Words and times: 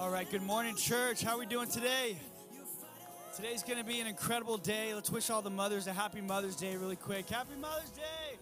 All 0.00 0.08
right, 0.08 0.28
good 0.30 0.42
morning, 0.42 0.76
church. 0.76 1.22
How 1.22 1.36
are 1.36 1.38
we 1.38 1.44
doing 1.44 1.68
today? 1.68 2.16
Today's 3.36 3.62
going 3.62 3.78
to 3.78 3.84
be 3.84 4.00
an 4.00 4.06
incredible 4.06 4.56
day. 4.56 4.94
Let's 4.94 5.10
wish 5.10 5.28
all 5.28 5.42
the 5.42 5.50
mothers 5.50 5.86
a 5.88 5.92
happy 5.92 6.22
Mother's 6.22 6.56
Day 6.56 6.74
really 6.76 6.96
quick. 6.96 7.28
Happy 7.28 7.54
Mother's 7.60 7.90
Day! 7.90 8.38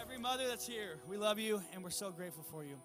Every 0.00 0.16
mother 0.16 0.46
that's 0.46 0.64
here, 0.64 0.98
we 1.08 1.16
love 1.16 1.40
you 1.40 1.60
and 1.74 1.82
we're 1.82 1.90
so 1.90 2.12
grateful 2.12 2.44
for 2.52 2.62
you. 2.62 2.76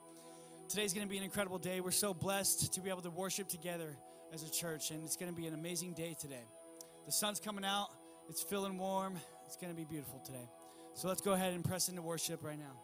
Today's 0.68 0.94
going 0.94 1.06
to 1.06 1.12
be 1.12 1.18
an 1.20 1.24
incredible 1.24 1.60
day. 1.60 1.80
We're 1.80 1.92
so 1.92 2.12
blessed 2.12 2.74
to 2.74 2.82
be 2.82 2.90
able 2.90 3.04
to 3.04 3.12
worship 3.12 3.48
together 3.48 3.96
as 4.34 4.42
a 4.42 4.50
church, 4.50 4.90
and 4.90 5.04
it's 5.04 5.16
going 5.16 5.32
to 5.32 5.40
be 5.40 5.46
an 5.46 5.54
amazing 5.54 5.94
day 5.94 6.16
today. 6.20 6.48
The 7.06 7.12
sun's 7.12 7.40
coming 7.40 7.64
out, 7.64 7.90
it's 8.32 8.42
feeling 8.42 8.80
warm, 8.80 9.16
it's 9.46 9.58
going 9.58 9.72
to 9.72 9.78
be 9.78 9.86
beautiful 9.86 10.24
today. 10.26 10.50
So 10.96 11.08
let's 11.08 11.22
go 11.22 11.34
ahead 11.34 11.54
and 11.54 11.64
press 11.64 11.88
into 11.88 12.02
worship 12.02 12.44
right 12.44 12.58
now. 12.58 12.82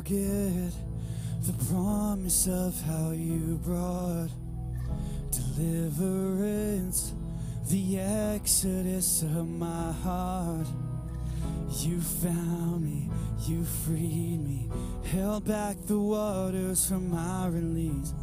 Forget 0.00 0.72
the 1.42 1.52
promise 1.70 2.46
of 2.46 2.80
how 2.82 3.10
you 3.10 3.60
brought 3.62 4.30
deliverance, 5.30 7.12
the 7.68 7.98
exodus 7.98 9.22
of 9.22 9.46
my 9.46 9.92
heart. 10.02 10.66
You 11.80 12.00
found 12.00 12.82
me, 12.82 13.10
you 13.46 13.64
freed 13.64 14.40
me, 14.40 14.70
held 15.12 15.44
back 15.44 15.76
the 15.86 15.98
waters 15.98 16.88
from 16.88 17.10
my 17.10 17.48
release. 17.48 18.14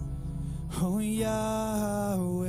Oh, 0.81 0.99
Yahweh. 0.99 2.47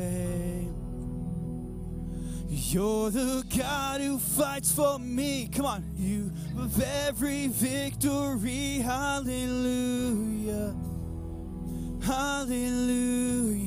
You're 2.49 3.11
the 3.11 3.45
God 3.57 4.01
who 4.01 4.19
fights 4.19 4.73
for 4.73 4.99
me. 4.99 5.49
Come 5.55 5.67
on, 5.67 5.85
you 5.97 6.28
of 6.61 6.83
every 6.83 7.47
victory. 7.49 8.79
Hallelujah. 8.79 10.75
Hallelujah. 12.05 13.59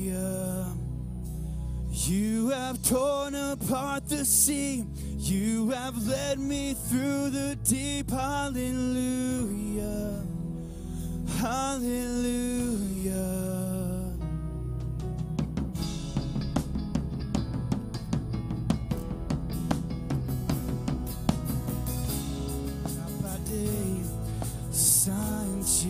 You 1.90 2.48
have 2.50 2.82
torn 2.82 3.34
apart 3.34 4.08
the 4.08 4.24
sea. 4.24 4.84
You 5.16 5.70
have 5.70 6.06
led 6.06 6.38
me 6.38 6.74
through 6.74 7.30
the 7.30 7.58
deep. 7.64 8.08
Hallelujah. 8.10 10.22
Hallelujah. 11.38 12.72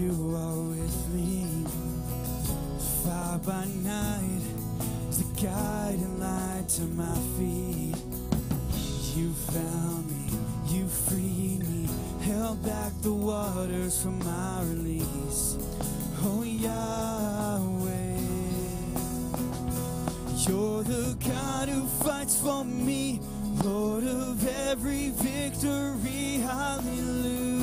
You 0.03 0.34
are 0.36 0.56
with 0.56 1.08
me. 1.14 1.47
Fire 3.05 3.39
by 3.39 3.67
night 3.84 4.42
is 5.09 5.19
the 5.19 5.47
guiding 5.47 6.19
light 6.19 6.69
to 6.69 6.83
my 6.83 7.14
feet. 7.39 7.94
You 9.14 9.33
found 9.55 10.11
me, 10.11 10.27
you 10.67 10.89
freed 10.89 11.61
me, 11.69 11.89
held 12.20 12.64
back 12.64 12.92
the 13.03 13.12
waters 13.12 14.03
from 14.03 14.19
my 14.25 14.62
release. 14.64 15.56
Oh 16.25 16.42
Yahweh. 16.42 18.19
You're 20.48 20.82
the 20.82 21.16
God 21.25 21.69
who 21.69 21.87
fights 22.04 22.41
for 22.41 22.65
me, 22.65 23.21
Lord 23.62 24.03
of 24.03 24.44
every 24.69 25.10
victory. 25.10 26.43
Hallelujah. 26.43 27.62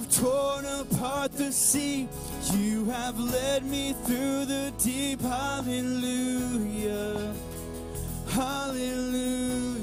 have 0.00 0.16
torn 0.16 0.64
apart 0.64 1.32
the 1.32 1.52
sea. 1.52 2.08
You 2.54 2.86
have 2.86 3.18
led 3.18 3.64
me 3.64 3.92
through 4.04 4.46
the 4.46 4.72
deep. 4.78 5.20
Hallelujah. 5.20 6.14
Hallelujah. 8.28 9.76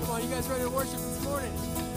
Come 0.00 0.10
on, 0.10 0.22
you 0.22 0.28
guys 0.28 0.48
ready 0.48 0.62
to 0.62 0.70
worship 0.70 0.92
this 0.92 1.22
morning? 1.22 1.93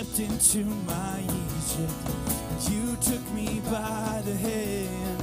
Stepped 0.00 0.18
into 0.20 0.64
my 0.86 1.20
Egypt. 1.20 1.92
You 2.70 2.96
took 3.02 3.32
me 3.32 3.60
by 3.70 4.22
the 4.24 4.34
hand. 4.34 5.22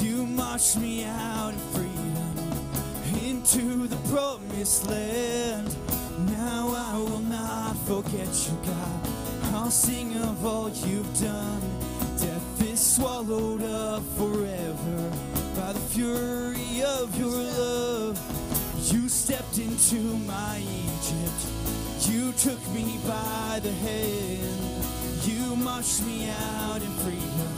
You 0.00 0.24
marched 0.26 0.76
me 0.76 1.04
out 1.04 1.52
in 1.52 1.58
freedom 1.74 2.34
into 3.24 3.88
the 3.88 3.96
promised 4.08 4.88
land. 4.88 5.76
Now 6.30 6.72
I 6.76 6.96
will 6.98 7.20
not 7.20 7.76
forget 7.88 8.28
you, 8.46 8.56
God. 8.64 9.08
I'll 9.54 9.70
sing 9.70 10.16
of 10.18 10.46
all 10.46 10.68
you've 10.68 11.20
done. 11.20 11.62
Death 12.16 12.62
is 12.70 12.78
swallowed 12.78 13.62
up 13.62 14.02
forever 14.16 15.10
by 15.56 15.72
the 15.72 15.84
fury 15.90 16.82
of 16.84 17.18
your 17.18 17.30
love. 17.30 18.92
You 18.92 19.08
stepped 19.08 19.58
into 19.58 19.96
my 20.26 20.58
Egypt. 20.60 21.63
You 22.06 22.32
took 22.32 22.60
me 22.68 22.98
by 23.06 23.60
the 23.62 23.72
hand. 23.72 24.84
You 25.24 25.56
marched 25.56 26.02
me 26.04 26.28
out 26.28 26.82
in 26.82 26.90
freedom 27.02 27.54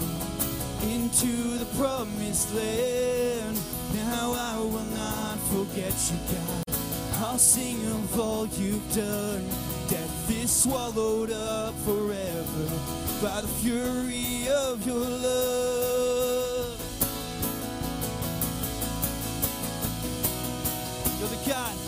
into 0.83 1.59
the 1.59 1.65
promised 1.77 2.55
land. 2.55 3.59
Now 3.95 4.33
I 4.39 4.59
will 4.59 4.85
not 4.95 5.39
forget 5.51 5.93
you, 6.11 6.19
God. 6.33 6.77
I'll 7.25 7.39
sing 7.39 7.85
of 7.87 8.21
all 8.21 8.47
you've 8.47 8.95
done. 8.95 9.49
Death 9.89 10.31
is 10.31 10.51
swallowed 10.51 11.33
up 11.33 11.75
forever 11.85 12.69
by 13.21 13.41
the 13.41 13.49
fury 13.49 14.49
of 14.49 14.87
your 14.87 15.01
love. 15.01 16.79
You're 21.19 21.29
the 21.29 21.51
God. 21.51 21.86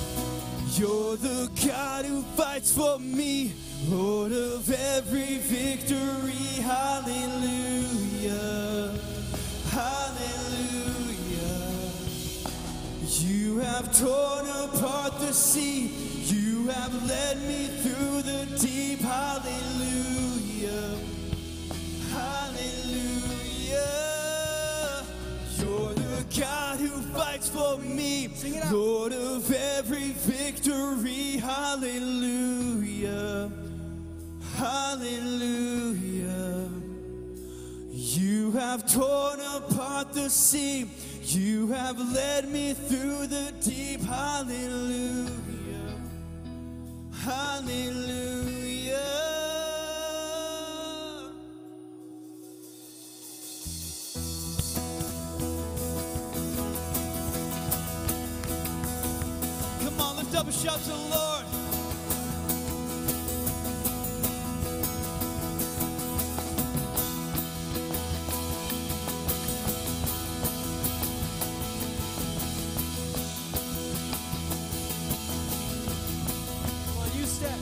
You're 0.79 1.17
the 1.17 1.51
God 1.67 2.05
who 2.05 2.23
fights 2.37 2.73
for 2.73 3.01
me, 3.01 3.53
Lord 3.89 4.31
of 4.31 4.71
every 4.71 5.39
victory. 5.39 6.63
Hallelujah. 6.63 8.29
Hallelujah. 9.71 11.33
You 13.03 13.59
have 13.59 13.93
torn 13.99 14.47
apart 14.47 15.19
the 15.19 15.33
sea. 15.33 15.89
You 16.33 16.69
have 16.69 16.95
led 17.09 17.39
me 17.43 17.67
through 17.83 18.23
the 18.23 18.47
deep. 18.61 19.01
Hallelujah. 19.01 20.97
Hallelujah. 22.13 24.08
God 26.37 26.79
who 26.79 26.89
fights 27.17 27.49
for 27.49 27.79
me. 27.79 28.29
Sing 28.35 28.55
it 28.55 28.65
out. 28.65 28.73
Lord 28.73 29.13
of 29.13 29.51
every 29.53 30.11
victory. 30.13 31.39
Hallelujah. 31.39 32.69
Hallelujah. 34.57 35.89
You 37.91 38.53
have 38.53 38.91
torn 38.93 39.41
apart 39.41 40.13
the 40.13 40.29
sea. 40.29 40.91
You 41.23 41.69
have 41.69 41.99
led 42.13 42.49
me 42.49 42.75
through 42.75 43.27
the 43.27 43.53
deep. 43.61 44.01
Hallelujah. 44.01 45.31
Hallelujah. 47.13 48.49
Up 60.35 60.49
a 60.49 60.53
shout 60.53 60.79
to 60.81 60.89
the 60.89 60.95
Lord. 60.95 61.45
You 77.15 77.25
stepped. 77.25 77.59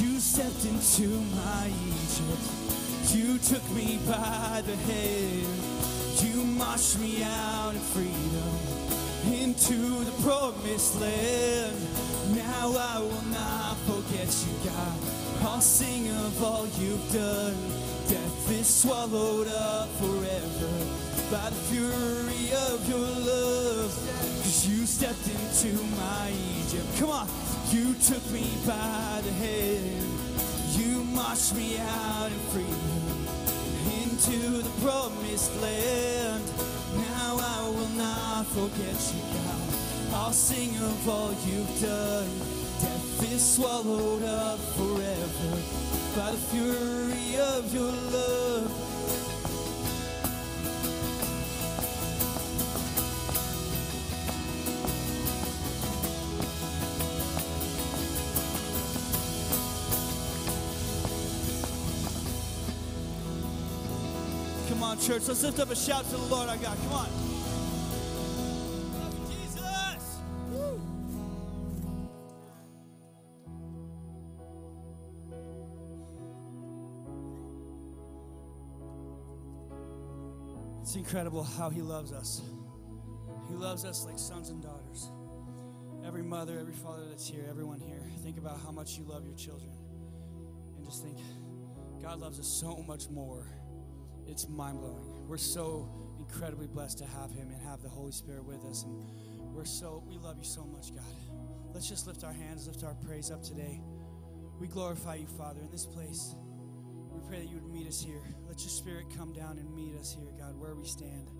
You 0.00 0.20
stepped 0.20 0.64
into 0.64 1.08
my 1.36 1.70
Egypt. 1.86 3.14
You 3.14 3.38
took 3.38 3.70
me 3.70 3.98
by 4.06 4.62
the 4.66 4.76
hand. 4.76 5.46
You 6.22 6.44
marched 6.44 6.98
me 6.98 7.22
out 7.22 7.74
in 7.74 7.80
freedom 7.80 8.93
into 9.32 10.04
the 10.04 10.22
promised 10.22 11.00
land. 11.00 11.76
Now 12.34 12.74
I 12.76 12.98
will 13.00 13.28
not 13.30 13.76
forget 13.86 14.28
you, 14.46 14.70
God. 14.70 14.98
I'll 15.42 15.60
sing 15.60 16.08
of 16.10 16.42
all 16.42 16.66
you've 16.78 17.12
done. 17.12 17.56
Death 18.08 18.50
is 18.50 18.66
swallowed 18.66 19.48
up 19.48 19.88
forever 20.00 20.72
by 21.30 21.50
the 21.50 21.60
fury 21.70 22.52
of 22.68 22.88
your 22.88 22.98
love. 22.98 23.92
Cause 24.42 24.66
you 24.66 24.86
stepped 24.86 25.26
into 25.28 25.82
my 25.96 26.32
Egypt. 26.58 26.86
Come 26.98 27.10
on. 27.10 27.28
You 27.70 27.94
took 27.94 28.24
me 28.30 28.46
by 28.66 29.20
the 29.24 29.32
hand. 29.32 30.06
You 30.76 31.02
marched 31.04 31.54
me 31.54 31.78
out 31.78 32.30
in 32.30 32.38
freedom 32.52 33.04
into 34.02 34.62
the 34.62 34.70
promised 34.80 35.54
land. 35.60 36.42
Now 36.96 37.36
I 37.40 37.68
will 37.68 37.88
not 37.96 38.46
forget 38.46 38.96
you, 39.12 39.22
God. 39.34 40.14
I'll 40.14 40.32
sing 40.32 40.76
of 40.76 41.08
all 41.08 41.32
you've 41.46 41.80
done. 41.80 42.28
Death 42.80 43.32
is 43.32 43.54
swallowed 43.56 44.22
up 44.22 44.58
forever 44.76 45.50
by 46.16 46.30
the 46.30 46.38
fury 46.50 47.36
of 47.38 47.74
your 47.74 47.90
love. 47.90 48.93
On, 64.94 65.00
church. 65.00 65.28
Let's 65.28 65.42
lift 65.42 65.58
up 65.58 65.70
a 65.70 65.76
shout 65.76 66.04
to 66.04 66.10
the 66.10 66.34
Lord 66.34 66.48
our 66.48 66.56
God. 66.56 66.76
Come 66.78 66.92
on. 66.92 67.08
It's 80.82 80.96
incredible 80.96 81.42
how 81.42 81.70
He 81.70 81.80
loves 81.80 82.12
us. 82.12 82.42
He 83.48 83.54
loves 83.54 83.84
us 83.84 84.04
like 84.04 84.18
sons 84.18 84.50
and 84.50 84.62
daughters. 84.62 85.10
Every 86.06 86.22
mother, 86.22 86.58
every 86.58 86.74
father 86.74 87.06
that's 87.08 87.26
here, 87.26 87.46
everyone 87.48 87.80
here, 87.80 88.02
think 88.22 88.36
about 88.38 88.60
how 88.60 88.70
much 88.70 88.96
you 88.98 89.04
love 89.04 89.24
your 89.26 89.34
children. 89.34 89.72
And 90.76 90.84
just 90.84 91.02
think, 91.02 91.18
God 92.02 92.20
loves 92.20 92.38
us 92.38 92.46
so 92.46 92.84
much 92.86 93.08
more 93.08 93.46
it's 94.28 94.48
mind 94.48 94.80
blowing. 94.80 95.26
We're 95.28 95.36
so 95.36 95.88
incredibly 96.18 96.66
blessed 96.66 96.98
to 96.98 97.04
have 97.04 97.30
Him 97.30 97.50
and 97.50 97.60
have 97.62 97.82
the 97.82 97.88
Holy 97.88 98.12
Spirit 98.12 98.44
with 98.44 98.64
us. 98.64 98.84
And 98.84 99.54
we're 99.54 99.64
so, 99.64 100.02
we 100.08 100.18
love 100.18 100.38
you 100.38 100.44
so 100.44 100.64
much, 100.64 100.94
God. 100.94 101.04
Let's 101.72 101.88
just 101.88 102.06
lift 102.06 102.24
our 102.24 102.32
hands, 102.32 102.66
lift 102.66 102.84
our 102.84 102.94
praise 103.06 103.30
up 103.30 103.42
today. 103.42 103.80
We 104.60 104.68
glorify 104.68 105.16
you, 105.16 105.26
Father, 105.26 105.60
in 105.60 105.70
this 105.70 105.86
place. 105.86 106.34
We 107.10 107.20
pray 107.28 107.40
that 107.40 107.48
you 107.48 107.56
would 107.56 107.72
meet 107.72 107.86
us 107.86 108.00
here. 108.00 108.22
Let 108.46 108.60
your 108.60 108.70
Spirit 108.70 109.06
come 109.16 109.32
down 109.32 109.58
and 109.58 109.74
meet 109.74 109.94
us 109.96 110.14
here, 110.14 110.32
God, 110.38 110.58
where 110.58 110.74
we 110.74 110.84
stand, 110.84 111.30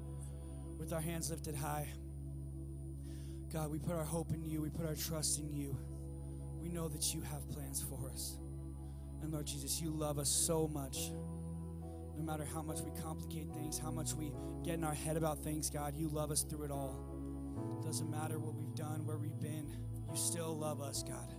with 0.79 0.93
our 0.93 1.01
hands 1.01 1.31
lifted 1.31 1.55
high. 1.55 1.89
God, 3.53 3.71
we 3.71 3.79
put 3.79 3.95
our 3.95 4.05
hope 4.05 4.33
in 4.33 4.45
you, 4.45 4.61
we 4.63 4.71
put 4.71 4.87
our 4.87 4.97
trust 4.97 5.39
in 5.39 5.53
you. 5.53 5.77
We 6.61 6.69
know 6.69 6.89
that 6.89 7.15
you 7.15 7.21
have 7.21 7.49
plans 7.51 7.83
for 7.83 8.11
us. 8.11 8.37
And 9.23 9.33
Lord 9.33 9.47
Jesus, 9.47 9.81
you 9.81 9.91
love 9.91 10.19
us 10.19 10.29
so 10.29 10.69
much 10.69 11.11
no 12.17 12.25
matter 12.25 12.45
how 12.45 12.63
much 12.63 12.81
we 12.81 12.91
complicate 13.03 13.49
things, 13.53 13.79
how 13.79 13.91
much 13.91 14.15
we 14.15 14.33
get 14.65 14.75
in 14.75 14.85
our 14.85 14.95
head 14.95 15.17
about 15.17 15.43
things, 15.43 15.71
God, 15.71 15.95
you 15.97 16.09
love 16.09 16.31
us 16.31 16.43
through 16.43 16.65
it 16.65 16.71
all. 16.71 17.81
Doesn't 17.85 18.11
matter 18.11 18.39
what 18.39 18.55
we've 18.55 18.75
done, 18.75 19.05
where 19.05 19.17
we've 19.17 19.41
been, 19.41 19.71
you 20.11 20.17
still 20.17 20.57
love 20.57 20.81
us, 20.81 21.03
God. 21.03 21.35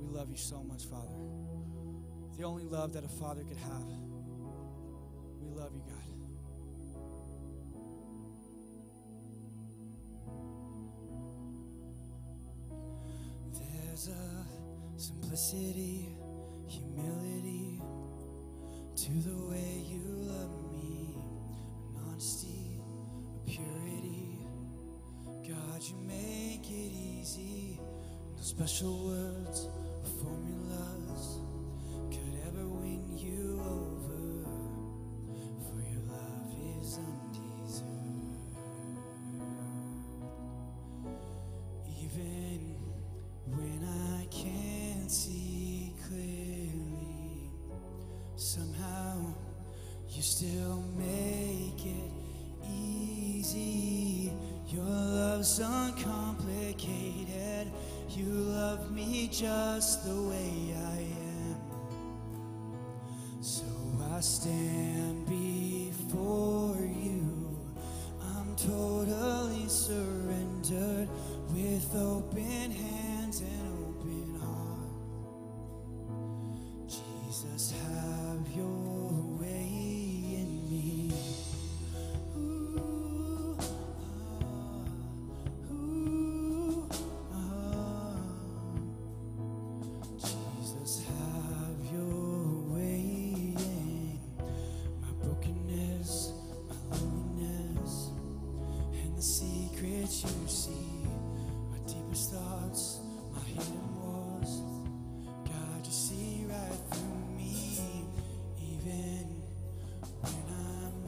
We 0.00 0.08
love 0.08 0.30
you 0.30 0.36
so 0.36 0.62
much, 0.62 0.84
Father. 0.86 1.14
The 2.36 2.44
only 2.44 2.64
love 2.64 2.92
that 2.92 3.04
a 3.04 3.08
father 3.08 3.42
could 3.42 3.56
have. 3.56 3.86
We 5.40 5.50
love 5.50 5.74
you, 5.74 5.82
God. 5.86 5.94
There's 13.54 14.08
a 14.08 15.00
simplicity, 15.00 16.08
humility 16.68 17.77
to 19.04 19.12
the 19.12 19.36
way 19.48 19.84
you 19.86 20.02
love 20.26 20.72
me, 20.72 21.14
an 21.94 22.02
honesty, 22.10 22.80
a 23.36 23.48
purity. 23.48 24.40
God, 25.46 25.80
you 25.84 25.94
make 26.04 26.68
it 26.68 26.92
easy. 27.20 27.78
No 28.34 28.42
special 28.42 29.06
words 29.06 29.68
or 30.02 30.10
formulas 30.20 30.97
the 99.18 99.24
secrets 99.24 100.22
you 100.22 100.46
see, 100.46 101.02
my 101.72 101.78
deepest 101.88 102.30
thoughts, 102.30 103.00
my 103.34 103.40
hidden 103.40 104.00
walls. 104.00 104.62
God, 105.44 105.84
you 105.84 105.90
see 105.90 106.44
right 106.48 106.78
through 106.92 107.26
me, 107.36 107.80
even 108.62 109.26
when 110.22 110.44
I'm 110.54 111.02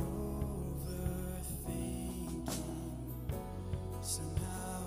overthinking. 1.63 2.43
Somehow 4.03 4.83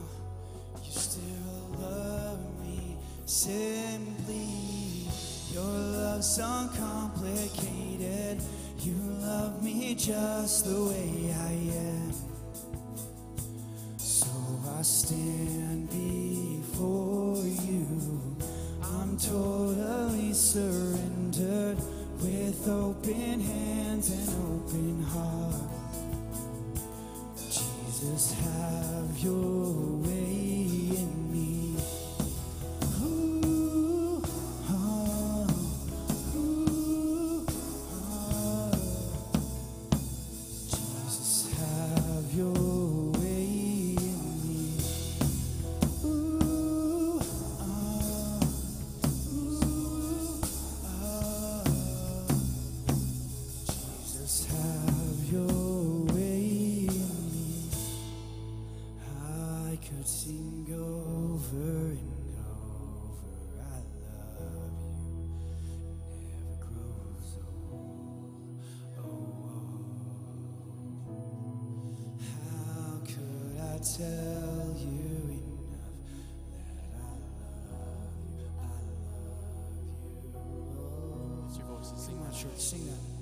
you 0.83 0.91
still 0.91 1.77
love 1.79 2.43
me 2.59 2.97
simply. 3.25 5.07
Your 5.53 5.63
love's 5.63 6.37
uncomplicated. 6.39 8.41
You 8.81 8.95
love 9.21 9.63
me 9.63 9.95
just 9.95 10.65
the 10.65 10.83
way 10.83 11.22
Sing 82.63 82.85
that. 82.85 83.12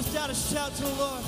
lift 0.00 0.16
out 0.16 0.30
a 0.30 0.34
shout 0.34 0.74
to 0.74 0.82
the 0.82 0.94
Lord? 0.94 1.22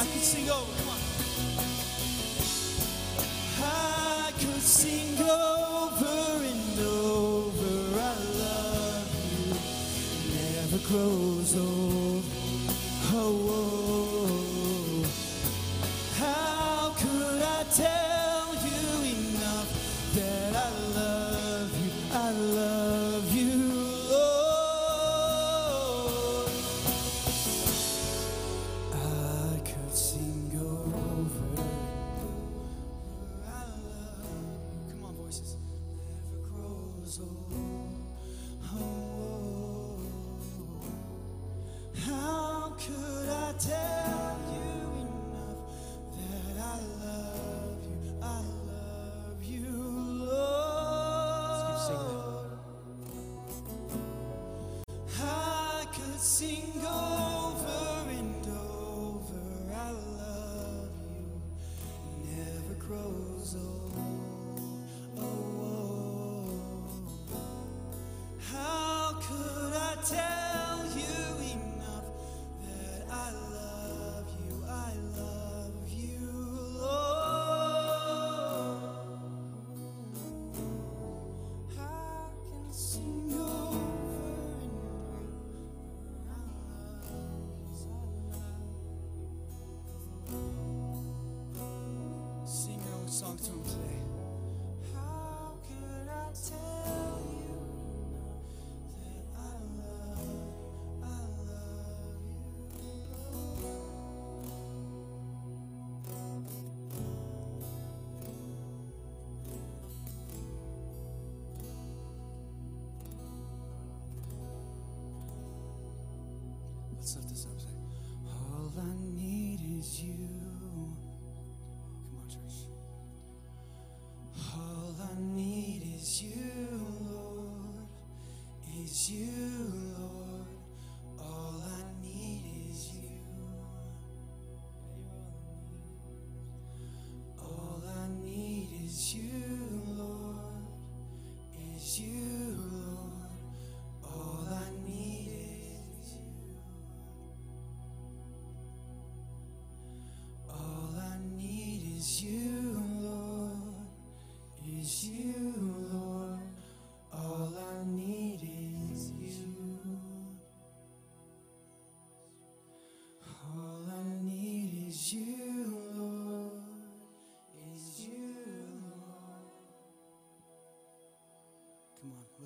I 0.00 0.04
can 0.04 0.20
sing 0.20 0.50
over. 0.50 0.72
Come 0.78 0.88
on. 0.88 0.98
I 3.62 4.32
could 4.40 4.62
sing 4.62 5.16
over 5.20 6.44
and 6.52 6.80
over. 6.80 8.00
I 8.00 8.14
love 8.42 9.06
you. 9.38 9.54
Never 10.34 10.78
grow. 10.88 11.31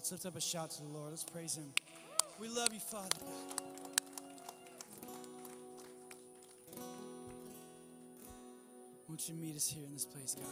Let's 0.06 0.24
lift 0.24 0.26
up 0.26 0.36
a 0.36 0.40
shout 0.40 0.70
to 0.70 0.82
the 0.82 0.88
Lord. 0.88 1.10
Let's 1.10 1.24
praise 1.24 1.56
Him. 1.56 1.64
We 2.38 2.46
love 2.46 2.72
you, 2.72 2.78
Father. 2.78 3.08
Won't 9.08 9.28
you 9.28 9.34
meet 9.34 9.56
us 9.56 9.66
here 9.66 9.84
in 9.84 9.92
this 9.92 10.04
place, 10.04 10.36
God? 10.36 10.46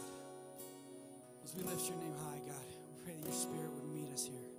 As 1.45 1.55
we 1.55 1.63
lift 1.63 1.87
your 1.87 1.97
name 1.99 2.15
high, 2.21 2.41
God, 2.45 2.65
we 2.67 3.05
pray 3.05 3.13
that 3.15 3.23
your 3.23 3.33
spirit 3.33 3.71
would 3.71 3.95
meet 3.95 4.11
us 4.13 4.25
here. 4.25 4.54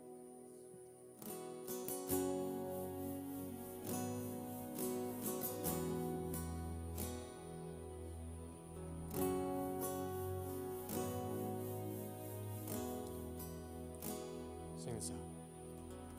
Out. 14.97 15.11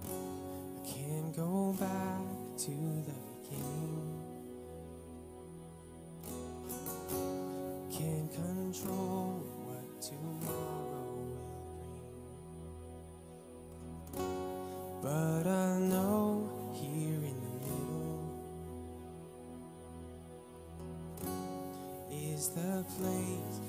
I 0.03 0.87
can't 0.87 1.35
go 1.35 1.75
back 1.79 2.21
to 2.57 2.71
the 3.07 3.17
beginning. 3.41 4.21
Can't 7.91 8.31
control 8.31 9.41
what 9.65 9.87
tomorrow 9.99 11.25
will 11.33 11.81
bring. 14.13 14.37
But 15.01 15.47
I 15.47 15.79
know 15.79 16.47
here 16.73 17.23
in 17.31 17.37
the 17.41 17.53
middle 17.65 18.29
is 22.11 22.49
the 22.49 22.85
place. 22.95 23.66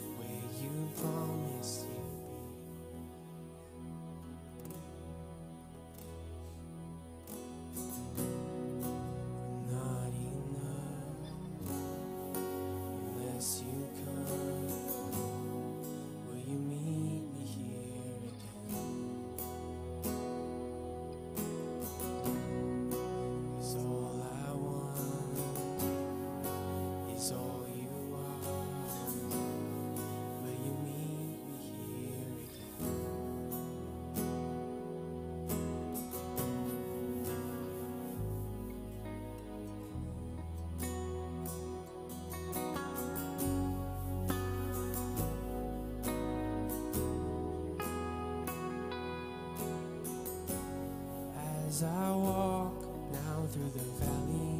As 51.79 51.85
I 51.85 52.11
walk 52.11 52.75
now 53.12 53.47
through 53.53 53.71
the 53.71 53.85
valley, 54.03 54.59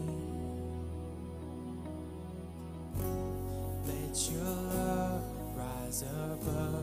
let 3.89 4.31
your 4.31 4.45
love 4.45 5.25
rise 5.57 6.03
above. 6.03 6.78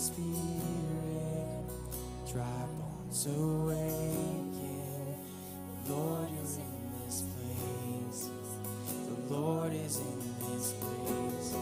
Spirit, 0.00 1.68
dry 2.32 2.64
bones 2.78 3.26
awaken. 3.26 5.14
Lord, 5.90 6.28
you're 6.30 6.40
in 6.40 7.04
this 7.04 7.22
place. 7.34 8.30
The 9.08 9.34
Lord 9.34 9.74
is 9.74 9.98
in 9.98 10.18
this 10.40 10.72
place. 10.72 11.54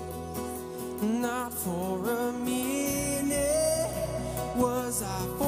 Not 1.03 1.53
for 1.53 2.09
a 2.09 2.33
minute 2.33 3.91
was 4.57 5.03
I. 5.03 5.48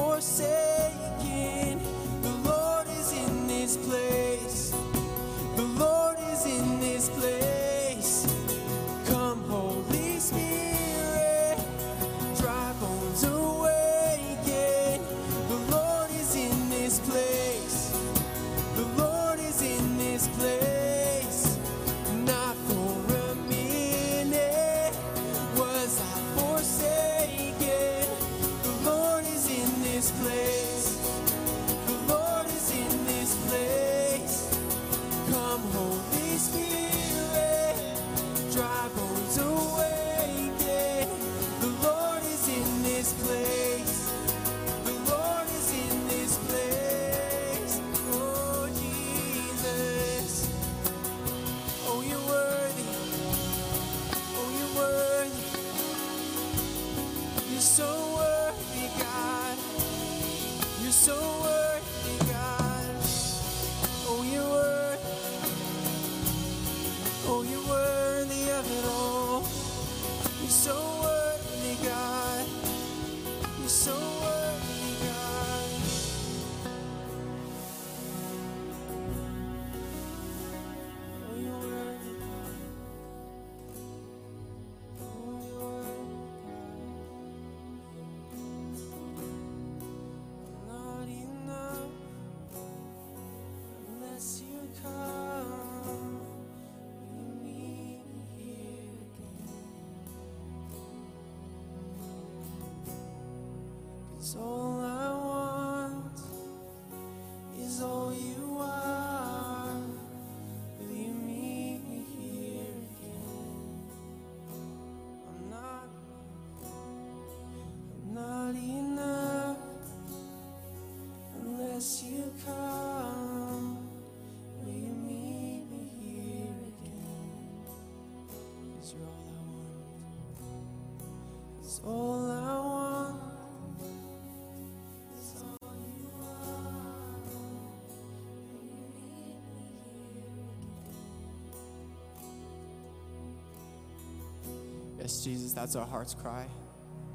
Yes, 145.11 145.23
Jesus, 145.23 145.51
that's 145.51 145.75
our 145.75 145.85
heart's 145.85 146.13
cry. 146.13 146.45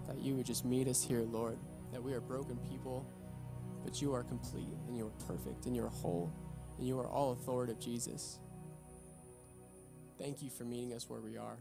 That 0.09 0.19
you 0.19 0.35
would 0.35 0.45
just 0.45 0.65
meet 0.65 0.89
us 0.89 1.03
here, 1.03 1.23
Lord. 1.23 1.57
That 1.93 2.03
we 2.03 2.13
are 2.13 2.21
broken 2.21 2.59
people, 2.69 3.07
but 3.85 4.03
you 4.03 4.13
are 4.13 4.23
complete 4.25 4.67
and 4.89 4.97
you 4.97 5.07
are 5.07 5.27
perfect 5.27 5.67
and 5.67 5.75
you 5.75 5.85
are 5.85 5.89
whole 5.89 6.33
and 6.79 6.87
you 6.87 6.99
are 6.99 7.07
all 7.07 7.33
authoritative, 7.33 7.81
Jesus. 7.81 8.39
Thank 10.19 10.43
you 10.43 10.51
for 10.51 10.65
meeting 10.65 10.93
us 10.93 11.09
where 11.09 11.21
we 11.21 11.37
are. 11.37 11.59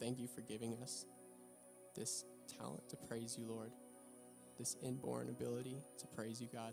Thank 0.00 0.18
you 0.18 0.26
for 0.26 0.40
giving 0.40 0.76
us 0.82 1.04
this 1.94 2.24
talent 2.58 2.88
to 2.90 2.96
praise 2.96 3.36
you, 3.38 3.46
Lord, 3.46 3.70
this 4.58 4.76
inborn 4.82 5.28
ability 5.28 5.76
to 5.98 6.06
praise 6.08 6.40
you, 6.40 6.48
God. 6.52 6.72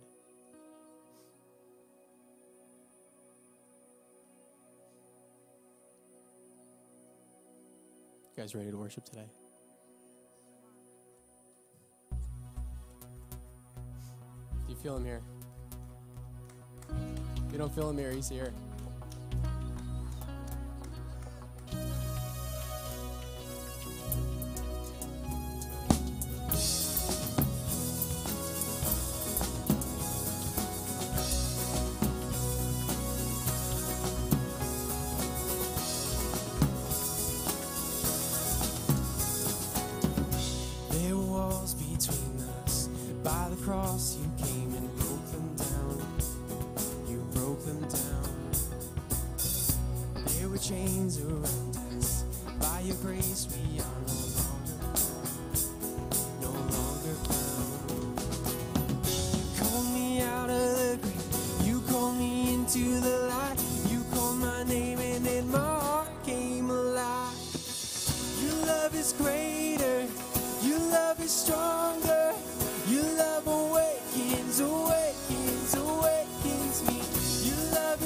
You 8.35 8.43
guys 8.43 8.53
ready 8.53 8.69
to 8.69 8.77
worship 8.77 9.03
today? 9.05 9.29
Do 14.67 14.73
you 14.73 14.75
feel 14.75 14.97
him 14.97 15.05
here? 15.05 15.21
If 17.47 17.51
you 17.51 17.57
don't 17.57 17.73
feel 17.73 17.89
him 17.89 17.97
here, 17.97 18.11
he's 18.11 18.29
here. 18.29 18.53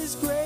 is 0.02 0.16
great. 0.16 0.41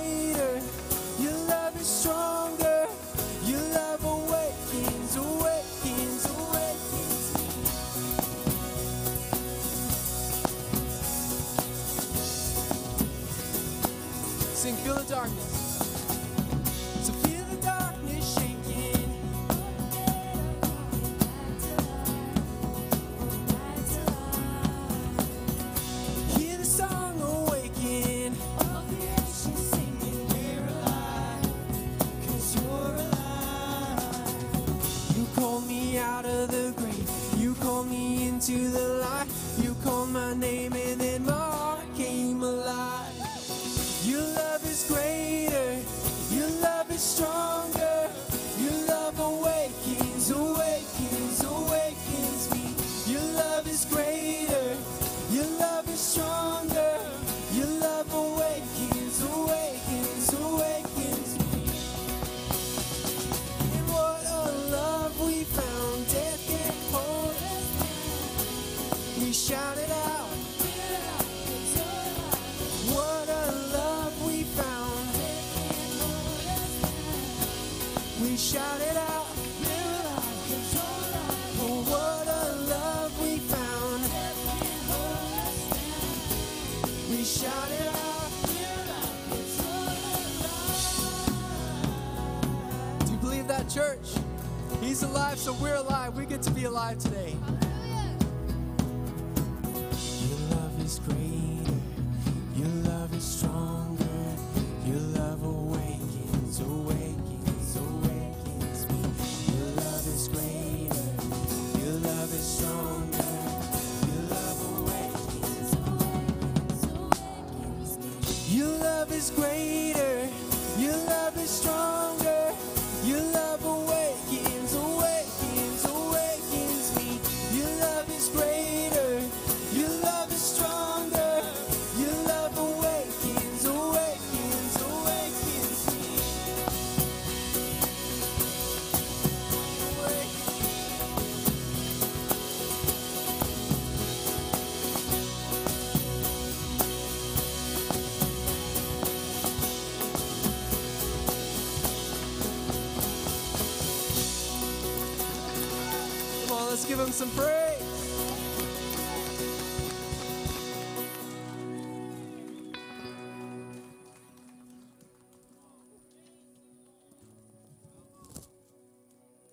Give 156.96 157.06
him 157.06 157.12
some 157.12 157.30
praise. 157.32 157.82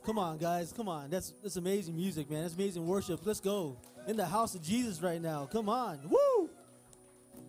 Come 0.05 0.19
on, 0.19 0.37
guys. 0.37 0.71
Come 0.71 0.87
on. 0.87 1.09
That's 1.09 1.33
that's 1.41 1.57
amazing 1.57 1.95
music, 1.95 2.29
man. 2.29 2.43
That's 2.43 2.53
amazing 2.53 2.85
worship. 2.85 3.21
Let's 3.25 3.39
go. 3.39 3.77
In 4.07 4.15
the 4.15 4.25
house 4.25 4.55
of 4.55 4.61
Jesus 4.61 5.01
right 5.01 5.21
now. 5.21 5.45
Come 5.45 5.67
on. 5.67 5.99
Woo! 6.09 6.49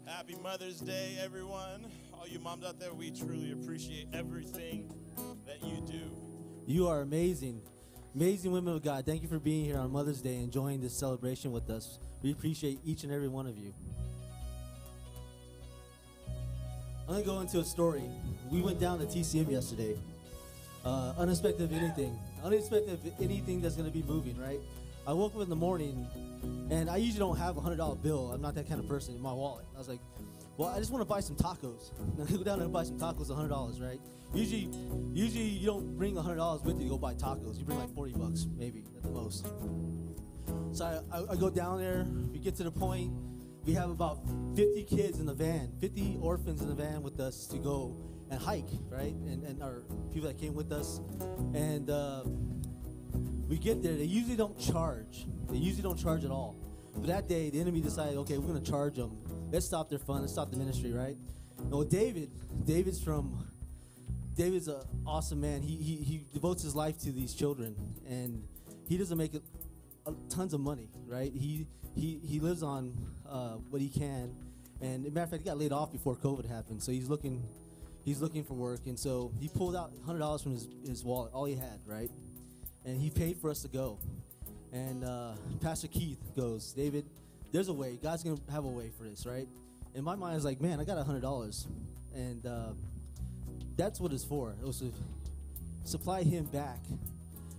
Happy 0.07 0.35
Mother's 0.43 0.81
Day, 0.81 1.19
everyone. 1.23 1.87
All 2.13 2.27
you 2.27 2.39
moms 2.39 2.65
out 2.65 2.79
there, 2.81 2.95
we 2.95 3.11
truly 3.11 3.53
appreciate 3.53 4.09
everything 4.13 4.93
that 5.47 5.63
you 5.65 5.81
do. 5.87 6.11
You 6.67 6.89
are 6.89 7.01
amazing. 7.01 7.61
Amazing 8.15 8.53
women 8.53 8.75
of 8.75 8.83
God. 8.85 9.05
Thank 9.05 9.23
you 9.23 9.29
for 9.29 9.41
being 9.41 9.65
here 9.65 9.77
on 9.77 9.91
Mother's 9.91 10.21
Day, 10.21 10.37
enjoying 10.37 10.81
this 10.81 10.97
celebration 10.97 11.51
with 11.51 11.69
us. 11.69 11.99
We 12.23 12.31
appreciate 12.31 12.79
each 12.85 13.03
and 13.03 13.13
every 13.13 13.27
one 13.27 13.49
of 13.49 13.59
you. 13.59 13.75
I'm 17.09 17.15
gonna 17.15 17.25
go 17.25 17.41
into 17.41 17.59
a 17.59 17.65
story. 17.65 18.05
We 18.53 18.63
went 18.63 18.79
down 18.79 19.01
to 19.01 19.07
TCM 19.07 19.51
yesterday. 19.51 19.97
Uh, 20.85 21.13
unexpected 21.19 21.65
of 21.65 21.73
anything. 21.73 22.17
Unexpected 22.45 22.93
of 22.93 23.01
anything 23.21 23.61
that's 23.61 23.75
gonna 23.75 23.91
be 23.91 24.05
moving, 24.05 24.39
right? 24.41 24.61
I 25.09 25.13
woke 25.13 25.35
up 25.35 25.43
in 25.43 25.49
the 25.49 25.57
morning 25.57 26.07
and 26.71 26.89
I 26.89 26.99
usually 26.99 27.19
don't 27.19 27.37
have 27.37 27.57
a 27.57 27.61
hundred 27.61 27.77
dollar 27.77 27.97
bill. 27.97 28.31
I'm 28.33 28.41
not 28.41 28.55
that 28.55 28.69
kind 28.69 28.79
of 28.79 28.89
person 28.89 29.17
in 29.17 29.21
my 29.21 29.33
wallet. 29.33 29.65
I 29.75 29.79
was 29.79 29.89
like, 29.89 30.01
well, 30.57 30.69
I 30.69 30.79
just 30.79 30.91
want 30.91 31.03
to 31.03 31.07
buy 31.07 31.21
some 31.21 31.37
tacos. 31.37 31.93
I 32.29 32.31
go 32.31 32.45
down 32.45 32.59
there 32.59 32.65
and 32.65 32.73
buy 32.73 32.85
some 32.85 32.99
tacos, 32.99 33.35
hundred 33.35 33.49
dollars, 33.49 33.81
right? 33.81 34.01
Usually, 34.35 34.69
usually 35.13 35.45
you 35.45 35.67
don't 35.67 35.97
bring 35.97 36.17
hundred 36.17 36.37
dollars 36.37 36.63
with 36.63 36.77
you 36.79 36.85
to 36.85 36.91
go 36.91 36.99
buy 36.99 37.15
tacos. 37.15 37.59
You 37.59 37.65
bring 37.65 37.79
like 37.79 37.95
forty 37.95 38.13
bucks, 38.13 38.47
maybe 38.57 38.85
at 38.97 39.03
the 39.03 39.11
most. 39.11 39.47
So 40.73 40.85
I, 40.85 41.17
I, 41.17 41.33
I 41.33 41.37
go 41.37 41.51
down 41.51 41.79
there. 41.79 42.07
We 42.33 42.39
get 42.39 42.57
to 42.57 42.65
the 42.65 42.71
point. 42.71 43.13
We 43.65 43.73
have 43.75 43.89
about 43.89 44.19
50 44.57 44.85
kids 44.85 45.21
in 45.21 45.27
the 45.27 45.33
van, 45.33 45.73
50 45.81 46.19
orphans 46.21 46.61
in 46.61 46.69
the 46.69 46.75
van 46.75 47.03
with 47.03 47.19
us 47.19 47.47
to 47.47 47.57
go 47.57 47.97
and 48.31 48.39
hike, 48.39 48.69
right? 48.91 49.15
And, 49.15 49.43
and 49.43 49.63
our 49.63 49.85
people 50.13 50.29
that 50.29 50.39
came 50.39 50.53
with 50.53 50.71
us. 50.71 51.01
And 51.55 51.89
uh, 51.89 52.25
we 53.49 53.57
get 53.57 53.83
there. 53.83 53.95
They 53.95 54.05
usually 54.05 54.37
don't 54.37 54.59
charge. 54.59 55.27
They 55.49 55.57
usually 55.57 55.83
don't 55.83 55.99
charge 55.99 56.25
at 56.25 56.31
all. 56.31 56.57
But 56.95 57.07
that 57.07 57.29
day, 57.29 57.49
the 57.51 57.61
enemy 57.61 57.81
decided, 57.81 58.19
okay, 58.19 58.37
we're 58.37 58.49
going 58.49 58.63
to 58.63 58.71
charge 58.71 58.97
them. 58.97 59.17
Let's 59.55 59.67
stop 59.67 59.89
their 59.89 60.01
fun. 60.01 60.21
Let's 60.21 60.33
stop 60.33 60.51
the 60.51 60.57
ministry, 60.57 60.93
right? 60.93 61.17
No, 61.71 61.85
David, 61.85 62.29
David's 62.67 63.01
from, 63.01 63.47
David's 64.37 64.67
an 64.67 64.81
awesome 65.07 65.41
man. 65.41 65.63
He, 65.63 65.77
he, 65.77 65.95
he 65.95 66.25
devotes 66.35 66.63
his 66.63 66.75
life 66.75 66.99
to 67.03 67.13
these 67.13 67.35
children. 67.35 67.77
And 68.09 68.43
he 68.89 68.99
doesn't 68.99 69.17
make 69.17 69.31
tons 70.29 70.55
of 70.55 70.61
money, 70.61 70.89
right? 71.07 71.33
He 71.33 71.67
he 71.95 72.19
he 72.27 72.41
lives 72.41 72.65
on 72.65 72.93
uh, 73.29 73.55
what 73.71 73.81
he 73.81 73.89
can, 73.89 74.35
and 74.81 75.05
matter 75.05 75.23
of 75.23 75.31
fact, 75.31 75.43
he 75.45 75.49
got 75.49 75.59
laid 75.59 75.73
off 75.73 75.93
before 75.93 76.17
COVID 76.17 76.49
happened. 76.51 76.83
So 76.83 76.91
he's 76.93 77.09
looking 77.09 77.43
he's 78.05 78.21
looking 78.21 78.45
for 78.45 78.55
work, 78.55 78.81
and 78.87 78.99
so 78.99 79.33
he 79.41 79.49
pulled 79.49 79.77
out 79.77 79.93
hundred 80.05 80.19
dollars 80.19 80.43
from 80.43 80.53
his 80.53 80.69
his 80.87 81.05
wallet, 81.05 81.33
all 81.33 81.45
he 81.45 81.55
had, 81.55 81.79
right? 81.87 82.11
And 82.85 83.01
he 83.01 83.09
paid 83.09 83.39
for 83.39 83.51
us 83.51 83.63
to 83.63 83.69
go. 83.69 83.99
And 84.73 85.05
uh, 85.05 85.35
Pastor 85.63 85.87
Keith 85.87 86.19
goes, 86.35 86.73
David, 86.73 87.07
there's 87.55 87.69
a 87.69 87.73
way. 87.73 87.97
God's 88.03 88.25
gonna 88.25 88.41
have 88.51 88.65
a 88.65 88.69
way 88.69 88.91
for 88.99 89.05
this, 89.05 89.25
right? 89.25 89.47
And 89.95 90.05
my 90.05 90.17
mind 90.17 90.37
is 90.37 90.45
like, 90.45 90.61
man, 90.61 90.81
I 90.81 90.85
got 90.85 90.99
a 90.99 91.05
hundred 91.05 91.23
dollars, 91.23 91.69
and 92.13 92.45
uh, 92.45 92.73
that's 93.77 94.01
what 94.01 94.13
it's 94.13 94.25
for. 94.25 94.57
It 94.61 94.67
was 94.67 94.81
to 94.81 94.93
supply 95.85 96.25
him 96.25 96.47
back, 96.47 96.81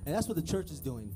and 0.06 0.14
that's 0.14 0.28
what 0.28 0.36
the 0.36 0.44
church 0.44 0.70
is 0.70 0.82
doing. 0.82 1.14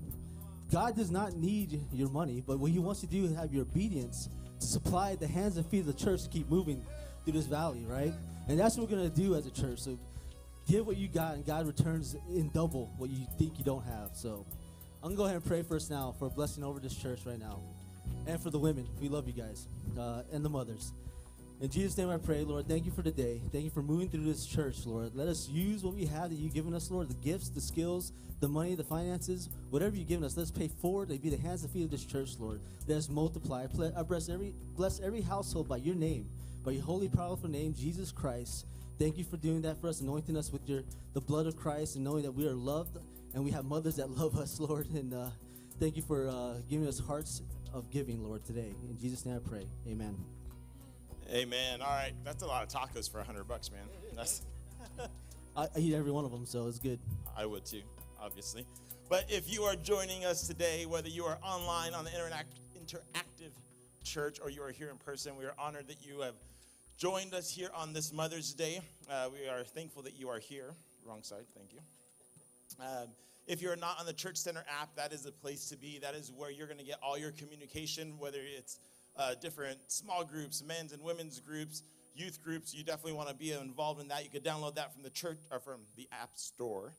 God 0.72 0.96
does 0.96 1.12
not 1.12 1.34
need 1.36 1.82
your 1.92 2.08
money, 2.08 2.42
but 2.48 2.58
what 2.58 2.72
He 2.72 2.80
wants 2.80 3.02
to 3.02 3.08
do 3.08 3.26
is 3.26 3.36
have 3.36 3.52
your 3.52 3.64
obedience 3.64 4.30
to 4.62 4.66
supply 4.66 5.16
the 5.16 5.28
hands 5.28 5.58
and 5.58 5.66
feet 5.66 5.82
of 5.82 5.88
the 5.88 5.94
church 5.94 6.24
to 6.24 6.30
keep 6.30 6.50
moving 6.50 6.82
through 7.26 7.34
this 7.34 7.48
valley, 7.48 7.86
right? 7.86 8.14
And 8.48 8.58
that's 8.58 8.78
what 8.78 8.90
we're 8.90 8.96
gonna 8.96 9.10
do 9.10 9.36
as 9.36 9.46
a 9.46 9.52
church. 9.52 9.80
So 9.80 10.00
give 10.70 10.88
what 10.88 10.96
you 10.96 11.10
got, 11.10 11.34
and 11.34 11.46
God 11.46 11.68
returns 11.68 12.16
in 12.30 12.50
double 12.54 12.94
what 12.98 13.10
you 13.10 13.28
think 13.38 13.58
you 13.58 13.66
don't 13.66 13.84
have. 13.84 14.12
So 14.14 14.46
I'm 15.04 15.10
gonna 15.10 15.18
go 15.18 15.24
ahead 15.26 15.36
and 15.36 15.46
pray 15.46 15.64
first 15.64 15.92
now 15.92 16.16
for 16.18 16.28
a 16.28 16.30
blessing 16.30 16.64
over 16.64 16.80
this 16.80 16.96
church 16.96 17.20
right 17.26 17.40
now, 17.40 17.60
and 18.28 18.42
for 18.42 18.50
the 18.50 18.60
women. 18.60 18.88
We 19.02 19.10
love 19.10 19.28
you 19.28 19.34
guys, 19.34 19.68
uh, 19.98 20.24
and 20.32 20.44
the 20.44 20.50
mothers. 20.50 20.92
In 21.62 21.70
Jesus' 21.70 21.98
name 21.98 22.10
I 22.10 22.18
pray, 22.18 22.44
Lord, 22.44 22.70
thank 22.70 22.86
you 22.86 22.92
for 22.92 23.04
today. 23.04 23.42
Thank 23.52 23.66
you 23.66 23.70
for 23.70 23.82
moving 23.82 24.08
through 24.08 24.24
this 24.24 24.46
church, 24.46 24.86
Lord. 24.86 25.14
Let 25.14 25.28
us 25.28 25.50
use 25.50 25.84
what 25.84 25.94
we 25.94 26.06
have 26.06 26.30
that 26.30 26.36
you've 26.36 26.54
given 26.54 26.74
us, 26.74 26.90
Lord, 26.90 27.10
the 27.10 27.16
gifts, 27.16 27.50
the 27.50 27.60
skills, 27.60 28.14
the 28.40 28.48
money, 28.48 28.76
the 28.76 28.84
finances, 28.84 29.50
whatever 29.70 29.98
you've 29.98 30.08
given 30.08 30.24
us. 30.24 30.38
Let's 30.38 30.52
pay 30.52 30.70
forward. 30.70 31.10
They 31.10 31.18
be 31.18 31.30
the 31.30 31.38
hands 31.38 31.64
and 31.64 31.72
feet 31.72 31.84
of 31.84 31.92
this 31.92 32.06
church, 32.06 32.30
Lord. 32.40 32.62
Let 32.88 32.98
us 32.98 33.10
multiply. 33.10 33.66
I 33.98 34.04
bless 34.04 34.30
every, 34.30 34.54
bless 34.78 35.02
every 35.02 35.20
household 35.20 35.68
by 35.68 35.78
your 35.78 35.96
name, 35.96 36.30
by 36.64 36.72
your 36.72 36.84
holy, 36.84 37.10
powerful 37.10 37.50
name, 37.50 37.74
Jesus 37.74 38.12
Christ. 38.12 38.66
Thank 38.98 39.18
you 39.18 39.26
for 39.26 39.36
doing 39.36 39.62
that 39.64 39.82
for 39.82 39.90
us, 39.90 40.00
anointing 40.00 40.38
us 40.38 40.52
with 40.54 40.68
your 40.68 40.84
the 41.14 41.22
blood 41.22 41.46
of 41.46 41.58
Christ, 41.58 41.96
and 41.96 42.06
knowing 42.06 42.24
that 42.24 42.32
we 42.32 42.48
are 42.48 42.54
loved 42.54 42.98
and 43.34 43.44
we 43.44 43.52
have 43.52 43.66
mothers 43.66 43.98
that 43.98 44.10
love 44.18 44.38
us, 44.38 44.60
Lord. 44.60 44.88
And 44.92 45.14
uh, 45.14 45.30
thank 45.80 45.98
you 45.98 46.02
for 46.02 46.28
uh, 46.28 46.54
giving 46.70 46.88
us 46.88 47.00
hearts 47.00 47.42
of 47.74 47.90
giving, 47.90 48.24
Lord, 48.24 48.44
today. 48.46 48.74
In 48.90 48.98
Jesus' 49.00 49.26
name 49.26 49.42
I 49.44 49.50
pray. 49.50 49.66
Amen. 49.88 50.16
Amen. 51.32 51.82
All 51.82 51.90
right, 51.90 52.14
that's 52.24 52.44
a 52.44 52.48
lot 52.48 52.64
of 52.64 52.70
tacos 52.70 53.12
for 53.12 53.20
a 53.20 53.24
hundred 53.24 53.48
bucks, 53.48 53.72
man. 53.72 53.84
That's 54.16 54.42
I, 55.56 55.64
I 55.64 55.80
eat 55.80 55.94
every 55.94 56.12
one 56.12 56.26
of 56.26 56.32
them, 56.32 56.46
so 56.46 56.68
it's 56.68 56.80
good. 56.80 57.00
I 57.38 57.46
would 57.46 57.66
too, 57.66 57.82
obviously. 58.20 58.66
But 59.10 59.26
if 59.30 59.52
you 59.52 59.64
are 59.64 59.76
joining 59.76 60.26
us 60.26 60.48
today, 60.48 60.86
whether 60.86 61.10
you 61.10 61.26
are 61.26 61.38
online 61.44 61.94
on 61.94 62.06
the 62.06 62.12
interact, 62.14 62.60
interactive 62.80 63.52
church 64.04 64.40
or 64.44 64.50
you 64.50 64.62
are 64.64 64.72
here 64.72 64.90
in 64.90 64.98
person, 64.98 65.38
we 65.38 65.46
are 65.46 65.54
honored 65.58 65.88
that 65.88 66.06
you 66.06 66.22
have 66.22 66.36
joined 66.98 67.34
us 67.34 67.50
here 67.50 67.70
on 67.76 67.94
this 67.94 68.12
Mother's 68.12 68.54
Day. 68.54 68.82
Uh, 69.10 69.30
we 69.32 69.48
are 69.48 69.64
thankful 69.64 70.04
that 70.04 70.20
you 70.20 70.30
are 70.30 70.40
here. 70.40 70.74
Wrong 71.06 71.24
side, 71.24 71.46
thank 71.56 71.74
you. 71.74 71.80
Um, 72.80 73.08
if 73.50 73.62
you're 73.64 73.76
not 73.76 74.00
on 74.00 74.06
the 74.06 74.14
Church 74.14 74.38
Center 74.38 74.64
app, 74.82 74.96
that 74.96 75.12
is 75.12 75.24
the 75.24 75.32
place 75.32 75.66
to 75.70 75.76
be. 75.78 75.98
That 76.00 76.14
is 76.14 76.32
where 76.32 76.52
you're 76.52 76.68
going 76.68 76.78
to 76.80 76.86
get 76.86 77.00
all 77.04 77.18
your 77.18 77.32
communication, 77.32 78.14
whether 78.20 78.38
it's 78.42 78.78
uh, 79.18 79.34
different 79.42 79.80
small 79.88 80.24
groups, 80.24 80.64
men's 80.64 80.94
and 80.94 81.02
women's 81.04 81.40
groups, 81.40 81.82
youth 82.16 82.42
groups. 82.44 82.76
You 82.76 82.84
definitely 82.84 83.14
want 83.14 83.28
to 83.30 83.36
be 83.36 83.52
involved 83.52 84.00
in 84.02 84.08
that. 84.10 84.24
You 84.24 84.30
could 84.30 84.46
download 84.46 84.76
that 84.76 84.94
from 84.94 85.02
the 85.02 85.10
church 85.10 85.40
or 85.52 85.60
from 85.60 85.82
the 85.98 86.08
App 86.12 86.30
Store. 86.36 86.94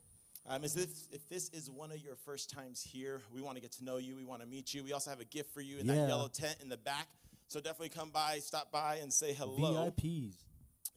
Um, 0.48 0.64
if, 0.64 0.74
if 0.76 1.28
this 1.28 1.50
is 1.50 1.70
one 1.70 1.92
of 1.92 1.98
your 1.98 2.16
first 2.16 2.50
times 2.50 2.82
here, 2.82 3.22
we 3.32 3.40
want 3.42 3.56
to 3.56 3.62
get 3.62 3.70
to 3.72 3.84
know 3.84 3.98
you. 3.98 4.16
We 4.16 4.24
want 4.24 4.40
to 4.42 4.48
meet 4.48 4.74
you. 4.74 4.82
We 4.82 4.92
also 4.92 5.10
have 5.10 5.20
a 5.20 5.24
gift 5.24 5.54
for 5.54 5.60
you 5.60 5.78
in 5.78 5.86
Yeah. 5.86 5.94
that 5.94 6.08
yellow 6.08 6.28
tent 6.28 6.56
in 6.60 6.68
the 6.68 6.78
back. 6.78 7.06
So 7.46 7.60
definitely 7.60 7.90
come 7.90 8.10
by, 8.10 8.38
stop 8.40 8.72
by, 8.72 8.96
and 8.96 9.12
say 9.12 9.34
hello. 9.34 9.92
VIPs. 9.96 10.34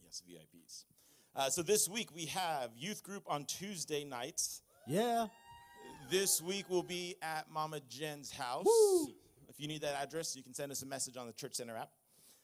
Yes, 0.03 0.23
VIPs. 0.27 0.85
Uh, 1.35 1.49
so 1.49 1.61
this 1.61 1.87
week 1.89 2.09
we 2.15 2.25
have 2.25 2.71
youth 2.75 3.03
group 3.03 3.23
on 3.27 3.45
Tuesday 3.45 4.03
nights. 4.03 4.61
Yeah. 4.87 5.27
This 6.13 6.43
week 6.43 6.65
we'll 6.69 6.83
be 6.83 7.15
at 7.23 7.49
Mama 7.51 7.79
Jen's 7.89 8.29
house. 8.29 8.67
Woo! 8.67 9.07
If 9.49 9.59
you 9.59 9.67
need 9.67 9.81
that 9.81 9.99
address, 9.99 10.35
you 10.35 10.43
can 10.43 10.53
send 10.53 10.71
us 10.71 10.83
a 10.83 10.85
message 10.85 11.17
on 11.17 11.25
the 11.25 11.33
Church 11.33 11.55
Center 11.55 11.75
app. 11.75 11.89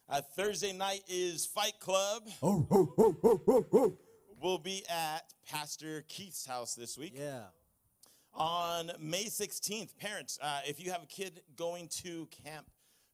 Uh, 0.08 0.20
Thursday 0.34 0.72
night 0.72 1.02
is 1.06 1.46
Fight 1.46 1.74
Club. 1.78 2.24
Oh, 2.42 2.66
oh, 2.68 3.68
oh. 3.72 3.96
We'll 4.42 4.58
be 4.58 4.82
at 4.90 5.20
Pastor 5.48 6.04
Keith's 6.08 6.44
house 6.44 6.74
this 6.74 6.98
week. 6.98 7.12
Yeah. 7.16 7.42
On 8.34 8.90
May 8.98 9.26
16th, 9.26 9.96
parents, 9.98 10.36
uh, 10.42 10.62
if 10.66 10.84
you 10.84 10.90
have 10.90 11.04
a 11.04 11.06
kid 11.06 11.40
going 11.54 11.86
to 12.02 12.26
camp 12.44 12.66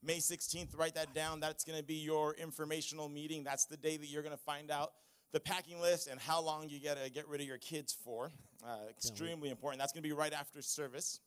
May 0.03 0.21
16th, 0.21 0.75
write 0.75 0.95
that 0.95 1.15
down. 1.15 1.39
That's 1.39 1.65
going 1.65 1.79
to 1.79 1.85
be 1.85 1.97
your 1.97 2.33
informational 2.33 3.11
meeting. 3.11 3.45
That's 3.45 3.67
the 3.67 3.77
day 3.77 3.99
that 3.99 4.07
you're 4.07 4.23
going 4.23 4.35
to 4.35 4.43
find 4.43 4.71
out 4.71 4.93
the 5.33 5.41
packing 5.41 5.83
list 5.83 6.09
and 6.09 6.19
how 6.19 6.41
long 6.41 6.71
you 6.71 6.81
got 6.81 6.97
to 6.97 7.11
get 7.11 7.29
rid 7.29 7.43
of 7.43 7.47
your 7.47 7.59
kids 7.59 7.93
for. 7.93 8.33
Uh, 8.67 8.79
extremely 8.91 9.51
important. 9.51 9.81
That's 9.81 9.93
going 9.93 10.03
to 10.03 10.09
be 10.09 10.13
right 10.13 10.33
after 10.33 10.61
service. 10.61 11.21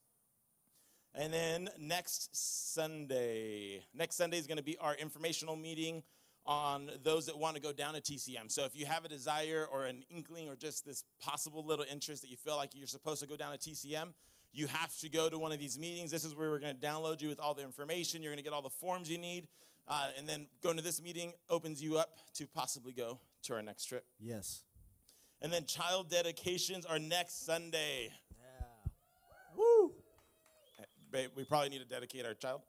And 1.15 1.33
then 1.33 1.69
next 1.79 2.35
Sunday, 2.73 3.83
next 3.95 4.15
Sunday 4.15 4.37
is 4.37 4.45
going 4.45 4.57
to 4.57 4.63
be 4.63 4.77
our 4.77 4.95
informational 4.95 5.55
meeting 5.55 6.03
on 6.45 6.89
those 7.03 7.27
that 7.27 7.37
want 7.37 7.55
to 7.55 7.61
go 7.61 7.71
down 7.71 7.93
to 7.93 8.01
TCM. 8.01 8.51
So 8.51 8.65
if 8.65 8.75
you 8.75 8.85
have 8.85 9.05
a 9.05 9.07
desire 9.07 9.67
or 9.71 9.85
an 9.85 10.03
inkling 10.09 10.49
or 10.49 10.55
just 10.55 10.85
this 10.85 11.03
possible 11.21 11.63
little 11.65 11.85
interest 11.89 12.23
that 12.23 12.29
you 12.29 12.37
feel 12.37 12.57
like 12.57 12.71
you're 12.73 12.87
supposed 12.87 13.21
to 13.21 13.27
go 13.27 13.35
down 13.35 13.57
to 13.57 13.57
TCM, 13.57 14.13
you 14.51 14.67
have 14.67 14.95
to 14.99 15.09
go 15.09 15.29
to 15.29 15.37
one 15.37 15.51
of 15.51 15.59
these 15.59 15.77
meetings. 15.77 16.11
This 16.11 16.25
is 16.25 16.35
where 16.35 16.49
we're 16.49 16.59
going 16.59 16.75
to 16.75 16.87
download 16.87 17.21
you 17.21 17.29
with 17.29 17.39
all 17.39 17.53
the 17.53 17.63
information. 17.63 18.21
You're 18.21 18.31
going 18.31 18.43
to 18.43 18.43
get 18.43 18.53
all 18.53 18.61
the 18.61 18.69
forms 18.69 19.09
you 19.09 19.17
need. 19.17 19.47
Uh, 19.87 20.07
and 20.17 20.27
then 20.27 20.47
going 20.61 20.77
to 20.77 20.83
this 20.83 21.01
meeting 21.01 21.33
opens 21.49 21.81
you 21.81 21.97
up 21.97 22.17
to 22.35 22.45
possibly 22.47 22.93
go 22.93 23.19
to 23.43 23.53
our 23.53 23.61
next 23.61 23.85
trip. 23.85 24.05
Yes. 24.19 24.61
And 25.41 25.51
then 25.51 25.65
child 25.65 26.09
dedications 26.09 26.85
are 26.85 26.99
next 26.99 27.45
Sunday. 27.45 28.11
Yeah. 28.31 28.91
Woo. 29.55 29.93
Babe, 31.11 31.29
we 31.35 31.43
probably 31.43 31.69
need 31.69 31.79
to 31.79 31.85
dedicate 31.87 32.25
our 32.25 32.33
child. 32.33 32.61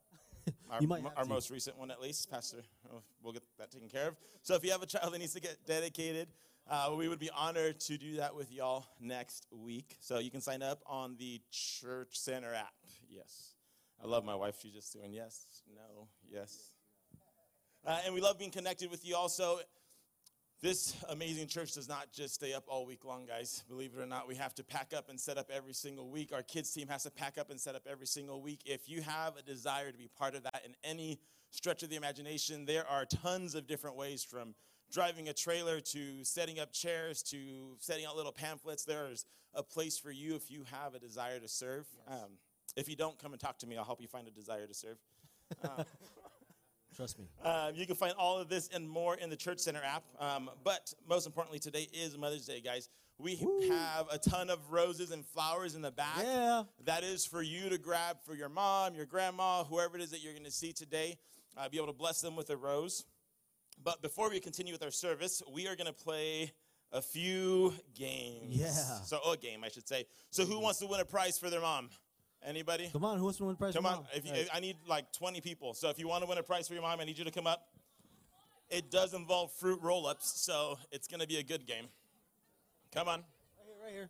Our, 0.71 0.81
You 0.81 0.87
might 0.87 1.03
have 1.03 1.13
our 1.17 1.25
most 1.25 1.51
recent 1.51 1.77
one, 1.77 1.91
at 1.91 2.01
least, 2.01 2.31
Pastor. 2.31 2.63
oh, 2.91 3.03
We'll 3.21 3.33
get 3.33 3.43
that 3.59 3.69
taken 3.71 3.89
care 3.89 4.07
of. 4.07 4.15
So 4.41 4.55
if 4.55 4.63
you 4.63 4.71
have 4.71 4.81
a 4.81 4.85
child 4.87 5.13
that 5.13 5.19
needs 5.19 5.33
to 5.33 5.39
get 5.41 5.57
dedicated, 5.67 6.29
uh, 6.67 6.91
we 6.97 7.07
would 7.09 7.19
be 7.19 7.29
honored 7.29 7.79
to 7.81 7.97
do 7.97 8.15
that 8.15 8.33
with 8.35 8.51
y'all 8.51 8.87
next 8.99 9.45
week. 9.51 9.97
So 9.99 10.17
you 10.19 10.31
can 10.31 10.41
sign 10.41 10.63
up 10.63 10.81
on 10.87 11.15
the 11.19 11.39
Church 11.51 12.17
Center 12.17 12.53
app. 12.53 12.73
Yes. 13.09 13.53
I 14.03 14.07
love 14.07 14.23
my 14.25 14.33
wife. 14.33 14.55
She's 14.61 14.71
just 14.73 14.91
doing 14.93 15.13
yes, 15.13 15.45
no, 15.75 16.07
yes. 16.27 16.71
Uh, 17.85 17.99
and 18.05 18.15
we 18.15 18.21
love 18.21 18.39
being 18.39 18.49
connected 18.51 18.89
with 18.89 19.05
you 19.05 19.15
also. 19.15 19.59
This 20.61 20.95
amazing 21.09 21.47
church 21.47 21.73
does 21.73 21.89
not 21.89 22.11
just 22.13 22.35
stay 22.35 22.53
up 22.53 22.65
all 22.67 22.85
week 22.85 23.03
long, 23.03 23.25
guys. 23.25 23.63
Believe 23.67 23.93
it 23.97 23.99
or 23.99 24.05
not, 24.05 24.27
we 24.27 24.35
have 24.35 24.53
to 24.53 24.63
pack 24.63 24.93
up 24.95 25.09
and 25.09 25.19
set 25.19 25.39
up 25.39 25.49
every 25.51 25.73
single 25.73 26.07
week. 26.07 26.31
Our 26.31 26.43
kids' 26.43 26.71
team 26.71 26.87
has 26.87 27.01
to 27.01 27.09
pack 27.09 27.39
up 27.39 27.49
and 27.49 27.59
set 27.59 27.73
up 27.73 27.87
every 27.89 28.05
single 28.05 28.43
week. 28.43 28.59
If 28.63 28.87
you 28.87 29.01
have 29.01 29.37
a 29.37 29.41
desire 29.41 29.91
to 29.91 29.97
be 29.97 30.07
part 30.19 30.35
of 30.35 30.43
that 30.43 30.61
in 30.63 30.75
any 30.83 31.19
stretch 31.49 31.81
of 31.81 31.89
the 31.89 31.95
imagination, 31.95 32.65
there 32.65 32.87
are 32.87 33.05
tons 33.05 33.55
of 33.55 33.65
different 33.65 33.95
ways 33.95 34.23
from 34.23 34.53
driving 34.91 35.29
a 35.29 35.33
trailer 35.33 35.79
to 35.79 36.23
setting 36.23 36.59
up 36.59 36.71
chairs 36.71 37.23
to 37.23 37.75
setting 37.79 38.05
out 38.05 38.15
little 38.15 38.31
pamphlets. 38.31 38.85
There's 38.85 39.25
a 39.55 39.63
place 39.63 39.97
for 39.97 40.11
you 40.11 40.35
if 40.35 40.51
you 40.51 40.63
have 40.71 40.93
a 40.93 40.99
desire 40.99 41.39
to 41.39 41.47
serve. 41.47 41.87
Um, 42.07 42.37
if 42.75 42.87
you 42.87 42.95
don't, 42.95 43.17
come 43.17 43.31
and 43.31 43.41
talk 43.41 43.57
to 43.59 43.67
me. 43.67 43.77
I'll 43.77 43.83
help 43.83 43.99
you 43.99 44.07
find 44.07 44.27
a 44.27 44.31
desire 44.31 44.67
to 44.67 44.75
serve. 44.75 44.97
Trust 46.95 47.17
me. 47.19 47.29
Um, 47.43 47.73
you 47.75 47.85
can 47.85 47.95
find 47.95 48.13
all 48.17 48.37
of 48.37 48.49
this 48.49 48.69
and 48.73 48.87
more 48.89 49.15
in 49.15 49.29
the 49.29 49.35
Church 49.35 49.59
Center 49.59 49.81
app. 49.83 50.03
Um, 50.19 50.49
but 50.63 50.93
most 51.07 51.25
importantly, 51.25 51.59
today 51.59 51.87
is 51.93 52.17
Mother's 52.17 52.45
Day, 52.45 52.61
guys. 52.61 52.89
We 53.17 53.35
have 53.69 54.07
a 54.11 54.17
ton 54.17 54.49
of 54.49 54.71
roses 54.71 55.11
and 55.11 55.25
flowers 55.25 55.75
in 55.75 55.81
the 55.81 55.91
back. 55.91 56.17
Yeah. 56.23 56.63
That 56.85 57.03
is 57.03 57.25
for 57.25 57.41
you 57.41 57.69
to 57.69 57.77
grab 57.77 58.17
for 58.25 58.33
your 58.33 58.49
mom, 58.49 58.95
your 58.95 59.05
grandma, 59.05 59.63
whoever 59.63 59.95
it 59.95 60.01
is 60.01 60.09
that 60.11 60.23
you're 60.23 60.33
going 60.33 60.45
to 60.45 60.51
see 60.51 60.73
today. 60.73 61.17
Uh, 61.55 61.69
be 61.69 61.77
able 61.77 61.87
to 61.87 61.93
bless 61.93 62.21
them 62.21 62.35
with 62.35 62.49
a 62.49 62.57
rose. 62.57 63.05
But 63.83 64.01
before 64.01 64.29
we 64.29 64.39
continue 64.39 64.73
with 64.73 64.83
our 64.83 64.91
service, 64.91 65.41
we 65.51 65.67
are 65.67 65.75
going 65.75 65.87
to 65.87 65.93
play 65.93 66.51
a 66.91 67.01
few 67.01 67.73
games. 67.95 68.55
Yeah. 68.55 68.69
So 68.69 69.19
a 69.31 69.37
game, 69.37 69.63
I 69.63 69.69
should 69.69 69.87
say. 69.87 70.05
So 70.29 70.45
who 70.45 70.59
wants 70.59 70.79
to 70.79 70.87
win 70.87 70.99
a 70.99 71.05
prize 71.05 71.37
for 71.37 71.49
their 71.49 71.61
mom? 71.61 71.89
Anybody? 72.45 72.89
Come 72.91 73.05
on, 73.05 73.17
who 73.17 73.23
wants 73.25 73.37
to 73.37 73.43
win 73.45 73.53
the 73.53 73.57
prize? 73.57 73.73
Come 73.73 73.83
for 73.83 73.89
on, 73.89 73.95
mom? 73.97 74.05
if 74.15 74.25
you, 74.25 74.31
right. 74.31 74.49
I 74.53 74.59
need 74.59 74.77
like 74.87 75.11
20 75.13 75.41
people. 75.41 75.73
So 75.75 75.89
if 75.89 75.99
you 75.99 76.07
want 76.07 76.23
to 76.23 76.29
win 76.29 76.37
a 76.39 76.43
prize 76.43 76.67
for 76.67 76.73
your 76.73 76.81
mom, 76.81 76.99
I 76.99 77.03
need 77.03 77.17
you 77.17 77.23
to 77.23 77.31
come 77.31 77.45
up. 77.45 77.67
It 78.69 78.89
does 78.89 79.13
involve 79.13 79.51
fruit 79.51 79.79
roll-ups, 79.81 80.41
so 80.41 80.79
it's 80.91 81.07
going 81.07 81.19
to 81.19 81.27
be 81.27 81.37
a 81.37 81.43
good 81.43 81.67
game. 81.67 81.85
Come 82.93 83.07
on. 83.07 83.19
Right 83.19 83.25
here, 83.65 83.75
right 83.85 83.93
here. 83.93 84.09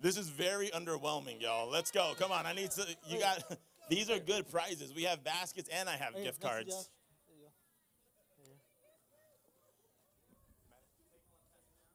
This 0.00 0.16
is 0.16 0.28
very 0.28 0.68
underwhelming, 0.68 1.40
y'all. 1.42 1.68
Let's 1.68 1.90
go. 1.90 2.14
Come 2.18 2.32
on. 2.32 2.46
I 2.46 2.52
need 2.52 2.70
to. 2.72 2.86
You 3.08 3.18
got. 3.18 3.42
These 3.90 4.08
are 4.08 4.18
good 4.20 4.48
prizes. 4.48 4.94
We 4.94 5.02
have 5.02 5.24
baskets 5.24 5.68
and 5.68 5.88
I 5.88 5.96
have 5.96 6.14
Right 6.14 6.22
gift 6.24 6.40
cards. 6.40 6.70
Josh. 6.70 6.84
There 7.26 7.36
you 7.36 7.42
go. 7.42 7.50
Right 8.38 8.46
here. 8.46 8.60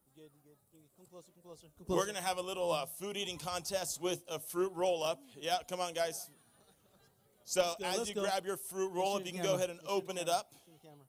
You 0.05 0.23
good, 0.23 0.31
you 0.35 0.41
good. 0.43 0.57
Bring 0.71 0.83
it- 0.83 0.91
Come 0.97 1.34
closer, 1.45 1.67
come 1.77 1.85
closer. 1.85 1.99
We're 1.99 2.05
gonna 2.07 2.25
have 2.25 2.37
a 2.37 2.41
little 2.41 2.71
uh, 2.71 2.85
food 2.85 3.17
eating 3.17 3.37
contest 3.37 4.01
with 4.01 4.23
a 4.29 4.39
fruit 4.39 4.71
roll-up. 4.75 5.21
Yeah, 5.39 5.57
come 5.69 5.79
on, 5.79 5.93
guys. 5.93 6.29
So 7.45 7.75
go, 7.79 7.85
as 7.85 8.09
you 8.09 8.15
go. 8.15 8.23
grab 8.23 8.45
your 8.45 8.57
fruit 8.57 8.91
roll-up, 8.91 9.25
you 9.25 9.31
can 9.31 9.43
go 9.43 9.55
ahead 9.55 9.69
and 9.69 9.79
Show 9.79 9.85
the 9.85 9.91
open 9.91 10.17
it 10.17 10.27
up. 10.27 10.51
Show 10.65 10.71
the 10.71 10.79
camera. 10.79 11.05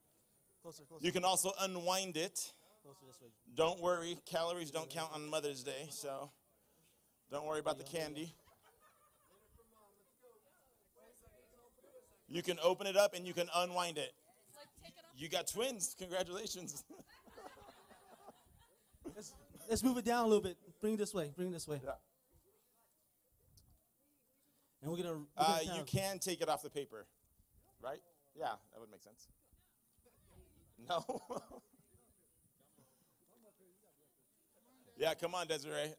Closer, 0.62 0.82
closer. 0.84 1.04
You 1.04 1.12
can 1.12 1.24
also 1.24 1.52
unwind 1.60 2.16
it. 2.16 2.52
closer 2.82 3.06
this 3.06 3.20
way. 3.22 3.28
Don't 3.54 3.80
worry, 3.80 4.18
calories 4.26 4.70
don't 4.70 4.90
count 4.90 5.10
on 5.14 5.28
Mother's 5.28 5.62
Day, 5.62 5.88
so 5.90 6.30
don't 7.30 7.46
worry 7.46 7.60
about 7.60 7.78
the 7.78 7.84
candy. 7.84 8.34
You 12.28 12.42
can 12.42 12.58
open 12.62 12.86
it 12.86 12.96
up 12.96 13.14
and 13.14 13.26
you 13.26 13.32
can 13.32 13.48
unwind 13.54 13.98
it. 13.98 14.12
You 15.16 15.28
got 15.30 15.46
twins. 15.46 15.94
Congratulations. 15.98 16.84
Let's, 19.68 19.82
move 19.82 19.98
it 19.98 20.04
down 20.04 20.24
a 20.24 20.26
little 20.26 20.42
bit. 20.42 20.56
Bring 20.80 20.94
it 20.94 20.98
this 20.98 21.12
way. 21.14 21.32
Bring 21.36 21.48
it 21.48 21.52
this 21.52 21.66
way. 21.68 21.80
Yeah. 21.84 21.90
And 24.82 24.90
we're 24.90 24.98
gonna. 24.98 25.14
We're 25.14 25.24
Uh, 25.36 25.58
gonna 25.58 25.62
you 25.64 25.68
count. 25.70 25.86
can 25.86 26.18
take 26.18 26.40
it 26.40 26.48
off 26.48 26.62
the 26.62 26.70
paper, 26.70 27.06
right? 27.82 28.00
Yeah, 28.34 28.52
that 28.72 28.80
would 28.80 28.90
make 28.90 29.02
sense. 29.02 29.28
No. 30.88 31.02
yeah, 34.98 35.14
come 35.14 35.34
on, 35.34 35.46
Desiree. 35.46 35.94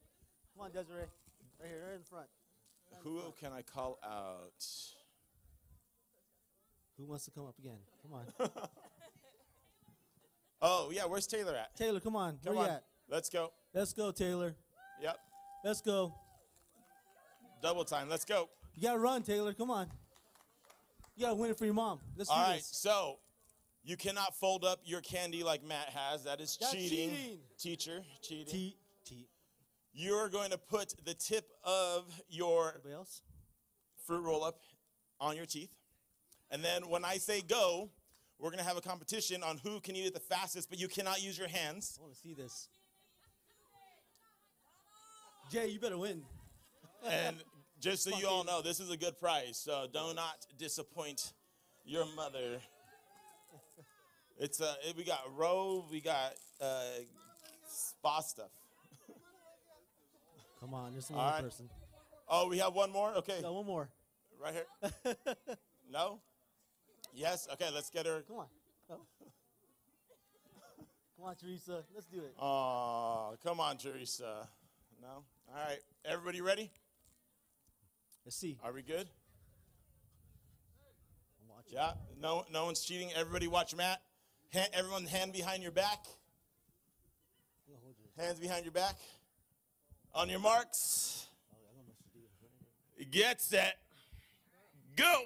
Come 0.56 0.66
on, 0.66 0.72
Desiree. 0.72 1.02
Right 1.60 1.70
here, 1.70 1.84
right 1.88 1.96
in 1.96 2.04
front. 2.04 2.28
Who 3.04 3.34
can 3.40 3.52
I 3.52 3.64
call 3.64 3.98
out? 4.04 4.64
Who 6.98 7.06
wants 7.06 7.26
to 7.26 7.32
come 7.32 7.46
up 7.48 7.58
again? 7.60 7.80
Come 8.04 8.14
on. 8.14 8.50
Oh, 10.60 10.90
yeah, 10.92 11.06
where's 11.06 11.28
Taylor 11.28 11.56
at? 11.56 11.76
Taylor, 11.76 12.00
come 12.00 12.16
on. 12.16 12.40
Come 12.44 12.56
Where 12.56 12.66
you 12.66 12.72
at? 12.72 12.84
Let's 13.10 13.30
go. 13.30 13.52
Let's 13.74 13.94
go, 13.94 14.12
Taylor. 14.12 14.56
Yep. 15.02 15.18
Let's 15.64 15.82
go. 15.82 16.14
Double 17.62 17.86
time. 17.86 18.10
Let's 18.10 18.26
go. 18.26 18.50
You 18.76 18.84
gotta 18.84 19.00
run, 19.00 19.24
Taylor. 19.24 19.54
Come 19.54 19.72
on. 19.72 19.88
You 21.16 21.24
gotta 21.24 21.36
win 21.36 21.50
it 21.50 21.58
for 21.58 21.66
your 21.66 21.74
mom. 21.74 22.00
Let's 22.16 22.30
All 22.30 22.38
do 22.38 22.52
right, 22.52 22.58
this. 22.58 22.68
so 22.72 23.20
you 23.84 23.98
cannot 23.98 24.36
fold 24.36 24.64
up 24.66 24.82
your 24.84 25.02
candy 25.02 25.44
like 25.44 25.64
Matt 25.64 25.90
has. 25.90 26.26
That 26.26 26.42
is 26.42 26.58
That's 26.60 26.74
cheating. 26.74 27.10
cheating. 27.10 27.40
Teacher, 27.58 28.04
cheating. 28.22 28.46
T 28.54 28.78
T. 29.06 29.28
You're 29.94 30.30
going 30.30 30.52
to 30.52 30.58
put 30.58 30.94
the 31.06 31.14
tip 31.14 31.50
of 31.64 32.04
your 32.30 32.82
fruit 34.06 34.22
roll 34.22 34.44
up 34.44 34.60
on 35.20 35.36
your 35.36 35.48
teeth. 35.48 35.72
And 36.52 36.64
then 36.64 36.84
when 36.90 37.04
I 37.04 37.18
say 37.18 37.42
go, 37.42 37.90
we're 38.38 38.52
going 38.52 38.60
to 38.60 38.66
have 38.66 38.78
a 38.78 38.82
competition 38.82 39.42
on 39.42 39.58
who 39.58 39.80
can 39.80 39.96
eat 39.96 40.06
it 40.06 40.14
the 40.14 40.20
fastest, 40.20 40.70
but 40.70 40.80
you 40.80 40.88
cannot 40.88 41.24
use 41.24 41.36
your 41.36 41.48
hands. 41.48 41.98
I 41.98 42.04
want 42.04 42.14
to 42.14 42.20
see 42.20 42.36
this. 42.36 42.70
Jay, 45.52 45.68
you 45.68 45.80
better 45.80 45.98
win. 45.98 46.22
And 47.06 47.38
just 47.80 48.04
so 48.04 48.18
you 48.18 48.28
all 48.28 48.44
know, 48.44 48.62
this 48.62 48.80
is 48.80 48.90
a 48.92 48.98
good 48.98 49.18
price. 49.20 49.58
So 49.58 49.88
do 49.92 50.14
not 50.14 50.46
disappoint 50.58 51.34
your 51.86 52.06
mother. 52.16 52.60
It's 54.40 54.62
uh, 54.62 54.76
we 54.96 55.04
got 55.04 55.22
robe, 55.36 55.86
we 55.90 56.02
got 56.02 56.34
uh, 56.62 56.82
spa 57.68 58.20
stuff. 58.20 58.52
Come 60.60 60.74
on, 60.74 60.92
there's 60.92 61.10
one 61.10 61.20
right. 61.20 61.44
person. 61.44 61.70
Oh, 62.30 62.48
we 62.50 62.58
have 62.58 62.74
one 62.74 62.92
more. 62.92 63.14
Okay, 63.16 63.42
Got 63.42 63.54
one 63.54 63.66
more. 63.66 63.90
right 64.42 64.54
here. 64.54 65.16
No. 65.90 66.20
Yes. 67.14 67.48
Okay, 67.54 67.70
let's 67.74 67.90
get 67.90 68.06
her. 68.06 68.22
Come 68.28 68.40
on. 68.40 68.46
Oh. 68.92 68.96
Come 71.16 71.26
on, 71.26 71.36
Teresa. 71.36 71.84
Let's 71.96 72.08
do 72.08 72.18
it. 72.18 72.36
Oh, 72.40 73.36
come 73.42 73.62
on, 73.62 73.78
Teresa. 73.78 74.50
No. 75.02 75.24
All 75.50 75.56
right. 75.56 75.80
Everybody 76.06 76.42
ready? 76.42 76.72
Let's 78.26 78.38
see. 78.38 78.58
Are 78.64 78.74
we 78.74 78.82
good? 78.82 79.08
I'm. 81.48 81.74
Yeah. 81.74 81.92
No. 82.22 82.46
No 82.52 82.66
one's 82.66 82.82
cheating. 82.82 83.12
Everybody, 83.16 83.48
watch 83.48 83.76
Matt. 83.76 84.02
Hand, 84.54 84.70
everyone, 84.74 85.06
hand 85.06 85.34
behind 85.34 85.64
your 85.64 85.72
back. 85.72 86.06
I'm 87.68 87.74
gonna 87.74 87.84
hold 87.84 87.96
you. 88.00 88.24
Hands 88.24 88.40
behind 88.40 88.66
your 88.66 88.72
back. 88.72 88.96
On 90.14 90.30
your 90.30 90.40
marks. 90.40 91.28
I 91.52 91.56
don't 91.56 91.78
know 91.78 91.84
what 91.86 91.98
to 92.98 93.06
do. 93.06 93.12
Get 93.12 93.42
set. 93.42 93.78
Go. 94.96 95.24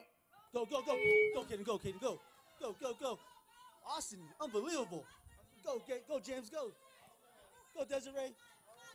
Go, 0.54 0.66
go, 0.66 0.82
go. 0.82 0.98
Go, 1.34 1.44
Kaden, 1.44 1.64
go, 1.64 1.78
Kaden, 1.78 2.02
go. 2.02 2.20
Go, 2.60 2.76
go, 2.82 2.94
go. 3.00 3.20
Austin, 3.90 4.20
unbelievable. 4.42 5.06
Go, 5.66 5.82
go, 6.08 6.20
James, 6.20 6.50
go. 6.50 6.72
Go, 7.76 7.86
Desiree. 7.86 8.36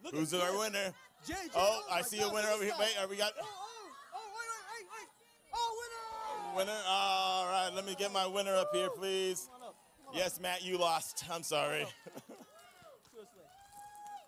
Look 0.05 0.15
Who's 0.15 0.35
our 0.35 0.59
winner? 0.59 0.93
Jay, 1.27 1.35
Oh, 1.57 1.83
I 1.91 2.03
see 2.03 2.21
a 2.21 2.29
winner 2.29 2.49
over 2.49 2.63
here. 2.63 2.73
Wait, 2.79 2.95
are 3.01 3.09
we 3.09 3.17
got 3.17 3.33
Oh, 3.41 3.45
oh, 3.45 3.91
oh, 4.15 4.19
wait, 4.33 4.47
wait, 4.49 4.87
wait, 4.87 4.87
wait. 4.93 5.09
Oh, 5.55 6.55
winner. 6.55 6.73
winner? 6.73 6.81
All 6.87 7.47
right. 7.47 7.71
Let 7.75 7.85
me 7.85 7.97
get 7.99 8.13
my 8.13 8.27
winner 8.27 8.55
up 8.55 8.71
here, 8.73 8.89
please. 8.91 9.49
Come 9.53 9.63
on 9.63 9.69
up. 9.69 9.75
Come 10.05 10.09
on 10.13 10.17
Yes, 10.17 10.41
Matt, 10.41 10.65
you 10.65 10.79
lost. 10.79 11.25
I'm 11.29 11.43
sorry. 11.43 11.79
Seriously. 11.79 11.95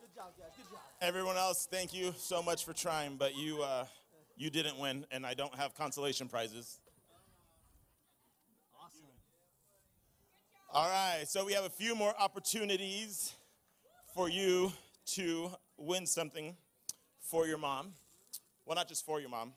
Good 0.01 0.14
job, 0.16 0.32
guys. 0.36 0.49
Good 0.57 0.70
job. 0.72 0.80
Everyone 1.01 1.36
else, 1.36 1.68
thank 1.70 1.94
you 1.94 2.12
so 2.18 2.42
much 2.42 2.64
for 2.64 2.72
trying, 2.72 3.16
but 3.16 3.36
you 3.36 3.62
uh, 3.62 3.84
you 4.36 4.51
didn't 4.51 4.78
win, 4.78 5.07
and 5.12 5.24
I 5.24 5.34
don't 5.34 5.55
have 5.55 5.76
consolation 5.76 6.26
prizes. 6.28 6.80
Awesome. 8.76 9.07
All 10.72 10.88
right, 10.88 11.28
so 11.28 11.44
we 11.44 11.53
have 11.53 11.64
a 11.64 11.70
few 11.70 11.94
more 11.94 12.12
opportunities 12.18 13.34
for 14.14 14.28
you 14.28 14.72
to 15.14 15.53
win 15.76 16.05
something 16.05 16.57
for 17.29 17.47
your 17.47 17.59
mom. 17.59 17.93
Well, 18.64 18.76
not 18.76 18.89
just 18.89 19.05
for 19.05 19.20
your 19.20 19.29
mom. 19.29 19.53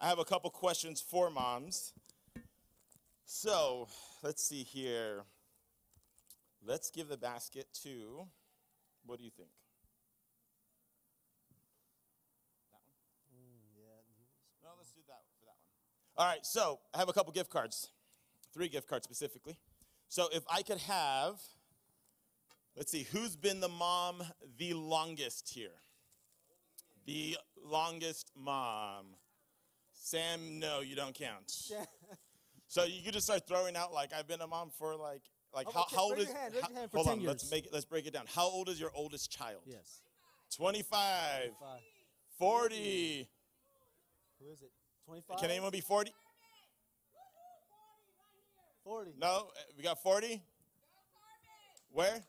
I 0.00 0.08
have 0.08 0.18
a 0.18 0.24
couple 0.24 0.48
questions 0.50 1.00
for 1.00 1.30
moms. 1.30 1.92
So 3.26 3.88
let's 4.22 4.42
see 4.42 4.62
here. 4.62 5.24
Let's 6.66 6.90
give 6.90 7.08
the 7.08 7.16
basket 7.16 7.66
to, 7.82 8.26
what 9.04 9.18
do 9.18 9.24
you 9.24 9.30
think? 9.30 9.50
Mm, 13.34 13.82
no, 14.62 14.70
let's 14.78 14.92
do 14.92 15.00
that 15.06 15.22
for 15.38 15.46
that 15.46 15.56
one. 16.16 16.26
All 16.26 16.32
right, 16.32 16.44
so 16.44 16.80
I 16.94 16.98
have 16.98 17.08
a 17.08 17.12
couple 17.12 17.32
gift 17.32 17.50
cards, 17.50 17.88
three 18.52 18.68
gift 18.68 18.88
cards 18.88 19.04
specifically. 19.04 19.58
So 20.08 20.28
if 20.32 20.44
I 20.50 20.62
could 20.62 20.78
have, 20.78 21.40
let's 22.76 22.90
see, 22.90 23.06
who's 23.12 23.36
been 23.36 23.60
the 23.60 23.68
mom 23.68 24.22
the 24.58 24.74
longest 24.74 25.50
here? 25.54 25.80
The 27.10 27.36
longest 27.64 28.30
mom. 28.36 29.06
Sam, 29.94 30.60
no, 30.60 30.78
you 30.78 30.94
don't 30.94 31.14
count. 31.14 31.52
So 32.68 32.84
you 32.84 33.02
could 33.02 33.14
just 33.14 33.26
start 33.26 33.48
throwing 33.48 33.74
out 33.74 33.92
like 33.92 34.12
I've 34.16 34.28
been 34.28 34.40
a 34.42 34.46
mom 34.46 34.70
for 34.78 34.94
like 34.94 35.22
like 35.52 35.66
Oh, 35.66 35.72
how, 35.74 35.80
okay, 35.80 35.96
how 35.96 36.02
old 36.02 36.18
is 36.20 36.28
your 36.28 36.36
hand, 36.36 36.54
how- 36.62 36.68
your 36.68 36.78
hand 36.78 36.90
for 36.92 36.96
hold 36.98 37.08
10 37.08 37.18
on 37.18 37.24
let's 37.24 37.50
make 37.50 37.66
it 37.66 37.72
let's 37.72 37.84
break 37.84 38.06
it 38.06 38.12
down. 38.12 38.26
How 38.32 38.44
old 38.44 38.68
is 38.68 38.78
your 38.78 38.92
oldest 38.94 39.28
child? 39.28 39.62
Yes. 39.66 40.02
25, 40.56 40.86
Five. 41.58 41.80
40. 42.38 43.28
Who 44.40 44.52
is 44.52 44.62
it? 44.62 44.70
25? 45.06 45.40
Can 45.40 45.50
anyone 45.50 45.72
be 45.72 45.80
40? 45.80 46.12
40. 48.84 49.14
No, 49.18 49.48
we 49.76 49.82
got 49.82 50.00
40. 50.00 50.40
Where? 51.90 52.22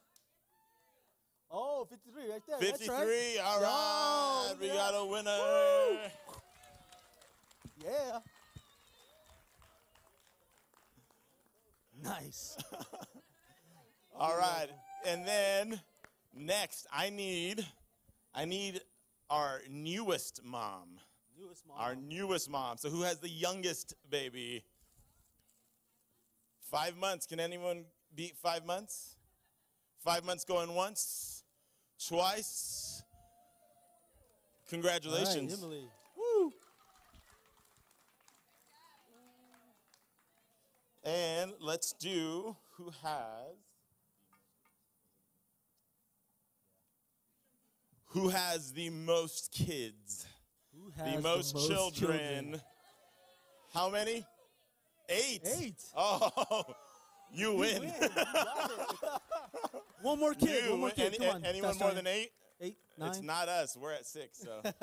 Oh, 1.54 1.86
53 1.89 2.32
right 2.32 2.41
there. 2.47 2.58
53. 2.58 2.88
That's 2.88 2.89
right. 2.89 3.38
All 3.43 3.62
Yo, 3.62 4.56
We 4.62 4.70
at 4.70 4.76
got 4.76 4.91
a 4.91 5.06
winner. 5.06 6.12
Yeah. 7.84 8.20
Nice. 12.04 12.58
All 14.20 14.38
right. 14.38 14.68
And 15.06 15.26
then 15.28 15.82
next, 16.34 16.88
I 16.91 17.10
need 17.10 17.66
I 18.34 18.45
need 18.45 18.82
our 19.30 19.62
newest 19.70 20.43
mom. 20.43 20.99
Newest 21.38 21.68
mom. 21.68 21.78
Our 21.80 21.95
newest 21.95 22.49
mom. 22.49 22.78
So 22.78 22.89
who 22.89 23.02
has 23.02 23.18
the 23.20 23.30
youngest 23.30 23.93
baby? 24.10 24.64
5 26.70 26.97
months. 26.97 27.26
Can 27.26 27.39
anyone 27.39 27.86
beat 28.16 28.38
5 28.38 28.66
months? 28.66 29.18
5 30.04 30.24
months 30.24 30.45
going 30.45 30.74
once, 30.74 31.41
twice. 32.08 33.04
All 34.74 34.80
right, 34.80 35.02
Congratulations. 35.02 35.54
Emily. 35.62 35.84
Woo. 36.18 36.54
And 41.04 41.52
let's 41.60 41.93
do 41.93 42.56
who 42.78 42.91
has 43.04 43.56
who 48.06 48.30
has 48.30 48.72
the 48.74 48.89
most 48.89 49.52
kids, 49.52 50.26
Who 50.76 50.91
has 50.97 51.16
the 51.16 51.22
most, 51.22 51.68
children. 51.68 52.62
How 53.74 53.89
many? 53.89 54.26
Eight. 55.10 55.41
Eight. 55.60 55.82
Oh, 55.95 56.64
you 57.34 57.56
win. 57.56 57.82
Win. 57.82 57.93
You 58.02 58.10
got 58.16 58.72
it. 58.72 59.72
one 60.02 60.20
more 60.20 60.34
kid. 60.34 60.66
You 60.66 60.72
one 60.72 60.80
more 60.82 60.89
kid. 60.91 61.14
Any- 61.16 61.18
Come 61.26 61.36
on. 61.38 61.45
anyone 61.45 61.70
Fast 61.72 61.80
more 61.82 61.91
than 61.91 62.08
eight? 62.08 62.32
eight? 62.60 62.78
Nine? 62.97 63.10
It's 63.10 63.22
not 63.22 63.47
us. 63.49 63.76
We're 63.80 63.93
at 63.93 64.06
six. 64.06 64.39
So 64.39 64.62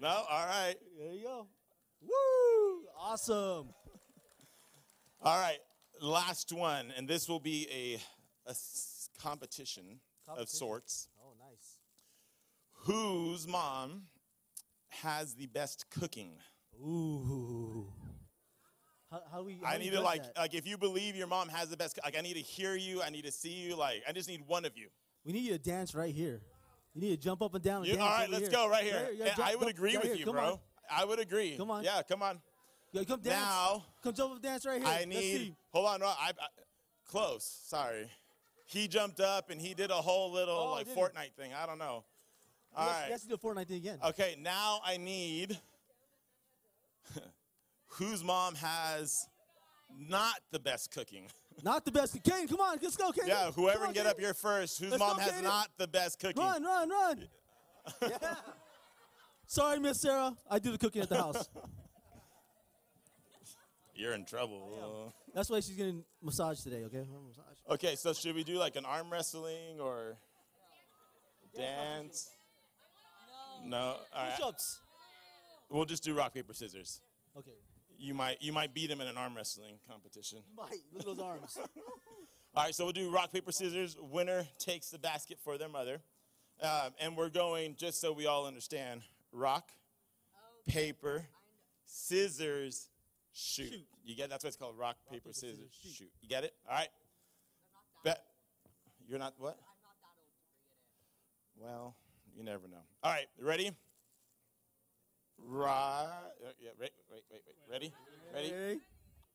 no. 0.00 0.08
All 0.08 0.46
right. 0.46 0.74
There 0.98 1.12
you 1.12 1.24
go. 1.24 1.46
Woo! 2.02 2.82
Awesome. 2.98 3.68
All 5.22 5.40
right. 5.40 5.58
Last 6.00 6.52
one, 6.52 6.92
and 6.96 7.08
this 7.08 7.28
will 7.28 7.40
be 7.40 7.66
a, 7.72 7.94
a 8.48 8.50
s- 8.52 9.08
competition 9.20 10.00
of 10.28 10.48
sorts. 10.48 11.08
Oh, 11.20 11.32
nice. 11.40 11.76
whose 12.84 13.48
mom 13.48 14.02
has 14.88 15.34
the 15.34 15.46
best 15.46 15.86
cooking? 15.90 16.34
Ooh. 16.80 17.92
How, 19.10 19.22
how 19.32 19.42
we? 19.42 19.58
How 19.62 19.72
I 19.72 19.78
need 19.78 19.92
to 19.92 20.00
like 20.00 20.22
that? 20.22 20.36
like 20.36 20.54
if 20.54 20.66
you 20.66 20.76
believe 20.76 21.16
your 21.16 21.26
mom 21.26 21.48
has 21.48 21.68
the 21.68 21.76
best 21.76 21.98
like 22.04 22.16
I 22.16 22.20
need 22.20 22.34
to 22.34 22.40
hear 22.40 22.76
you, 22.76 23.02
I 23.02 23.10
need 23.10 23.24
to 23.24 23.32
see 23.32 23.52
you, 23.52 23.74
like 23.76 24.02
I 24.08 24.12
just 24.12 24.28
need 24.28 24.42
one 24.46 24.64
of 24.64 24.76
you. 24.76 24.88
We 25.24 25.32
need 25.32 25.40
you 25.44 25.52
to 25.52 25.58
dance 25.58 25.94
right 25.94 26.14
here. 26.14 26.40
You 26.94 27.00
need 27.02 27.10
to 27.10 27.16
jump 27.16 27.42
up 27.42 27.54
and 27.54 27.62
down. 27.64 27.82
And 27.84 27.92
You, 27.92 27.98
all 27.98 28.08
right, 28.08 28.28
let's 28.28 28.44
here. 28.48 28.50
go 28.50 28.68
right 28.68 28.82
here. 28.84 29.08
yeah, 29.14 29.26
And 29.26 29.36
jump- 29.36 29.48
I 29.48 29.54
would 29.56 29.68
agree 29.68 29.94
right 29.94 30.02
with 30.02 30.12
here. 30.12 30.18
you, 30.20 30.24
Come 30.24 30.34
bro. 30.34 30.44
On. 30.52 30.58
I 30.90 31.04
would 31.04 31.18
agree. 31.20 31.56
Come 31.56 31.70
on. 31.70 31.84
Yeah, 31.84 32.02
come 32.08 32.22
on. 32.22 32.40
Yo, 32.92 33.04
come 33.04 33.20
dance. 33.20 33.36
Now 33.36 33.84
come 34.02 34.14
jump 34.14 34.30
up 34.30 34.36
and 34.36 34.42
dance 34.42 34.66
right 34.66 34.78
here. 34.78 34.86
I 34.88 34.92
Let's 34.98 35.06
need 35.06 35.20
see. 35.38 35.56
hold 35.70 35.86
on, 35.86 36.00
no, 36.00 36.06
I, 36.06 36.30
I 36.30 36.46
close. 37.06 37.44
Sorry. 37.66 38.08
He 38.66 38.88
jumped 38.88 39.20
up 39.20 39.50
and 39.50 39.60
he 39.60 39.72
did 39.74 39.90
a 39.90 39.94
whole 39.94 40.30
little 40.32 40.54
Oh, 40.54 40.72
like? 40.72 40.86
Fortnite 40.88 41.32
thing. 41.36 41.52
I 41.54 41.64
don't 41.66 41.78
know. 41.78 42.04
All 42.76 42.86
Yes, 42.86 42.94
right. 43.00 43.06
Yes, 43.10 43.22
do 43.22 43.28
the 43.30 43.38
Fortnite 43.38 43.68
thing 43.68 43.76
again. 43.78 43.98
Okay, 44.04 44.36
now 44.40 44.80
I 44.84 44.96
need 44.98 45.58
whose 47.98 48.22
mom 48.24 48.54
has 48.54 49.26
not 49.98 50.36
the 50.52 50.58
best 50.58 50.90
cooking. 50.90 51.24
Not 51.64 51.84
the 51.84 51.90
best. 51.90 52.16
Kane, 52.22 52.46
come 52.46 52.60
on, 52.60 52.78
let's 52.80 52.96
go, 52.96 53.10
Kane. 53.10 53.26
Yeah, 53.26 53.50
whoever 53.50 53.80
on, 53.80 53.86
can 53.86 53.94
get 53.94 54.06
Kaden. 54.06 54.10
up 54.10 54.20
here 54.20 54.32
first, 54.32 54.78
whose 54.78 54.92
Let's 54.92 55.00
mom 55.00 55.16
go, 55.16 55.22
has 55.22 55.32
Kaden. 55.32 55.42
not 55.42 55.68
the 55.76 55.88
best 55.88 56.20
cooking. 56.20 56.40
Run, 56.40 56.62
run, 56.62 56.88
run. 56.88 57.28
yeah. 58.02 58.34
Sorry, 59.48 59.80
Miss 59.80 60.00
Sarah. 60.00 60.36
I 60.48 60.60
do 60.60 60.70
the 60.70 60.78
cooking 60.78 61.02
at 61.02 61.08
the 61.08 61.16
house. 61.16 61.48
You're 63.96 64.12
in 64.12 64.24
trouble. 64.24 65.12
That's 65.34 65.50
why 65.50 65.58
she's 65.58 65.74
getting 65.74 66.04
massage 66.22 66.60
today. 66.60 66.84
Okay. 66.84 67.04
Massage. 67.26 67.56
Okay, 67.68 67.96
so 67.96 68.12
should 68.12 68.36
we 68.36 68.44
do 68.44 68.56
like 68.56 68.76
an 68.76 68.84
arm 68.84 69.10
wrestling 69.10 69.80
or 69.80 70.16
dance? 71.56 72.30
No. 73.64 73.78
All 73.78 73.96
right. 74.14 74.36
Push-ups. 74.36 74.78
We'll 75.70 75.84
just 75.86 76.04
do 76.04 76.14
rock 76.14 76.34
paper 76.34 76.54
scissors. 76.54 77.00
Okay. 77.36 77.50
You 77.98 78.14
might 78.14 78.40
you 78.40 78.52
might 78.52 78.72
beat 78.72 78.90
him 78.90 79.00
in 79.00 79.08
an 79.08 79.16
arm 79.16 79.34
wrestling 79.36 79.74
competition. 79.88 80.38
Mike, 80.56 80.80
look 80.92 81.00
at 81.00 81.06
those 81.06 81.18
arms. 81.18 81.58
All 82.54 82.64
right, 82.64 82.74
so 82.74 82.84
we'll 82.84 82.92
do 82.92 83.10
rock 83.10 83.32
paper 83.32 83.52
scissors. 83.52 83.96
Winner 84.00 84.46
takes 84.58 84.90
the 84.90 84.98
basket 84.98 85.38
for 85.42 85.58
their 85.58 85.68
mother, 85.68 86.00
um, 86.62 86.92
and 87.00 87.16
we're 87.16 87.28
going 87.28 87.76
just 87.76 88.00
so 88.00 88.12
we 88.12 88.26
all 88.26 88.46
understand: 88.46 89.02
rock, 89.32 89.68
paper, 90.66 91.26
scissors, 91.84 92.88
shoot. 93.32 93.70
Shoot. 93.70 93.86
You 94.04 94.16
get 94.16 94.30
that's 94.30 94.44
what 94.44 94.48
it's 94.48 94.56
called. 94.56 94.78
Rock, 94.78 94.96
paper, 95.10 95.24
paper, 95.24 95.34
scissors, 95.34 95.56
scissors, 95.56 95.78
shoot. 95.82 95.94
shoot. 95.98 96.10
You 96.22 96.28
get 96.28 96.44
it? 96.44 96.54
All 96.68 96.76
right. 96.76 96.88
Bet. 98.02 98.22
You're 99.06 99.18
not 99.18 99.34
what? 99.38 99.58
Well, 101.60 101.94
you 102.36 102.44
never 102.44 102.68
know. 102.68 102.82
All 103.02 103.10
right, 103.10 103.26
ready? 103.40 103.72
Right. 105.48 106.06
Yeah, 106.60 106.70
wait, 106.78 106.90
wait, 107.10 107.22
wait, 107.30 107.42
wait. 107.46 107.56
Ready? 107.70 107.92
Ready? 108.34 108.52
Ready? 108.52 108.80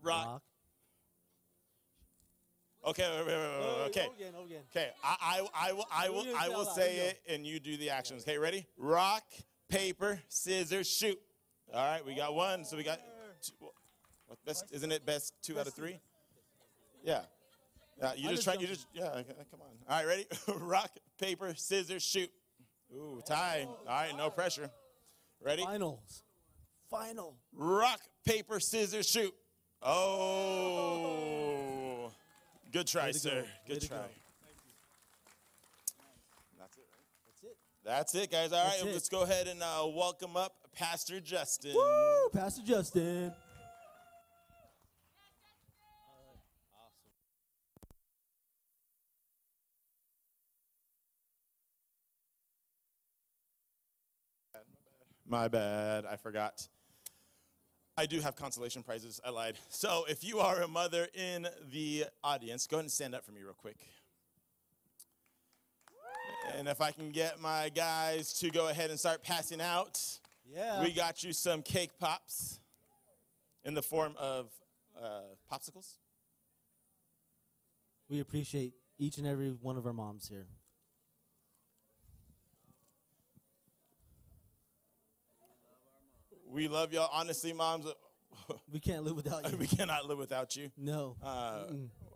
Rock. 0.03 0.25
Rock. 0.27 0.41
Okay, 2.85 3.09
wait, 3.17 3.25
wait, 3.25 3.27
wait, 3.27 3.37
wait, 3.37 3.59
Oh, 3.61 3.75
wait, 3.79 3.85
okay. 3.87 4.05
go 4.07 4.13
again, 4.13 4.33
go 4.33 4.43
again. 4.43 4.61
Okay, 4.75 4.89
I, 5.03 5.15
I, 5.21 5.69
I 5.69 5.71
will, 5.71 5.85
I 5.91 6.09
will, 6.09 6.25
I 6.37 6.49
will 6.49 6.65
say 6.65 6.97
it, 6.97 7.21
and 7.29 7.47
you 7.47 7.59
do 7.59 7.77
the 7.77 7.89
actions. 7.89 8.23
Okay, 8.23 8.37
ready? 8.37 8.67
Rock, 8.77 9.23
paper, 9.69 10.19
scissors, 10.27 10.87
shoot. 10.89 11.19
All 11.73 11.83
right, 11.83 12.05
we 12.05 12.13
got 12.13 12.35
one, 12.35 12.65
so 12.65 12.77
we 12.77 12.83
got. 12.83 12.99
Two, 13.41 13.53
what, 14.27 14.37
best, 14.45 14.65
isn't 14.71 14.91
it 14.91 15.05
best 15.05 15.33
two 15.41 15.59
out 15.59 15.65
of 15.65 15.73
three? 15.73 15.97
Yeah. 17.03 17.21
Yeah, 18.01 18.13
you 18.15 18.27
I 18.29 18.31
just 18.31 18.43
just 18.43 18.43
try. 18.43 18.53
You 18.55 18.67
just 18.67 18.87
yeah. 18.93 19.21
Come 19.49 19.61
on. 19.61 19.67
All 19.89 19.97
right, 19.97 20.05
ready? 20.05 20.25
Rock, 20.59 20.91
paper, 21.19 21.53
scissors, 21.55 22.03
shoot. 22.03 22.29
Ooh, 22.93 23.21
tie. 23.25 23.65
All 23.65 23.85
right, 23.87 24.15
no 24.17 24.29
pressure. 24.29 24.69
Ready? 25.43 25.63
Finals. 25.63 26.23
Final. 26.89 27.35
Rock, 27.53 27.99
paper, 28.25 28.61
scissors, 28.61 29.09
shoot. 29.09 29.33
Oh. 29.81 30.93
Good 32.71 32.87
try, 32.87 33.07
to 33.07 33.13
go. 33.13 33.17
sir. 33.19 33.41
Way 33.41 33.47
Good 33.67 33.81
try. 33.87 33.97
go. 33.97 34.03
That's 36.59 36.77
it, 36.77 36.87
right? 36.93 37.05
That's 37.25 37.43
it. 37.43 37.57
That's 37.83 38.15
it, 38.15 38.31
guys. 38.31 38.53
All 38.53 38.65
right, 38.65 38.93
let's 38.93 39.09
go 39.09 39.23
ahead 39.23 39.47
and 39.47 39.61
uh, 39.61 39.85
welcome 39.93 40.37
up 40.37 40.53
Pastor 40.73 41.19
Justin. 41.19 41.73
Woo! 41.75 42.29
Pastor 42.31 42.61
Justin. 42.63 43.33
My 55.33 55.47
bad. 55.47 56.05
I 56.05 56.15
forgot. 56.15 56.67
I 57.97 58.05
do 58.05 58.19
have 58.19 58.35
consolation 58.35 58.83
prizes. 58.83 59.19
I 59.25 59.31
lied. 59.31 59.55
So 59.69 60.05
if 60.07 60.23
you 60.23 60.37
are 60.37 60.61
a 60.61 60.67
mother 60.67 61.07
in 61.15 61.47
the 61.71 62.05
audience, 62.23 62.67
go 62.67 62.77
ahead 62.77 62.83
and 62.83 62.91
stand 62.91 63.15
up 63.15 63.25
for 63.25 63.31
me 63.31 63.41
real 63.41 63.55
quick. 63.55 63.77
And 66.55 66.67
if 66.67 66.81
I 66.81 66.91
can 66.91 67.09
get 67.09 67.41
my 67.41 67.69
guys 67.69 68.33
to 68.41 68.51
go 68.51 68.67
ahead 68.67 68.91
and 68.91 68.99
start 68.99 69.23
passing 69.23 69.59
out, 69.59 69.99
Yeah. 70.53 70.83
we 70.83 70.91
got 70.93 71.23
you 71.23 71.33
some 71.33 71.63
cake 71.63 71.97
pops 71.99 72.59
in 73.65 73.73
the 73.73 73.81
form 73.81 74.13
of 74.19 74.51
uh, 75.01 75.21
popsicles. 75.51 75.93
We 78.07 78.19
appreciate 78.19 78.73
each 78.99 79.17
and 79.17 79.25
every 79.25 79.49
one 79.49 79.77
of 79.77 79.87
our 79.87 79.93
moms 79.93 80.27
here. 80.27 80.45
We 86.53 86.67
love 86.67 86.93
y'all. 86.93 87.09
Honestly, 87.11 87.51
moms, 87.51 87.85
We 88.71 88.79
can't 88.79 89.03
live 89.03 89.15
without 89.15 89.49
you. 89.51 89.57
we 89.65 89.65
cannot 89.67 90.07
live 90.07 90.19
without 90.19 90.55
you. 90.55 90.71
no. 90.77 91.15
Uh, 91.23 91.63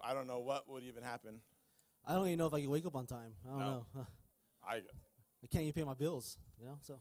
I 0.04 0.14
don't 0.14 0.28
know 0.28 0.40
what 0.40 0.70
would 0.70 0.84
even 0.84 1.02
happen. 1.04 1.40
I 2.06 2.14
don't 2.14 2.28
even 2.28 2.38
know 2.38 2.46
if 2.46 2.54
I 2.54 2.62
can 2.62 2.70
wake 2.70 2.86
up 2.86 2.96
on 2.96 3.08
time. 3.08 3.34
I 3.46 3.50
don't 3.50 3.60
No. 3.60 3.86
know. 3.96 4.08
I 4.68 4.76
I 4.76 5.48
can't 5.52 5.64
even 5.64 5.74
pay 5.74 5.84
my 5.84 5.94
bills, 5.96 6.38
you 6.60 6.66
know? 6.68 6.78
So 6.82 7.00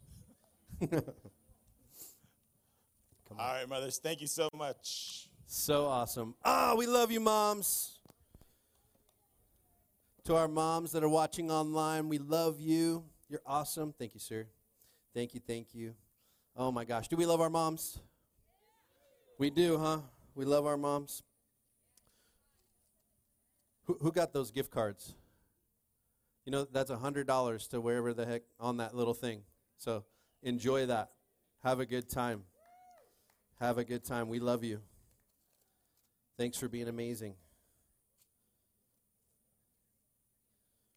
all 3.30 3.36
right, 3.38 3.68
mothers. 3.68 3.98
Thank 3.98 4.20
you 4.20 4.26
so 4.26 4.48
much. 4.54 5.28
So 5.46 5.86
awesome. 5.86 6.34
Ah, 6.44 6.74
we 6.76 6.86
love 6.86 7.10
you, 7.12 7.20
moms. 7.20 7.98
To 10.24 10.36
our 10.36 10.48
moms 10.48 10.92
that 10.92 11.04
are 11.04 11.08
watching 11.08 11.50
online, 11.50 12.08
we 12.08 12.18
love 12.18 12.60
you. 12.60 13.04
You're 13.28 13.42
awesome. 13.46 13.92
Thank 13.98 14.14
you, 14.14 14.20
sir. 14.20 14.46
Thank 15.14 15.34
you, 15.34 15.40
thank 15.46 15.74
you. 15.74 15.94
Oh 16.56 16.72
my 16.72 16.84
gosh. 16.84 17.08
Do 17.08 17.16
we 17.16 17.26
love 17.26 17.40
our 17.40 17.50
moms? 17.50 17.98
We 19.38 19.50
do, 19.50 19.78
huh? 19.78 19.98
We 20.34 20.46
love 20.46 20.64
our 20.64 20.78
moms. 20.78 21.22
Who, 23.84 23.98
who 24.00 24.10
got 24.10 24.32
those 24.32 24.50
gift 24.50 24.70
cards? 24.70 25.14
You 26.46 26.52
know, 26.52 26.64
that's 26.64 26.90
a 26.90 26.96
$100 26.96 27.70
to 27.70 27.80
wherever 27.80 28.14
the 28.14 28.24
heck 28.24 28.42
on 28.58 28.78
that 28.78 28.94
little 28.94 29.12
thing. 29.12 29.42
So 29.76 30.04
enjoy 30.42 30.86
that. 30.86 31.10
Have 31.62 31.80
a 31.80 31.86
good 31.86 32.08
time. 32.08 32.44
Have 33.60 33.76
a 33.76 33.84
good 33.84 34.04
time. 34.04 34.28
We 34.28 34.38
love 34.38 34.64
you. 34.64 34.80
Thanks 36.38 36.56
for 36.56 36.68
being 36.68 36.88
amazing. 36.88 37.34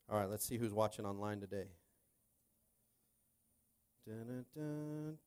All 0.10 0.18
right, 0.18 0.30
let's 0.30 0.46
see 0.46 0.58
who's 0.58 0.74
watching 0.74 1.06
online 1.06 1.40
today. 1.40 1.68
Dun, 4.06 4.26
dun, 4.26 4.46
dun. 4.56 5.18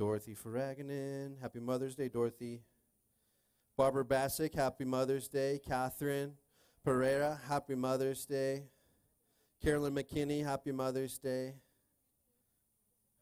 Dorothy 0.00 0.34
Faraganen. 0.34 1.38
Happy 1.42 1.60
Mother's 1.60 1.94
Day, 1.94 2.08
Dorothy. 2.08 2.62
Barbara 3.76 4.02
Bassick, 4.02 4.54
Happy 4.54 4.86
Mother's 4.86 5.28
Day. 5.28 5.60
Catherine 5.62 6.32
Pereira, 6.82 7.38
Happy 7.46 7.74
Mother's 7.74 8.24
Day. 8.24 8.62
Carolyn 9.62 9.94
McKinney, 9.94 10.42
Happy 10.42 10.72
Mother's 10.72 11.18
Day. 11.18 11.56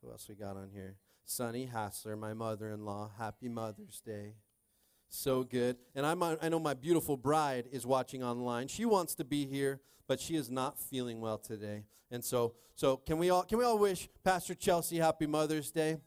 Who 0.00 0.12
else 0.12 0.28
we 0.28 0.36
got 0.36 0.56
on 0.56 0.70
here? 0.72 0.94
Sunny 1.24 1.66
Hassler, 1.66 2.16
my 2.16 2.32
mother 2.32 2.70
in 2.70 2.84
law, 2.84 3.10
Happy 3.18 3.48
Mother's 3.48 4.00
Day. 4.00 4.34
So 5.08 5.42
good. 5.42 5.78
And 5.96 6.06
I'm, 6.06 6.22
I 6.22 6.48
know 6.48 6.60
my 6.60 6.74
beautiful 6.74 7.16
bride 7.16 7.68
is 7.72 7.86
watching 7.86 8.22
online. 8.22 8.68
She 8.68 8.84
wants 8.84 9.16
to 9.16 9.24
be 9.24 9.46
here, 9.46 9.80
but 10.06 10.20
she 10.20 10.36
is 10.36 10.48
not 10.48 10.78
feeling 10.78 11.20
well 11.20 11.38
today. 11.38 11.86
And 12.12 12.24
so, 12.24 12.54
so 12.76 12.98
can 12.98 13.18
we 13.18 13.30
all 13.30 13.42
can 13.42 13.58
we 13.58 13.64
all 13.64 13.78
wish 13.78 14.08
Pastor 14.22 14.54
Chelsea 14.54 14.98
happy 14.98 15.26
Mother's 15.26 15.72
Day? 15.72 15.98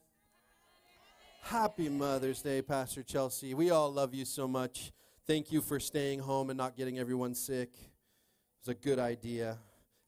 Happy 1.42 1.90
Mother's 1.90 2.42
Day, 2.42 2.62
Pastor 2.62 3.04
Chelsea. 3.04 3.54
We 3.54 3.72
all 3.72 3.92
love 3.92 4.14
you 4.14 4.26
so 4.26 4.48
much. 4.48 4.94
Thank 5.28 5.52
you 5.52 5.62
for 5.62 5.80
staying 5.80 6.20
home 6.20 6.50
and 6.50 6.58
not 6.58 6.78
getting 6.78 6.98
everyone 6.98 7.36
sick. 7.36 7.70
It 7.74 8.68
was 8.68 8.70
a 8.70 8.74
good 8.76 9.00
idea. 9.00 9.58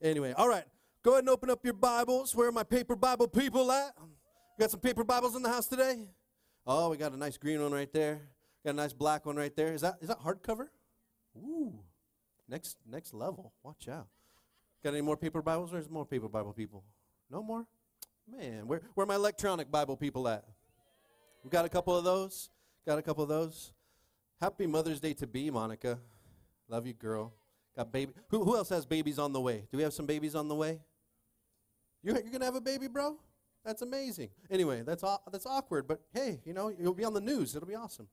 Anyway, 0.01 0.33
all 0.37 0.47
right. 0.47 0.63
Go 1.01 1.11
ahead 1.11 1.23
and 1.23 1.29
open 1.29 1.49
up 1.49 1.65
your 1.65 1.73
Bibles. 1.73 2.33
Where 2.33 2.47
are 2.47 2.51
my 2.51 2.63
paper 2.63 2.95
Bible 2.95 3.27
people 3.27 3.71
at? 3.71 3.93
Got 4.57 4.71
some 4.71 4.79
paper 4.79 5.03
Bibles 5.03 5.35
in 5.35 5.41
the 5.41 5.49
house 5.49 5.67
today? 5.67 6.05
Oh, 6.65 6.89
we 6.89 6.97
got 6.97 7.11
a 7.11 7.17
nice 7.17 7.37
green 7.37 7.61
one 7.61 7.73
right 7.73 7.91
there. 7.91 8.21
Got 8.63 8.71
a 8.71 8.77
nice 8.77 8.93
black 8.93 9.25
one 9.25 9.35
right 9.35 9.53
there. 9.53 9.73
Is 9.73 9.81
that 9.81 9.95
is 10.01 10.07
that 10.07 10.21
hardcover? 10.21 10.67
Ooh, 11.35 11.73
next 12.47 12.77
next 12.89 13.13
level. 13.13 13.51
Watch 13.63 13.89
out. 13.89 14.07
Got 14.81 14.93
any 14.93 15.01
more 15.01 15.17
paper 15.17 15.41
Bibles? 15.41 15.71
There's 15.71 15.89
more 15.89 16.05
paper 16.05 16.29
Bible 16.29 16.53
people. 16.53 16.85
No 17.29 17.43
more. 17.43 17.65
Man, 18.31 18.67
where 18.67 18.81
where 18.93 19.03
are 19.03 19.07
my 19.07 19.15
electronic 19.15 19.69
Bible 19.69 19.97
people 19.97 20.27
at? 20.29 20.45
We 21.43 21.49
got 21.49 21.65
a 21.65 21.69
couple 21.69 21.95
of 21.95 22.03
those. 22.03 22.49
Got 22.85 22.99
a 22.99 23.01
couple 23.01 23.23
of 23.23 23.29
those. 23.29 23.73
Happy 24.39 24.65
Mother's 24.67 24.99
Day 24.99 25.13
to 25.15 25.27
be, 25.27 25.49
Monica. 25.49 25.99
Love 26.67 26.87
you, 26.87 26.93
girl. 26.93 27.33
Got 27.75 27.91
baby. 27.91 28.13
Who 28.29 28.43
who 28.43 28.55
else 28.55 28.69
has 28.69 28.85
babies 28.85 29.19
on 29.19 29.33
the 29.33 29.41
way? 29.41 29.67
Do 29.71 29.77
we 29.77 29.83
have 29.83 29.93
some 29.93 30.05
babies 30.05 30.35
on 30.35 30.47
the 30.47 30.55
way? 30.55 30.79
You 32.01 32.13
you're 32.13 32.31
gonna 32.31 32.45
have 32.45 32.55
a 32.55 32.61
baby, 32.61 32.87
bro? 32.87 33.17
That's 33.65 33.81
amazing. 33.81 34.29
Anyway, 34.49 34.83
that's 34.83 35.03
au- 35.03 35.21
that's 35.31 35.45
awkward, 35.45 35.87
but 35.87 36.01
hey, 36.13 36.41
you 36.45 36.53
know 36.53 36.69
you'll 36.69 36.93
be 36.93 37.05
on 37.05 37.13
the 37.13 37.21
news. 37.21 37.55
It'll 37.55 37.67
be 37.67 37.75
awesome. 37.75 38.07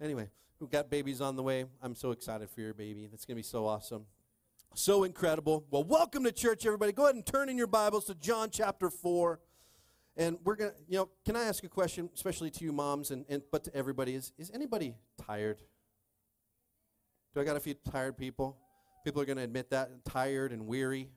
Anyway, 0.00 0.28
we've 0.58 0.70
got 0.70 0.88
babies 0.88 1.20
on 1.20 1.36
the 1.36 1.42
way. 1.42 1.66
I'm 1.82 1.94
so 1.94 2.10
excited 2.12 2.48
for 2.48 2.62
your 2.62 2.72
baby. 2.72 3.06
That's 3.10 3.26
going 3.26 3.34
to 3.34 3.38
be 3.38 3.42
so 3.42 3.66
awesome. 3.66 4.06
So 4.74 5.04
incredible. 5.04 5.66
Well, 5.70 5.84
welcome 5.84 6.24
to 6.24 6.32
church, 6.32 6.64
everybody. 6.64 6.92
Go 6.92 7.04
ahead 7.04 7.16
and 7.16 7.26
turn 7.26 7.50
in 7.50 7.58
your 7.58 7.66
Bibles 7.66 8.06
to 8.06 8.14
John 8.14 8.48
chapter 8.50 8.88
4. 8.88 9.38
And 10.16 10.38
we're 10.44 10.56
going 10.56 10.72
to, 10.72 10.76
you 10.88 10.98
know, 10.98 11.08
can 11.24 11.36
I 11.36 11.44
ask 11.44 11.62
a 11.64 11.68
question, 11.68 12.10
especially 12.14 12.50
to 12.50 12.64
you 12.64 12.72
moms, 12.72 13.10
and, 13.10 13.24
and 13.28 13.42
but 13.50 13.64
to 13.64 13.74
everybody? 13.74 14.14
Is, 14.14 14.32
is 14.38 14.50
anybody 14.52 14.94
tired? 15.26 15.60
Do 17.34 17.40
I 17.40 17.44
got 17.44 17.56
a 17.56 17.60
few 17.60 17.74
tired 17.74 18.18
people? 18.18 18.56
People 19.04 19.22
are 19.22 19.24
going 19.24 19.38
to 19.38 19.44
admit 19.44 19.70
that, 19.70 20.04
tired 20.04 20.52
and 20.52 20.66
weary. 20.66 21.10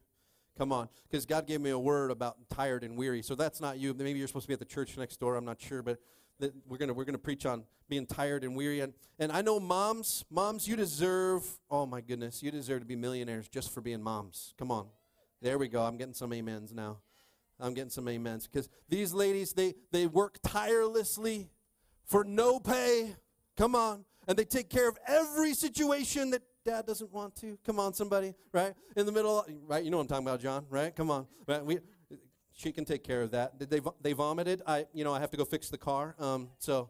Come 0.57 0.71
on, 0.71 0.87
because 1.09 1.25
God 1.25 1.47
gave 1.47 1.61
me 1.61 1.71
a 1.71 1.79
word 1.79 2.11
about 2.11 2.37
tired 2.49 2.83
and 2.83 2.95
weary. 2.95 3.23
So 3.23 3.33
that's 3.33 3.59
not 3.59 3.79
you. 3.79 3.93
Maybe 3.95 4.19
you're 4.19 4.27
supposed 4.27 4.43
to 4.43 4.49
be 4.49 4.53
at 4.53 4.59
the 4.59 4.65
church 4.65 4.95
next 4.97 5.19
door. 5.19 5.35
I'm 5.35 5.45
not 5.45 5.59
sure, 5.59 5.81
but 5.81 5.97
that 6.39 6.53
we're 6.67 6.77
gonna 6.77 6.93
we're 6.93 7.05
gonna 7.05 7.17
preach 7.17 7.47
on 7.47 7.63
being 7.89 8.05
tired 8.05 8.43
and 8.43 8.55
weary. 8.55 8.81
And 8.81 8.93
and 9.17 9.31
I 9.31 9.41
know 9.41 9.59
moms, 9.59 10.23
moms, 10.29 10.67
you 10.67 10.75
deserve. 10.75 11.43
Oh 11.71 11.87
my 11.87 12.01
goodness, 12.01 12.43
you 12.43 12.51
deserve 12.51 12.81
to 12.81 12.85
be 12.85 12.95
millionaires 12.95 13.47
just 13.47 13.73
for 13.73 13.81
being 13.81 14.03
moms. 14.03 14.53
Come 14.59 14.69
on, 14.69 14.87
there 15.41 15.57
we 15.57 15.67
go. 15.67 15.81
I'm 15.81 15.97
getting 15.97 16.13
some 16.13 16.31
amens 16.31 16.71
now. 16.71 16.99
I'm 17.63 17.73
getting 17.73 17.89
some 17.89 18.07
amens 18.07 18.47
because 18.47 18.69
these 18.89 19.13
ladies 19.13 19.53
they 19.53 19.73
they 19.91 20.05
work 20.07 20.37
tirelessly 20.43 21.49
for 22.05 22.23
no 22.23 22.59
pay. 22.59 23.15
Come 23.57 23.75
on, 23.75 24.05
and 24.27 24.37
they 24.37 24.45
take 24.45 24.69
care 24.69 24.89
of 24.89 24.97
every 25.07 25.53
situation 25.53 26.31
that 26.31 26.41
dad 26.65 26.85
doesn't 26.85 27.11
want 27.11 27.35
to. 27.37 27.57
Come 27.65 27.79
on, 27.79 27.93
somebody, 27.93 28.33
right? 28.51 28.73
In 28.95 29.05
the 29.05 29.11
middle, 29.11 29.45
right? 29.67 29.83
You 29.83 29.91
know 29.91 29.97
what 29.97 30.03
I'm 30.03 30.07
talking 30.09 30.27
about, 30.27 30.41
John, 30.41 30.65
right? 30.69 30.95
Come 30.95 31.11
on, 31.11 31.27
right? 31.47 31.63
We, 31.65 31.79
she 32.51 32.71
can 32.71 32.85
take 32.85 33.03
care 33.03 33.21
of 33.21 33.31
that. 33.31 33.57
Did 33.57 33.69
they 33.69 33.81
they 34.01 34.13
vomited? 34.13 34.61
I, 34.67 34.85
you 34.93 35.03
know, 35.03 35.13
I 35.13 35.19
have 35.19 35.31
to 35.31 35.37
go 35.37 35.45
fix 35.45 35.69
the 35.69 35.77
car. 35.77 36.15
Um, 36.19 36.49
so, 36.59 36.89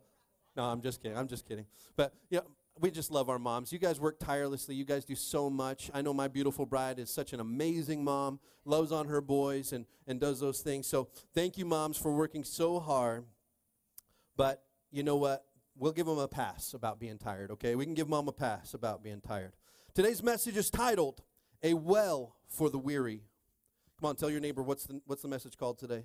No, 0.55 0.63
I'm 0.63 0.81
just 0.81 1.01
kidding. 1.01 1.17
I'm 1.17 1.27
just 1.27 1.47
kidding. 1.47 1.65
But 1.95 2.13
yeah, 2.29 2.41
we 2.79 2.91
just 2.91 3.11
love 3.11 3.29
our 3.29 3.39
moms. 3.39 3.71
You 3.71 3.79
guys 3.79 3.99
work 3.99 4.19
tirelessly. 4.19 4.75
You 4.75 4.85
guys 4.85 5.05
do 5.05 5.15
so 5.15 5.49
much. 5.49 5.91
I 5.93 6.01
know 6.01 6.13
my 6.13 6.27
beautiful 6.27 6.65
bride 6.65 6.99
is 6.99 7.09
such 7.09 7.33
an 7.33 7.39
amazing 7.39 8.03
mom, 8.03 8.39
loves 8.65 8.91
on 8.91 9.07
her 9.07 9.21
boys 9.21 9.73
and, 9.73 9.85
and 10.07 10.19
does 10.19 10.39
those 10.39 10.61
things. 10.61 10.87
So 10.87 11.09
thank 11.33 11.57
you, 11.57 11.65
moms, 11.65 11.97
for 11.97 12.11
working 12.11 12.43
so 12.43 12.79
hard. 12.79 13.25
But 14.35 14.63
you 14.91 15.03
know 15.03 15.17
what? 15.17 15.45
We'll 15.75 15.91
give 15.91 16.05
them 16.05 16.19
a 16.19 16.27
pass 16.27 16.73
about 16.73 16.99
being 16.99 17.17
tired, 17.17 17.51
okay? 17.51 17.75
We 17.75 17.85
can 17.85 17.93
give 17.93 18.09
mom 18.09 18.27
a 18.27 18.31
pass 18.31 18.73
about 18.73 19.03
being 19.03 19.21
tired. 19.21 19.53
Today's 19.93 20.23
message 20.23 20.57
is 20.57 20.69
titled 20.69 21.21
A 21.61 21.73
Well 21.73 22.35
for 22.47 22.69
the 22.69 22.79
Weary. 22.79 23.23
Come 23.99 24.09
on, 24.09 24.15
tell 24.15 24.29
your 24.29 24.39
neighbor 24.39 24.61
what's 24.61 24.85
the, 24.85 25.01
what's 25.05 25.21
the 25.21 25.27
message 25.27 25.57
called 25.57 25.77
today? 25.79 26.03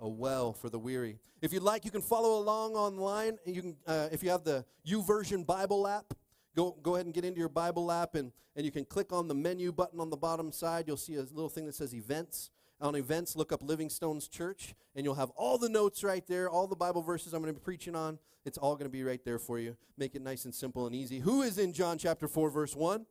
A 0.00 0.08
well 0.08 0.52
for 0.52 0.68
the 0.68 0.78
weary. 0.78 1.18
If 1.40 1.52
you'd 1.52 1.62
like, 1.62 1.84
you 1.84 1.90
can 1.90 2.02
follow 2.02 2.38
along 2.38 2.74
online. 2.74 3.38
You 3.46 3.62
can, 3.62 3.76
uh, 3.86 4.08
if 4.10 4.22
you 4.22 4.30
have 4.30 4.44
the 4.44 4.64
YouVersion 4.86 5.46
Bible 5.46 5.86
app, 5.86 6.14
go 6.56 6.76
go 6.82 6.96
ahead 6.96 7.06
and 7.06 7.14
get 7.14 7.24
into 7.24 7.38
your 7.38 7.48
Bible 7.48 7.92
app, 7.92 8.14
and 8.14 8.32
and 8.56 8.66
you 8.66 8.72
can 8.72 8.84
click 8.84 9.12
on 9.12 9.28
the 9.28 9.34
menu 9.34 9.72
button 9.72 10.00
on 10.00 10.10
the 10.10 10.16
bottom 10.16 10.50
side. 10.52 10.84
You'll 10.86 10.96
see 10.96 11.14
a 11.14 11.20
little 11.22 11.48
thing 11.48 11.66
that 11.66 11.74
says 11.74 11.94
Events. 11.94 12.50
On 12.80 12.96
Events, 12.96 13.36
look 13.36 13.52
up 13.52 13.62
Living 13.62 13.88
Stones 13.88 14.26
Church, 14.26 14.74
and 14.96 15.04
you'll 15.04 15.14
have 15.14 15.30
all 15.30 15.58
the 15.58 15.68
notes 15.68 16.02
right 16.02 16.26
there, 16.26 16.50
all 16.50 16.66
the 16.66 16.76
Bible 16.76 17.02
verses 17.02 17.32
I'm 17.32 17.40
going 17.40 17.54
to 17.54 17.58
be 17.58 17.64
preaching 17.64 17.94
on. 17.94 18.18
It's 18.44 18.58
all 18.58 18.74
going 18.74 18.86
to 18.86 18.92
be 18.92 19.04
right 19.04 19.24
there 19.24 19.38
for 19.38 19.58
you. 19.58 19.76
Make 19.96 20.16
it 20.16 20.22
nice 20.22 20.44
and 20.44 20.54
simple 20.54 20.86
and 20.86 20.94
easy. 20.94 21.20
Who 21.20 21.42
is 21.42 21.56
in 21.56 21.72
John 21.72 21.98
chapter 21.98 22.26
four, 22.26 22.50
verse 22.50 22.74
one? 22.74 23.06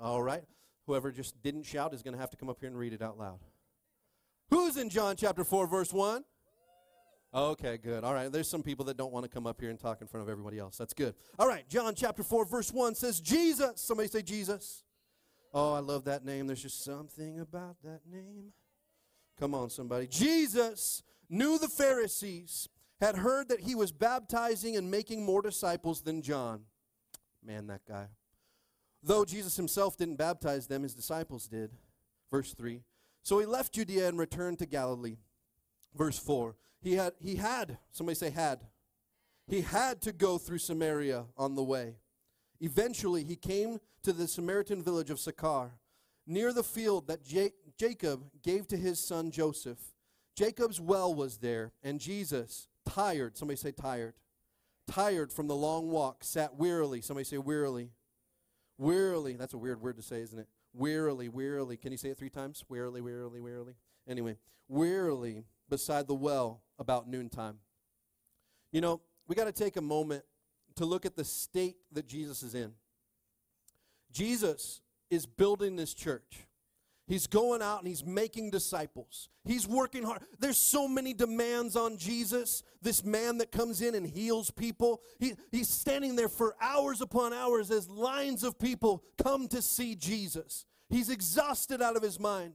All 0.00 0.22
right. 0.22 0.44
Whoever 0.86 1.12
just 1.12 1.40
didn't 1.42 1.64
shout 1.64 1.92
is 1.92 2.02
going 2.02 2.14
to 2.14 2.20
have 2.20 2.30
to 2.30 2.36
come 2.36 2.48
up 2.48 2.58
here 2.58 2.68
and 2.68 2.78
read 2.78 2.94
it 2.94 3.02
out 3.02 3.18
loud. 3.18 3.40
Who's 4.50 4.76
in 4.76 4.88
John 4.88 5.16
chapter 5.16 5.44
4, 5.44 5.66
verse 5.66 5.92
1? 5.92 6.24
Okay, 7.34 7.76
good. 7.76 8.04
All 8.04 8.14
right, 8.14 8.30
there's 8.30 8.48
some 8.48 8.62
people 8.62 8.84
that 8.86 8.96
don't 8.96 9.12
want 9.12 9.24
to 9.24 9.28
come 9.28 9.46
up 9.46 9.60
here 9.60 9.70
and 9.70 9.78
talk 9.78 10.00
in 10.00 10.06
front 10.06 10.22
of 10.22 10.30
everybody 10.30 10.58
else. 10.58 10.76
That's 10.78 10.94
good. 10.94 11.14
All 11.38 11.48
right, 11.48 11.68
John 11.68 11.94
chapter 11.94 12.22
4, 12.22 12.46
verse 12.46 12.72
1 12.72 12.94
says, 12.94 13.20
Jesus. 13.20 13.82
Somebody 13.82 14.08
say 14.08 14.22
Jesus. 14.22 14.84
Oh, 15.52 15.72
I 15.72 15.80
love 15.80 16.04
that 16.04 16.24
name. 16.24 16.46
There's 16.46 16.62
just 16.62 16.84
something 16.84 17.40
about 17.40 17.76
that 17.82 18.00
name. 18.10 18.52
Come 19.38 19.54
on, 19.54 19.68
somebody. 19.68 20.06
Jesus 20.06 21.02
knew 21.28 21.58
the 21.58 21.68
Pharisees 21.68 22.68
had 23.00 23.16
heard 23.16 23.48
that 23.48 23.60
he 23.60 23.74
was 23.74 23.92
baptizing 23.92 24.76
and 24.76 24.90
making 24.90 25.24
more 25.24 25.42
disciples 25.42 26.00
than 26.02 26.22
John. 26.22 26.62
Man, 27.44 27.66
that 27.66 27.82
guy. 27.86 28.06
Though 29.02 29.24
Jesus 29.24 29.56
himself 29.56 29.96
didn't 29.96 30.16
baptize 30.16 30.66
them, 30.66 30.82
his 30.82 30.94
disciples 30.94 31.46
did. 31.46 31.70
Verse 32.30 32.54
3. 32.54 32.80
So 33.26 33.40
he 33.40 33.44
left 33.44 33.72
Judea 33.72 34.06
and 34.06 34.20
returned 34.20 34.60
to 34.60 34.66
Galilee. 34.66 35.16
Verse 35.96 36.16
4. 36.16 36.54
He 36.80 36.92
had, 36.92 37.14
he 37.18 37.34
had, 37.34 37.76
somebody 37.90 38.14
say 38.14 38.30
had. 38.30 38.60
He 39.48 39.62
had 39.62 40.00
to 40.02 40.12
go 40.12 40.38
through 40.38 40.58
Samaria 40.58 41.24
on 41.36 41.56
the 41.56 41.64
way. 41.64 41.96
Eventually, 42.60 43.24
he 43.24 43.34
came 43.34 43.80
to 44.04 44.12
the 44.12 44.28
Samaritan 44.28 44.80
village 44.80 45.10
of 45.10 45.18
Sychar, 45.18 45.72
near 46.24 46.52
the 46.52 46.62
field 46.62 47.08
that 47.08 47.28
Ja- 47.28 47.48
Jacob 47.76 48.26
gave 48.44 48.68
to 48.68 48.76
his 48.76 49.04
son 49.04 49.32
Joseph. 49.32 49.96
Jacob's 50.36 50.80
well 50.80 51.12
was 51.12 51.38
there, 51.38 51.72
and 51.82 51.98
Jesus, 51.98 52.68
tired, 52.88 53.36
somebody 53.36 53.56
say 53.56 53.72
tired, 53.72 54.14
tired 54.86 55.32
from 55.32 55.48
the 55.48 55.56
long 55.56 55.90
walk, 55.90 56.22
sat 56.22 56.54
wearily. 56.54 57.00
Somebody 57.00 57.24
say 57.24 57.38
wearily. 57.38 57.90
Wearily. 58.78 59.32
That's 59.32 59.54
a 59.54 59.58
weird 59.58 59.82
word 59.82 59.96
to 59.96 60.02
say, 60.02 60.20
isn't 60.20 60.38
it? 60.38 60.46
Wearily, 60.76 61.28
wearily. 61.28 61.76
Can 61.76 61.92
you 61.92 61.98
say 61.98 62.10
it 62.10 62.18
three 62.18 62.30
times? 62.30 62.64
Wearily, 62.68 63.00
wearily, 63.00 63.40
wearily. 63.40 63.74
Anyway, 64.06 64.36
wearily 64.68 65.44
beside 65.68 66.06
the 66.06 66.14
well 66.14 66.62
about 66.78 67.08
noontime. 67.08 67.58
You 68.72 68.80
know, 68.82 69.00
we 69.26 69.34
got 69.34 69.44
to 69.44 69.52
take 69.52 69.76
a 69.76 69.80
moment 69.80 70.24
to 70.76 70.84
look 70.84 71.06
at 71.06 71.16
the 71.16 71.24
state 71.24 71.76
that 71.92 72.06
Jesus 72.06 72.42
is 72.42 72.54
in. 72.54 72.72
Jesus 74.12 74.82
is 75.10 75.24
building 75.24 75.76
this 75.76 75.94
church. 75.94 76.46
He's 77.06 77.28
going 77.28 77.62
out 77.62 77.78
and 77.78 77.88
he's 77.88 78.04
making 78.04 78.50
disciples. 78.50 79.28
He's 79.44 79.66
working 79.66 80.02
hard. 80.02 80.22
There's 80.40 80.58
so 80.58 80.88
many 80.88 81.14
demands 81.14 81.76
on 81.76 81.98
Jesus, 81.98 82.64
this 82.82 83.04
man 83.04 83.38
that 83.38 83.52
comes 83.52 83.80
in 83.80 83.94
and 83.94 84.04
heals 84.04 84.50
people. 84.50 85.02
He, 85.20 85.34
he's 85.52 85.68
standing 85.68 86.16
there 86.16 86.28
for 86.28 86.56
hours 86.60 87.00
upon 87.00 87.32
hours 87.32 87.70
as 87.70 87.88
lines 87.88 88.42
of 88.42 88.58
people 88.58 89.04
come 89.22 89.46
to 89.48 89.62
see 89.62 89.94
Jesus. 89.94 90.66
He's 90.88 91.08
exhausted 91.08 91.80
out 91.80 91.96
of 91.96 92.02
his 92.02 92.18
mind. 92.18 92.54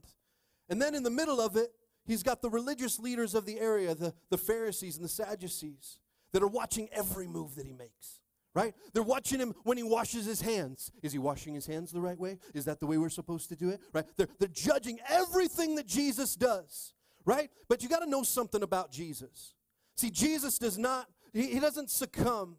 And 0.68 0.80
then 0.80 0.94
in 0.94 1.02
the 1.02 1.10
middle 1.10 1.40
of 1.40 1.56
it, 1.56 1.72
he's 2.04 2.22
got 2.22 2.42
the 2.42 2.50
religious 2.50 2.98
leaders 2.98 3.34
of 3.34 3.46
the 3.46 3.58
area, 3.58 3.94
the, 3.94 4.12
the 4.28 4.38
Pharisees 4.38 4.96
and 4.96 5.04
the 5.04 5.08
Sadducees, 5.08 5.98
that 6.32 6.42
are 6.42 6.48
watching 6.48 6.90
every 6.92 7.26
move 7.26 7.54
that 7.54 7.66
he 7.66 7.72
makes 7.72 8.21
right? 8.54 8.74
They're 8.92 9.02
watching 9.02 9.38
him 9.38 9.54
when 9.64 9.76
he 9.76 9.82
washes 9.82 10.26
his 10.26 10.40
hands. 10.40 10.92
Is 11.02 11.12
he 11.12 11.18
washing 11.18 11.54
his 11.54 11.66
hands 11.66 11.92
the 11.92 12.00
right 12.00 12.18
way? 12.18 12.38
Is 12.54 12.64
that 12.66 12.80
the 12.80 12.86
way 12.86 12.98
we're 12.98 13.08
supposed 13.08 13.48
to 13.48 13.56
do 13.56 13.70
it? 13.70 13.80
Right? 13.92 14.04
They're, 14.16 14.28
they're 14.38 14.48
judging 14.48 14.98
everything 15.08 15.76
that 15.76 15.86
Jesus 15.86 16.36
does, 16.36 16.92
right? 17.24 17.50
But 17.68 17.82
you 17.82 17.88
got 17.88 18.00
to 18.00 18.10
know 18.10 18.22
something 18.22 18.62
about 18.62 18.90
Jesus. 18.90 19.54
See, 19.96 20.10
Jesus 20.10 20.58
does 20.58 20.78
not, 20.78 21.08
he, 21.32 21.46
he 21.46 21.60
doesn't 21.60 21.90
succumb 21.90 22.56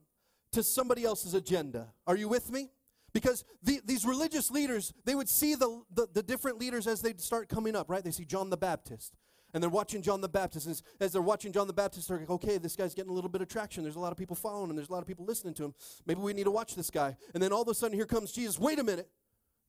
to 0.52 0.64
somebody 0.64 1.04
else's 1.04 1.34
agenda. 1.34 1.94
Are 2.08 2.16
you 2.16 2.28
with 2.28 2.52
me? 2.52 2.70
Because 3.14 3.44
the, 3.62 3.80
these 3.86 4.06
religious 4.06 4.50
leaders, 4.50 4.92
they 5.06 5.14
would 5.14 5.30
see 5.30 5.54
the, 5.54 5.84
the, 5.94 6.08
the 6.12 6.24
different 6.24 6.60
leaders 6.60 6.88
as 6.88 7.02
they 7.02 7.14
start 7.18 7.48
coming 7.48 7.76
up, 7.76 7.90
right? 7.90 8.04
They 8.04 8.12
see 8.12 8.26
John 8.26 8.50
the 8.50 8.58
Baptist 8.58 9.14
and 9.54 9.62
they're 9.62 9.70
watching 9.70 10.02
John 10.02 10.22
the 10.22 10.30
Baptist. 10.30 10.68
As, 10.68 10.84
as 11.00 11.12
they're 11.12 11.22
watching 11.22 11.52
John 11.52 11.68
the 11.68 11.74
Baptist, 11.74 12.08
they're 12.08 12.20
like, 12.20 12.30
okay, 12.30 12.58
this 12.58 12.76
guy's 12.76 12.94
getting 12.94 13.12
a 13.12 13.14
little 13.14 13.30
bit 13.30 13.42
of 13.42 13.48
traction. 13.48 13.84
There's 13.84 13.96
a 13.96 14.00
lot 14.00 14.12
of 14.12 14.18
people 14.18 14.36
following 14.36 14.70
him. 14.70 14.76
There's 14.76 14.90
a 14.90 14.94
lot 14.94 15.02
of 15.02 15.08
people 15.08 15.26
listening 15.26 15.54
to 15.56 15.66
him. 15.66 15.74
Maybe 16.06 16.22
we 16.22 16.34
need 16.34 16.46
to 16.46 16.52
watch 16.52 16.76
this 16.76 16.90
guy. 16.90 17.16
And 17.34 17.42
then 17.42 17.54
all 17.54 17.62
of 17.62 17.68
a 17.68 17.74
sudden, 17.74 17.96
here 17.96 18.06
comes 18.06 18.32
Jesus. 18.32 18.60
Wait 18.60 18.80
a 18.80 18.84
minute. 18.84 19.10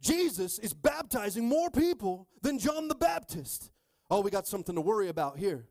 Jesus 0.01 0.59
is 0.59 0.72
baptizing 0.72 1.47
more 1.47 1.70
people 1.70 2.28
than 2.43 2.59
John 2.59 2.89
the 2.89 2.95
Baptist. 2.95 3.70
Oh, 4.11 4.20
we 4.20 4.30
got 4.30 4.47
something 4.47 4.74
to 4.74 4.80
worry 4.80 5.09
about 5.09 5.39
here, 5.39 5.66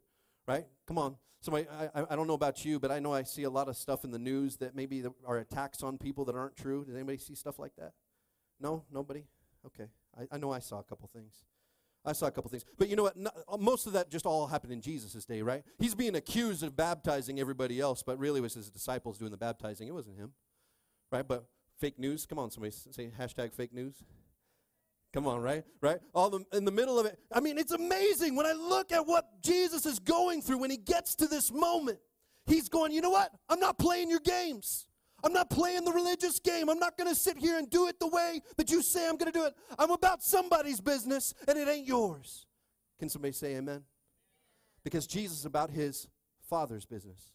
right? 0.47 0.65
Come 0.87 0.97
on. 0.97 1.17
Somebody, 1.41 1.67
I, 1.69 2.05
I 2.09 2.15
don't 2.15 2.25
know 2.25 2.35
about 2.35 2.63
you, 2.63 2.79
but 2.79 2.89
I 2.89 2.99
know 2.99 3.13
I 3.13 3.23
see 3.23 3.43
a 3.43 3.49
lot 3.49 3.67
of 3.67 3.75
stuff 3.75 4.05
in 4.05 4.11
the 4.11 4.19
news 4.19 4.57
that 4.57 4.75
maybe 4.75 5.03
are 5.25 5.37
attacks 5.39 5.83
on 5.83 5.97
people 5.97 6.23
that 6.25 6.35
aren't 6.35 6.55
true. 6.55 6.85
Does 6.85 6.95
anybody 6.95 7.17
see 7.17 7.35
stuff 7.35 7.59
like 7.59 7.75
that? 7.77 7.91
No? 8.61 8.85
Nobody? 8.91 9.25
Okay. 9.65 9.89
I, 10.17 10.35
I 10.35 10.37
know 10.37 10.51
I 10.51 10.59
saw 10.59 10.79
a 10.79 10.83
couple 10.83 11.09
things. 11.13 11.43
I 12.05 12.13
saw 12.13 12.27
a 12.27 12.31
couple 12.31 12.49
things. 12.49 12.65
But 12.77 12.89
you 12.89 12.95
know 12.95 13.03
what? 13.03 13.15
No, 13.15 13.31
uh, 13.47 13.57
most 13.57 13.87
of 13.87 13.93
that 13.93 14.09
just 14.09 14.25
all 14.25 14.47
happened 14.47 14.73
in 14.73 14.81
Jesus' 14.81 15.25
day, 15.25 15.41
right? 15.41 15.63
He's 15.79 15.95
being 15.95 16.15
accused 16.15 16.63
of 16.63 16.75
baptizing 16.75 17.39
everybody 17.39 17.79
else, 17.79 18.03
but 18.03 18.19
really 18.19 18.39
it 18.39 18.43
was 18.43 18.55
his 18.55 18.69
disciples 18.69 19.17
doing 19.17 19.31
the 19.31 19.37
baptizing. 19.37 19.87
It 19.87 19.93
wasn't 19.93 20.17
him, 20.17 20.33
right? 21.11 21.25
But 21.27 21.45
fake 21.79 21.97
news. 21.97 22.25
Come 22.25 22.39
on, 22.39 22.51
somebody 22.51 22.71
say 22.71 23.11
hashtag 23.17 23.53
fake 23.53 23.73
news. 23.73 24.03
Come 25.13 25.27
on, 25.27 25.41
right? 25.41 25.63
Right? 25.79 25.99
All 26.15 26.29
the, 26.29 26.43
in 26.53 26.65
the 26.65 26.71
middle 26.71 26.99
of 26.99 27.05
it. 27.05 27.19
I 27.31 27.39
mean, 27.39 27.57
it's 27.57 27.71
amazing 27.71 28.35
when 28.35 28.47
I 28.47 28.53
look 28.53 28.91
at 28.91 29.05
what 29.05 29.41
Jesus 29.41 29.85
is 29.85 29.99
going 29.99 30.41
through 30.41 30.57
when 30.57 30.71
he 30.71 30.77
gets 30.77 31.15
to 31.15 31.27
this 31.27 31.51
moment. 31.51 31.99
He's 32.47 32.67
going, 32.67 32.91
you 32.91 32.99
know 32.99 33.11
what? 33.11 33.31
I'm 33.47 33.59
not 33.59 33.77
playing 33.77 34.09
your 34.09 34.19
games. 34.19 34.87
I'm 35.23 35.33
not 35.33 35.49
playing 35.49 35.85
the 35.85 35.91
religious 35.91 36.39
game. 36.39 36.69
I'm 36.69 36.79
not 36.79 36.97
going 36.97 37.09
to 37.09 37.15
sit 37.15 37.37
here 37.37 37.57
and 37.57 37.69
do 37.69 37.87
it 37.87 37.99
the 37.99 38.07
way 38.07 38.41
that 38.57 38.69
you 38.69 38.81
say 38.81 39.07
I'm 39.07 39.17
going 39.17 39.31
to 39.31 39.37
do 39.37 39.45
it. 39.45 39.53
I'm 39.79 39.91
about 39.91 40.21
somebody's 40.21 40.81
business 40.81 41.33
and 41.47 41.57
it 41.57 41.67
ain't 41.67 41.87
yours. 41.87 42.45
Can 42.99 43.09
somebody 43.09 43.31
say 43.33 43.55
amen? 43.55 43.83
Because 44.83 45.07
Jesus 45.07 45.39
is 45.39 45.45
about 45.45 45.69
his 45.69 46.07
father's 46.49 46.85
business. 46.85 47.33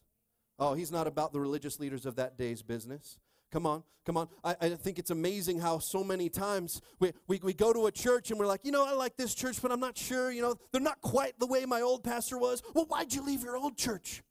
Oh, 0.59 0.75
he's 0.75 0.93
not 0.93 1.07
about 1.07 1.33
the 1.33 1.41
religious 1.41 1.81
leaders 1.81 2.05
of 2.05 2.17
that 2.17 2.37
day's 2.37 2.63
business. 2.63 3.17
Come 3.51 3.65
on, 3.65 3.83
come 4.05 4.19
on. 4.19 4.29
I, 4.45 4.57
I 4.61 4.69
think 4.71 4.99
it's 4.99 5.11
amazing 5.11 5.59
how 5.59 5.79
so 5.79 6.05
many 6.05 6.29
times 6.29 6.83
we, 7.01 7.13
we, 7.27 7.41
we 7.43 7.55
go 7.55 7.73
to 7.73 7.87
a 7.87 7.93
church 7.93 8.31
and 8.31 8.39
we're 8.39 8.47
like, 8.47 8.61
you 8.65 8.73
know, 8.73 8.87
I 8.87 8.93
like 8.93 9.17
this 9.17 9.35
church, 9.35 9.63
but 9.63 9.73
I'm 9.73 9.81
not 9.81 9.97
sure, 9.97 10.31
you 10.31 10.43
know, 10.43 10.57
they're 10.71 10.83
not 10.83 11.01
quite 11.01 11.39
the 11.39 11.47
way 11.47 11.65
my 11.65 11.81
old 11.81 12.05
pastor 12.05 12.37
was. 12.39 12.63
Well, 12.75 12.85
why'd 12.87 13.15
you 13.15 13.25
leave 13.25 13.43
your 13.43 13.57
old 13.57 13.79
church? 13.79 14.23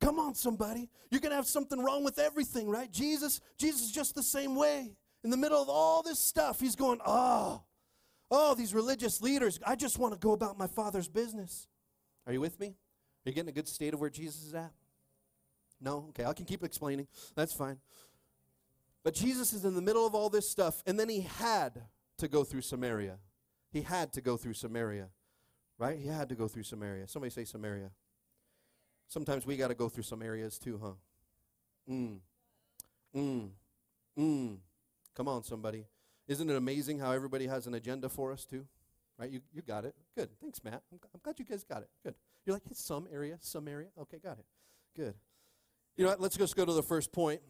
Come 0.00 0.18
on, 0.18 0.34
somebody. 0.34 0.88
You're 1.10 1.20
going 1.20 1.30
to 1.30 1.36
have 1.36 1.46
something 1.46 1.82
wrong 1.82 2.04
with 2.04 2.18
everything, 2.18 2.68
right? 2.68 2.90
Jesus, 2.90 3.40
Jesus 3.58 3.82
is 3.82 3.92
just 3.92 4.14
the 4.14 4.22
same 4.22 4.54
way. 4.54 4.96
In 5.24 5.30
the 5.30 5.36
middle 5.36 5.60
of 5.60 5.68
all 5.68 6.02
this 6.02 6.18
stuff, 6.18 6.60
he's 6.60 6.76
going, 6.76 7.00
oh, 7.04 7.62
oh, 8.30 8.54
these 8.54 8.72
religious 8.72 9.20
leaders. 9.20 9.58
I 9.66 9.74
just 9.74 9.98
want 9.98 10.14
to 10.14 10.18
go 10.18 10.32
about 10.32 10.56
my 10.56 10.68
father's 10.68 11.08
business. 11.08 11.66
Are 12.26 12.32
you 12.32 12.40
with 12.40 12.60
me? 12.60 12.68
Are 12.68 13.30
you 13.30 13.32
getting 13.32 13.48
a 13.48 13.52
good 13.52 13.68
state 13.68 13.94
of 13.94 14.00
where 14.00 14.10
Jesus 14.10 14.44
is 14.44 14.54
at? 14.54 14.72
No? 15.80 16.06
Okay, 16.10 16.24
I 16.24 16.32
can 16.32 16.44
keep 16.44 16.62
explaining. 16.62 17.08
That's 17.34 17.52
fine. 17.52 17.78
But 19.02 19.14
Jesus 19.14 19.52
is 19.52 19.64
in 19.64 19.74
the 19.74 19.82
middle 19.82 20.06
of 20.06 20.14
all 20.14 20.28
this 20.28 20.48
stuff, 20.48 20.82
and 20.86 20.98
then 20.98 21.08
he 21.08 21.22
had 21.22 21.82
to 22.18 22.28
go 22.28 22.44
through 22.44 22.62
Samaria. 22.62 23.18
He 23.70 23.82
had 23.82 24.12
to 24.14 24.20
go 24.20 24.36
through 24.36 24.54
Samaria, 24.54 25.08
right? 25.78 25.98
He 25.98 26.08
had 26.08 26.28
to 26.28 26.34
go 26.34 26.48
through 26.48 26.64
Samaria. 26.64 27.08
Somebody 27.08 27.30
say 27.30 27.44
Samaria. 27.44 27.90
Sometimes 29.08 29.46
we 29.46 29.56
got 29.56 29.68
to 29.68 29.74
go 29.74 29.88
through 29.88 30.04
some 30.04 30.22
areas 30.22 30.58
too, 30.58 30.78
huh? 30.82 30.92
Mm. 31.90 32.18
Mm. 33.16 33.48
Mm. 34.18 34.56
Come 35.14 35.28
on, 35.28 35.42
somebody. 35.42 35.86
Isn't 36.28 36.50
it 36.50 36.56
amazing 36.56 36.98
how 36.98 37.12
everybody 37.12 37.46
has 37.46 37.66
an 37.66 37.74
agenda 37.74 38.08
for 38.08 38.32
us 38.32 38.44
too? 38.44 38.66
Right? 39.18 39.30
You, 39.30 39.40
you 39.52 39.62
got 39.62 39.84
it. 39.84 39.94
Good. 40.14 40.28
Thanks, 40.40 40.62
Matt. 40.62 40.82
I'm, 40.92 41.00
I'm 41.14 41.20
glad 41.22 41.38
you 41.38 41.44
guys 41.44 41.64
got 41.64 41.82
it. 41.82 41.88
Good. 42.04 42.14
You're 42.44 42.54
like, 42.54 42.62
it's 42.70 42.84
some 42.84 43.08
area, 43.10 43.38
some 43.40 43.66
area. 43.66 43.88
Okay, 43.98 44.18
got 44.18 44.38
it. 44.38 44.44
Good. 44.94 45.14
You 45.96 46.04
know 46.04 46.10
what? 46.10 46.20
Let's 46.20 46.36
just 46.36 46.54
go 46.54 46.64
to 46.64 46.72
the 46.72 46.82
first 46.82 47.10
point. 47.12 47.40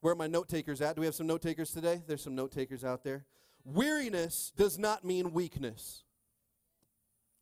Where 0.00 0.12
are 0.12 0.16
my 0.16 0.28
note 0.28 0.48
takers 0.48 0.80
at? 0.80 0.94
Do 0.94 1.00
we 1.00 1.06
have 1.06 1.14
some 1.14 1.26
note 1.26 1.42
takers 1.42 1.72
today? 1.72 2.02
There's 2.06 2.22
some 2.22 2.36
note 2.36 2.52
takers 2.52 2.84
out 2.84 3.02
there. 3.02 3.24
Weariness 3.64 4.52
does 4.56 4.78
not 4.78 5.04
mean 5.04 5.32
weakness. 5.32 6.04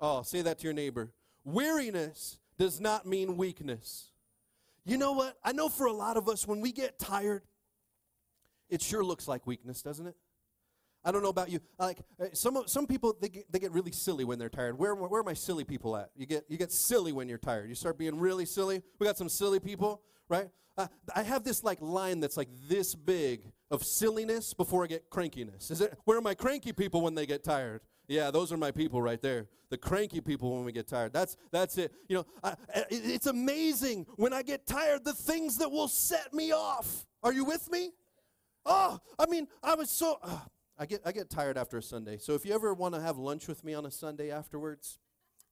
Oh, 0.00 0.22
say 0.22 0.42
that 0.42 0.58
to 0.60 0.64
your 0.64 0.72
neighbor. 0.72 1.12
Weariness 1.44 2.38
does 2.58 2.80
not 2.80 3.06
mean 3.06 3.36
weakness. 3.36 4.10
You 4.84 4.98
know 4.98 5.12
what? 5.12 5.36
I 5.42 5.52
know 5.52 5.68
for 5.68 5.86
a 5.86 5.92
lot 5.92 6.16
of 6.16 6.28
us, 6.28 6.46
when 6.46 6.60
we 6.60 6.72
get 6.72 6.98
tired, 6.98 7.42
it 8.68 8.82
sure 8.82 9.04
looks 9.04 9.26
like 9.26 9.46
weakness, 9.46 9.82
doesn't 9.82 10.06
it? 10.06 10.16
I 11.04 11.12
don't 11.12 11.22
know 11.22 11.28
about 11.28 11.50
you. 11.50 11.60
Like 11.78 11.98
uh, 12.20 12.26
some 12.32 12.64
some 12.66 12.86
people, 12.86 13.16
they 13.20 13.28
get, 13.28 13.52
they 13.52 13.60
get 13.60 13.70
really 13.72 13.92
silly 13.92 14.24
when 14.24 14.40
they're 14.40 14.48
tired. 14.48 14.76
Where 14.76 14.94
where 14.94 15.20
are 15.20 15.24
my 15.24 15.34
silly 15.34 15.64
people 15.64 15.96
at? 15.96 16.10
You 16.16 16.26
get 16.26 16.44
you 16.48 16.58
get 16.58 16.72
silly 16.72 17.12
when 17.12 17.28
you're 17.28 17.38
tired. 17.38 17.68
You 17.68 17.76
start 17.76 17.96
being 17.96 18.18
really 18.18 18.44
silly. 18.44 18.82
We 18.98 19.06
got 19.06 19.16
some 19.16 19.28
silly 19.28 19.60
people, 19.60 20.02
right? 20.28 20.48
Uh, 20.76 20.88
I 21.14 21.22
have 21.22 21.44
this 21.44 21.62
like 21.62 21.78
line 21.80 22.18
that's 22.20 22.36
like 22.36 22.48
this 22.68 22.94
big 22.94 23.52
of 23.70 23.84
silliness 23.84 24.54
before 24.54 24.84
I 24.84 24.86
get 24.86 25.10
crankiness. 25.10 25.70
Is 25.70 25.80
it? 25.80 25.98
Where 26.04 26.18
are 26.18 26.22
my 26.22 26.34
cranky 26.34 26.72
people 26.72 27.00
when 27.00 27.14
they 27.14 27.26
get 27.26 27.44
tired? 27.44 27.80
Yeah, 28.08 28.30
those 28.30 28.52
are 28.52 28.56
my 28.56 28.70
people 28.70 29.02
right 29.02 29.20
there. 29.20 29.48
The 29.68 29.76
cranky 29.76 30.20
people 30.20 30.54
when 30.54 30.64
we 30.64 30.72
get 30.72 30.86
tired. 30.86 31.12
That's 31.12 31.36
that's 31.50 31.76
it. 31.76 31.92
You 32.08 32.18
know, 32.18 32.26
I, 32.42 32.54
it's 32.90 33.26
amazing 33.26 34.06
when 34.16 34.32
I 34.32 34.42
get 34.42 34.66
tired 34.66 35.04
the 35.04 35.12
things 35.12 35.58
that 35.58 35.70
will 35.70 35.88
set 35.88 36.32
me 36.32 36.52
off. 36.52 37.06
Are 37.22 37.32
you 37.32 37.44
with 37.44 37.70
me? 37.70 37.90
Oh, 38.64 38.98
I 39.18 39.26
mean, 39.26 39.48
I 39.62 39.74
was 39.74 39.90
so. 39.90 40.18
Uh, 40.22 40.38
I 40.78 40.86
get 40.86 41.00
I 41.04 41.12
get 41.12 41.30
tired 41.30 41.56
after 41.56 41.78
a 41.78 41.82
Sunday. 41.82 42.18
So 42.18 42.34
if 42.34 42.44
you 42.44 42.54
ever 42.54 42.74
want 42.74 42.94
to 42.94 43.00
have 43.00 43.16
lunch 43.16 43.48
with 43.48 43.64
me 43.64 43.74
on 43.74 43.86
a 43.86 43.90
Sunday 43.90 44.30
afterwards, 44.30 44.98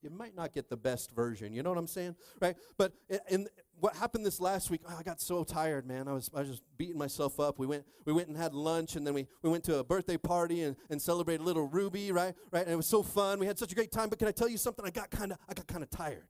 you 0.04 0.10
might 0.10 0.36
not 0.36 0.52
get 0.52 0.68
the 0.68 0.76
best 0.76 1.10
version. 1.14 1.52
You 1.52 1.62
know 1.62 1.70
what 1.70 1.78
I'm 1.78 1.86
saying, 1.86 2.14
right? 2.40 2.56
But 2.76 2.92
in 3.28 3.48
what 3.80 3.96
happened 3.96 4.24
this 4.24 4.40
last 4.40 4.70
week, 4.70 4.82
oh, 4.88 4.96
I 4.98 5.02
got 5.02 5.20
so 5.20 5.42
tired, 5.44 5.86
man. 5.86 6.06
I 6.06 6.12
was 6.12 6.30
I 6.34 6.40
was 6.40 6.48
just 6.50 6.62
beating 6.76 6.98
myself 6.98 7.40
up. 7.40 7.58
We 7.58 7.66
went 7.66 7.84
we 8.04 8.12
went 8.12 8.28
and 8.28 8.36
had 8.36 8.54
lunch, 8.54 8.96
and 8.96 9.06
then 9.06 9.14
we, 9.14 9.26
we 9.42 9.50
went 9.50 9.64
to 9.64 9.78
a 9.78 9.84
birthday 9.84 10.16
party 10.16 10.62
and, 10.62 10.76
and 10.90 11.00
celebrated 11.00 11.42
little 11.42 11.66
Ruby, 11.66 12.12
right? 12.12 12.34
Right, 12.52 12.62
and 12.62 12.72
it 12.72 12.76
was 12.76 12.86
so 12.86 13.02
fun. 13.02 13.38
We 13.38 13.46
had 13.46 13.58
such 13.58 13.72
a 13.72 13.74
great 13.74 13.90
time. 13.90 14.08
But 14.08 14.18
can 14.18 14.28
I 14.28 14.32
tell 14.32 14.48
you 14.48 14.58
something? 14.58 14.84
I 14.84 14.90
got 14.90 15.10
kind 15.10 15.32
of 15.32 15.38
I 15.48 15.54
got 15.54 15.66
kind 15.66 15.82
of 15.82 15.90
tired, 15.90 16.28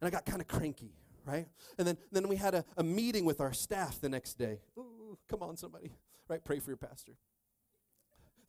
and 0.00 0.08
I 0.08 0.10
got 0.10 0.24
kind 0.24 0.40
of 0.40 0.48
cranky, 0.48 0.94
right? 1.24 1.46
And 1.78 1.86
then 1.86 1.98
then 2.10 2.28
we 2.28 2.36
had 2.36 2.54
a, 2.54 2.64
a 2.76 2.82
meeting 2.82 3.24
with 3.24 3.40
our 3.40 3.52
staff 3.52 4.00
the 4.00 4.08
next 4.08 4.34
day. 4.34 4.60
Ooh, 4.78 5.18
come 5.28 5.42
on, 5.42 5.56
somebody, 5.56 5.92
right? 6.28 6.42
Pray 6.44 6.58
for 6.58 6.70
your 6.70 6.78
pastor. 6.78 7.12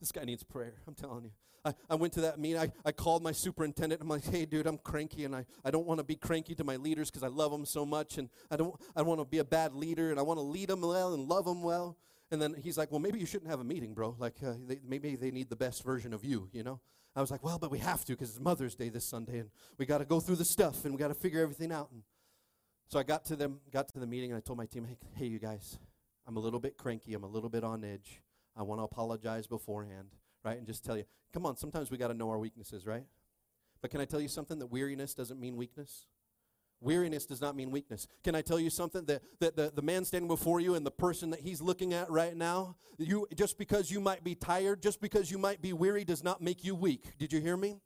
This 0.03 0.11
guy 0.11 0.25
needs 0.25 0.43
prayer, 0.43 0.81
I'm 0.85 0.95
telling 0.95 1.23
you. 1.23 1.31
I, 1.63 1.73
I 1.89 1.95
went 1.95 2.11
to 2.15 2.21
that 2.21 2.37
meeting. 2.37 2.59
I, 2.59 2.73
I 2.83 2.91
called 2.91 3.23
my 3.23 3.31
superintendent. 3.31 4.01
I'm 4.01 4.09
like, 4.09 4.25
hey, 4.25 4.43
dude, 4.43 4.67
I'm 4.67 4.77
cranky, 4.77 5.23
and 5.23 5.33
I, 5.33 5.45
I 5.63 5.71
don't 5.71 5.87
want 5.87 5.99
to 5.99 6.03
be 6.03 6.17
cranky 6.17 6.55
to 6.55 6.65
my 6.65 6.75
leaders 6.75 7.09
because 7.09 7.23
I 7.23 7.29
love 7.29 7.53
them 7.53 7.65
so 7.65 7.85
much, 7.85 8.17
and 8.17 8.27
I 8.51 8.57
don't 8.57 8.75
I 8.97 9.01
want 9.01 9.21
to 9.21 9.25
be 9.25 9.37
a 9.37 9.45
bad 9.45 9.73
leader, 9.73 10.11
and 10.11 10.19
I 10.19 10.23
want 10.23 10.39
to 10.39 10.41
lead 10.41 10.67
them 10.67 10.81
well 10.81 11.13
and 11.13 11.29
love 11.29 11.45
them 11.45 11.63
well. 11.63 11.95
And 12.31 12.41
then 12.41 12.53
he's 12.53 12.77
like, 12.77 12.91
well, 12.91 12.99
maybe 12.99 13.17
you 13.17 13.25
shouldn't 13.25 13.49
have 13.49 13.61
a 13.61 13.63
meeting, 13.63 13.93
bro. 13.93 14.13
Like, 14.19 14.35
uh, 14.45 14.55
they, 14.67 14.81
maybe 14.85 15.15
they 15.15 15.31
need 15.31 15.47
the 15.47 15.55
best 15.55 15.85
version 15.85 16.13
of 16.13 16.25
you, 16.25 16.49
you 16.51 16.63
know? 16.63 16.81
I 17.15 17.21
was 17.21 17.31
like, 17.31 17.41
well, 17.41 17.57
but 17.57 17.71
we 17.71 17.79
have 17.79 18.03
to 18.03 18.11
because 18.11 18.31
it's 18.31 18.41
Mother's 18.41 18.75
Day 18.75 18.89
this 18.89 19.05
Sunday, 19.05 19.39
and 19.39 19.51
we 19.77 19.85
got 19.85 19.99
to 19.99 20.05
go 20.05 20.19
through 20.19 20.35
the 20.35 20.43
stuff, 20.43 20.83
and 20.83 20.93
we 20.93 20.99
got 20.99 21.07
to 21.07 21.13
figure 21.13 21.41
everything 21.41 21.71
out. 21.71 21.91
And 21.93 22.03
so 22.89 22.99
I 22.99 23.03
got 23.03 23.23
to 23.27 23.37
them, 23.37 23.61
got 23.71 23.87
to 23.87 23.99
the 24.01 24.07
meeting, 24.07 24.31
and 24.31 24.37
I 24.37 24.41
told 24.41 24.57
my 24.57 24.65
team, 24.65 24.83
hey, 24.83 24.97
hey, 25.15 25.27
you 25.27 25.39
guys, 25.39 25.79
I'm 26.27 26.35
a 26.35 26.41
little 26.41 26.59
bit 26.59 26.77
cranky. 26.77 27.13
I'm 27.13 27.23
a 27.23 27.27
little 27.27 27.49
bit 27.49 27.63
on 27.63 27.85
edge. 27.85 28.21
I 28.55 28.63
want 28.63 28.79
to 28.79 28.83
apologize 28.83 29.47
beforehand, 29.47 30.09
right? 30.43 30.57
And 30.57 30.67
just 30.67 30.83
tell 30.83 30.97
you, 30.97 31.05
come 31.33 31.45
on, 31.45 31.57
sometimes 31.57 31.89
we 31.89 31.97
got 31.97 32.09
to 32.09 32.13
know 32.13 32.29
our 32.29 32.39
weaknesses, 32.39 32.85
right? 32.85 33.05
But 33.81 33.91
can 33.91 33.99
I 33.99 34.05
tell 34.05 34.21
you 34.21 34.27
something 34.27 34.59
that 34.59 34.67
weariness 34.67 35.13
doesn't 35.13 35.39
mean 35.39 35.57
weakness? 35.57 36.05
Weariness 36.79 37.25
does 37.25 37.41
not 37.41 37.55
mean 37.55 37.71
weakness. 37.71 38.07
Can 38.23 38.35
I 38.35 38.41
tell 38.41 38.59
you 38.59 38.69
something 38.69 39.05
that, 39.05 39.21
that 39.39 39.55
the, 39.55 39.71
the 39.73 39.81
man 39.81 40.03
standing 40.03 40.27
before 40.27 40.59
you 40.59 40.75
and 40.75 40.85
the 40.85 40.91
person 40.91 41.29
that 41.29 41.39
he's 41.39 41.61
looking 41.61 41.93
at 41.93 42.09
right 42.11 42.35
now, 42.35 42.75
you 42.97 43.25
just 43.35 43.57
because 43.57 43.89
you 43.89 44.01
might 44.01 44.23
be 44.23 44.35
tired, 44.35 44.81
just 44.81 44.99
because 44.99 45.31
you 45.31 45.37
might 45.37 45.61
be 45.61 45.71
weary 45.71 46.03
does 46.03 46.23
not 46.23 46.41
make 46.41 46.63
you 46.63 46.75
weak. 46.75 47.17
Did 47.17 47.31
you 47.31 47.39
hear 47.39 47.55
me? 47.55 47.79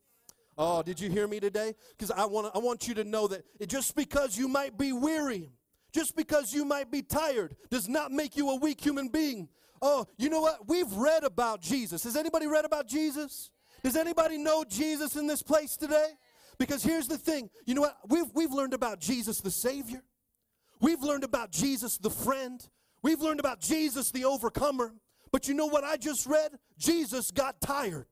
Oh, 0.57 0.81
did 0.81 0.99
you 0.99 1.11
hear 1.11 1.27
me 1.27 1.39
today? 1.39 1.75
Because 1.91 2.09
I 2.09 2.25
want 2.25 2.49
I 2.55 2.57
want 2.57 2.87
you 2.87 2.95
to 2.95 3.03
know 3.03 3.27
that 3.27 3.43
it, 3.59 3.69
just 3.69 3.95
because 3.95 4.35
you 4.35 4.47
might 4.47 4.77
be 4.77 4.91
weary, 4.91 5.51
just 5.93 6.15
because 6.15 6.51
you 6.51 6.65
might 6.65 6.91
be 6.91 7.03
tired, 7.03 7.55
does 7.69 7.87
not 7.87 8.11
make 8.11 8.35
you 8.35 8.49
a 8.49 8.55
weak 8.55 8.81
human 8.81 9.09
being. 9.09 9.47
Oh, 9.81 10.05
you 10.17 10.29
know 10.29 10.41
what? 10.41 10.67
We've 10.67 10.91
read 10.93 11.23
about 11.23 11.61
Jesus. 11.61 12.03
Has 12.03 12.15
anybody 12.15 12.47
read 12.47 12.65
about 12.65 12.87
Jesus? 12.87 13.51
Does 13.83 13.95
anybody 13.95 14.37
know 14.37 14.63
Jesus 14.67 15.15
in 15.15 15.27
this 15.27 15.43
place 15.43 15.77
today? 15.77 16.13
Because 16.57 16.83
here's 16.83 17.07
the 17.07 17.17
thing. 17.17 17.49
You 17.65 17.75
know 17.75 17.81
what? 17.81 17.97
We've 18.07 18.31
we've 18.33 18.51
learned 18.51 18.73
about 18.73 18.99
Jesus 18.99 19.41
the 19.41 19.51
Savior. 19.51 20.01
We've 20.79 21.01
learned 21.01 21.23
about 21.23 21.51
Jesus 21.51 21.97
the 21.97 22.09
friend. 22.09 22.67
We've 23.01 23.21
learned 23.21 23.39
about 23.39 23.59
Jesus 23.59 24.11
the 24.11 24.25
overcomer. 24.25 24.93
But 25.31 25.47
you 25.47 25.53
know 25.53 25.67
what 25.67 25.83
I 25.83 25.97
just 25.97 26.25
read? 26.25 26.51
Jesus 26.77 27.31
got 27.31 27.61
tired. 27.61 28.07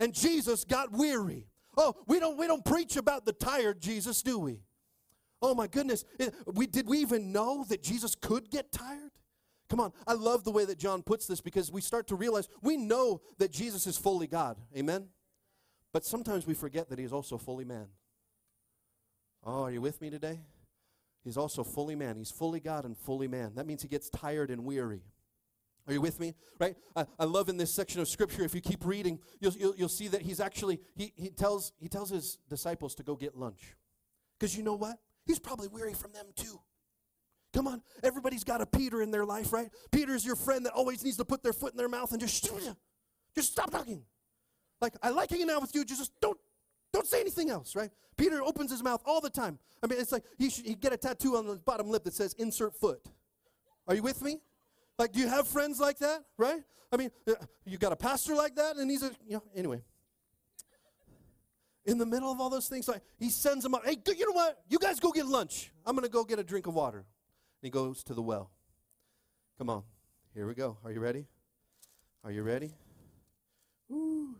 And 0.00 0.14
Jesus 0.14 0.64
got 0.64 0.92
weary. 0.92 1.48
Oh, 1.76 1.94
we 2.06 2.20
don't 2.20 2.36
we 2.38 2.46
don't 2.46 2.64
preach 2.64 2.96
about 2.96 3.24
the 3.24 3.32
tired 3.32 3.80
Jesus, 3.80 4.22
do 4.22 4.38
we? 4.38 4.60
Oh 5.40 5.54
my 5.54 5.66
goodness. 5.66 6.04
We 6.46 6.66
did 6.66 6.88
we 6.88 6.98
even 6.98 7.32
know 7.32 7.64
that 7.68 7.82
Jesus 7.82 8.14
could 8.14 8.50
get 8.50 8.72
tired? 8.72 9.07
Come 9.68 9.80
on. 9.80 9.92
I 10.06 10.14
love 10.14 10.44
the 10.44 10.50
way 10.50 10.64
that 10.64 10.78
John 10.78 11.02
puts 11.02 11.26
this 11.26 11.40
because 11.40 11.70
we 11.70 11.80
start 11.80 12.06
to 12.08 12.14
realize 12.14 12.48
we 12.62 12.76
know 12.76 13.20
that 13.38 13.50
Jesus 13.52 13.86
is 13.86 13.98
fully 13.98 14.26
God. 14.26 14.58
Amen. 14.76 15.08
But 15.92 16.04
sometimes 16.04 16.46
we 16.46 16.54
forget 16.54 16.88
that 16.90 16.98
he's 16.98 17.12
also 17.12 17.38
fully 17.38 17.64
man. 17.64 17.86
Oh, 19.44 19.62
are 19.62 19.70
you 19.70 19.80
with 19.80 20.00
me 20.00 20.10
today? 20.10 20.40
He's 21.24 21.36
also 21.36 21.64
fully 21.64 21.94
man. 21.94 22.16
He's 22.16 22.30
fully 22.30 22.60
God 22.60 22.84
and 22.84 22.96
fully 22.96 23.28
man. 23.28 23.52
That 23.54 23.66
means 23.66 23.82
he 23.82 23.88
gets 23.88 24.08
tired 24.10 24.50
and 24.50 24.64
weary. 24.64 25.02
Are 25.86 25.92
you 25.92 26.00
with 26.00 26.20
me? 26.20 26.34
Right? 26.58 26.76
I, 26.94 27.06
I 27.18 27.24
love 27.24 27.48
in 27.48 27.56
this 27.56 27.72
section 27.72 28.00
of 28.00 28.08
scripture, 28.08 28.44
if 28.44 28.54
you 28.54 28.60
keep 28.60 28.84
reading, 28.84 29.18
you'll, 29.40 29.52
you'll, 29.52 29.74
you'll 29.76 29.88
see 29.88 30.08
that 30.08 30.20
he's 30.20 30.38
actually, 30.38 30.80
he, 30.96 31.12
he, 31.16 31.30
tells, 31.30 31.72
he 31.80 31.88
tells 31.88 32.10
his 32.10 32.38
disciples 32.48 32.94
to 32.96 33.02
go 33.02 33.16
get 33.16 33.36
lunch. 33.36 33.74
Because 34.38 34.56
you 34.56 34.62
know 34.62 34.74
what? 34.74 34.98
He's 35.24 35.38
probably 35.38 35.68
weary 35.68 35.94
from 35.94 36.12
them 36.12 36.26
too. 36.36 36.60
Come 37.54 37.66
on, 37.66 37.82
everybody's 38.02 38.44
got 38.44 38.60
a 38.60 38.66
Peter 38.66 39.00
in 39.00 39.10
their 39.10 39.24
life, 39.24 39.52
right? 39.52 39.70
Peter's 39.90 40.24
your 40.24 40.36
friend 40.36 40.66
that 40.66 40.72
always 40.72 41.02
needs 41.02 41.16
to 41.16 41.24
put 41.24 41.42
their 41.42 41.52
foot 41.52 41.72
in 41.72 41.78
their 41.78 41.88
mouth 41.88 42.12
and 42.12 42.20
just, 42.20 42.50
just 43.34 43.52
stop 43.52 43.70
talking. 43.70 44.02
Like, 44.80 44.94
I 45.02 45.10
like 45.10 45.30
hanging 45.30 45.50
out 45.50 45.62
with 45.62 45.74
you, 45.74 45.84
just 45.84 46.12
don't, 46.20 46.38
don't 46.92 47.06
say 47.06 47.20
anything 47.20 47.50
else, 47.50 47.74
right? 47.74 47.90
Peter 48.16 48.42
opens 48.42 48.70
his 48.70 48.82
mouth 48.82 49.02
all 49.06 49.20
the 49.20 49.30
time. 49.30 49.58
I 49.82 49.86
mean, 49.86 49.98
it's 49.98 50.12
like 50.12 50.24
he 50.36 50.50
should 50.50 50.66
he'd 50.66 50.80
get 50.80 50.92
a 50.92 50.96
tattoo 50.96 51.36
on 51.36 51.46
the 51.46 51.56
bottom 51.56 51.88
lip 51.88 52.04
that 52.04 52.14
says 52.14 52.34
insert 52.34 52.74
foot. 52.74 53.00
Are 53.86 53.94
you 53.94 54.02
with 54.02 54.20
me? 54.22 54.40
Like, 54.98 55.12
do 55.12 55.20
you 55.20 55.28
have 55.28 55.46
friends 55.46 55.80
like 55.80 55.98
that, 55.98 56.24
right? 56.36 56.62
I 56.92 56.96
mean, 56.96 57.10
uh, 57.28 57.34
you 57.64 57.78
got 57.78 57.92
a 57.92 57.96
pastor 57.96 58.34
like 58.34 58.56
that, 58.56 58.76
and 58.76 58.90
he's 58.90 59.02
a, 59.02 59.12
you 59.26 59.34
know, 59.36 59.42
anyway. 59.54 59.82
In 61.84 61.96
the 61.96 62.06
middle 62.06 62.30
of 62.30 62.40
all 62.40 62.50
those 62.50 62.68
things, 62.68 62.88
like, 62.88 63.02
he 63.18 63.30
sends 63.30 63.62
them 63.62 63.74
up, 63.74 63.86
hey, 63.86 63.96
you 64.06 64.26
know 64.26 64.34
what? 64.34 64.58
You 64.68 64.78
guys 64.78 65.00
go 65.00 65.12
get 65.12 65.26
lunch. 65.26 65.72
I'm 65.86 65.96
to 65.98 66.08
go 66.08 66.24
get 66.24 66.38
a 66.38 66.44
drink 66.44 66.66
of 66.66 66.74
water. 66.74 67.04
He 67.60 67.70
goes 67.70 68.04
to 68.04 68.14
the 68.14 68.22
well. 68.22 68.50
Come 69.58 69.70
on. 69.70 69.82
Here 70.34 70.46
we 70.46 70.54
go. 70.54 70.78
Are 70.84 70.92
you 70.92 71.00
ready? 71.00 71.26
Are 72.22 72.30
you 72.30 72.42
ready? 72.42 72.74
Woo. 73.88 74.36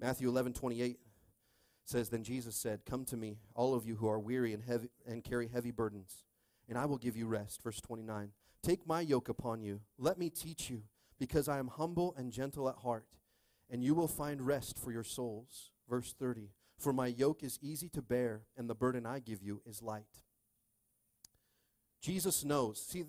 Matthew 0.00 0.28
11, 0.28 0.52
28 0.52 0.98
says, 1.84 2.08
Then 2.08 2.22
Jesus 2.22 2.56
said, 2.56 2.84
Come 2.84 3.04
to 3.06 3.16
me, 3.16 3.38
all 3.54 3.74
of 3.74 3.86
you 3.86 3.96
who 3.96 4.08
are 4.08 4.18
weary 4.18 4.52
and 4.52 4.62
heavy 4.62 4.88
and 5.06 5.24
carry 5.24 5.48
heavy 5.48 5.70
burdens, 5.70 6.24
and 6.68 6.76
I 6.76 6.84
will 6.84 6.98
give 6.98 7.16
you 7.16 7.26
rest. 7.26 7.62
Verse 7.62 7.80
29. 7.80 8.32
Take 8.62 8.86
my 8.86 9.00
yoke 9.00 9.28
upon 9.28 9.62
you. 9.62 9.80
Let 9.98 10.18
me 10.18 10.30
teach 10.30 10.70
you, 10.70 10.82
because 11.18 11.48
I 11.48 11.58
am 11.58 11.68
humble 11.68 12.14
and 12.16 12.32
gentle 12.32 12.68
at 12.68 12.76
heart, 12.76 13.06
and 13.70 13.82
you 13.82 13.94
will 13.94 14.08
find 14.08 14.42
rest 14.42 14.78
for 14.78 14.90
your 14.92 15.04
souls. 15.04 15.70
Verse 15.88 16.14
30. 16.18 16.50
For 16.78 16.92
my 16.92 17.06
yoke 17.06 17.42
is 17.42 17.58
easy 17.62 17.88
to 17.90 18.02
bear, 18.02 18.42
and 18.56 18.68
the 18.68 18.74
burden 18.74 19.06
I 19.06 19.20
give 19.20 19.42
you 19.42 19.62
is 19.64 19.80
light. 19.82 20.23
Jesus 22.04 22.44
knows. 22.44 22.84
See, 22.86 23.02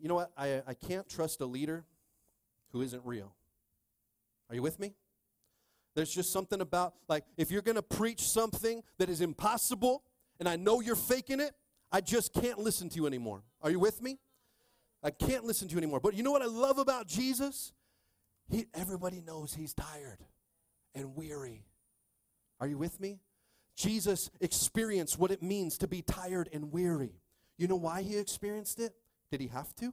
you 0.00 0.08
know 0.08 0.14
what? 0.14 0.30
I, 0.38 0.62
I 0.66 0.72
can't 0.72 1.06
trust 1.06 1.42
a 1.42 1.44
leader 1.44 1.84
who 2.72 2.80
isn't 2.80 3.02
real. 3.04 3.34
Are 4.48 4.54
you 4.54 4.62
with 4.62 4.80
me? 4.80 4.94
There's 5.94 6.10
just 6.10 6.32
something 6.32 6.62
about, 6.62 6.94
like, 7.08 7.24
if 7.36 7.50
you're 7.50 7.60
going 7.60 7.76
to 7.76 7.82
preach 7.82 8.20
something 8.20 8.82
that 8.96 9.10
is 9.10 9.20
impossible, 9.20 10.02
and 10.40 10.48
I 10.48 10.56
know 10.56 10.80
you're 10.80 10.96
faking 10.96 11.40
it, 11.40 11.52
I 11.92 12.00
just 12.00 12.32
can't 12.32 12.58
listen 12.58 12.88
to 12.88 12.96
you 12.96 13.06
anymore. 13.06 13.42
Are 13.60 13.70
you 13.70 13.78
with 13.78 14.00
me? 14.00 14.18
I 15.02 15.10
can't 15.10 15.44
listen 15.44 15.68
to 15.68 15.72
you 15.72 15.78
anymore. 15.78 16.00
But 16.00 16.14
you 16.14 16.22
know 16.22 16.32
what 16.32 16.42
I 16.42 16.46
love 16.46 16.78
about 16.78 17.06
Jesus? 17.06 17.74
He, 18.48 18.64
everybody 18.72 19.20
knows 19.20 19.52
he's 19.52 19.74
tired 19.74 20.24
and 20.94 21.14
weary. 21.16 21.66
Are 22.60 22.66
you 22.66 22.78
with 22.78 22.98
me? 22.98 23.20
Jesus 23.76 24.30
experienced 24.40 25.18
what 25.18 25.30
it 25.30 25.42
means 25.42 25.76
to 25.78 25.86
be 25.86 26.00
tired 26.00 26.48
and 26.50 26.72
weary. 26.72 27.20
You 27.58 27.68
know 27.68 27.76
why 27.76 28.02
he 28.02 28.16
experienced 28.16 28.80
it? 28.80 28.92
Did 29.30 29.40
he 29.40 29.48
have 29.48 29.74
to? 29.76 29.92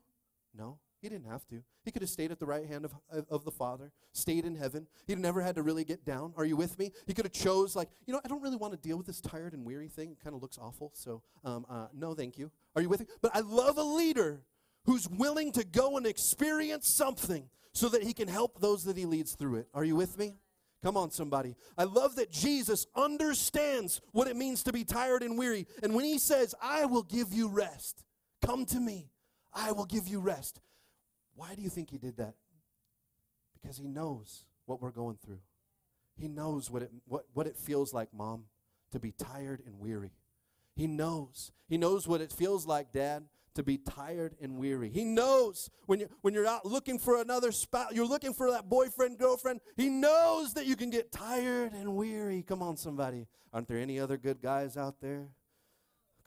No, 0.55 0.78
He 1.01 1.09
didn't 1.09 1.30
have 1.30 1.45
to. 1.47 1.64
He 1.84 1.91
could 1.91 2.01
have 2.01 2.09
stayed 2.09 2.32
at 2.32 2.39
the 2.39 2.45
right 2.45 2.66
hand 2.66 2.86
of, 2.86 2.93
of, 3.30 3.43
the 3.43 3.51
Father, 3.51 3.91
stayed 4.14 4.45
in 4.45 4.55
heaven. 4.55 4.88
He'd 5.07 5.18
never 5.18 5.41
had 5.41 5.55
to 5.55 5.64
really 5.64 5.84
get 5.84 6.05
down. 6.05 6.34
Are 6.38 6.45
you 6.45 6.55
with 6.55 6.78
me? 6.80 6.91
He 7.07 7.14
could 7.14 7.26
have 7.26 7.34
chose, 7.34 7.76
like, 7.76 7.89
you 8.05 8.14
know, 8.14 8.22
I 8.24 8.28
don't 8.28 8.41
really 8.41 8.55
want 8.55 8.74
to 8.74 8.80
deal 8.80 8.97
with 8.97 9.07
this 9.07 9.20
tired 9.20 9.53
and 9.53 9.66
weary 9.66 9.89
thing. 9.89 10.11
It 10.11 10.24
kind 10.24 10.36
of 10.36 10.41
looks 10.41 10.57
awful. 10.57 10.91
So, 10.93 11.22
um, 11.43 11.66
uh, 11.70 11.88
no, 11.93 12.14
thank 12.14 12.38
you. 12.38 12.51
Are 12.76 12.82
you 12.82 12.88
with 12.88 13.01
me? 13.01 13.07
But 13.22 13.36
I 13.36 13.41
love 13.41 13.78
a 13.78 13.84
leader 13.84 14.43
who's 14.86 15.09
willing 15.09 15.51
to 15.53 15.64
go 15.66 15.97
and 15.97 16.05
experience 16.05 16.88
something 16.88 17.49
so 17.74 17.89
that 17.89 18.03
he 18.03 18.14
can 18.14 18.28
help 18.28 18.61
those 18.61 18.86
that 18.86 18.95
he 18.95 19.05
leads 19.05 19.34
through 19.34 19.55
it. 19.55 19.68
Are 19.74 19.84
you 19.84 19.95
with 19.95 20.18
me? 20.18 20.36
Come 20.84 20.98
on, 20.98 21.12
somebody. 21.12 21.56
I 21.78 21.86
love 21.86 22.18
that 22.18 22.30
Jesus 22.30 22.86
understands 22.94 24.02
what 24.12 24.28
it 24.28 24.36
means 24.36 24.64
to 24.64 24.74
be 24.74 24.84
tired 24.84 25.24
and 25.24 25.38
weary. 25.38 25.66
And 25.82 25.96
when 25.96 26.04
he 26.04 26.20
says, 26.20 26.54
I 26.62 26.84
will 26.86 27.04
give 27.04 27.32
you 27.32 27.48
rest, 27.48 28.04
come 28.46 28.66
to 28.66 28.80
me, 28.82 29.10
I 29.54 29.72
will 29.72 29.86
give 29.86 30.10
you 30.10 30.20
rest. 30.20 30.60
Why 31.36 31.56
do 31.56 31.62
you 31.62 31.70
think 31.70 31.90
he 31.90 31.98
did 31.98 32.18
that? 32.18 32.34
Because 33.62 33.78
he 33.78 33.88
knows 33.88 34.44
what 34.66 34.82
we're 34.82 34.92
going 34.92 35.18
through. 35.24 35.40
He 36.18 36.28
knows 36.28 36.70
what 36.70 36.84
it, 36.84 36.92
what, 37.08 37.26
what 37.34 37.48
it 37.48 37.56
feels 37.56 37.94
like, 37.94 38.14
mom, 38.14 38.44
to 38.92 39.00
be 39.00 39.14
tired 39.14 39.64
and 39.66 39.80
weary. 39.80 40.12
He 40.76 40.86
knows. 40.86 41.54
He 41.70 41.78
knows 41.78 42.10
what 42.10 42.20
it 42.20 42.32
feels 42.32 42.68
like, 42.68 42.92
dad, 42.92 43.24
to 43.56 43.64
be 43.64 43.78
tired 43.78 44.36
and 44.41 44.58
weary. 44.58 44.89
He 44.89 45.04
knows 45.04 45.70
when 45.86 45.99
you're, 45.99 46.10
when 46.22 46.34
you're 46.34 46.47
out 46.47 46.66
looking 46.66 46.97
for 46.97 47.22
another 47.22 47.51
spouse, 47.51 47.91
you're 47.93 48.08
looking 48.08 48.34
for 48.34 48.51
that 48.51 48.70
boyfriend, 48.70 49.20
girlfriend. 49.20 49.62
He 49.78 49.89
knows 49.89 50.54
that 50.54 50.66
you 50.66 50.76
can 50.76 50.89
get 50.89 51.12
tired 51.12 51.74
and 51.74 51.95
weary. 51.95 52.43
Come 52.43 52.62
on, 52.62 52.78
somebody. 52.78 53.28
Aren't 53.51 53.68
there 53.68 53.78
any 53.78 53.99
other 53.99 54.18
good 54.18 54.41
guys 54.41 54.78
out 54.78 54.99
there? 55.01 55.28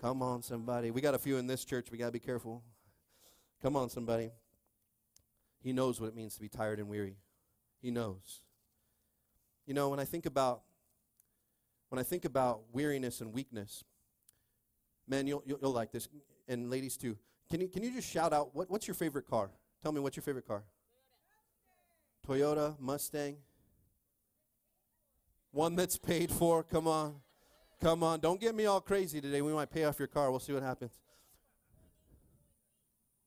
Come 0.00 0.22
on, 0.22 0.42
somebody. 0.42 0.90
We 0.90 1.00
got 1.00 1.14
a 1.14 1.18
few 1.18 1.38
in 1.38 1.46
this 1.46 1.64
church. 1.64 1.90
We 1.90 1.98
got 1.98 2.06
to 2.06 2.12
be 2.12 2.20
careful. 2.20 2.62
Come 3.62 3.76
on, 3.76 3.88
somebody. 3.88 4.30
He 5.62 5.72
knows 5.72 6.00
what 6.00 6.08
it 6.08 6.14
means 6.14 6.34
to 6.34 6.40
be 6.40 6.48
tired 6.48 6.78
and 6.78 6.88
weary. 6.88 7.16
He 7.80 7.90
knows. 7.90 8.42
You 9.66 9.74
know, 9.74 9.88
when 9.88 9.98
I 9.98 10.04
think 10.04 10.26
about 10.26 10.62
when 11.88 11.98
I 11.98 12.02
think 12.02 12.24
about 12.24 12.62
weariness 12.72 13.20
and 13.20 13.32
weakness, 13.32 13.84
man, 15.06 15.26
you'll, 15.26 15.42
you'll, 15.46 15.58
you'll 15.62 15.72
like 15.72 15.92
this, 15.92 16.08
and 16.48 16.70
ladies 16.70 16.96
too. 16.96 17.16
Can 17.50 17.60
you, 17.60 17.68
can 17.68 17.82
you 17.82 17.92
just 17.92 18.10
shout 18.10 18.32
out, 18.32 18.54
what, 18.54 18.70
what's 18.70 18.86
your 18.86 18.94
favorite 18.94 19.28
car? 19.28 19.50
Tell 19.82 19.92
me, 19.92 20.00
what's 20.00 20.16
your 20.16 20.22
favorite 20.22 20.46
car? 20.46 20.64
Toyota, 22.26 22.78
Mustang? 22.80 23.36
One 25.52 25.76
that's 25.76 25.96
paid 25.96 26.30
for? 26.30 26.62
Come 26.62 26.88
on. 26.88 27.16
Come 27.80 28.02
on. 28.02 28.20
Don't 28.20 28.40
get 28.40 28.54
me 28.54 28.66
all 28.66 28.80
crazy 28.80 29.20
today. 29.20 29.42
We 29.42 29.52
might 29.52 29.70
pay 29.70 29.84
off 29.84 29.98
your 29.98 30.08
car. 30.08 30.30
We'll 30.30 30.40
see 30.40 30.52
what 30.52 30.62
happens. 30.62 30.92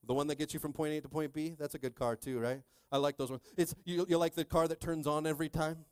The 0.06 0.14
one 0.14 0.26
that 0.26 0.36
gets 0.36 0.52
you 0.52 0.60
from 0.60 0.72
point 0.72 0.92
A 0.92 1.00
to 1.00 1.08
point 1.08 1.32
B? 1.32 1.54
That's 1.58 1.74
a 1.74 1.78
good 1.78 1.94
car 1.94 2.16
too, 2.16 2.38
right? 2.38 2.60
I 2.92 2.96
like 2.98 3.16
those 3.16 3.30
ones. 3.30 3.42
It's 3.56 3.74
you, 3.84 4.04
you 4.08 4.18
like 4.18 4.34
the 4.34 4.44
car 4.44 4.66
that 4.68 4.80
turns 4.80 5.06
on 5.06 5.26
every 5.26 5.48
time? 5.48 5.84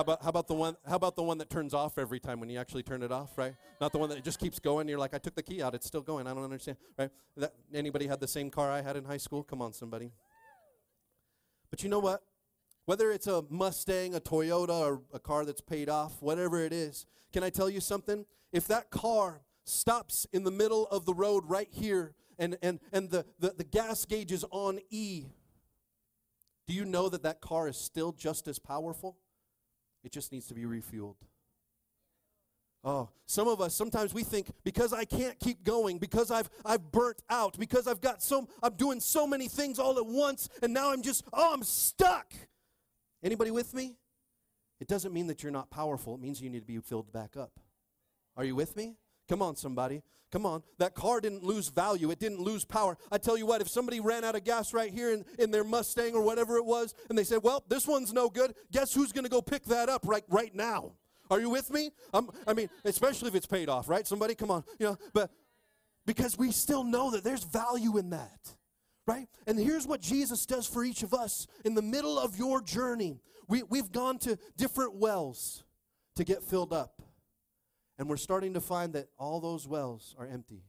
How 0.00 0.02
about, 0.02 0.22
how 0.22 0.28
about 0.30 0.48
the 0.48 0.54
one 0.54 0.76
how 0.88 0.96
about 0.96 1.14
the 1.14 1.22
one 1.22 1.36
that 1.36 1.50
turns 1.50 1.74
off 1.74 1.98
every 1.98 2.20
time 2.20 2.40
when 2.40 2.48
you 2.48 2.58
actually 2.58 2.82
turn 2.82 3.02
it 3.02 3.12
off, 3.12 3.36
right? 3.36 3.54
Not 3.82 3.92
the 3.92 3.98
one 3.98 4.08
that 4.08 4.24
just 4.24 4.38
keeps 4.38 4.58
going. 4.58 4.88
You're 4.88 4.98
like, 4.98 5.12
I 5.12 5.18
took 5.18 5.34
the 5.34 5.42
key 5.42 5.62
out, 5.62 5.74
it's 5.74 5.86
still 5.86 6.00
going. 6.00 6.26
I 6.26 6.32
don't 6.32 6.42
understand, 6.42 6.78
right? 6.98 7.10
That, 7.36 7.52
anybody 7.74 8.06
had 8.06 8.18
the 8.18 8.26
same 8.26 8.48
car 8.48 8.70
I 8.70 8.80
had 8.80 8.96
in 8.96 9.04
high 9.04 9.18
school? 9.18 9.42
Come 9.42 9.60
on, 9.60 9.74
somebody. 9.74 10.12
But 11.68 11.82
you 11.82 11.90
know 11.90 11.98
what? 11.98 12.22
Whether 12.86 13.10
it's 13.10 13.26
a 13.26 13.44
Mustang, 13.50 14.14
a 14.14 14.20
Toyota, 14.20 14.70
or 14.70 15.02
a 15.12 15.18
car 15.18 15.44
that's 15.44 15.60
paid 15.60 15.90
off, 15.90 16.22
whatever 16.22 16.64
it 16.64 16.72
is, 16.72 17.04
can 17.30 17.42
I 17.42 17.50
tell 17.50 17.68
you 17.68 17.82
something? 17.82 18.24
If 18.54 18.66
that 18.68 18.88
car 18.88 19.42
stops 19.64 20.26
in 20.32 20.44
the 20.44 20.50
middle 20.50 20.86
of 20.86 21.04
the 21.04 21.12
road 21.12 21.44
right 21.46 21.68
here 21.70 22.14
and, 22.38 22.56
and, 22.62 22.80
and 22.90 23.10
the, 23.10 23.26
the, 23.38 23.50
the 23.50 23.64
gas 23.64 24.06
gauge 24.06 24.32
is 24.32 24.46
on 24.50 24.78
E, 24.88 25.26
do 26.66 26.72
you 26.72 26.86
know 26.86 27.10
that 27.10 27.22
that 27.22 27.42
car 27.42 27.68
is 27.68 27.76
still 27.76 28.12
just 28.12 28.48
as 28.48 28.58
powerful? 28.58 29.18
It 30.02 30.12
just 30.12 30.32
needs 30.32 30.46
to 30.46 30.54
be 30.54 30.62
refueled. 30.62 31.16
Oh, 32.82 33.10
some 33.26 33.46
of 33.46 33.60
us 33.60 33.74
sometimes 33.74 34.14
we 34.14 34.24
think 34.24 34.50
because 34.64 34.94
I 34.94 35.04
can't 35.04 35.38
keep 35.38 35.64
going, 35.64 35.98
because 35.98 36.30
I've 36.30 36.48
I've 36.64 36.90
burnt 36.90 37.22
out, 37.28 37.58
because 37.58 37.86
I've 37.86 38.00
got 38.00 38.22
so 38.22 38.48
I'm 38.62 38.74
doing 38.74 39.00
so 39.00 39.26
many 39.26 39.48
things 39.48 39.78
all 39.78 39.98
at 39.98 40.06
once 40.06 40.48
and 40.62 40.72
now 40.72 40.90
I'm 40.92 41.02
just 41.02 41.24
oh, 41.32 41.52
I'm 41.52 41.62
stuck. 41.62 42.32
Anybody 43.22 43.50
with 43.50 43.74
me? 43.74 43.96
It 44.80 44.88
doesn't 44.88 45.12
mean 45.12 45.26
that 45.26 45.42
you're 45.42 45.52
not 45.52 45.70
powerful. 45.70 46.14
It 46.14 46.20
means 46.20 46.40
you 46.40 46.48
need 46.48 46.60
to 46.60 46.66
be 46.66 46.78
filled 46.78 47.12
back 47.12 47.36
up. 47.36 47.52
Are 48.34 48.44
you 48.44 48.54
with 48.56 48.76
me? 48.76 48.96
Come 49.30 49.42
on, 49.42 49.54
somebody. 49.54 50.02
Come 50.32 50.44
on. 50.44 50.64
That 50.78 50.96
car 50.96 51.20
didn't 51.20 51.44
lose 51.44 51.68
value. 51.68 52.10
It 52.10 52.18
didn't 52.18 52.40
lose 52.40 52.64
power. 52.64 52.98
I 53.12 53.18
tell 53.18 53.38
you 53.38 53.46
what, 53.46 53.60
if 53.60 53.68
somebody 53.68 54.00
ran 54.00 54.24
out 54.24 54.34
of 54.34 54.42
gas 54.42 54.74
right 54.74 54.90
here 54.90 55.12
in, 55.12 55.24
in 55.38 55.52
their 55.52 55.62
Mustang 55.62 56.16
or 56.16 56.22
whatever 56.22 56.56
it 56.56 56.64
was, 56.64 56.96
and 57.08 57.16
they 57.16 57.22
said, 57.22 57.38
well, 57.44 57.62
this 57.68 57.86
one's 57.86 58.12
no 58.12 58.28
good, 58.28 58.56
guess 58.72 58.92
who's 58.92 59.12
going 59.12 59.22
to 59.22 59.30
go 59.30 59.40
pick 59.40 59.62
that 59.66 59.88
up 59.88 60.02
right, 60.04 60.24
right 60.28 60.52
now? 60.52 60.94
Are 61.30 61.38
you 61.38 61.48
with 61.48 61.70
me? 61.70 61.90
I 62.12 62.54
mean, 62.54 62.68
especially 62.84 63.28
if 63.28 63.36
it's 63.36 63.46
paid 63.46 63.68
off, 63.68 63.88
right? 63.88 64.04
Somebody, 64.04 64.34
come 64.34 64.50
on. 64.50 64.64
You 64.80 64.86
know, 64.88 64.98
but 65.12 65.30
because 66.06 66.36
we 66.36 66.50
still 66.50 66.82
know 66.82 67.12
that 67.12 67.22
there's 67.22 67.44
value 67.44 67.98
in 67.98 68.10
that, 68.10 68.56
right? 69.06 69.28
And 69.46 69.60
here's 69.60 69.86
what 69.86 70.00
Jesus 70.00 70.44
does 70.44 70.66
for 70.66 70.82
each 70.82 71.04
of 71.04 71.14
us 71.14 71.46
in 71.64 71.76
the 71.76 71.82
middle 71.82 72.18
of 72.18 72.36
your 72.36 72.60
journey. 72.60 73.20
We, 73.46 73.62
we've 73.62 73.92
gone 73.92 74.18
to 74.18 74.36
different 74.56 74.96
wells 74.96 75.62
to 76.16 76.24
get 76.24 76.42
filled 76.42 76.72
up. 76.72 77.00
And 78.00 78.08
we're 78.08 78.16
starting 78.16 78.54
to 78.54 78.62
find 78.62 78.94
that 78.94 79.08
all 79.18 79.40
those 79.40 79.68
wells 79.68 80.16
are 80.18 80.26
empty. 80.26 80.62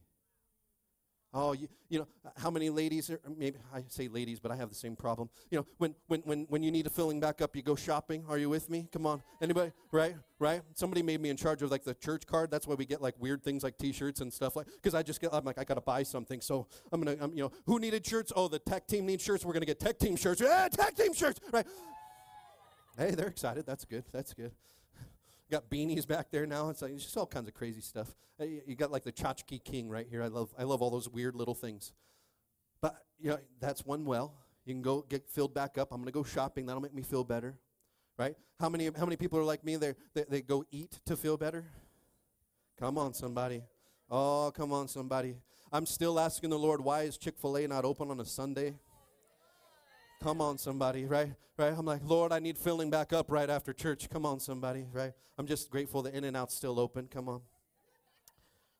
Oh, 1.32 1.52
you, 1.52 1.66
you 1.88 1.98
know, 1.98 2.06
how 2.36 2.50
many 2.50 2.68
ladies, 2.68 3.08
are, 3.08 3.18
maybe 3.38 3.56
I 3.74 3.84
say 3.88 4.06
ladies, 4.08 4.38
but 4.38 4.52
I 4.52 4.56
have 4.56 4.68
the 4.68 4.74
same 4.74 4.96
problem. 4.96 5.30
You 5.50 5.60
know, 5.60 5.66
when, 5.78 5.94
when, 6.08 6.20
when, 6.26 6.44
when 6.50 6.62
you 6.62 6.70
need 6.70 6.86
a 6.86 6.90
filling 6.90 7.20
back 7.20 7.40
up, 7.40 7.56
you 7.56 7.62
go 7.62 7.74
shopping. 7.74 8.22
Are 8.28 8.36
you 8.36 8.50
with 8.50 8.68
me? 8.68 8.86
Come 8.92 9.06
on. 9.06 9.22
Anybody? 9.40 9.72
Right? 9.90 10.14
Right? 10.38 10.60
Somebody 10.74 11.02
made 11.02 11.22
me 11.22 11.30
in 11.30 11.38
charge 11.38 11.62
of 11.62 11.70
like 11.70 11.84
the 11.84 11.94
church 11.94 12.26
card. 12.26 12.50
That's 12.50 12.66
why 12.66 12.74
we 12.74 12.84
get 12.84 13.00
like 13.00 13.14
weird 13.18 13.42
things 13.42 13.62
like 13.62 13.78
t-shirts 13.78 14.20
and 14.20 14.30
stuff 14.30 14.54
like, 14.54 14.66
because 14.66 14.94
I 14.94 15.02
just 15.02 15.22
get, 15.22 15.32
I'm 15.32 15.46
like, 15.46 15.56
I 15.56 15.64
got 15.64 15.76
to 15.76 15.80
buy 15.80 16.02
something. 16.02 16.42
So 16.42 16.66
I'm 16.92 17.00
going 17.00 17.16
to, 17.16 17.30
you 17.34 17.44
know, 17.44 17.52
who 17.64 17.78
needed 17.78 18.06
shirts? 18.06 18.30
Oh, 18.36 18.48
the 18.48 18.58
tech 18.58 18.86
team 18.86 19.06
needs 19.06 19.24
shirts. 19.24 19.42
We're 19.42 19.54
going 19.54 19.62
to 19.62 19.66
get 19.66 19.80
tech 19.80 19.98
team 19.98 20.16
shirts. 20.16 20.42
Yeah, 20.42 20.68
tech 20.70 20.94
team 20.96 21.14
shirts. 21.14 21.40
Right? 21.50 21.64
Hey, 22.98 23.12
they're 23.12 23.28
excited. 23.28 23.64
That's 23.64 23.86
good. 23.86 24.04
That's 24.12 24.34
good 24.34 24.52
got 25.52 25.68
beanies 25.68 26.08
back 26.08 26.30
there 26.30 26.46
now. 26.46 26.70
It's 26.70 26.80
like 26.82 26.92
it's 26.92 27.04
just 27.04 27.16
all 27.16 27.26
kinds 27.26 27.46
of 27.46 27.54
crazy 27.54 27.82
stuff. 27.82 28.14
Uh, 28.40 28.44
you 28.66 28.74
got 28.74 28.90
like 28.90 29.04
the 29.04 29.12
tchotchke 29.12 29.62
king 29.62 29.88
right 29.88 30.06
here. 30.08 30.22
I 30.22 30.28
love 30.28 30.52
I 30.58 30.64
love 30.64 30.80
all 30.80 30.90
those 30.90 31.08
weird 31.08 31.36
little 31.36 31.54
things. 31.54 31.92
But 32.80 32.96
you 33.20 33.30
know, 33.30 33.38
that's 33.60 33.84
one 33.84 34.04
well. 34.06 34.34
You 34.64 34.74
can 34.74 34.82
go 34.82 35.04
get 35.08 35.28
filled 35.28 35.52
back 35.54 35.76
up. 35.76 35.92
I'm 35.92 35.98
going 35.98 36.06
to 36.06 36.12
go 36.12 36.24
shopping. 36.24 36.66
That'll 36.66 36.80
make 36.80 36.94
me 36.94 37.02
feel 37.02 37.22
better. 37.22 37.58
Right? 38.18 38.34
How 38.58 38.68
many 38.68 38.90
how 38.96 39.04
many 39.04 39.16
people 39.16 39.38
are 39.38 39.44
like 39.44 39.62
me? 39.62 39.76
They 39.76 39.94
they 40.14 40.40
go 40.40 40.64
eat 40.70 40.98
to 41.06 41.16
feel 41.16 41.36
better. 41.36 41.66
Come 42.80 42.96
on, 42.96 43.12
somebody. 43.12 43.62
Oh, 44.10 44.52
come 44.54 44.72
on, 44.72 44.88
somebody. 44.88 45.36
I'm 45.70 45.86
still 45.86 46.18
asking 46.18 46.50
the 46.50 46.58
Lord, 46.58 46.82
why 46.82 47.02
is 47.02 47.16
Chick 47.16 47.38
Fil 47.38 47.56
A 47.56 47.66
not 47.66 47.84
open 47.84 48.10
on 48.10 48.20
a 48.20 48.24
Sunday? 48.24 48.74
Come 50.22 50.40
on, 50.40 50.56
somebody, 50.56 51.04
right? 51.04 51.34
Right? 51.58 51.74
I'm 51.76 51.84
like, 51.84 52.00
Lord, 52.04 52.30
I 52.30 52.38
need 52.38 52.56
filling 52.56 52.90
back 52.90 53.12
up 53.12 53.30
right 53.30 53.50
after 53.50 53.72
church. 53.72 54.08
Come 54.08 54.24
on, 54.24 54.38
somebody, 54.38 54.86
right? 54.92 55.12
I'm 55.36 55.48
just 55.48 55.68
grateful 55.68 56.00
the 56.02 56.16
In 56.16 56.22
and 56.22 56.36
Out's 56.36 56.54
still 56.54 56.78
open. 56.78 57.08
Come 57.08 57.28
on. 57.28 57.40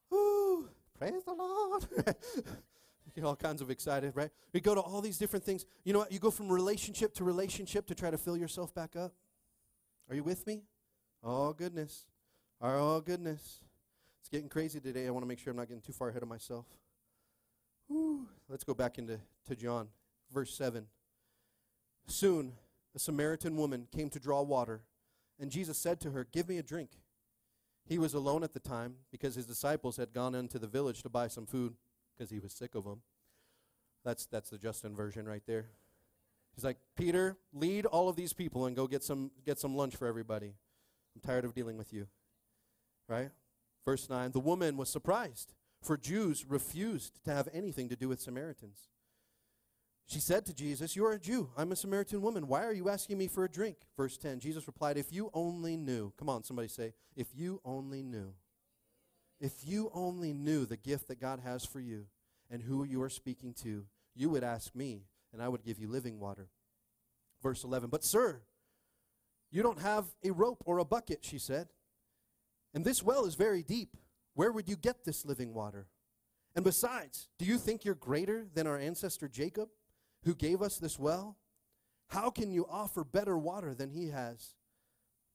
Woo! 0.09 0.68
Praise 0.97 1.24
the 1.24 1.32
Lord. 1.32 1.86
get 3.14 3.24
all 3.24 3.34
kinds 3.34 3.61
of 3.61 3.70
excited, 3.70 4.12
right? 4.14 4.30
We 4.53 4.61
go 4.61 4.74
to 4.76 4.80
all 4.80 5.01
these 5.01 5.18
different 5.18 5.45
things. 5.45 5.66
You 5.84 5.93
know 5.93 5.99
what? 6.01 6.12
You 6.12 6.20
go 6.20 6.30
from 6.30 6.51
relationship 6.51 7.12
to 7.14 7.24
relationship 7.24 7.88
to 7.88 7.95
try 7.95 8.11
to 8.11 8.18
fill 8.18 8.36
yourself 8.36 8.72
back 8.72 8.95
up. 8.95 9.12
Are 10.09 10.14
you 10.14 10.22
with 10.22 10.47
me? 10.47 10.62
Oh, 11.24 11.53
goodness. 11.53 12.07
Oh, 12.61 13.01
goodness. 13.01 13.61
It's 14.20 14.28
getting 14.28 14.49
crazy 14.49 14.78
today. 14.78 15.09
I 15.09 15.11
want 15.11 15.24
to 15.24 15.28
make 15.28 15.40
sure 15.40 15.51
I'm 15.51 15.57
not 15.57 15.66
getting 15.66 15.82
too 15.82 15.93
far 15.93 16.09
ahead 16.09 16.22
of 16.22 16.28
myself. 16.28 16.66
Woo. 17.88 18.28
Let's 18.49 18.62
go 18.62 18.74
back 18.74 18.99
into 18.99 19.18
to 19.49 19.57
John, 19.57 19.88
verse 20.32 20.55
7. 20.55 20.86
Soon, 22.07 22.53
a 22.94 22.98
Samaritan 22.98 23.57
woman 23.57 23.86
came 23.94 24.11
to 24.11 24.20
draw 24.20 24.42
water, 24.42 24.82
and 25.38 25.50
Jesus 25.50 25.78
said 25.78 26.00
to 26.00 26.11
her, 26.11 26.26
Give 26.30 26.48
me 26.48 26.59
a 26.59 26.62
drink. 26.62 26.90
He 27.84 27.98
was 27.98 28.14
alone 28.14 28.44
at 28.44 28.53
the 28.53 28.61
time 28.61 28.94
because 29.11 29.34
his 29.34 29.46
disciples 29.46 29.96
had 29.96 30.12
gone 30.12 30.34
into 30.34 30.59
the 30.59 30.66
village 30.66 31.03
to 31.03 31.09
buy 31.09 31.28
some 31.28 31.46
food 31.46 31.74
because 32.16 32.30
he 32.30 32.38
was 32.38 32.53
sick 32.53 32.74
of 32.74 32.84
them. 32.84 33.03
That's, 34.05 34.26
that's 34.26 34.50
the 34.50 34.59
Justin 34.59 34.94
version 34.94 35.26
right 35.26 35.42
there. 35.46 35.66
He's 36.55 36.64
like, 36.64 36.76
Peter, 36.96 37.36
lead 37.53 37.86
all 37.86 38.09
of 38.09 38.16
these 38.16 38.32
people 38.32 38.66
and 38.66 38.76
go 38.76 38.86
get 38.86 39.03
some, 39.03 39.30
get 39.44 39.59
some 39.59 39.76
lunch 39.76 39.96
for 39.96 40.07
everybody. 40.07 40.55
I'm 41.14 41.20
tired 41.20 41.44
of 41.44 41.55
dealing 41.55 41.78
with 41.78 41.92
you. 41.92 42.09
Right? 43.09 43.30
Verse 43.84 44.09
9 44.09 44.32
The 44.32 44.40
woman 44.40 44.76
was 44.76 44.88
surprised, 44.88 45.55
for 45.80 45.96
Jews 45.96 46.44
refused 46.46 47.24
to 47.24 47.32
have 47.32 47.48
anything 47.53 47.88
to 47.88 47.96
do 47.96 48.09
with 48.09 48.20
Samaritans. 48.20 48.88
She 50.12 50.20
said 50.20 50.44
to 50.44 50.52
Jesus, 50.52 50.94
You 50.94 51.06
are 51.06 51.12
a 51.12 51.18
Jew. 51.18 51.48
I'm 51.56 51.72
a 51.72 51.76
Samaritan 51.76 52.20
woman. 52.20 52.46
Why 52.46 52.66
are 52.66 52.72
you 52.74 52.90
asking 52.90 53.16
me 53.16 53.28
for 53.28 53.44
a 53.44 53.48
drink? 53.48 53.78
Verse 53.96 54.18
10 54.18 54.40
Jesus 54.40 54.66
replied, 54.66 54.98
If 54.98 55.10
you 55.10 55.30
only 55.32 55.74
knew. 55.74 56.12
Come 56.18 56.28
on, 56.28 56.44
somebody 56.44 56.68
say, 56.68 56.92
If 57.16 57.28
you 57.34 57.62
only 57.64 58.02
knew. 58.02 58.34
If 59.40 59.66
you 59.66 59.90
only 59.94 60.34
knew 60.34 60.66
the 60.66 60.76
gift 60.76 61.08
that 61.08 61.18
God 61.18 61.40
has 61.42 61.64
for 61.64 61.80
you 61.80 62.08
and 62.50 62.62
who 62.62 62.84
you 62.84 63.00
are 63.00 63.08
speaking 63.08 63.54
to, 63.62 63.86
you 64.14 64.28
would 64.28 64.44
ask 64.44 64.74
me, 64.74 65.06
and 65.32 65.42
I 65.42 65.48
would 65.48 65.64
give 65.64 65.78
you 65.78 65.88
living 65.88 66.20
water. 66.20 66.50
Verse 67.42 67.64
11, 67.64 67.88
But, 67.88 68.04
sir, 68.04 68.42
you 69.50 69.62
don't 69.62 69.80
have 69.80 70.04
a 70.22 70.30
rope 70.30 70.62
or 70.66 70.76
a 70.76 70.84
bucket, 70.84 71.20
she 71.24 71.38
said. 71.38 71.68
And 72.74 72.84
this 72.84 73.02
well 73.02 73.24
is 73.24 73.34
very 73.34 73.62
deep. 73.62 73.96
Where 74.34 74.52
would 74.52 74.68
you 74.68 74.76
get 74.76 75.06
this 75.06 75.24
living 75.24 75.54
water? 75.54 75.86
And 76.54 76.66
besides, 76.66 77.30
do 77.38 77.46
you 77.46 77.56
think 77.56 77.82
you're 77.82 77.94
greater 77.94 78.46
than 78.52 78.66
our 78.66 78.78
ancestor 78.78 79.26
Jacob, 79.26 79.70
who 80.24 80.34
gave 80.34 80.62
us 80.62 80.78
this 80.78 80.98
well? 80.98 81.36
How 82.08 82.30
can 82.30 82.50
you 82.50 82.66
offer 82.68 83.04
better 83.04 83.38
water 83.38 83.74
than 83.74 83.90
he 83.90 84.08
has, 84.08 84.54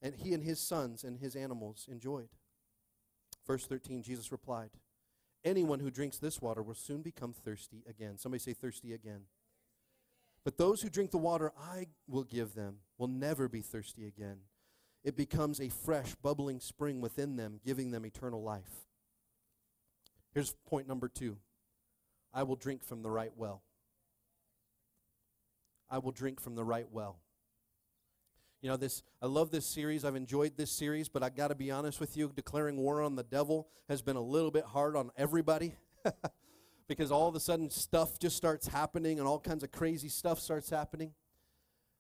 and 0.01 0.15
he 0.15 0.33
and 0.33 0.43
his 0.43 0.59
sons 0.59 1.03
and 1.03 1.19
his 1.19 1.35
animals 1.35 1.87
enjoyed? 1.91 2.29
Verse 3.45 3.65
13, 3.65 4.03
Jesus 4.03 4.31
replied, 4.31 4.69
Anyone 5.43 5.79
who 5.79 5.89
drinks 5.89 6.17
this 6.17 6.41
water 6.41 6.61
will 6.61 6.75
soon 6.75 7.01
become 7.01 7.33
thirsty 7.33 7.83
again. 7.89 8.17
Somebody 8.17 8.41
say, 8.41 8.53
thirsty 8.53 8.93
again. 8.93 9.21
But 10.43 10.57
those 10.57 10.81
who 10.81 10.89
drink 10.89 11.11
the 11.11 11.17
water 11.17 11.51
I 11.57 11.87
will 12.07 12.23
give 12.23 12.53
them 12.53 12.77
will 12.97 13.07
never 13.07 13.47
be 13.47 13.61
thirsty 13.61 14.05
again. 14.05 14.37
It 15.03 15.15
becomes 15.15 15.61
a 15.61 15.69
fresh, 15.69 16.15
bubbling 16.15 16.59
spring 16.59 17.01
within 17.01 17.37
them, 17.37 17.59
giving 17.65 17.91
them 17.91 18.05
eternal 18.05 18.43
life. 18.43 18.87
Here's 20.33 20.53
point 20.67 20.87
number 20.87 21.07
two 21.07 21.37
I 22.33 22.43
will 22.43 22.55
drink 22.55 22.83
from 22.83 23.01
the 23.01 23.09
right 23.09 23.31
well. 23.35 23.63
I 25.89 25.99
will 25.99 26.11
drink 26.11 26.39
from 26.39 26.55
the 26.55 26.63
right 26.63 26.87
well. 26.91 27.19
You 28.61 28.69
know, 28.69 28.77
this 28.77 29.03
I 29.21 29.27
love 29.27 29.51
this 29.51 29.65
series. 29.65 30.03
I've 30.03 30.15
enjoyed 30.15 30.57
this 30.57 30.71
series, 30.71 31.09
but 31.09 31.23
I 31.23 31.29
got 31.29 31.49
to 31.49 31.55
be 31.55 31.71
honest 31.71 31.99
with 31.99 32.17
you, 32.17 32.31
declaring 32.35 32.77
war 32.77 33.01
on 33.01 33.15
the 33.15 33.23
devil 33.23 33.67
has 33.87 34.01
been 34.01 34.15
a 34.15 34.21
little 34.21 34.51
bit 34.51 34.65
hard 34.65 34.95
on 34.95 35.11
everybody. 35.15 35.75
because 36.87 37.11
all 37.11 37.27
of 37.27 37.35
a 37.35 37.39
sudden 37.39 37.69
stuff 37.69 38.17
just 38.17 38.35
starts 38.37 38.67
happening 38.67 39.19
and 39.19 39.27
all 39.27 39.39
kinds 39.39 39.63
of 39.63 39.71
crazy 39.71 40.09
stuff 40.09 40.39
starts 40.39 40.69
happening. 40.69 41.11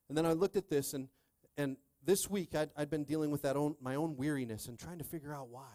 And 0.09 0.17
then 0.17 0.25
I 0.25 0.33
looked 0.33 0.55
at 0.55 0.69
this 0.69 0.93
and 0.93 1.09
and 1.57 1.77
this 2.03 2.29
week 2.29 2.55
I'd, 2.55 2.69
I'd 2.77 2.89
been 2.89 3.03
dealing 3.03 3.31
with 3.31 3.41
that 3.41 3.55
own 3.55 3.75
my 3.81 3.95
own 3.95 4.15
weariness 4.15 4.67
and 4.67 4.79
trying 4.79 4.97
to 4.97 5.03
figure 5.03 5.33
out 5.33 5.49
why. 5.49 5.73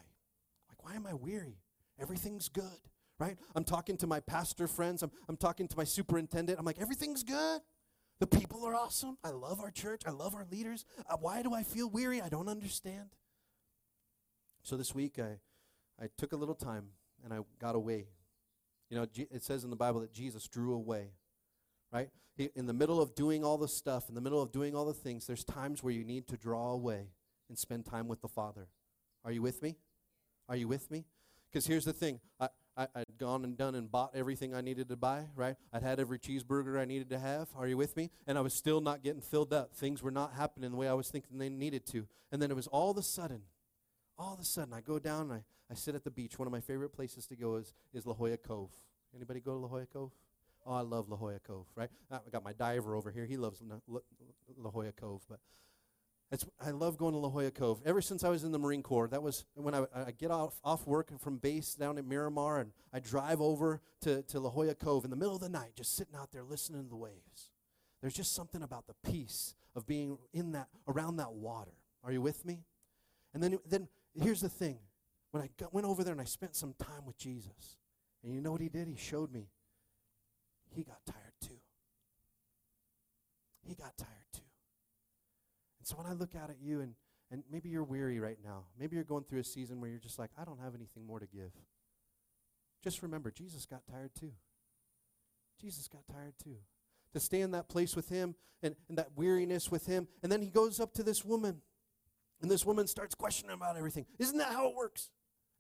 Like 0.68 0.82
why 0.82 0.94
am 0.94 1.06
I 1.06 1.14
weary? 1.14 1.58
Everything's 2.00 2.48
good, 2.48 2.64
right? 3.18 3.36
I'm 3.54 3.64
talking 3.64 3.96
to 3.98 4.06
my 4.06 4.20
pastor 4.20 4.66
friends. 4.66 5.02
I'm, 5.02 5.10
I'm 5.28 5.36
talking 5.36 5.68
to 5.68 5.76
my 5.76 5.84
superintendent. 5.84 6.58
I'm 6.58 6.64
like, 6.64 6.80
everything's 6.80 7.22
good. 7.22 7.60
The 8.22 8.38
people 8.38 8.64
are 8.64 8.74
awesome. 8.76 9.18
I 9.24 9.30
love 9.30 9.58
our 9.58 9.72
church. 9.72 10.02
I 10.06 10.12
love 10.12 10.36
our 10.36 10.46
leaders. 10.48 10.84
Uh, 11.10 11.16
why 11.20 11.42
do 11.42 11.52
I 11.52 11.64
feel 11.64 11.90
weary? 11.90 12.22
I 12.22 12.28
don't 12.28 12.46
understand. 12.46 13.16
So 14.62 14.76
this 14.76 14.94
week, 14.94 15.18
I, 15.18 15.40
I 16.00 16.06
took 16.16 16.32
a 16.32 16.36
little 16.36 16.54
time 16.54 16.84
and 17.24 17.34
I 17.34 17.38
got 17.58 17.74
away. 17.74 18.06
You 18.90 18.96
know, 18.96 19.06
G- 19.06 19.26
it 19.32 19.42
says 19.42 19.64
in 19.64 19.70
the 19.70 19.76
Bible 19.76 20.02
that 20.02 20.12
Jesus 20.12 20.46
drew 20.46 20.72
away, 20.72 21.14
right? 21.92 22.10
He, 22.36 22.48
in 22.54 22.66
the 22.66 22.72
middle 22.72 23.02
of 23.02 23.16
doing 23.16 23.42
all 23.42 23.58
the 23.58 23.66
stuff, 23.66 24.08
in 24.08 24.14
the 24.14 24.20
middle 24.20 24.40
of 24.40 24.52
doing 24.52 24.76
all 24.76 24.84
the 24.84 24.94
things, 24.94 25.26
there's 25.26 25.42
times 25.42 25.82
where 25.82 25.92
you 25.92 26.04
need 26.04 26.28
to 26.28 26.36
draw 26.36 26.70
away 26.70 27.08
and 27.48 27.58
spend 27.58 27.86
time 27.86 28.06
with 28.06 28.20
the 28.22 28.28
Father. 28.28 28.68
Are 29.24 29.32
you 29.32 29.42
with 29.42 29.60
me? 29.62 29.78
Are 30.48 30.54
you 30.54 30.68
with 30.68 30.92
me? 30.92 31.06
Because 31.50 31.66
here's 31.66 31.84
the 31.84 31.92
thing 31.92 32.20
I, 32.38 32.50
I, 32.76 32.86
I'd 32.94 33.18
gone 33.18 33.44
and 33.44 33.56
done 33.56 33.74
and 33.74 33.90
bought 33.90 34.12
everything 34.14 34.54
I 34.54 34.60
needed 34.60 34.88
to 34.88 34.96
buy, 34.96 35.26
right? 35.36 35.56
I'd 35.72 35.82
had 35.82 36.00
every 36.00 36.18
cheeseburger 36.18 36.78
I 36.80 36.84
needed 36.84 37.10
to 37.10 37.18
have. 37.18 37.48
Are 37.56 37.66
you 37.66 37.76
with 37.76 37.96
me? 37.96 38.10
And 38.26 38.38
I 38.38 38.40
was 38.40 38.54
still 38.54 38.80
not 38.80 39.02
getting 39.02 39.20
filled 39.20 39.52
up. 39.52 39.74
Things 39.74 40.02
were 40.02 40.10
not 40.10 40.32
happening 40.32 40.70
the 40.70 40.76
way 40.76 40.88
I 40.88 40.94
was 40.94 41.10
thinking 41.10 41.38
they 41.38 41.48
needed 41.50 41.86
to. 41.88 42.06
And 42.30 42.40
then 42.40 42.50
it 42.50 42.54
was 42.54 42.66
all 42.68 42.90
of 42.90 42.96
a 42.96 43.02
sudden, 43.02 43.42
all 44.18 44.34
of 44.34 44.40
a 44.40 44.44
sudden, 44.44 44.72
I 44.72 44.80
go 44.80 44.98
down 44.98 45.22
and 45.22 45.32
I, 45.32 45.42
I 45.70 45.74
sit 45.74 45.94
at 45.94 46.04
the 46.04 46.10
beach. 46.10 46.38
One 46.38 46.46
of 46.46 46.52
my 46.52 46.60
favorite 46.60 46.90
places 46.90 47.26
to 47.26 47.36
go 47.36 47.56
is, 47.56 47.74
is 47.92 48.06
La 48.06 48.14
Jolla 48.14 48.36
Cove. 48.36 48.70
Anybody 49.14 49.40
go 49.40 49.52
to 49.52 49.58
La 49.58 49.68
Jolla 49.68 49.86
Cove? 49.86 50.12
Oh, 50.64 50.74
I 50.74 50.80
love 50.80 51.08
La 51.08 51.16
Jolla 51.16 51.40
Cove, 51.40 51.66
right? 51.74 51.90
I 52.10 52.18
got 52.30 52.44
my 52.44 52.52
diver 52.52 52.94
over 52.94 53.10
here. 53.10 53.26
He 53.26 53.36
loves 53.36 53.60
La, 53.60 53.76
La, 53.88 54.00
La 54.56 54.70
Jolla 54.70 54.92
Cove. 54.92 55.22
But 55.28 55.40
it's, 56.33 56.47
I 56.59 56.70
love 56.70 56.97
going 56.97 57.12
to 57.12 57.18
La 57.18 57.28
Jolla 57.28 57.51
Cove. 57.51 57.83
Ever 57.85 58.01
since 58.01 58.24
I 58.24 58.30
was 58.30 58.43
in 58.43 58.53
the 58.53 58.59
Marine 58.59 58.83
Corps, 58.83 59.07
that 59.09 59.22
was 59.22 59.45
when 59.55 59.74
I, 59.74 59.85
I 59.95 60.12
get 60.12 60.30
off, 60.30 60.59
off 60.64 60.87
work 60.87 61.12
from 61.20 61.37
base 61.37 61.74
down 61.74 61.99
at 61.99 62.07
Miramar 62.07 62.59
and 62.59 62.72
I 62.91 63.01
drive 63.01 63.43
over 63.43 63.83
to, 64.01 64.22
to 64.22 64.41
La 64.41 64.49
Jolla 64.49 64.74
Cove 64.74 65.05
in 65.05 65.11
the 65.11 65.16
middle 65.16 65.35
of 65.35 65.43
the 65.43 65.51
night, 65.51 65.72
just 65.76 65.95
sitting 65.95 66.14
out 66.16 66.33
there 66.33 66.43
listening 66.43 66.85
to 66.85 66.89
the 66.89 66.97
waves. 66.97 67.51
There's 68.01 68.14
just 68.14 68.35
something 68.35 68.62
about 68.62 68.87
the 68.87 68.95
peace 69.11 69.55
of 69.76 69.87
being 69.87 70.16
in 70.33 70.53
that, 70.53 70.68
around 70.89 71.16
that 71.16 71.35
water. 71.35 71.74
Are 72.03 72.11
you 72.11 72.22
with 72.22 72.47
me? 72.47 72.64
And 73.35 73.43
then, 73.43 73.59
then 73.68 73.89
here's 74.14 74.41
the 74.41 74.49
thing. 74.49 74.78
When 75.33 75.43
I 75.43 75.51
got, 75.59 75.72
went 75.74 75.87
over 75.87 76.03
there 76.03 76.12
and 76.12 76.20
I 76.20 76.24
spent 76.24 76.57
some 76.57 76.74
time 76.78 77.07
with 77.07 77.18
Jesus, 77.18 77.76
and 78.24 78.35
you 78.35 78.41
know 78.41 78.53
what 78.53 78.61
he 78.61 78.68
did? 78.68 78.89
He 78.89 78.97
showed 78.97 79.33
me. 79.33 79.49
He 80.74 80.83
got 80.83 80.99
tired 81.07 81.35
too. 81.41 81.61
He 83.66 83.74
got 83.74 83.97
tired 83.97 84.09
too. 84.33 84.41
And 85.83 85.89
so 85.89 85.97
when 85.97 86.07
I 86.07 86.12
look 86.12 86.37
out 86.41 86.49
at 86.49 86.59
you, 86.62 86.80
and, 86.80 86.95
and 87.33 87.43
maybe 87.51 87.68
you're 87.68 87.83
weary 87.83 88.20
right 88.20 88.39
now, 88.45 88.66
maybe 88.78 88.95
you're 88.95 89.05
going 89.05 89.24
through 89.24 89.41
a 89.41 89.45
season 89.45 89.80
where 89.80 89.91
you're 89.91 89.99
just 89.99 90.16
like, 90.16 90.30
I 90.41 90.45
don't 90.45 90.61
have 90.61 90.76
anything 90.76 91.05
more 91.05 91.18
to 91.18 91.26
give. 91.26 91.51
Just 92.85 93.03
remember, 93.03 93.33
Jesus 93.33 93.66
got 93.66 93.80
tired 93.91 94.12
too. 94.14 94.30
Jesus 95.61 95.89
got 95.89 96.03
tired 96.07 96.35
too. 96.41 96.59
To 97.14 97.18
stay 97.18 97.41
in 97.41 97.51
that 97.51 97.68
place 97.68 97.97
with 97.97 98.09
him 98.09 98.37
and, 98.62 98.76
and 98.89 98.97
that 98.97 99.09
weariness 99.16 99.72
with 99.72 99.87
him. 99.87 100.07
And 100.22 100.30
then 100.30 100.41
he 100.41 100.51
goes 100.51 100.78
up 100.78 100.95
to 100.95 101.03
this 101.03 101.24
woman, 101.24 101.62
and 102.41 102.49
this 102.49 102.64
woman 102.64 102.87
starts 102.87 103.16
questioning 103.16 103.57
about 103.57 103.76
everything. 103.76 104.07
Isn't 104.20 104.39
that 104.39 104.53
how 104.53 104.68
it 104.68 104.76
works? 104.76 105.11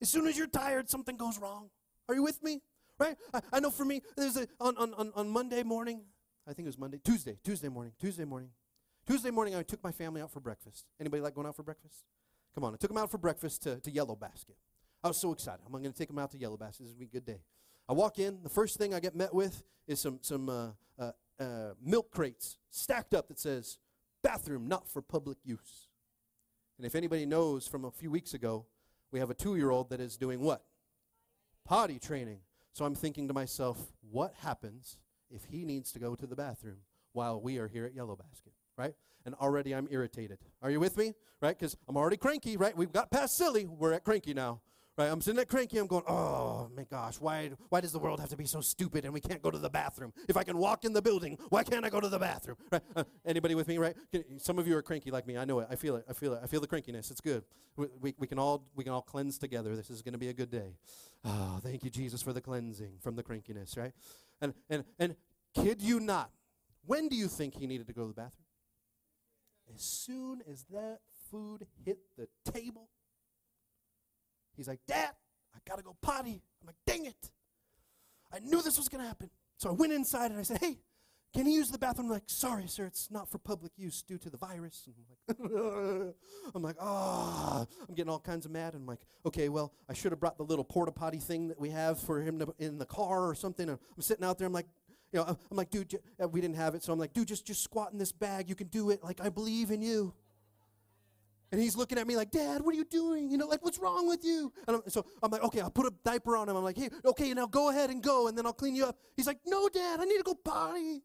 As 0.00 0.08
soon 0.08 0.28
as 0.28 0.38
you're 0.38 0.46
tired, 0.46 0.88
something 0.88 1.16
goes 1.16 1.36
wrong. 1.36 1.70
Are 2.08 2.14
you 2.14 2.22
with 2.22 2.40
me? 2.44 2.62
Right? 2.96 3.16
I, 3.34 3.40
I 3.54 3.58
know 3.58 3.70
for 3.70 3.84
me, 3.84 4.02
there's 4.16 4.36
a 4.36 4.46
on, 4.60 4.76
on, 4.76 5.10
on 5.16 5.28
Monday 5.28 5.64
morning, 5.64 6.02
I 6.46 6.52
think 6.52 6.66
it 6.66 6.68
was 6.68 6.78
Monday, 6.78 7.00
Tuesday, 7.04 7.38
Tuesday 7.42 7.68
morning, 7.68 7.92
Tuesday 8.00 8.24
morning. 8.24 8.50
Tuesday 9.12 9.30
morning, 9.30 9.54
I 9.54 9.62
took 9.62 9.84
my 9.84 9.92
family 9.92 10.22
out 10.22 10.30
for 10.30 10.40
breakfast. 10.40 10.86
Anybody 10.98 11.20
like 11.20 11.34
going 11.34 11.46
out 11.46 11.54
for 11.54 11.62
breakfast? 11.62 12.06
Come 12.54 12.64
on, 12.64 12.72
I 12.72 12.78
took 12.78 12.88
them 12.88 12.96
out 12.96 13.10
for 13.10 13.18
breakfast 13.18 13.62
to, 13.64 13.78
to 13.78 13.90
Yellow 13.90 14.16
Basket. 14.16 14.56
I 15.04 15.08
was 15.08 15.18
so 15.18 15.32
excited. 15.34 15.60
I'm 15.66 15.70
going 15.70 15.84
to 15.84 15.92
take 15.92 16.08
them 16.08 16.18
out 16.18 16.30
to 16.30 16.38
Yellow 16.38 16.56
Basket. 16.56 16.84
This 16.84 16.92
is 16.92 16.94
going 16.94 17.08
to 17.08 17.12
be 17.12 17.18
a 17.18 17.20
good 17.20 17.26
day. 17.26 17.42
I 17.90 17.92
walk 17.92 18.18
in. 18.18 18.42
The 18.42 18.48
first 18.48 18.78
thing 18.78 18.94
I 18.94 19.00
get 19.00 19.14
met 19.14 19.34
with 19.34 19.64
is 19.86 20.00
some 20.00 20.20
some 20.22 20.48
uh, 20.48 20.68
uh, 20.98 21.12
uh, 21.38 21.74
milk 21.84 22.10
crates 22.10 22.56
stacked 22.70 23.12
up 23.12 23.28
that 23.28 23.38
says 23.38 23.76
"bathroom 24.22 24.66
not 24.66 24.88
for 24.88 25.02
public 25.02 25.36
use." 25.44 25.88
And 26.78 26.86
if 26.86 26.94
anybody 26.94 27.26
knows 27.26 27.68
from 27.68 27.84
a 27.84 27.90
few 27.90 28.10
weeks 28.10 28.32
ago, 28.32 28.64
we 29.10 29.18
have 29.18 29.28
a 29.28 29.34
two-year-old 29.34 29.90
that 29.90 30.00
is 30.00 30.16
doing 30.16 30.40
what? 30.40 30.64
Potty 31.66 31.98
training. 31.98 32.38
So 32.72 32.86
I'm 32.86 32.94
thinking 32.94 33.28
to 33.28 33.34
myself, 33.34 33.92
what 34.10 34.32
happens 34.40 34.96
if 35.30 35.44
he 35.44 35.66
needs 35.66 35.92
to 35.92 35.98
go 35.98 36.14
to 36.14 36.26
the 36.26 36.34
bathroom 36.34 36.78
while 37.12 37.38
we 37.38 37.58
are 37.58 37.68
here 37.68 37.84
at 37.84 37.94
Yellow 37.94 38.16
Basket? 38.16 38.54
Right? 38.76 38.94
And 39.24 39.34
already 39.36 39.74
I'm 39.74 39.88
irritated. 39.90 40.38
Are 40.62 40.70
you 40.70 40.80
with 40.80 40.96
me? 40.96 41.14
Right? 41.40 41.56
Because 41.56 41.76
I'm 41.88 41.96
already 41.96 42.16
cranky, 42.16 42.56
right? 42.56 42.76
We've 42.76 42.92
got 42.92 43.10
past 43.10 43.36
silly. 43.36 43.66
We're 43.66 43.92
at 43.92 44.04
cranky 44.04 44.34
now. 44.34 44.60
Right? 44.98 45.06
I'm 45.06 45.22
sitting 45.22 45.40
at 45.40 45.48
cranky. 45.48 45.78
I'm 45.78 45.86
going, 45.86 46.04
oh 46.06 46.68
my 46.76 46.84
gosh, 46.84 47.14
why, 47.18 47.52
why 47.70 47.80
does 47.80 47.92
the 47.92 47.98
world 47.98 48.20
have 48.20 48.28
to 48.28 48.36
be 48.36 48.44
so 48.44 48.60
stupid 48.60 49.06
and 49.06 49.14
we 49.14 49.20
can't 49.20 49.40
go 49.40 49.50
to 49.50 49.58
the 49.58 49.70
bathroom? 49.70 50.12
If 50.28 50.36
I 50.36 50.44
can 50.44 50.58
walk 50.58 50.84
in 50.84 50.92
the 50.92 51.00
building, 51.00 51.38
why 51.48 51.64
can't 51.64 51.84
I 51.84 51.88
go 51.88 51.98
to 51.98 52.10
the 52.10 52.18
bathroom? 52.18 52.58
Right? 52.70 52.82
Uh, 52.94 53.04
anybody 53.24 53.54
with 53.54 53.68
me, 53.68 53.78
right? 53.78 53.96
Some 54.36 54.58
of 54.58 54.66
you 54.66 54.76
are 54.76 54.82
cranky 54.82 55.10
like 55.10 55.26
me. 55.26 55.38
I 55.38 55.46
know 55.46 55.60
it. 55.60 55.68
I 55.70 55.76
feel 55.76 55.96
it. 55.96 56.04
I 56.10 56.12
feel 56.12 56.34
it. 56.34 56.40
I 56.42 56.46
feel 56.46 56.60
the 56.60 56.66
crankiness. 56.66 57.10
It's 57.10 57.22
good. 57.22 57.42
We, 57.76 57.86
we, 58.02 58.14
we 58.18 58.26
can 58.26 58.38
all 58.38 58.64
we 58.74 58.84
can 58.84 58.92
all 58.92 59.00
cleanse 59.00 59.38
together. 59.38 59.74
This 59.74 59.88
is 59.88 60.02
going 60.02 60.12
to 60.12 60.18
be 60.18 60.28
a 60.28 60.34
good 60.34 60.50
day. 60.50 60.76
Oh, 61.24 61.58
thank 61.62 61.84
you, 61.84 61.90
Jesus, 61.90 62.20
for 62.20 62.34
the 62.34 62.42
cleansing 62.42 62.98
from 63.00 63.16
the 63.16 63.22
crankiness, 63.22 63.78
right? 63.78 63.92
And 64.42 64.52
and 64.68 64.84
and 64.98 65.16
kid 65.54 65.80
you 65.80 66.00
not, 66.00 66.30
when 66.84 67.08
do 67.08 67.16
you 67.16 67.28
think 67.28 67.54
he 67.54 67.66
needed 67.66 67.86
to 67.86 67.94
go 67.94 68.02
to 68.02 68.08
the 68.08 68.14
bathroom? 68.14 68.41
As 69.74 69.82
soon 69.82 70.42
as 70.50 70.64
that 70.70 71.00
food 71.30 71.66
hit 71.84 71.98
the 72.16 72.28
table, 72.52 72.88
he's 74.56 74.68
like, 74.68 74.80
Dad, 74.86 75.10
I 75.54 75.58
gotta 75.68 75.82
go 75.82 75.96
potty. 76.00 76.42
I'm 76.60 76.66
like, 76.66 76.76
dang 76.86 77.06
it. 77.06 77.30
I 78.32 78.38
knew 78.40 78.62
this 78.62 78.78
was 78.78 78.88
gonna 78.88 79.06
happen. 79.06 79.30
So 79.56 79.70
I 79.70 79.72
went 79.72 79.92
inside 79.92 80.30
and 80.30 80.40
I 80.40 80.42
said, 80.42 80.58
Hey, 80.58 80.78
can 81.34 81.46
you 81.46 81.52
use 81.52 81.70
the 81.70 81.78
bathroom? 81.78 82.08
I'm 82.08 82.12
like, 82.12 82.24
sorry, 82.26 82.66
sir, 82.66 82.84
it's 82.84 83.10
not 83.10 83.30
for 83.30 83.38
public 83.38 83.72
use 83.78 84.02
due 84.02 84.18
to 84.18 84.28
the 84.28 84.36
virus. 84.36 84.86
And 84.86 84.94
I'm 85.38 86.04
like, 86.04 86.14
I'm 86.54 86.62
like, 86.62 86.76
ah, 86.78 87.64
I'm 87.88 87.94
getting 87.94 88.10
all 88.10 88.20
kinds 88.20 88.44
of 88.44 88.52
mad. 88.52 88.74
And 88.74 88.82
I'm 88.82 88.86
like, 88.86 89.00
okay, 89.24 89.48
well, 89.48 89.72
I 89.88 89.94
should 89.94 90.12
have 90.12 90.20
brought 90.20 90.36
the 90.36 90.42
little 90.42 90.64
porta 90.64 90.92
potty 90.92 91.18
thing 91.18 91.48
that 91.48 91.58
we 91.58 91.70
have 91.70 91.98
for 91.98 92.20
him 92.20 92.38
to, 92.40 92.54
in 92.58 92.76
the 92.76 92.84
car 92.84 93.26
or 93.26 93.34
something. 93.34 93.66
And 93.66 93.78
I'm 93.96 94.02
sitting 94.02 94.24
out 94.24 94.38
there. 94.38 94.46
I'm 94.46 94.52
like, 94.52 94.66
you 95.12 95.20
know, 95.20 95.38
I'm 95.50 95.56
like, 95.56 95.70
dude, 95.70 95.98
uh, 96.22 96.28
we 96.28 96.40
didn't 96.40 96.56
have 96.56 96.74
it, 96.74 96.82
so 96.82 96.92
I'm 96.92 96.98
like, 96.98 97.12
dude, 97.12 97.28
just 97.28 97.46
just 97.46 97.62
squat 97.62 97.92
in 97.92 97.98
this 97.98 98.12
bag. 98.12 98.48
You 98.48 98.54
can 98.54 98.68
do 98.68 98.90
it. 98.90 99.04
Like, 99.04 99.20
I 99.20 99.28
believe 99.28 99.70
in 99.70 99.82
you. 99.82 100.14
And 101.52 101.60
he's 101.60 101.76
looking 101.76 101.98
at 101.98 102.06
me 102.06 102.16
like, 102.16 102.30
Dad, 102.30 102.62
what 102.62 102.74
are 102.74 102.78
you 102.78 102.86
doing? 102.86 103.30
You 103.30 103.36
know, 103.36 103.46
like, 103.46 103.62
what's 103.62 103.78
wrong 103.78 104.08
with 104.08 104.24
you? 104.24 104.50
And 104.66 104.76
I'm, 104.76 104.82
so 104.88 105.04
I'm 105.22 105.30
like, 105.30 105.44
okay, 105.44 105.60
I'll 105.60 105.70
put 105.70 105.84
a 105.84 105.92
diaper 106.02 106.34
on 106.34 106.48
him. 106.48 106.56
I'm 106.56 106.64
like, 106.64 106.78
hey, 106.78 106.88
okay, 107.04 107.34
now 107.34 107.46
go 107.46 107.68
ahead 107.68 107.90
and 107.90 108.02
go, 108.02 108.26
and 108.28 108.38
then 108.38 108.46
I'll 108.46 108.54
clean 108.54 108.74
you 108.74 108.86
up. 108.86 108.96
He's 109.16 109.26
like, 109.26 109.38
no, 109.46 109.68
Dad, 109.68 110.00
I 110.00 110.04
need 110.04 110.16
to 110.16 110.22
go 110.22 110.34
potty. 110.34 111.02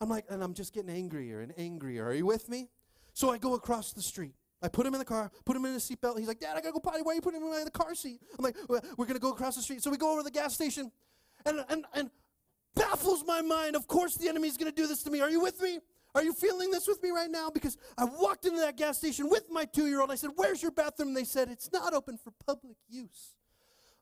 I'm 0.00 0.08
like, 0.08 0.24
and 0.30 0.42
I'm 0.42 0.54
just 0.54 0.72
getting 0.72 0.88
angrier 0.90 1.42
and 1.42 1.52
angrier. 1.58 2.06
Are 2.06 2.14
you 2.14 2.24
with 2.24 2.48
me? 2.48 2.70
So 3.12 3.30
I 3.30 3.36
go 3.36 3.52
across 3.52 3.92
the 3.92 4.00
street. 4.00 4.34
I 4.62 4.68
put 4.68 4.86
him 4.86 4.94
in 4.94 4.98
the 5.00 5.04
car, 5.04 5.30
put 5.44 5.56
him 5.56 5.64
in 5.64 5.74
a 5.74 5.76
seatbelt. 5.76 6.18
He's 6.18 6.28
like, 6.28 6.40
Dad, 6.40 6.56
I 6.56 6.60
gotta 6.60 6.72
go 6.72 6.80
potty. 6.80 7.02
Why 7.02 7.12
are 7.12 7.14
you 7.16 7.20
putting 7.20 7.42
him 7.42 7.52
in 7.52 7.64
the 7.64 7.70
car 7.70 7.94
seat? 7.94 8.20
I'm 8.38 8.44
like, 8.44 8.56
we're 8.96 9.06
gonna 9.06 9.18
go 9.18 9.32
across 9.32 9.56
the 9.56 9.62
street. 9.62 9.82
So 9.82 9.90
we 9.90 9.96
go 9.96 10.12
over 10.12 10.20
to 10.20 10.24
the 10.24 10.30
gas 10.30 10.54
station, 10.54 10.90
and 11.44 11.64
and 11.68 11.84
and 11.94 12.10
baffles 12.74 13.24
my 13.26 13.40
mind. 13.42 13.76
Of 13.76 13.86
course, 13.86 14.16
the 14.16 14.28
enemy's 14.28 14.56
going 14.56 14.70
to 14.70 14.74
do 14.74 14.86
this 14.86 15.02
to 15.04 15.10
me. 15.10 15.20
Are 15.20 15.30
you 15.30 15.40
with 15.40 15.60
me? 15.60 15.78
Are 16.14 16.22
you 16.22 16.34
feeling 16.34 16.70
this 16.70 16.86
with 16.86 17.02
me 17.02 17.10
right 17.10 17.30
now? 17.30 17.50
Because 17.50 17.76
I 17.96 18.04
walked 18.04 18.44
into 18.44 18.60
that 18.60 18.76
gas 18.76 18.98
station 18.98 19.30
with 19.30 19.44
my 19.50 19.64
two 19.64 19.86
year 19.86 20.00
old. 20.00 20.10
I 20.10 20.14
said, 20.14 20.30
Where's 20.36 20.60
your 20.60 20.70
bathroom? 20.70 21.08
And 21.08 21.16
they 21.16 21.24
said, 21.24 21.48
It's 21.48 21.72
not 21.72 21.94
open 21.94 22.18
for 22.18 22.32
public 22.46 22.76
use. 22.88 23.34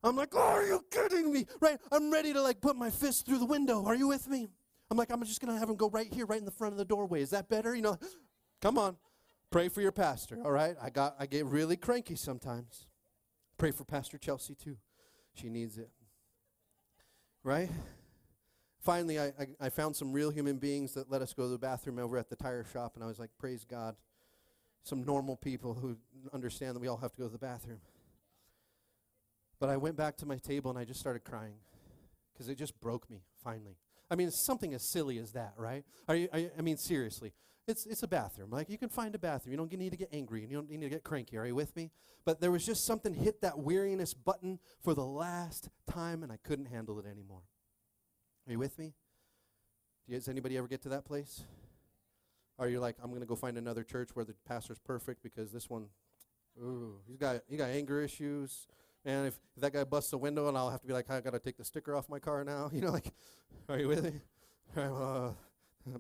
I'm 0.03 0.17
like, 0.17 0.31
oh, 0.33 0.41
Are 0.41 0.67
you 0.67 0.85
kidding 0.91 1.33
me? 1.33 1.47
Right? 1.61 1.79
I'm 1.93 2.13
ready 2.13 2.33
to 2.33 2.43
like 2.43 2.61
put 2.61 2.77
my 2.77 2.91
fist 2.91 3.27
through 3.27 3.39
the 3.39 3.47
window. 3.47 3.85
Are 3.85 3.95
you 3.95 4.09
with 4.09 4.27
me? 4.29 4.49
I'm 4.91 4.97
like, 4.97 5.11
I'm 5.13 5.23
just 5.25 5.41
going 5.41 5.55
to 5.55 5.59
have 5.59 5.69
him 5.69 5.77
go 5.77 5.89
right 5.89 6.13
here, 6.13 6.27
right 6.27 6.39
in 6.39 6.45
the 6.45 6.51
front 6.51 6.73
of 6.73 6.79
the 6.79 6.85
doorway. 6.85 7.23
Is 7.23 7.31
that 7.31 7.49
better? 7.49 7.77
You 7.77 7.83
know, 7.83 7.99
come 8.61 8.77
on. 8.77 8.97
Pray 9.51 9.69
for 9.69 9.81
your 9.81 9.93
pastor, 9.93 10.39
all 10.45 10.53
right? 10.53 10.77
I 10.81 10.91
got 10.91 11.17
I 11.19 11.27
get 11.27 11.45
really 11.47 11.77
cranky 11.77 12.15
sometimes. 12.15 12.87
Pray 13.59 13.73
for 13.73 13.85
Pastor 13.85 14.17
Chelsea 14.17 14.55
too. 14.55 14.77
She 15.35 15.49
needs 15.49 15.77
it. 15.77 15.91
Right? 17.43 17.69
Finally, 18.81 19.21
I, 19.21 19.27
I, 19.27 19.47
I 19.61 19.69
found 19.69 19.95
some 19.95 20.13
real 20.13 20.31
human 20.31 20.57
beings 20.57 20.95
that 20.95 21.11
let 21.11 21.21
us 21.21 21.35
go 21.35 21.45
to 21.45 21.49
the 21.51 21.59
bathroom 21.59 21.99
over 21.99 22.17
at 22.17 22.31
the 22.31 22.37
tire 22.37 22.65
shop, 22.65 22.93
and 22.95 23.05
I 23.05 23.07
was 23.07 23.19
like, 23.19 23.31
praise 23.39 23.65
God. 23.65 23.95
Some 24.83 25.05
normal 25.05 25.37
people 25.37 25.75
who 25.75 25.99
understand 26.33 26.75
that 26.75 26.81
we 26.81 26.89
all 26.89 26.97
have 26.97 27.13
to 27.13 27.19
go 27.19 27.27
to 27.27 27.33
the 27.33 27.39
bathroom. 27.39 27.81
But 29.59 29.69
I 29.69 29.77
went 29.77 29.97
back 29.97 30.17
to 30.19 30.27
my 30.27 30.39
table 30.39 30.71
and 30.71 30.79
I 30.79 30.85
just 30.85 30.99
started 30.99 31.23
crying 31.23 31.57
because 32.33 32.49
it 32.49 32.57
just 32.57 32.81
broke 32.81 33.11
me, 33.11 33.21
finally. 33.45 33.77
I 34.11 34.17
mean, 34.17 34.29
it's 34.29 34.41
something 34.41 34.73
as 34.73 34.83
silly 34.83 35.19
as 35.19 35.33
that, 35.33 35.53
right? 35.59 35.85
Are 36.09 36.17
you, 36.17 36.29
are 36.33 36.39
you, 36.39 36.51
I 36.59 36.63
mean, 36.63 36.79
seriously. 36.79 37.35
It's, 37.69 37.85
it's 37.85 38.03
a 38.03 38.09
bathroom. 38.09 38.51
Like, 38.51 38.71
you 38.71 38.79
can 38.79 38.89
find 38.89 39.15
a 39.15 39.19
bathroom. 39.19 39.53
You 39.53 39.59
don't 39.59 39.71
need 39.79 39.91
to 39.91 39.99
get 39.99 40.09
angry 40.13 40.43
and 40.43 40.51
you 40.51 40.57
don't 40.57 40.71
need 40.71 40.81
to 40.81 40.89
get 40.89 41.05
cranky. 41.05 41.37
Are 41.37 41.47
you 41.47 41.55
with 41.55 41.77
me? 41.77 41.91
But 42.25 42.41
there 42.41 42.51
was 42.51 42.65
just 42.65 42.87
something 42.87 43.13
hit 43.13 43.43
that 43.43 43.59
weariness 43.59 44.15
button 44.15 44.59
for 44.83 44.95
the 44.95 45.05
last 45.05 45.69
time 45.87 46.23
and 46.23 46.33
I 46.33 46.39
couldn't 46.43 46.67
handle 46.67 46.99
it 46.99 47.05
anymore. 47.05 47.43
Are 48.51 48.53
you 48.53 48.59
with 48.59 48.81
me? 48.81 48.95
Does 50.11 50.27
anybody 50.27 50.59
ever 50.59 50.67
get 50.67 50.83
to 50.83 50.89
that 50.89 51.05
place? 51.05 51.45
Are 52.59 52.69
you 52.69 52.81
like, 52.81 52.97
I'm 53.01 53.11
going 53.11 53.21
to 53.21 53.27
go 53.27 53.37
find 53.37 53.57
another 53.57 53.85
church 53.85 54.09
where 54.15 54.25
the 54.25 54.35
pastor's 54.45 54.81
perfect 54.81 55.23
because 55.23 55.53
this 55.53 55.71
one, 55.71 55.87
ooh, 56.61 56.97
he's 57.07 57.17
got, 57.17 57.43
he 57.49 57.57
got 57.57 57.71
anger 57.71 58.03
issues. 58.03 58.67
And 59.05 59.29
if, 59.29 59.39
if 59.55 59.63
that 59.63 59.73
guy 59.73 59.85
busts 59.85 60.13
a 60.15 60.19
window 60.19 60.49
and 60.49 60.59
I'll 60.59 60.69
have 60.69 60.81
to 60.81 60.87
be 60.89 60.93
like, 60.93 61.09
I 61.09 61.21
got 61.21 61.35
to 61.35 61.39
take 61.39 61.59
the 61.59 61.65
sticker 61.65 61.95
off 61.95 62.09
my 62.09 62.19
car 62.19 62.43
now. 62.43 62.69
You 62.75 62.81
know, 62.81 62.91
like, 62.91 63.13
are 63.69 63.79
you 63.79 63.87
with 63.87 64.03
me? 64.03 64.21
Uh, 64.77 65.31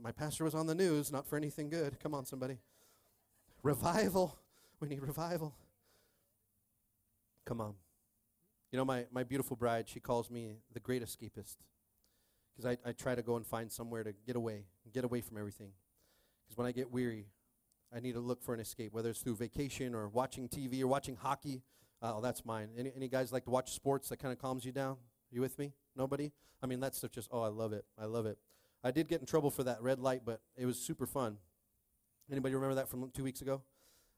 my 0.02 0.10
pastor 0.10 0.42
was 0.42 0.54
on 0.54 0.66
the 0.66 0.74
news, 0.74 1.12
not 1.12 1.26
for 1.26 1.36
anything 1.36 1.70
good. 1.70 2.00
Come 2.00 2.14
on, 2.14 2.24
somebody. 2.24 2.58
Revival. 3.62 4.36
We 4.80 4.88
need 4.88 5.02
revival. 5.02 5.54
Come 7.46 7.60
on. 7.60 7.74
You 8.72 8.78
know, 8.78 8.84
my, 8.84 9.06
my 9.12 9.22
beautiful 9.22 9.56
bride, 9.56 9.88
she 9.88 10.00
calls 10.00 10.30
me 10.30 10.56
the 10.72 10.80
great 10.80 11.02
escapist 11.02 11.56
because 12.56 12.76
I, 12.84 12.88
I 12.88 12.92
try 12.92 13.14
to 13.14 13.22
go 13.22 13.36
and 13.36 13.46
find 13.46 13.70
somewhere 13.70 14.04
to 14.04 14.12
get 14.26 14.36
away, 14.36 14.64
get 14.92 15.04
away 15.04 15.20
from 15.20 15.38
everything. 15.38 15.70
Because 16.44 16.58
when 16.58 16.66
I 16.66 16.72
get 16.72 16.90
weary, 16.90 17.26
I 17.94 18.00
need 18.00 18.12
to 18.12 18.20
look 18.20 18.42
for 18.42 18.54
an 18.54 18.60
escape, 18.60 18.92
whether 18.92 19.10
it's 19.10 19.20
through 19.20 19.36
vacation 19.36 19.94
or 19.94 20.08
watching 20.08 20.48
TV 20.48 20.80
or 20.82 20.86
watching 20.86 21.16
hockey. 21.16 21.62
Oh, 22.02 22.20
that's 22.20 22.44
mine. 22.44 22.70
Any, 22.78 22.92
any 22.96 23.08
guys 23.08 23.32
like 23.32 23.44
to 23.44 23.50
watch 23.50 23.72
sports 23.72 24.08
that 24.08 24.18
kind 24.18 24.32
of 24.32 24.40
calms 24.40 24.64
you 24.64 24.72
down? 24.72 24.96
You 25.30 25.40
with 25.40 25.58
me? 25.58 25.72
Nobody? 25.96 26.32
I 26.62 26.66
mean, 26.66 26.80
that's 26.80 27.04
just, 27.12 27.28
oh, 27.32 27.42
I 27.42 27.48
love 27.48 27.72
it. 27.72 27.84
I 27.98 28.04
love 28.06 28.26
it. 28.26 28.38
I 28.82 28.90
did 28.90 29.08
get 29.08 29.20
in 29.20 29.26
trouble 29.26 29.50
for 29.50 29.64
that 29.64 29.82
red 29.82 29.98
light, 29.98 30.22
but 30.24 30.40
it 30.56 30.66
was 30.66 30.78
super 30.78 31.06
fun. 31.06 31.36
Anybody 32.30 32.54
remember 32.54 32.76
that 32.76 32.88
from 32.88 33.10
two 33.10 33.24
weeks 33.24 33.42
ago? 33.42 33.62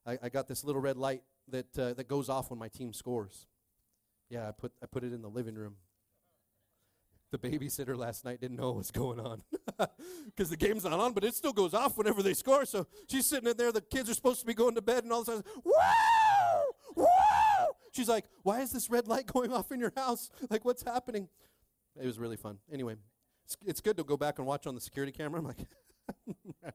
I, 0.06 0.18
I 0.22 0.28
got 0.28 0.48
this 0.48 0.64
little 0.64 0.80
red 0.80 0.96
light 0.96 1.22
that, 1.48 1.78
uh, 1.78 1.94
that 1.94 2.08
goes 2.08 2.28
off 2.28 2.50
when 2.50 2.58
my 2.58 2.68
team 2.68 2.92
scores. 2.92 3.46
Yeah, 4.28 4.48
I 4.48 4.52
put, 4.52 4.72
I 4.82 4.86
put 4.86 5.02
it 5.04 5.12
in 5.12 5.22
the 5.22 5.28
living 5.28 5.54
room 5.54 5.76
the 7.32 7.38
babysitter 7.38 7.96
last 7.96 8.24
night 8.24 8.40
didn't 8.40 8.58
know 8.58 8.68
what 8.68 8.76
was 8.76 8.90
going 8.90 9.18
on 9.18 9.42
because 10.26 10.50
the 10.50 10.56
game's 10.56 10.84
not 10.84 11.00
on, 11.00 11.14
but 11.14 11.24
it 11.24 11.34
still 11.34 11.52
goes 11.52 11.74
off 11.74 11.96
whenever 11.96 12.22
they 12.22 12.34
score. 12.34 12.64
So 12.66 12.86
she's 13.10 13.26
sitting 13.26 13.48
in 13.48 13.56
there. 13.56 13.72
The 13.72 13.80
kids 13.80 14.08
are 14.10 14.14
supposed 14.14 14.40
to 14.40 14.46
be 14.46 14.54
going 14.54 14.74
to 14.74 14.82
bed, 14.82 15.02
and 15.02 15.12
all 15.12 15.22
of 15.22 15.28
a 15.28 15.32
sudden, 15.32 15.44
whoa, 15.64 16.62
whoa! 16.94 17.66
She's 17.90 18.08
like, 18.08 18.26
"Why 18.42 18.60
is 18.60 18.70
this 18.70 18.90
red 18.90 19.08
light 19.08 19.26
going 19.26 19.52
off 19.52 19.72
in 19.72 19.80
your 19.80 19.92
house? 19.96 20.30
Like, 20.50 20.64
what's 20.64 20.82
happening?" 20.82 21.28
It 22.00 22.06
was 22.06 22.18
really 22.18 22.36
fun. 22.36 22.58
Anyway, 22.70 22.96
it's, 23.44 23.56
it's 23.66 23.80
good 23.80 23.96
to 23.96 24.04
go 24.04 24.16
back 24.16 24.38
and 24.38 24.46
watch 24.46 24.66
on 24.66 24.74
the 24.74 24.80
security 24.80 25.12
camera. 25.12 25.40
I'm 25.40 25.46
like, 25.46 25.66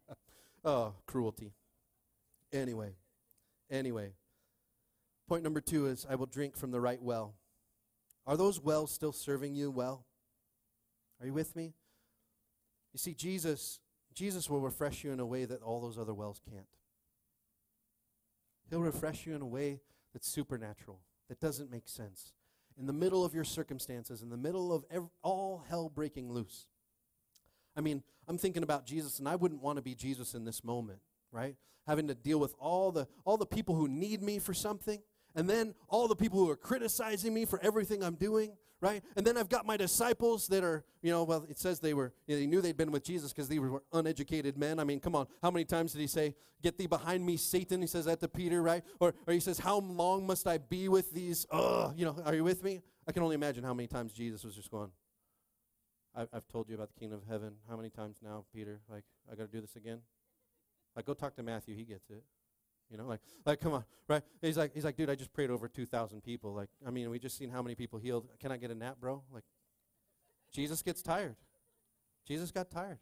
oh, 0.65 0.93
cruelty. 1.05 1.53
Anyway, 2.51 2.95
anyway. 3.69 4.13
Point 5.27 5.43
number 5.43 5.61
two 5.61 5.87
is 5.87 6.05
I 6.09 6.15
will 6.15 6.25
drink 6.25 6.55
from 6.55 6.71
the 6.71 6.79
right 6.79 7.01
well. 7.01 7.35
Are 8.25 8.37
those 8.37 8.61
wells 8.61 8.91
still 8.91 9.11
serving 9.11 9.55
you 9.55 9.69
well? 9.71 10.06
Are 11.19 11.25
you 11.25 11.33
with 11.33 11.55
me? 11.55 11.73
You 12.93 12.99
see, 12.99 13.13
Jesus, 13.13 13.79
Jesus 14.13 14.49
will 14.49 14.61
refresh 14.61 15.03
you 15.03 15.11
in 15.11 15.19
a 15.19 15.25
way 15.25 15.45
that 15.45 15.61
all 15.61 15.81
those 15.81 15.97
other 15.97 16.13
wells 16.13 16.41
can't. 16.49 16.67
He'll 18.69 18.81
refresh 18.81 19.25
you 19.25 19.35
in 19.35 19.41
a 19.41 19.45
way 19.45 19.81
that's 20.13 20.27
supernatural, 20.27 20.99
that 21.29 21.39
doesn't 21.39 21.71
make 21.71 21.87
sense. 21.87 22.33
In 22.79 22.85
the 22.85 22.93
middle 22.93 23.25
of 23.25 23.33
your 23.33 23.43
circumstances, 23.43 24.21
in 24.21 24.29
the 24.29 24.37
middle 24.37 24.73
of 24.73 24.85
ev- 24.91 25.09
all 25.23 25.63
hell 25.69 25.89
breaking 25.89 26.31
loose. 26.31 26.67
I 27.75 27.81
mean, 27.81 28.03
I'm 28.27 28.37
thinking 28.37 28.63
about 28.63 28.85
Jesus, 28.85 29.19
and 29.19 29.27
I 29.27 29.35
wouldn't 29.35 29.61
want 29.61 29.77
to 29.77 29.81
be 29.81 29.95
Jesus 29.95 30.33
in 30.33 30.43
this 30.43 30.63
moment, 30.63 30.99
right? 31.31 31.55
Having 31.87 32.07
to 32.09 32.15
deal 32.15 32.39
with 32.39 32.53
all 32.59 32.91
the 32.91 33.07
all 33.23 33.37
the 33.37 33.45
people 33.45 33.75
who 33.75 33.87
need 33.87 34.21
me 34.21 34.39
for 34.39 34.53
something, 34.53 35.01
and 35.35 35.49
then 35.49 35.73
all 35.87 36.07
the 36.07 36.15
people 36.15 36.39
who 36.39 36.49
are 36.49 36.57
criticizing 36.57 37.33
me 37.33 37.45
for 37.45 37.59
everything 37.63 38.03
I'm 38.03 38.15
doing, 38.15 38.57
right? 38.81 39.03
And 39.15 39.25
then 39.25 39.37
I've 39.37 39.49
got 39.49 39.65
my 39.65 39.77
disciples 39.77 40.47
that 40.47 40.63
are, 40.63 40.83
you 41.01 41.11
know, 41.11 41.23
well, 41.23 41.45
it 41.49 41.57
says 41.57 41.79
they 41.79 41.93
were, 41.93 42.13
you 42.27 42.35
know, 42.35 42.39
they 42.39 42.47
knew 42.47 42.61
they'd 42.61 42.77
been 42.77 42.91
with 42.91 43.03
Jesus 43.03 43.33
because 43.33 43.49
they 43.49 43.59
were 43.59 43.81
uneducated 43.93 44.57
men. 44.57 44.79
I 44.79 44.83
mean, 44.83 44.99
come 44.99 45.15
on, 45.15 45.27
how 45.41 45.51
many 45.51 45.65
times 45.65 45.93
did 45.93 46.01
he 46.01 46.07
say, 46.07 46.35
"Get 46.61 46.77
thee 46.77 46.87
behind 46.87 47.25
me, 47.25 47.37
Satan"? 47.37 47.81
He 47.81 47.87
says 47.87 48.05
that 48.05 48.19
to 48.21 48.27
Peter, 48.27 48.61
right? 48.61 48.83
Or, 48.99 49.13
or 49.25 49.33
he 49.33 49.39
says, 49.39 49.59
"How 49.59 49.79
long 49.79 50.27
must 50.27 50.47
I 50.47 50.57
be 50.57 50.89
with 50.89 51.11
these?" 51.11 51.45
Ugh, 51.51 51.93
you 51.95 52.05
know, 52.05 52.15
are 52.25 52.35
you 52.35 52.43
with 52.43 52.63
me? 52.63 52.81
I 53.07 53.11
can 53.11 53.23
only 53.23 53.35
imagine 53.35 53.63
how 53.63 53.73
many 53.73 53.87
times 53.87 54.13
Jesus 54.13 54.43
was 54.43 54.55
just 54.55 54.69
going. 54.69 54.91
I've, 56.15 56.27
I've 56.33 56.47
told 56.47 56.67
you 56.67 56.75
about 56.75 56.89
the 56.93 56.99
kingdom 56.99 57.19
of 57.21 57.27
heaven. 57.27 57.53
How 57.69 57.77
many 57.77 57.89
times 57.89 58.17
now, 58.23 58.45
Peter? 58.53 58.81
Like, 58.89 59.03
I 59.31 59.35
got 59.35 59.51
to 59.51 59.51
do 59.51 59.61
this 59.61 59.75
again? 59.75 59.99
Like, 60.95 61.05
go 61.05 61.13
talk 61.13 61.35
to 61.35 61.43
Matthew. 61.43 61.75
He 61.75 61.83
gets 61.83 62.09
it. 62.09 62.23
You 62.89 62.97
know, 62.97 63.05
like, 63.05 63.19
like, 63.45 63.59
come 63.59 63.73
on, 63.73 63.83
right? 64.07 64.23
He's 64.41 64.57
like, 64.57 64.73
he's 64.73 64.85
like, 64.85 64.95
dude, 64.95 65.09
I 65.09 65.15
just 65.15 65.33
prayed 65.33 65.49
over 65.49 65.67
two 65.67 65.85
thousand 65.85 66.23
people. 66.23 66.53
Like, 66.53 66.69
I 66.85 66.89
mean, 66.89 67.09
we 67.09 67.19
just 67.19 67.37
seen 67.37 67.49
how 67.49 67.61
many 67.61 67.75
people 67.75 67.99
healed. 67.99 68.27
Can 68.39 68.51
I 68.51 68.57
get 68.57 68.71
a 68.71 68.75
nap, 68.75 68.97
bro? 69.01 69.23
Like, 69.33 69.43
Jesus 70.53 70.81
gets 70.81 71.01
tired. 71.01 71.35
Jesus 72.25 72.51
got 72.51 72.71
tired. 72.71 72.99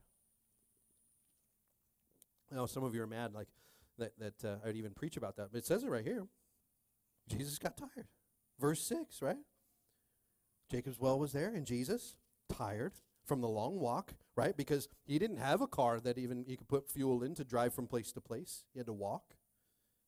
I 2.52 2.56
know 2.56 2.66
some 2.66 2.84
of 2.84 2.96
you 2.96 3.04
are 3.04 3.08
mad, 3.08 3.34
like 3.34 3.48
that. 4.00 4.18
That 4.18 4.44
uh, 4.44 4.68
I'd 4.68 4.76
even 4.76 4.92
preach 4.92 5.18
about 5.18 5.36
that, 5.38 5.50
but 5.52 5.60
it 5.60 5.66
says 5.66 5.84
it 5.84 5.90
right 5.90 6.04
here. 6.04 6.26
Jesus 7.30 7.60
got 7.60 7.78
tired. 7.78 8.08
Verse 8.60 8.82
six, 8.82 9.22
right? 9.22 9.38
Jacob's 10.72 11.00
well 11.00 11.20
was 11.20 11.32
there, 11.32 11.54
and 11.54 11.66
Jesus 11.66 12.16
tired 12.52 12.94
from 13.24 13.42
the 13.42 13.48
long 13.48 13.80
walk, 13.80 14.14
right? 14.36 14.58
Because 14.58 14.88
he 15.06 15.20
didn't 15.20 15.38
have 15.38 15.62
a 15.62 15.68
car 15.68 16.00
that 16.00 16.18
even 16.18 16.44
he 16.48 16.56
could 16.56 16.68
put 16.68 16.90
fuel 16.90 17.22
in 17.22 17.36
to 17.36 17.44
drive 17.44 17.74
from 17.74 17.86
place 17.86 18.12
to 18.14 18.22
place. 18.22 18.64
He 18.74 18.80
had 18.80 18.88
to 18.88 18.94
walk 18.94 19.36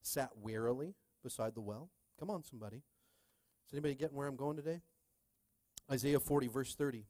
sat 0.01 0.31
wearily 0.37 0.95
beside 1.23 1.55
the 1.55 1.61
well. 1.61 1.89
Come 2.19 2.29
on, 2.29 2.43
somebody. 2.43 2.77
Is 2.77 3.73
anybody 3.73 3.95
getting 3.95 4.15
where 4.15 4.27
I'm 4.27 4.35
going 4.35 4.55
today? 4.55 4.81
Isaiah 5.91 6.19
40, 6.19 6.47
verse 6.47 6.75
30 6.75 7.05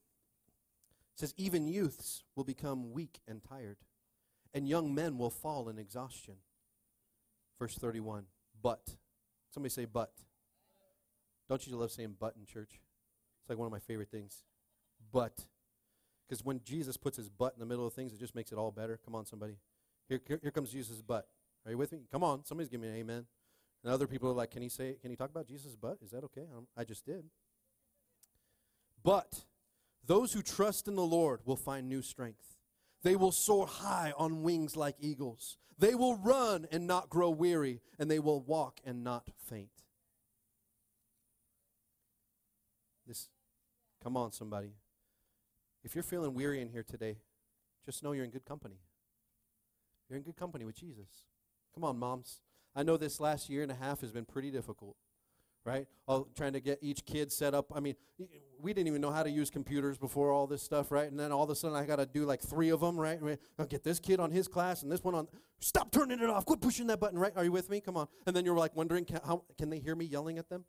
says, 1.15 1.33
Even 1.37 1.67
youths 1.67 2.23
will 2.35 2.43
become 2.43 2.91
weak 2.91 3.19
and 3.27 3.41
tired, 3.43 3.77
and 4.53 4.67
young 4.67 4.93
men 4.93 5.17
will 5.17 5.29
fall 5.29 5.69
in 5.69 5.77
exhaustion. 5.77 6.35
Verse 7.59 7.75
31, 7.75 8.25
but. 8.61 8.95
Somebody 9.49 9.71
say, 9.71 9.85
but. 9.85 10.11
Don't 11.49 11.65
you 11.65 11.75
love 11.75 11.91
saying 11.91 12.15
but 12.19 12.35
in 12.37 12.45
church? 12.45 12.81
It's 13.41 13.49
like 13.49 13.57
one 13.57 13.65
of 13.65 13.71
my 13.71 13.79
favorite 13.79 14.11
things. 14.11 14.43
But. 15.11 15.45
Because 16.27 16.43
when 16.43 16.61
Jesus 16.63 16.97
puts 16.97 17.17
his 17.17 17.29
butt 17.29 17.53
in 17.53 17.59
the 17.59 17.65
middle 17.65 17.87
of 17.87 17.93
things, 17.93 18.13
it 18.13 18.19
just 18.19 18.35
makes 18.35 18.51
it 18.51 18.57
all 18.57 18.71
better. 18.71 18.99
Come 19.03 19.15
on, 19.15 19.25
somebody. 19.25 19.57
Here, 20.09 20.19
here, 20.27 20.51
comes 20.51 20.71
Jesus' 20.71 21.01
butt. 21.01 21.27
Are 21.67 21.71
you 21.71 21.77
with 21.77 21.91
me? 21.91 22.07
Come 22.09 22.23
on, 22.23 22.45
somebody's 22.45 22.69
giving 22.69 22.89
me 22.89 22.93
an 22.93 22.99
amen. 23.01 23.27
And 23.83 23.93
other 23.93 24.07
people 24.07 24.29
are 24.29 24.33
like, 24.33 24.51
"Can 24.51 24.61
he 24.61 24.69
say? 24.69 24.95
Can 25.01 25.09
he 25.11 25.17
talk 25.17 25.29
about 25.29 25.45
Jesus' 25.45 25.75
butt? 25.75 25.97
Is 26.01 26.11
that 26.11 26.23
okay?" 26.23 26.47
I 26.77 26.85
just 26.85 27.05
did. 27.05 27.29
But 29.03 29.45
those 30.03 30.31
who 30.31 30.41
trust 30.41 30.87
in 30.87 30.95
the 30.95 31.05
Lord 31.05 31.45
will 31.45 31.57
find 31.57 31.89
new 31.89 32.01
strength. 32.01 32.57
They 33.03 33.17
will 33.17 33.33
soar 33.33 33.67
high 33.67 34.13
on 34.17 34.43
wings 34.43 34.77
like 34.77 34.95
eagles. 34.99 35.57
They 35.77 35.93
will 35.93 36.15
run 36.15 36.67
and 36.71 36.87
not 36.87 37.09
grow 37.09 37.29
weary, 37.29 37.81
and 37.99 38.09
they 38.09 38.19
will 38.19 38.39
walk 38.41 38.79
and 38.83 39.03
not 39.03 39.29
faint. 39.37 39.83
This, 43.05 43.29
come 44.01 44.17
on, 44.17 44.31
somebody. 44.31 44.73
If 45.83 45.95
you're 45.95 46.03
feeling 46.03 46.33
weary 46.33 46.61
in 46.61 46.69
here 46.69 46.83
today, 46.83 47.19
just 47.85 48.03
know 48.03 48.13
you're 48.13 48.25
in 48.25 48.31
good 48.31 48.45
company. 48.45 48.79
You're 50.09 50.17
in 50.17 50.23
good 50.23 50.37
company 50.37 50.65
with 50.65 50.75
Jesus. 50.75 51.27
Come 51.77 51.83
on, 51.83 51.99
moms. 51.99 52.41
I 52.75 52.81
know 52.81 52.97
this 52.97 53.19
last 53.19 53.51
year 53.51 53.61
and 53.61 53.71
a 53.71 53.75
half 53.75 54.01
has 54.01 54.11
been 54.11 54.25
pretty 54.25 54.49
difficult, 54.49 54.95
right? 55.63 55.85
All 56.07 56.27
trying 56.35 56.53
to 56.53 56.59
get 56.59 56.79
each 56.81 57.05
kid 57.05 57.31
set 57.31 57.53
up. 57.53 57.71
I 57.75 57.79
mean, 57.79 57.93
we 58.59 58.73
didn't 58.73 58.87
even 58.87 58.99
know 58.99 59.11
how 59.11 59.21
to 59.21 59.29
use 59.29 59.51
computers 59.51 59.95
before 59.99 60.31
all 60.31 60.47
this 60.47 60.63
stuff, 60.63 60.91
right? 60.91 61.07
And 61.07 61.19
then 61.19 61.31
all 61.31 61.43
of 61.43 61.51
a 61.51 61.55
sudden 61.55 61.77
I 61.77 61.85
got 61.85 61.97
to 61.97 62.07
do 62.07 62.25
like 62.25 62.41
three 62.41 62.69
of 62.69 62.79
them, 62.79 62.99
right? 62.99 63.19
I'll 63.59 63.67
get 63.67 63.83
this 63.83 63.99
kid 63.99 64.19
on 64.19 64.31
his 64.31 64.47
class 64.47 64.81
and 64.81 64.91
this 64.91 65.03
one 65.03 65.13
on. 65.13 65.27
Stop 65.59 65.91
turning 65.91 66.19
it 66.19 66.27
off. 66.31 66.47
Quit 66.47 66.61
pushing 66.61 66.87
that 66.87 66.99
button, 66.99 67.19
right? 67.19 67.33
Are 67.35 67.43
you 67.43 67.51
with 67.51 67.69
me? 67.69 67.79
Come 67.79 67.95
on. 67.95 68.07
And 68.25 68.35
then 68.35 68.43
you're 68.43 68.57
like 68.57 68.75
wondering, 68.75 69.05
can, 69.05 69.19
how 69.23 69.43
can 69.59 69.69
they 69.69 69.77
hear 69.77 69.95
me 69.95 70.05
yelling 70.05 70.39
at 70.39 70.49
them? 70.49 70.65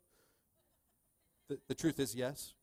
The, 1.47 1.57
the 1.67 1.73
truth 1.73 1.99
is 1.99 2.13
yes. 2.13 2.53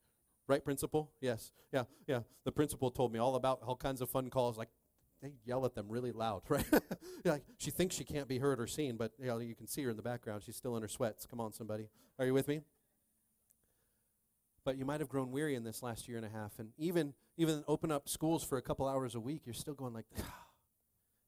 Right, 0.47 0.63
principal? 0.63 1.11
Yes. 1.19 1.51
Yeah, 1.73 1.83
yeah. 2.07 2.21
The 2.45 2.53
principal 2.53 2.91
told 2.91 3.11
me 3.11 3.19
all 3.19 3.35
about 3.35 3.59
all 3.61 3.75
kinds 3.75 3.99
of 3.99 4.09
fun 4.09 4.29
calls. 4.29 4.57
Like, 4.57 4.69
they 5.21 5.33
yell 5.45 5.65
at 5.65 5.73
them 5.73 5.87
really 5.89 6.11
loud, 6.11 6.43
right? 6.49 6.65
Like, 7.25 7.43
she 7.57 7.71
thinks 7.71 7.95
she 7.95 8.03
can't 8.03 8.27
be 8.27 8.37
heard 8.37 8.59
or 8.59 8.67
seen, 8.67 8.97
but 8.97 9.11
you, 9.19 9.27
know, 9.27 9.39
you 9.39 9.55
can 9.55 9.67
see 9.67 9.83
her 9.83 9.89
in 9.89 9.97
the 9.97 10.03
background. 10.03 10.43
She's 10.43 10.55
still 10.55 10.75
in 10.75 10.81
her 10.81 10.87
sweats. 10.87 11.25
Come 11.25 11.39
on, 11.39 11.53
somebody. 11.53 11.89
Are 12.19 12.25
you 12.25 12.33
with 12.33 12.47
me? 12.47 12.61
But 14.63 14.77
you 14.77 14.85
might 14.85 14.99
have 14.99 15.09
grown 15.09 15.31
weary 15.31 15.55
in 15.55 15.63
this 15.63 15.81
last 15.81 16.07
year 16.07 16.17
and 16.17 16.25
a 16.25 16.29
half, 16.29 16.59
and 16.59 16.69
even 16.77 17.13
even 17.37 17.63
open 17.67 17.91
up 17.91 18.09
schools 18.09 18.43
for 18.43 18.57
a 18.57 18.61
couple 18.61 18.87
hours 18.87 19.15
a 19.15 19.19
week. 19.19 19.43
You're 19.45 19.53
still 19.53 19.75
going 19.75 19.93
like, 19.93 20.05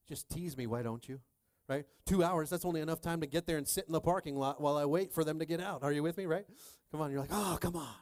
just 0.08 0.28
tease 0.30 0.58
me, 0.58 0.68
why 0.68 0.82
don't 0.82 1.08
you? 1.08 1.22
Right? 1.68 1.86
Two 2.06 2.24
hours. 2.24 2.50
That's 2.50 2.66
only 2.66 2.82
enough 2.82 3.00
time 3.00 3.22
to 3.22 3.28
get 3.28 3.46
there 3.46 3.58
and 3.58 3.68
sit 3.68 3.86
in 3.86 3.94
the 3.94 4.02
parking 4.02 4.36
lot 4.36 4.60
while 4.60 4.76
I 4.76 4.86
wait 4.86 5.14
for 5.14 5.24
them 5.24 5.38
to 5.40 5.46
get 5.46 5.62
out. 5.62 5.84
Are 5.84 5.92
you 5.92 6.02
with 6.02 6.18
me? 6.18 6.26
Right? 6.26 6.46
Come 6.92 7.00
on. 7.00 7.12
You're 7.12 7.22
like, 7.22 7.30
oh, 7.32 7.58
come 7.62 7.76
on. 7.76 7.94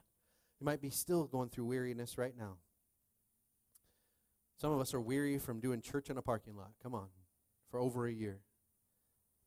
You 0.60 0.66
might 0.66 0.82
be 0.82 0.90
still 0.90 1.26
going 1.26 1.50
through 1.50 1.66
weariness 1.66 2.18
right 2.18 2.34
now. 2.38 2.58
Some 4.58 4.72
of 4.72 4.80
us 4.80 4.94
are 4.94 5.02
weary 5.02 5.38
from 5.38 5.60
doing 5.60 5.82
church 5.82 6.10
in 6.10 6.18
a 6.18 6.22
parking 6.22 6.56
lot. 6.56 6.72
Come 6.82 6.96
on, 6.96 7.08
for 7.70 7.80
over 7.80 8.08
a 8.08 8.12
year. 8.12 8.40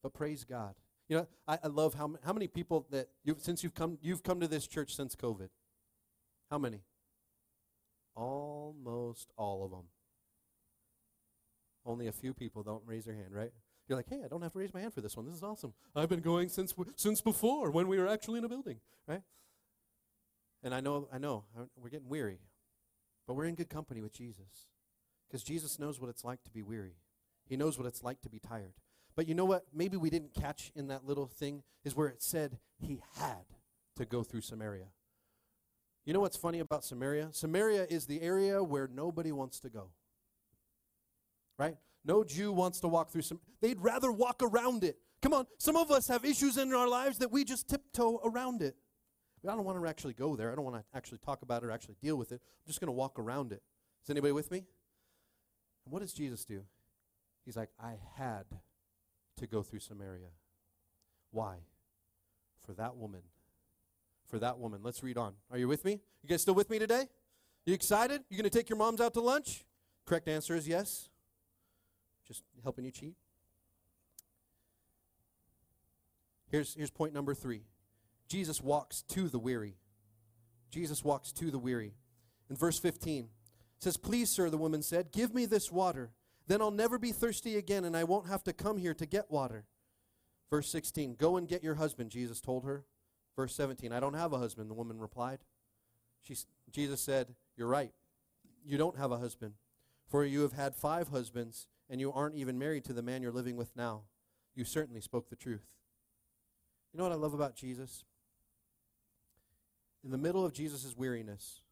But 0.02 0.14
praise 0.14 0.44
God. 0.44 0.74
You 1.08 1.16
know, 1.16 1.28
I, 1.48 1.58
I 1.64 1.66
love 1.66 1.94
how, 1.94 2.14
how 2.24 2.32
many 2.32 2.46
people 2.46 2.86
that 2.90 3.08
you've, 3.24 3.42
since 3.42 3.64
you've 3.64 3.74
come 3.74 3.98
you've 4.00 4.22
come 4.22 4.40
to 4.40 4.46
this 4.46 4.66
church 4.68 4.94
since 4.94 5.16
COVID. 5.16 5.48
How 6.50 6.58
many? 6.58 6.82
Almost 8.14 9.32
all 9.36 9.64
of 9.64 9.70
them. 9.72 9.86
Only 11.84 12.06
a 12.06 12.12
few 12.12 12.32
people 12.32 12.62
don't 12.62 12.82
raise 12.86 13.04
their 13.04 13.14
hand, 13.14 13.32
right? 13.32 13.50
You're 13.88 13.96
like, 13.96 14.08
hey, 14.08 14.20
I 14.24 14.28
don't 14.28 14.42
have 14.42 14.52
to 14.52 14.58
raise 14.58 14.72
my 14.72 14.80
hand 14.80 14.94
for 14.94 15.00
this 15.00 15.16
one. 15.16 15.26
This 15.26 15.34
is 15.34 15.42
awesome. 15.42 15.72
I've 15.96 16.08
been 16.08 16.20
going 16.20 16.48
since 16.48 16.72
since 16.94 17.20
before 17.20 17.72
when 17.72 17.88
we 17.88 17.98
were 17.98 18.06
actually 18.06 18.38
in 18.38 18.44
a 18.44 18.48
building, 18.48 18.76
right? 19.08 19.22
And 20.62 20.72
I 20.72 20.80
know, 20.80 21.08
I 21.12 21.18
know, 21.18 21.44
we're 21.76 21.88
getting 21.88 22.08
weary, 22.08 22.38
but 23.26 23.34
we're 23.34 23.46
in 23.46 23.56
good 23.56 23.70
company 23.70 24.00
with 24.00 24.12
Jesus. 24.12 24.68
Because 25.30 25.44
Jesus 25.44 25.78
knows 25.78 26.00
what 26.00 26.10
it's 26.10 26.24
like 26.24 26.42
to 26.42 26.50
be 26.50 26.62
weary. 26.62 26.96
He 27.46 27.56
knows 27.56 27.78
what 27.78 27.86
it's 27.86 28.02
like 28.02 28.20
to 28.22 28.28
be 28.28 28.40
tired. 28.40 28.74
But 29.14 29.28
you 29.28 29.34
know 29.34 29.44
what? 29.44 29.64
Maybe 29.72 29.96
we 29.96 30.10
didn't 30.10 30.34
catch 30.34 30.72
in 30.74 30.88
that 30.88 31.06
little 31.06 31.26
thing 31.26 31.62
is 31.84 31.94
where 31.94 32.08
it 32.08 32.20
said 32.22 32.58
he 32.78 33.00
had 33.16 33.44
to 33.96 34.04
go 34.04 34.22
through 34.22 34.40
Samaria. 34.40 34.86
You 36.04 36.14
know 36.14 36.20
what's 36.20 36.36
funny 36.36 36.58
about 36.58 36.84
Samaria? 36.84 37.28
Samaria 37.32 37.86
is 37.88 38.06
the 38.06 38.22
area 38.22 38.62
where 38.64 38.88
nobody 38.92 39.30
wants 39.30 39.60
to 39.60 39.68
go. 39.68 39.90
Right? 41.58 41.76
No 42.04 42.24
Jew 42.24 42.52
wants 42.52 42.80
to 42.80 42.88
walk 42.88 43.10
through 43.10 43.22
some. 43.22 43.40
They'd 43.60 43.80
rather 43.80 44.10
walk 44.10 44.42
around 44.42 44.82
it. 44.82 44.96
Come 45.22 45.34
on, 45.34 45.46
some 45.58 45.76
of 45.76 45.90
us 45.90 46.08
have 46.08 46.24
issues 46.24 46.56
in 46.56 46.72
our 46.72 46.88
lives 46.88 47.18
that 47.18 47.30
we 47.30 47.44
just 47.44 47.68
tiptoe 47.68 48.20
around 48.24 48.62
it. 48.62 48.74
I 49.46 49.54
don't 49.54 49.64
want 49.64 49.80
to 49.80 49.86
actually 49.86 50.14
go 50.14 50.36
there. 50.36 50.50
I 50.50 50.54
don't 50.54 50.64
want 50.64 50.76
to 50.76 50.84
actually 50.96 51.18
talk 51.18 51.42
about 51.42 51.62
it 51.62 51.66
or 51.66 51.70
actually 51.70 51.96
deal 52.02 52.16
with 52.16 52.32
it. 52.32 52.40
I'm 52.42 52.66
just 52.66 52.80
going 52.80 52.88
to 52.88 52.92
walk 52.92 53.18
around 53.18 53.52
it. 53.52 53.62
Is 54.02 54.10
anybody 54.10 54.32
with 54.32 54.50
me? 54.50 54.64
And 55.84 55.92
what 55.92 56.00
does 56.00 56.12
Jesus 56.12 56.44
do? 56.44 56.62
He's 57.44 57.56
like, 57.56 57.70
I 57.82 57.94
had 58.16 58.44
to 59.38 59.46
go 59.46 59.62
through 59.62 59.80
Samaria. 59.80 60.28
Why? 61.30 61.56
For 62.64 62.72
that 62.74 62.96
woman. 62.96 63.22
For 64.26 64.38
that 64.38 64.58
woman. 64.58 64.80
Let's 64.82 65.02
read 65.02 65.16
on. 65.16 65.34
Are 65.50 65.58
you 65.58 65.68
with 65.68 65.84
me? 65.84 66.00
You 66.22 66.28
guys 66.28 66.42
still 66.42 66.54
with 66.54 66.70
me 66.70 66.78
today? 66.78 67.06
You 67.66 67.74
excited? 67.74 68.22
You 68.28 68.36
going 68.36 68.48
to 68.48 68.56
take 68.56 68.68
your 68.68 68.78
moms 68.78 69.00
out 69.00 69.14
to 69.14 69.20
lunch? 69.20 69.64
Correct 70.06 70.28
answer 70.28 70.54
is 70.54 70.68
yes. 70.68 71.08
Just 72.26 72.44
helping 72.62 72.84
you 72.84 72.90
cheat. 72.90 73.14
Here's, 76.50 76.74
here's 76.74 76.90
point 76.90 77.14
number 77.14 77.34
three 77.34 77.62
Jesus 78.28 78.62
walks 78.62 79.02
to 79.08 79.28
the 79.28 79.38
weary. 79.38 79.76
Jesus 80.70 81.04
walks 81.04 81.32
to 81.32 81.50
the 81.50 81.58
weary. 81.58 81.94
In 82.48 82.56
verse 82.56 82.78
15, 82.78 83.24
it 83.24 83.28
says, 83.80 83.96
Please, 83.96 84.30
sir, 84.30 84.50
the 84.50 84.58
woman 84.58 84.82
said, 84.82 85.10
give 85.10 85.34
me 85.34 85.46
this 85.46 85.72
water. 85.72 86.12
Then 86.46 86.60
I'll 86.60 86.70
never 86.70 86.98
be 86.98 87.12
thirsty 87.12 87.56
again, 87.56 87.84
and 87.84 87.96
I 87.96 88.04
won't 88.04 88.28
have 88.28 88.44
to 88.44 88.52
come 88.52 88.78
here 88.78 88.94
to 88.94 89.06
get 89.06 89.30
water. 89.30 89.64
Verse 90.50 90.68
16, 90.68 91.14
Go 91.14 91.36
and 91.36 91.48
get 91.48 91.64
your 91.64 91.76
husband, 91.76 92.10
Jesus 92.10 92.40
told 92.40 92.64
her. 92.64 92.84
Verse 93.36 93.54
17, 93.54 93.92
I 93.92 94.00
don't 94.00 94.14
have 94.14 94.32
a 94.32 94.38
husband, 94.38 94.68
the 94.68 94.74
woman 94.74 94.98
replied. 94.98 95.38
She, 96.22 96.36
Jesus 96.70 97.00
said, 97.00 97.34
You're 97.56 97.68
right. 97.68 97.92
You 98.64 98.76
don't 98.76 98.98
have 98.98 99.12
a 99.12 99.18
husband, 99.18 99.54
for 100.08 100.24
you 100.24 100.42
have 100.42 100.52
had 100.52 100.74
five 100.74 101.08
husbands, 101.08 101.66
and 101.88 102.00
you 102.00 102.12
aren't 102.12 102.34
even 102.34 102.58
married 102.58 102.84
to 102.84 102.92
the 102.92 103.02
man 103.02 103.22
you're 103.22 103.32
living 103.32 103.56
with 103.56 103.74
now. 103.76 104.02
You 104.54 104.64
certainly 104.64 105.00
spoke 105.00 105.30
the 105.30 105.36
truth. 105.36 105.74
You 106.92 106.98
know 106.98 107.04
what 107.04 107.12
I 107.12 107.16
love 107.16 107.32
about 107.32 107.56
Jesus? 107.56 108.04
In 110.04 110.10
the 110.10 110.18
middle 110.18 110.44
of 110.44 110.52
Jesus' 110.52 110.94
weariness, 110.96 111.62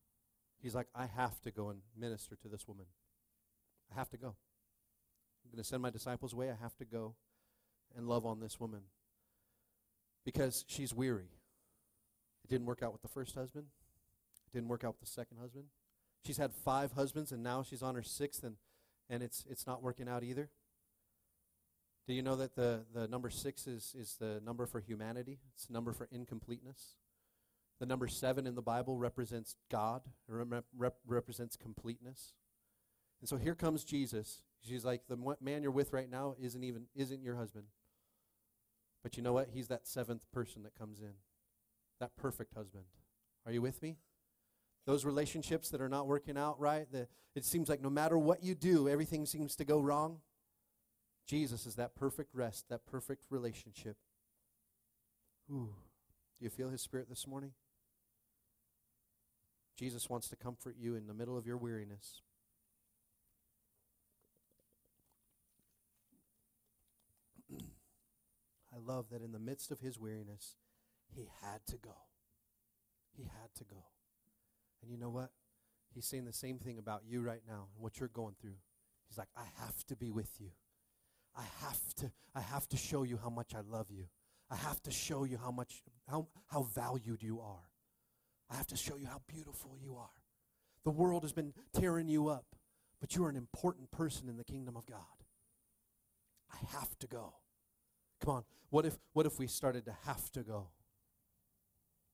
he's 0.62 0.74
like, 0.74 0.86
I 0.94 1.06
have 1.06 1.40
to 1.42 1.50
go 1.50 1.68
and 1.70 1.80
minister 1.96 2.36
to 2.36 2.48
this 2.48 2.66
woman. 2.66 2.86
I 3.94 3.98
have 3.98 4.10
to 4.10 4.16
go. 4.16 4.28
I'm 5.44 5.50
going 5.52 5.62
to 5.62 5.68
send 5.68 5.82
my 5.82 5.90
disciples 5.90 6.32
away. 6.32 6.50
I 6.50 6.56
have 6.62 6.76
to 6.76 6.84
go 6.84 7.14
and 7.96 8.06
love 8.06 8.26
on 8.26 8.40
this 8.40 8.60
woman 8.60 8.82
because 10.24 10.64
she's 10.68 10.92
weary. 10.92 11.30
It 12.44 12.50
didn't 12.50 12.66
work 12.66 12.82
out 12.82 12.92
with 12.92 13.02
the 13.02 13.08
first 13.08 13.34
husband, 13.34 13.66
it 14.46 14.56
didn't 14.56 14.68
work 14.68 14.84
out 14.84 14.96
with 14.98 15.00
the 15.00 15.06
second 15.06 15.38
husband. 15.40 15.64
She's 16.26 16.36
had 16.36 16.52
five 16.52 16.92
husbands, 16.92 17.32
and 17.32 17.42
now 17.42 17.62
she's 17.62 17.82
on 17.82 17.94
her 17.94 18.02
sixth, 18.02 18.42
and, 18.42 18.56
and 19.08 19.22
it's, 19.22 19.44
it's 19.48 19.66
not 19.66 19.82
working 19.82 20.08
out 20.08 20.24
either. 20.24 20.50
Do 22.06 22.14
you 22.14 22.22
know 22.22 22.36
that 22.36 22.56
the, 22.56 22.84
the 22.92 23.06
number 23.06 23.30
six 23.30 23.66
is, 23.66 23.94
is 23.98 24.16
the 24.18 24.40
number 24.44 24.66
for 24.66 24.80
humanity? 24.80 25.38
It's 25.54 25.66
the 25.66 25.74
number 25.74 25.92
for 25.92 26.08
incompleteness. 26.10 26.96
The 27.80 27.86
number 27.86 28.08
seven 28.08 28.46
in 28.46 28.54
the 28.54 28.62
Bible 28.62 28.96
represents 28.96 29.54
God, 29.70 30.02
it 30.28 30.64
rep- 30.76 30.96
represents 31.06 31.56
completeness. 31.56 32.32
And 33.20 33.28
so 33.28 33.36
here 33.36 33.54
comes 33.54 33.84
Jesus. 33.84 34.42
She's 34.60 34.84
like, 34.84 35.02
the 35.08 35.36
man 35.40 35.62
you're 35.62 35.70
with 35.70 35.92
right 35.92 36.10
now 36.10 36.34
isn't 36.40 36.64
even 36.64 36.86
isn't 36.96 37.22
your 37.22 37.36
husband. 37.36 37.66
But 39.02 39.16
you 39.16 39.22
know 39.22 39.32
what? 39.32 39.50
He's 39.52 39.68
that 39.68 39.86
seventh 39.86 40.30
person 40.32 40.64
that 40.64 40.74
comes 40.76 41.00
in, 41.00 41.12
that 42.00 42.16
perfect 42.16 42.54
husband. 42.54 42.84
Are 43.46 43.52
you 43.52 43.62
with 43.62 43.80
me? 43.80 43.98
Those 44.86 45.04
relationships 45.04 45.70
that 45.70 45.80
are 45.80 45.88
not 45.88 46.06
working 46.06 46.36
out 46.36 46.58
right, 46.58 46.90
the, 46.90 47.06
it 47.34 47.44
seems 47.44 47.68
like 47.68 47.80
no 47.80 47.90
matter 47.90 48.18
what 48.18 48.42
you 48.42 48.54
do, 48.54 48.88
everything 48.88 49.26
seems 49.26 49.54
to 49.56 49.64
go 49.64 49.80
wrong. 49.80 50.18
Jesus 51.26 51.66
is 51.66 51.76
that 51.76 51.94
perfect 51.94 52.34
rest, 52.34 52.64
that 52.70 52.86
perfect 52.86 53.24
relationship. 53.30 53.96
Ooh. 55.50 55.74
Do 56.38 56.44
you 56.44 56.50
feel 56.50 56.70
his 56.70 56.82
spirit 56.82 57.08
this 57.08 57.26
morning? 57.26 57.52
Jesus 59.78 60.10
wants 60.10 60.28
to 60.28 60.36
comfort 60.36 60.74
you 60.76 60.96
in 60.96 61.06
the 61.06 61.14
middle 61.14 61.38
of 61.38 61.46
your 61.46 61.56
weariness. 61.56 62.20
I 67.52 68.78
love 68.84 69.06
that 69.12 69.22
in 69.22 69.30
the 69.30 69.38
midst 69.38 69.70
of 69.70 69.78
his 69.78 69.96
weariness, 69.96 70.56
he 71.14 71.28
had 71.42 71.60
to 71.68 71.76
go. 71.76 71.94
He 73.16 73.22
had 73.22 73.54
to 73.56 73.64
go. 73.64 73.84
And 74.82 74.90
you 74.90 74.98
know 74.98 75.10
what? 75.10 75.30
He's 75.94 76.06
saying 76.06 76.24
the 76.24 76.32
same 76.32 76.58
thing 76.58 76.78
about 76.78 77.02
you 77.06 77.22
right 77.22 77.42
now 77.46 77.68
and 77.74 77.82
what 77.82 78.00
you're 78.00 78.08
going 78.08 78.34
through. 78.40 78.56
He's 79.08 79.16
like, 79.18 79.28
I 79.36 79.44
have 79.60 79.86
to 79.86 79.96
be 79.96 80.10
with 80.10 80.30
you. 80.40 80.50
I 81.36 81.44
have 81.60 81.94
to, 81.96 82.10
I 82.34 82.40
have 82.40 82.68
to 82.70 82.76
show 82.76 83.04
you 83.04 83.16
how 83.22 83.30
much 83.30 83.54
I 83.54 83.60
love 83.60 83.86
you. 83.90 84.06
I 84.50 84.56
have 84.56 84.82
to 84.82 84.90
show 84.90 85.22
you 85.24 85.38
how 85.38 85.52
much 85.52 85.82
how, 86.08 86.26
how 86.48 86.62
valued 86.62 87.22
you 87.22 87.40
are. 87.40 87.68
I 88.50 88.56
have 88.56 88.66
to 88.68 88.76
show 88.76 88.96
you 88.96 89.06
how 89.06 89.20
beautiful 89.26 89.76
you 89.80 89.96
are. 89.96 90.10
The 90.84 90.90
world 90.90 91.22
has 91.22 91.32
been 91.32 91.52
tearing 91.74 92.08
you 92.08 92.28
up, 92.28 92.46
but 93.00 93.14
you 93.14 93.24
are 93.24 93.28
an 93.28 93.36
important 93.36 93.90
person 93.90 94.28
in 94.28 94.36
the 94.36 94.44
kingdom 94.44 94.76
of 94.76 94.86
God. 94.86 94.98
I 96.52 96.56
have 96.78 96.98
to 97.00 97.06
go. 97.06 97.34
Come 98.24 98.34
on. 98.34 98.44
What 98.70 98.86
if 98.86 98.98
what 99.12 99.26
if 99.26 99.38
we 99.38 99.46
started 99.46 99.84
to 99.86 99.94
have 100.06 100.30
to 100.32 100.42
go? 100.42 100.68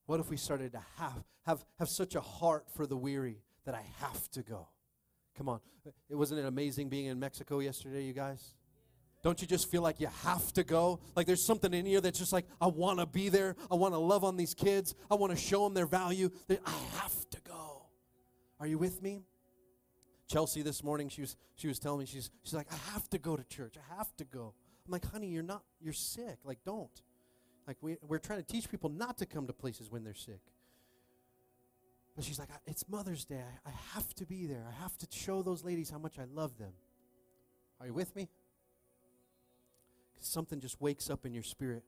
What 0.06 0.20
if 0.20 0.28
we 0.28 0.36
started 0.36 0.72
to 0.72 0.82
have 0.96 1.24
have 1.46 1.64
have 1.78 1.88
such 1.88 2.14
a 2.14 2.20
heart 2.20 2.66
for 2.74 2.86
the 2.86 2.96
weary 2.96 3.42
that 3.64 3.74
I 3.74 3.84
have 4.00 4.30
to 4.32 4.42
go? 4.42 4.68
Come 5.36 5.48
on. 5.48 5.60
It 6.08 6.14
wasn't 6.14 6.40
it 6.40 6.46
amazing 6.46 6.88
being 6.88 7.06
in 7.06 7.18
Mexico 7.18 7.60
yesterday, 7.60 8.04
you 8.04 8.12
guys? 8.12 8.54
Don't 9.24 9.40
you 9.40 9.48
just 9.48 9.70
feel 9.70 9.80
like 9.80 10.00
you 10.00 10.08
have 10.22 10.52
to 10.52 10.62
go? 10.62 11.00
Like 11.16 11.26
there's 11.26 11.42
something 11.42 11.72
in 11.72 11.86
you 11.86 12.02
that's 12.02 12.18
just 12.18 12.32
like, 12.32 12.44
I 12.60 12.66
want 12.66 12.98
to 12.98 13.06
be 13.06 13.30
there. 13.30 13.56
I 13.70 13.74
want 13.74 13.94
to 13.94 13.98
love 13.98 14.22
on 14.22 14.36
these 14.36 14.52
kids. 14.52 14.94
I 15.10 15.14
want 15.14 15.32
to 15.32 15.38
show 15.38 15.64
them 15.64 15.72
their 15.72 15.86
value. 15.86 16.28
I 16.50 16.70
have 16.98 17.30
to 17.30 17.40
go. 17.40 17.86
Are 18.60 18.66
you 18.66 18.76
with 18.76 19.02
me? 19.02 19.22
Chelsea 20.28 20.60
this 20.60 20.84
morning, 20.84 21.08
she 21.08 21.22
was 21.22 21.36
she 21.54 21.68
was 21.68 21.78
telling 21.78 22.00
me 22.00 22.06
she's 22.06 22.30
she's 22.42 22.52
like, 22.52 22.66
I 22.70 22.76
have 22.92 23.08
to 23.10 23.18
go 23.18 23.34
to 23.34 23.44
church. 23.44 23.76
I 23.78 23.96
have 23.96 24.14
to 24.16 24.24
go. 24.24 24.52
I'm 24.86 24.92
like, 24.92 25.10
honey, 25.10 25.28
you're 25.28 25.42
not 25.42 25.62
you're 25.80 25.94
sick. 25.94 26.38
Like, 26.44 26.58
don't. 26.66 27.02
Like 27.66 27.78
we, 27.80 27.96
we're 28.06 28.18
trying 28.18 28.40
to 28.40 28.46
teach 28.46 28.70
people 28.70 28.90
not 28.90 29.16
to 29.18 29.26
come 29.26 29.46
to 29.46 29.54
places 29.54 29.90
when 29.90 30.04
they're 30.04 30.12
sick. 30.12 30.40
But 32.14 32.24
she's 32.24 32.38
like, 32.38 32.50
it's 32.66 32.86
Mother's 32.90 33.24
Day. 33.24 33.40
I, 33.40 33.70
I 33.70 33.72
have 33.94 34.14
to 34.16 34.26
be 34.26 34.46
there. 34.46 34.66
I 34.68 34.82
have 34.82 34.96
to 34.98 35.06
show 35.10 35.42
those 35.42 35.64
ladies 35.64 35.88
how 35.88 35.98
much 35.98 36.18
I 36.18 36.24
love 36.24 36.58
them. 36.58 36.72
Are 37.80 37.86
you 37.86 37.94
with 37.94 38.14
me? 38.14 38.28
Something 40.24 40.60
just 40.60 40.80
wakes 40.80 41.10
up 41.10 41.26
in 41.26 41.32
your 41.32 41.42
spirit. 41.42 41.84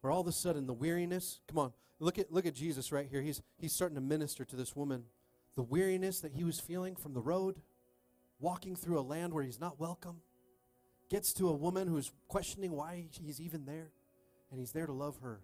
Where 0.00 0.12
all 0.12 0.20
of 0.20 0.26
a 0.26 0.32
sudden 0.32 0.66
the 0.66 0.74
weariness, 0.74 1.40
come 1.48 1.58
on, 1.58 1.72
look 1.98 2.18
at 2.18 2.32
look 2.32 2.46
at 2.46 2.54
Jesus 2.54 2.92
right 2.92 3.06
here. 3.10 3.20
He's 3.20 3.42
he's 3.56 3.72
starting 3.72 3.96
to 3.96 4.00
minister 4.00 4.44
to 4.44 4.56
this 4.56 4.76
woman. 4.76 5.04
The 5.56 5.62
weariness 5.62 6.20
that 6.20 6.32
he 6.32 6.44
was 6.44 6.60
feeling 6.60 6.94
from 6.94 7.14
the 7.14 7.20
road, 7.20 7.60
walking 8.38 8.76
through 8.76 8.98
a 8.98 9.02
land 9.02 9.32
where 9.32 9.42
he's 9.42 9.60
not 9.60 9.80
welcome, 9.80 10.20
gets 11.10 11.32
to 11.34 11.48
a 11.48 11.54
woman 11.54 11.88
who's 11.88 12.12
questioning 12.28 12.72
why 12.72 13.08
he's 13.20 13.40
even 13.40 13.64
there, 13.64 13.90
and 14.50 14.60
he's 14.60 14.72
there 14.72 14.86
to 14.86 14.92
love 14.92 15.18
her. 15.22 15.40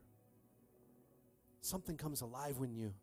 Something 1.60 1.96
comes 1.96 2.20
alive 2.20 2.58
when 2.58 2.72
you 2.72 2.94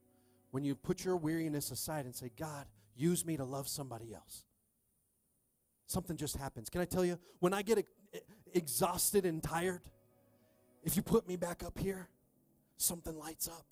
when 0.52 0.64
you 0.64 0.76
put 0.76 1.04
your 1.04 1.18
weariness 1.18 1.72
aside 1.72 2.06
and 2.06 2.16
say, 2.16 2.30
God, 2.38 2.68
use 2.96 3.26
me 3.26 3.38
to 3.38 3.44
love 3.44 3.68
somebody 3.68 4.14
else. 4.14 4.44
Something 5.88 6.18
just 6.18 6.38
happens. 6.38 6.70
Can 6.70 6.82
I 6.82 6.86
tell 6.86 7.04
you, 7.04 7.18
when 7.40 7.54
I 7.54 7.62
get 7.62 7.80
e- 7.80 7.84
exhausted 8.54 9.26
and 9.26 9.42
tired, 9.42 9.82
if 10.84 10.96
you 10.96 11.02
put 11.02 11.28
me 11.28 11.36
back 11.36 11.64
up 11.64 11.78
here, 11.78 12.08
something 12.78 13.18
lights 13.18 13.48
up. 13.48 13.66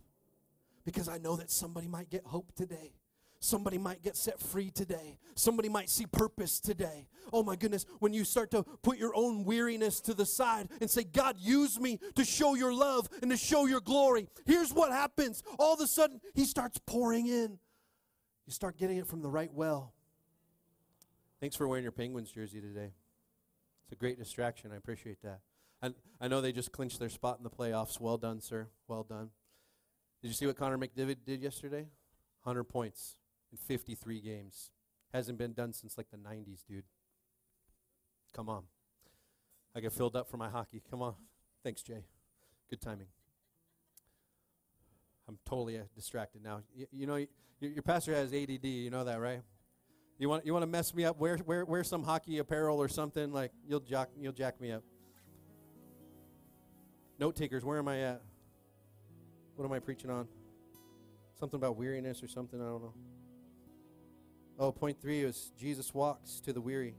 Because 0.86 1.10
I 1.10 1.18
know 1.18 1.36
that 1.36 1.52
somebody 1.52 1.88
might 1.88 2.10
get 2.10 2.26
hope 2.26 2.54
today. 2.56 2.94
Somebody 3.42 3.78
might 3.78 4.02
get 4.02 4.18
set 4.18 4.40
free 4.40 4.70
today. 4.70 5.18
Somebody 5.36 5.70
might 5.70 5.90
see 5.90 6.06
purpose 6.06 6.60
today. 6.60 7.08
Oh 7.32 7.42
my 7.42 7.56
goodness, 7.56 7.86
when 8.00 8.12
you 8.12 8.26
start 8.26 8.52
to 8.52 8.64
put 8.82 8.98
your 8.98 9.16
own 9.16 9.46
weariness 9.46 10.02
to 10.02 10.14
the 10.14 10.26
side 10.26 10.68
and 10.82 10.90
say, 10.90 11.04
God, 11.06 11.38
use 11.40 11.80
me 11.80 12.00
to 12.16 12.26
show 12.26 12.56
your 12.56 12.74
love 12.74 13.08
and 13.22 13.32
to 13.32 13.38
show 13.38 13.66
your 13.66 13.80
glory, 13.80 14.28
here's 14.46 14.74
what 14.74 14.92
happens. 14.92 15.42
All 15.58 15.74
of 15.74 15.80
a 15.80 15.88
sudden, 15.88 16.20
He 16.34 16.44
starts 16.44 16.80
pouring 16.86 17.28
in. 17.28 17.60
You 18.46 18.54
start 18.54 18.78
getting 18.78 18.98
it 18.98 19.08
from 19.08 19.22
the 19.22 19.30
right 19.30 19.54
well. 19.54 19.94
Thanks 21.40 21.56
for 21.56 21.66
wearing 21.68 21.84
your 21.84 21.94
Penguins 21.94 22.32
jersey 22.32 22.60
today. 22.60 22.92
It's 23.90 23.94
a 23.94 23.96
great 23.96 24.20
distraction. 24.20 24.72
I 24.72 24.76
appreciate 24.76 25.20
that. 25.24 25.40
And 25.82 25.96
I 26.22 26.28
know 26.28 26.42
they 26.42 26.52
just 26.52 26.72
clinched 26.72 27.00
their 27.00 27.10
spot 27.10 27.38
in 27.40 27.44
the 27.44 27.50
playoffs. 27.50 28.00
Well 28.00 28.18
done, 28.18 28.40
sir. 28.40 28.68
Well 28.88 29.02
done. 29.02 29.32
Did 30.22 30.28
you 30.28 30.36
see 30.36 30.46
what 30.46 30.58
Connor 30.58 30.78
McDavid 30.78 31.18
did 31.26 31.42
yesterday? 31.42 31.88
100 32.44 32.66
points 32.66 33.16
in 33.52 33.58
53 33.58 34.22
games. 34.22 34.70
Hasn't 35.12 35.40
been 35.40 35.54
done 35.54 35.74
since 35.74 35.98
like 35.98 36.06
the 36.12 36.18
90s, 36.18 36.64
dude. 36.70 36.84
Come 38.36 38.48
on. 38.48 38.66
I 39.76 39.80
get 39.80 39.92
filled 39.92 40.16
up 40.16 40.30
for 40.30 40.38
my 40.38 40.50
hockey. 40.50 40.84
Come 40.92 41.02
on. 41.02 41.16
Thanks, 41.64 41.82
Jay. 41.82 42.06
Good 42.70 42.82
timing. 42.82 43.08
I'm 45.28 45.40
totally 45.48 45.80
uh, 45.80 45.84
distracted 45.96 46.44
now. 46.44 46.62
Y- 46.78 46.86
you 46.92 47.08
know, 47.08 47.16
y- 47.16 47.28
your 47.60 47.82
pastor 47.82 48.14
has 48.14 48.36
ADD. 48.36 48.66
You 48.66 48.92
know 48.92 49.04
that, 49.04 49.20
right? 49.20 49.42
You 50.20 50.28
want 50.28 50.46
you 50.46 50.52
want 50.52 50.64
to 50.64 50.68
mess 50.68 50.94
me 50.94 51.06
up? 51.06 51.18
Wear 51.18 51.40
wear 51.46 51.64
wear 51.64 51.84
some 51.84 52.04
hockey 52.04 52.40
apparel 52.40 52.78
or 52.78 52.90
something 52.90 53.32
like 53.32 53.52
you'll 53.66 53.80
jack 53.80 54.10
you'll 54.20 54.34
jack 54.34 54.60
me 54.60 54.74
up. 54.74 54.84
Note 57.18 57.38
takers, 57.38 57.64
where 57.64 57.80
am 57.80 57.88
I 57.88 58.02
at? 58.02 58.22
What 59.56 59.66
am 59.66 59.72
I 59.72 59.80
preaching 59.80 60.10
on? 60.10 60.28
Something 61.40 61.58
about 61.58 61.78
weariness 61.78 62.22
or 62.22 62.28
something, 62.28 62.62
I 62.62 62.66
don't 62.66 62.82
know. 62.82 62.94
Oh, 64.60 64.72
point 64.74 65.02
three 65.02 65.22
is 65.22 65.54
Jesus 65.58 65.94
walks 65.94 66.42
to 66.42 66.52
the 66.52 66.60
weary. 66.60 66.96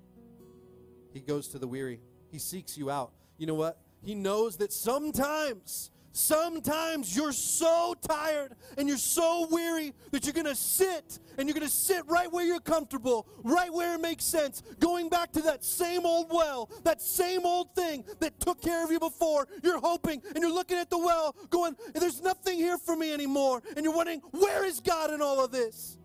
He 1.13 1.21
goes 1.21 1.49
to 1.49 1.59
the 1.59 1.69
weary. 1.69 2.01
He 2.31 2.39
seeks 2.39 2.79
you 2.79 2.91
out. 2.91 3.13
You 3.37 3.47
know 3.47 3.55
what? 3.55 3.79
He 4.03 4.15
knows 4.15 4.57
that 4.59 4.73
sometimes, 4.73 5.91
sometimes 6.13 7.15
you're 7.15 7.33
so 7.33 7.95
tired 8.07 8.55
and 8.77 8.89
you're 8.89 8.99
so 8.99 9.47
weary 9.51 9.95
that 10.11 10.25
you're 10.25 10.33
going 10.33 10.47
to 10.47 10.55
sit 10.55 11.19
and 11.39 11.49
you're 11.49 11.55
going 11.55 11.67
to 11.67 11.73
sit 11.73 12.07
right 12.07 12.31
where 12.31 12.45
you're 12.45 12.61
comfortable, 12.61 13.27
right 13.43 13.73
where 13.73 13.95
it 13.95 14.01
makes 14.01 14.25
sense, 14.25 14.63
going 14.79 15.09
back 15.09 15.33
to 15.33 15.43
that 15.43 15.65
same 15.65 16.05
old 16.05 16.29
well, 16.31 16.71
that 16.85 17.01
same 17.01 17.45
old 17.45 17.75
thing 17.75 18.05
that 18.19 18.39
took 18.41 18.61
care 18.61 18.85
of 18.85 18.91
you 18.91 18.99
before. 18.99 19.47
You're 19.63 19.81
hoping 19.81 20.23
and 20.35 20.43
you're 20.43 20.53
looking 20.53 20.79
at 20.79 20.91
the 20.91 20.99
well 20.99 21.35
going, 21.51 21.77
there's 21.95 22.21
nothing 22.23 22.59
here 22.59 22.79
for 22.79 22.97
me 22.97 23.13
anymore. 23.13 23.63
And 23.77 23.85
you're 23.85 23.95
wondering, 23.95 24.21
where 24.33 24.65
is 24.65 24.81
God 24.81 25.13
in 25.13 25.23
all 25.23 25.45
of 25.45 25.53
this? 25.53 25.99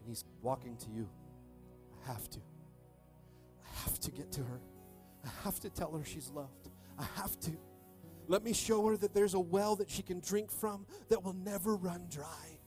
And 0.00 0.08
He's 0.08 0.24
walking 0.42 0.76
to 0.76 0.90
you. 0.90 1.08
I 2.04 2.12
have 2.12 2.28
to. 2.30 2.38
I 3.64 3.80
have 3.84 3.98
to 4.00 4.10
get 4.10 4.32
to 4.32 4.40
her. 4.40 4.60
I 5.24 5.30
have 5.44 5.60
to 5.60 5.70
tell 5.70 5.92
her 5.92 6.04
she's 6.04 6.30
loved. 6.30 6.67
I 6.98 7.04
have 7.16 7.38
to. 7.40 7.52
Let 8.26 8.44
me 8.44 8.52
show 8.52 8.86
her 8.88 8.96
that 8.98 9.14
there's 9.14 9.34
a 9.34 9.40
well 9.40 9.76
that 9.76 9.90
she 9.90 10.02
can 10.02 10.20
drink 10.20 10.50
from 10.50 10.86
that 11.08 11.22
will 11.22 11.32
never 11.34 11.76
run 11.76 12.06
dry. 12.10 12.58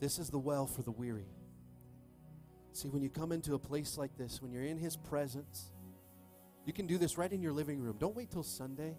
This 0.00 0.18
is 0.18 0.30
the 0.30 0.38
well 0.38 0.66
for 0.66 0.82
the 0.82 0.90
weary. 0.90 1.28
See, 2.72 2.88
when 2.88 3.02
you 3.02 3.08
come 3.08 3.32
into 3.32 3.54
a 3.54 3.58
place 3.58 3.96
like 3.96 4.16
this, 4.16 4.42
when 4.42 4.52
you're 4.52 4.64
in 4.64 4.78
His 4.78 4.96
presence, 4.96 5.72
you 6.66 6.72
can 6.72 6.86
do 6.86 6.98
this 6.98 7.16
right 7.16 7.32
in 7.32 7.40
your 7.40 7.52
living 7.52 7.80
room. 7.80 7.96
Don't 7.98 8.14
wait 8.14 8.30
till 8.30 8.42
Sunday. 8.42 8.96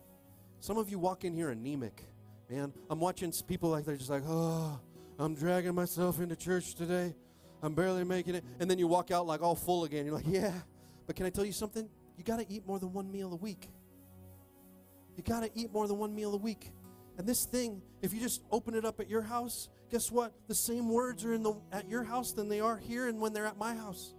Some 0.60 0.78
of 0.78 0.90
you 0.90 1.00
walk 1.00 1.26
in 1.26 1.34
here 1.34 1.50
anemic. 1.50 2.04
Man, 2.50 2.74
I'm 2.90 3.00
watching 3.00 3.32
people 3.48 3.70
like 3.70 3.86
they're 3.86 3.98
just 3.98 4.10
like, 4.10 4.24
oh, 4.26 4.80
I'm 5.20 5.36
dragging 5.36 5.76
myself 5.76 6.20
into 6.20 6.36
church 6.36 6.76
today. 6.76 7.16
I'm 7.62 7.74
barely 7.74 8.04
making 8.04 8.36
it. 8.36 8.44
And 8.60 8.70
then 8.70 8.78
you 8.78 8.88
walk 8.88 9.12
out 9.12 9.26
like 9.26 9.42
all 9.42 9.56
full 9.56 9.84
again. 9.84 10.06
You're 10.06 10.16
like, 10.16 10.28
yeah. 10.28 10.54
But 11.08 11.16
can 11.16 11.26
I 11.26 11.30
tell 11.30 11.46
you 11.46 11.52
something? 11.52 11.90
You 12.18 12.24
got 12.24 12.38
to 12.38 12.46
eat 12.52 12.66
more 12.66 12.80
than 12.80 12.94
one 12.94 13.12
meal 13.12 13.34
a 13.34 13.36
week. 13.36 13.70
You 15.16 15.24
got 15.24 15.42
to 15.42 15.50
eat 15.54 15.72
more 15.72 15.88
than 15.88 15.98
one 15.98 16.14
meal 16.14 16.34
a 16.34 16.38
week. 16.38 16.72
And 17.18 17.28
this 17.28 17.46
thing, 17.46 17.82
if 18.02 18.14
you 18.14 18.20
just 18.20 18.42
open 18.52 18.76
it 18.76 18.86
up 18.86 19.00
at 19.00 19.10
your 19.10 19.22
house, 19.22 19.70
guess 19.90 20.12
what? 20.12 20.34
The 20.48 20.56
same 20.56 20.90
words 20.90 21.24
are 21.24 21.34
in 21.34 21.44
the 21.44 21.54
at 21.72 21.88
your 21.88 22.04
house 22.04 22.34
than 22.34 22.50
they 22.50 22.60
are 22.60 22.78
here 22.78 23.08
and 23.08 23.20
when 23.20 23.34
they're 23.34 23.46
at 23.46 23.58
my 23.58 23.74
house. 23.76 24.14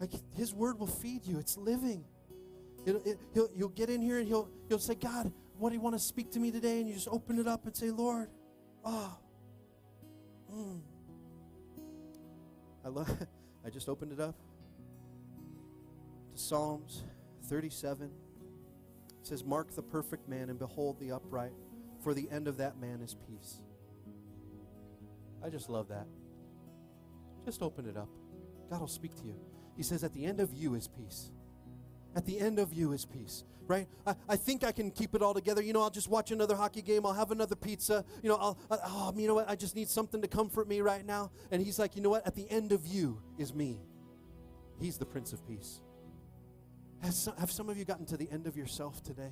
Like 0.00 0.10
his 0.34 0.54
word 0.54 0.78
will 0.78 0.86
feed 0.86 1.26
you. 1.26 1.38
It's 1.38 1.56
living. 1.56 2.04
It'll, 2.86 3.02
it, 3.04 3.18
he'll, 3.34 3.48
you'll 3.54 3.68
get 3.70 3.90
in 3.90 4.00
here 4.00 4.18
and 4.18 4.28
he'll, 4.28 4.48
he'll 4.68 4.78
say, 4.78 4.94
God, 4.94 5.32
what 5.58 5.70
do 5.70 5.74
you 5.74 5.80
want 5.80 5.96
to 5.96 6.00
speak 6.00 6.30
to 6.32 6.40
me 6.40 6.50
today? 6.50 6.78
And 6.80 6.88
you 6.88 6.94
just 6.94 7.08
open 7.08 7.38
it 7.38 7.48
up 7.48 7.66
and 7.66 7.76
say, 7.76 7.90
Lord, 7.90 8.28
oh, 8.84 9.18
mm. 10.54 10.80
I 12.84 12.88
love. 12.88 13.26
I 13.66 13.70
just 13.70 13.88
opened 13.88 14.12
it 14.12 14.20
up 14.20 14.36
to 16.36 16.42
Psalms 16.42 17.04
37. 17.44 18.10
It 19.20 19.26
says, 19.26 19.44
"Mark 19.44 19.70
the 19.72 19.82
perfect 19.82 20.28
man 20.28 20.50
and 20.50 20.58
behold 20.58 20.98
the 20.98 21.12
upright, 21.12 21.52
for 22.00 22.14
the 22.14 22.28
end 22.30 22.48
of 22.48 22.58
that 22.58 22.78
man 22.78 23.00
is 23.00 23.14
peace." 23.14 23.62
I 25.42 25.48
just 25.48 25.68
love 25.68 25.88
that. 25.88 26.06
Just 27.44 27.62
open 27.62 27.86
it 27.86 27.96
up. 27.96 28.08
God 28.70 28.80
will 28.80 28.88
speak 28.88 29.14
to 29.16 29.24
you. 29.24 29.36
He 29.76 29.82
says, 29.82 30.04
"At 30.04 30.12
the 30.12 30.24
end 30.24 30.40
of 30.40 30.52
you 30.52 30.74
is 30.74 30.88
peace." 30.88 31.30
At 32.14 32.24
the 32.24 32.38
end 32.38 32.58
of 32.58 32.72
you 32.72 32.92
is 32.92 33.04
peace, 33.04 33.44
right? 33.66 33.86
I, 34.06 34.14
I 34.26 34.36
think 34.36 34.64
I 34.64 34.72
can 34.72 34.90
keep 34.90 35.14
it 35.14 35.20
all 35.20 35.34
together. 35.34 35.60
You 35.60 35.74
know, 35.74 35.82
I'll 35.82 35.90
just 35.90 36.08
watch 36.08 36.30
another 36.30 36.56
hockey 36.56 36.80
game. 36.80 37.04
I'll 37.04 37.12
have 37.12 37.30
another 37.30 37.54
pizza. 37.54 38.06
You 38.22 38.30
know, 38.30 38.36
I'll, 38.36 38.58
I, 38.70 38.78
oh, 38.84 39.12
you 39.14 39.28
know 39.28 39.34
what? 39.34 39.50
I 39.50 39.54
just 39.54 39.76
need 39.76 39.90
something 39.90 40.22
to 40.22 40.28
comfort 40.28 40.66
me 40.66 40.80
right 40.80 41.04
now. 41.04 41.30
And 41.50 41.60
he's 41.62 41.78
like, 41.78 41.94
you 41.94 42.00
know 42.00 42.08
what? 42.08 42.26
At 42.26 42.34
the 42.34 42.50
end 42.50 42.72
of 42.72 42.86
you 42.86 43.20
is 43.36 43.52
me. 43.52 43.82
He's 44.80 44.96
the 44.96 45.04
Prince 45.04 45.34
of 45.34 45.46
Peace. 45.46 45.82
Some, 47.10 47.36
have 47.36 47.50
some 47.50 47.68
of 47.68 47.78
you 47.78 47.84
gotten 47.84 48.06
to 48.06 48.16
the 48.16 48.28
end 48.30 48.46
of 48.46 48.56
yourself 48.56 49.02
today? 49.02 49.30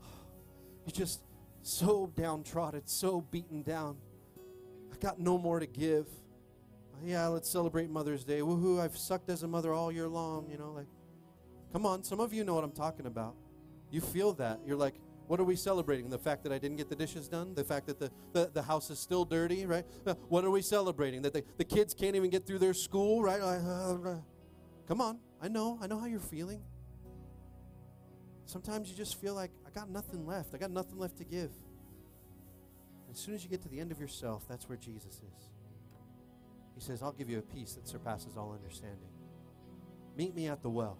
You're 0.86 0.92
just 0.92 1.20
so 1.62 2.12
downtrodden, 2.14 2.82
so 2.86 3.20
beaten 3.20 3.62
down. 3.62 3.96
I 4.92 4.96
got 4.96 5.18
no 5.18 5.38
more 5.38 5.60
to 5.60 5.66
give. 5.66 6.06
Yeah, 7.04 7.26
let's 7.28 7.48
celebrate 7.48 7.90
Mother's 7.90 8.24
Day. 8.24 8.40
Woohoo, 8.40 8.80
I've 8.80 8.96
sucked 8.96 9.30
as 9.30 9.42
a 9.44 9.48
mother 9.48 9.72
all 9.72 9.92
year 9.92 10.08
long, 10.08 10.48
you 10.50 10.58
know, 10.58 10.72
like 10.72 10.86
Come 11.72 11.84
on, 11.84 12.02
some 12.02 12.20
of 12.20 12.32
you 12.32 12.44
know 12.44 12.54
what 12.54 12.64
I'm 12.64 12.72
talking 12.72 13.06
about. 13.06 13.34
You 13.90 14.00
feel 14.00 14.32
that. 14.34 14.60
You're 14.66 14.76
like, 14.76 14.94
what 15.26 15.38
are 15.38 15.44
we 15.44 15.56
celebrating? 15.56 16.08
The 16.08 16.18
fact 16.18 16.42
that 16.44 16.52
I 16.52 16.58
didn't 16.58 16.78
get 16.78 16.88
the 16.88 16.96
dishes 16.96 17.28
done? 17.28 17.54
The 17.54 17.64
fact 17.64 17.86
that 17.86 17.98
the, 17.98 18.10
the, 18.32 18.50
the 18.52 18.62
house 18.62 18.90
is 18.90 18.98
still 18.98 19.24
dirty, 19.24 19.66
right? 19.66 19.84
Uh, 20.06 20.14
What 20.28 20.44
are 20.44 20.50
we 20.50 20.62
celebrating? 20.62 21.22
That 21.22 21.34
the, 21.34 21.44
the 21.58 21.64
kids 21.64 21.92
can't 21.92 22.16
even 22.16 22.30
get 22.30 22.46
through 22.46 22.60
their 22.60 22.72
school, 22.74 23.22
right? 23.22 23.40
Uh, 23.40 23.94
uh. 23.94 24.16
Come 24.86 25.00
on. 25.02 25.18
I 25.40 25.48
know. 25.48 25.78
I 25.80 25.86
know 25.86 25.98
how 25.98 26.06
you're 26.06 26.20
feeling. 26.20 26.62
Sometimes 28.44 28.90
you 28.90 28.96
just 28.96 29.20
feel 29.20 29.34
like, 29.34 29.50
I 29.66 29.70
got 29.70 29.90
nothing 29.90 30.26
left. 30.26 30.54
I 30.54 30.58
got 30.58 30.70
nothing 30.70 30.98
left 30.98 31.18
to 31.18 31.24
give. 31.24 31.50
As 33.10 33.18
soon 33.18 33.34
as 33.34 33.44
you 33.44 33.50
get 33.50 33.62
to 33.62 33.68
the 33.68 33.80
end 33.80 33.92
of 33.92 34.00
yourself, 34.00 34.46
that's 34.48 34.68
where 34.68 34.78
Jesus 34.78 35.16
is. 35.16 35.50
He 36.74 36.80
says, 36.80 37.02
I'll 37.02 37.12
give 37.12 37.28
you 37.28 37.38
a 37.38 37.42
peace 37.42 37.74
that 37.74 37.88
surpasses 37.88 38.36
all 38.36 38.52
understanding. 38.52 39.10
Meet 40.16 40.34
me 40.34 40.48
at 40.48 40.62
the 40.62 40.70
well. 40.70 40.98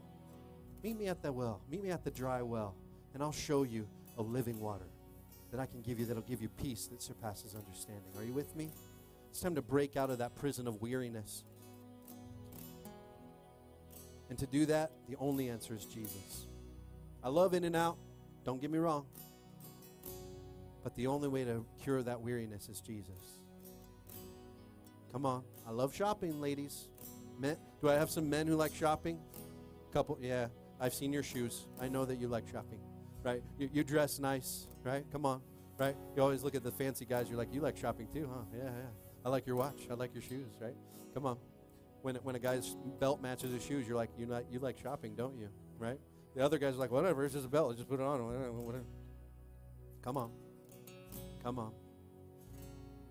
Meet 0.82 0.98
me 0.98 1.06
at 1.06 1.23
the 1.23 1.32
well. 1.32 1.60
Meet 1.70 1.82
me 1.82 1.90
at 1.90 2.05
the 2.05 2.10
dry 2.10 2.43
well, 2.43 2.74
and 3.15 3.23
I'll 3.23 3.32
show 3.32 3.62
you 3.62 3.89
a 4.16 4.23
living 4.23 4.60
water 4.60 4.89
that 5.51 5.60
I 5.60 5.66
can 5.66 5.81
give 5.81 5.98
you 5.98 6.06
that'll 6.06 6.23
give 6.23 6.43
you 6.43 6.48
peace 6.48 6.86
that 6.86 7.02
surpasses 7.02 7.55
understanding. 7.55 8.10
Are 8.16 8.24
you 8.24 8.32
with 8.32 8.55
me? 8.56 8.70
It's 9.31 9.40
time 9.40 9.55
to 9.55 9.62
break 9.62 9.97
out 9.97 10.10
of 10.10 10.19
that 10.19 10.35
prison 10.35 10.66
of 10.66 10.81
weariness. 10.81 11.44
And 14.31 14.39
to 14.39 14.47
do 14.47 14.67
that, 14.67 14.93
the 15.09 15.17
only 15.19 15.49
answer 15.49 15.75
is 15.75 15.85
Jesus. 15.85 16.47
I 17.23 17.29
love 17.29 17.55
In-N-Out, 17.55 17.97
don't 18.45 18.61
get 18.61 18.71
me 18.71 18.79
wrong. 18.79 19.07
But 20.85 20.95
the 20.95 21.07
only 21.07 21.29
way 21.29 21.45
to 21.45 21.65
cure 21.83 22.03
that 22.03 22.21
weariness 22.21 22.69
is 22.69 22.81
Jesus. 22.81 23.39
Come 25.13 25.27
on. 25.27 25.43
I 25.67 25.71
love 25.71 25.95
shopping, 25.95 26.41
ladies. 26.41 26.89
Men, 27.39 27.57
do 27.81 27.89
I 27.89 27.95
have 27.95 28.11
some 28.11 28.29
men 28.29 28.47
who 28.47 28.57
like 28.57 28.75
shopping? 28.75 29.19
Couple, 29.93 30.19
yeah. 30.21 30.49
I've 30.81 30.95
seen 30.95 31.13
your 31.13 31.23
shoes. 31.23 31.67
I 31.81 31.89
know 31.89 32.05
that 32.05 32.17
you 32.17 32.29
like 32.29 32.49
shopping, 32.49 32.81
right? 33.23 33.43
You, 33.59 33.69
you 33.73 33.85
dress 33.85 34.19
nice, 34.19 34.67
right? 34.85 35.05
Come 35.11 35.27
on, 35.27 35.41
right? 35.77 35.97
You 36.15 36.23
always 36.23 36.45
look 36.45 36.55
at 36.55 36.63
the 36.63 36.71
fancy 36.71 37.05
guys. 37.05 37.29
You're 37.29 37.39
like, 37.39 37.53
you 37.53 37.61
like 37.61 37.77
shopping 37.77 38.09
too, 38.13 38.29
huh? 38.33 38.43
Yeah, 38.57 38.65
yeah. 38.65 39.25
I 39.25 39.29
like 39.29 39.47
your 39.47 39.57
watch. 39.57 39.89
I 39.91 39.95
like 39.95 40.15
your 40.15 40.23
shoes, 40.23 40.53
right? 40.61 40.77
Come 41.15 41.27
on. 41.27 41.39
When 42.03 42.16
when 42.16 42.37
a 42.37 42.39
guy's 42.39 42.77
belt 43.01 43.20
matches 43.20 43.53
his 43.53 43.65
shoes, 43.65 43.87
you're 43.87 43.97
like, 43.97 44.11
you 44.19 44.27
like 44.27 44.47
you 44.51 44.59
like 44.59 44.79
shopping, 44.79 45.15
don't 45.15 45.37
you? 45.37 45.49
Right? 45.79 45.99
The 46.35 46.45
other 46.45 46.59
guy's 46.59 46.77
like, 46.77 46.91
whatever. 46.91 47.25
It's 47.25 47.35
just 47.35 47.47
a 47.47 47.49
belt. 47.49 47.77
Just 47.77 47.89
put 47.89 48.01
it 48.01 48.05
on. 48.05 48.25
Whatever. 48.25 48.85
Come 50.03 50.16
on. 50.16 50.31
Come 51.43 51.59
on. 51.59 51.73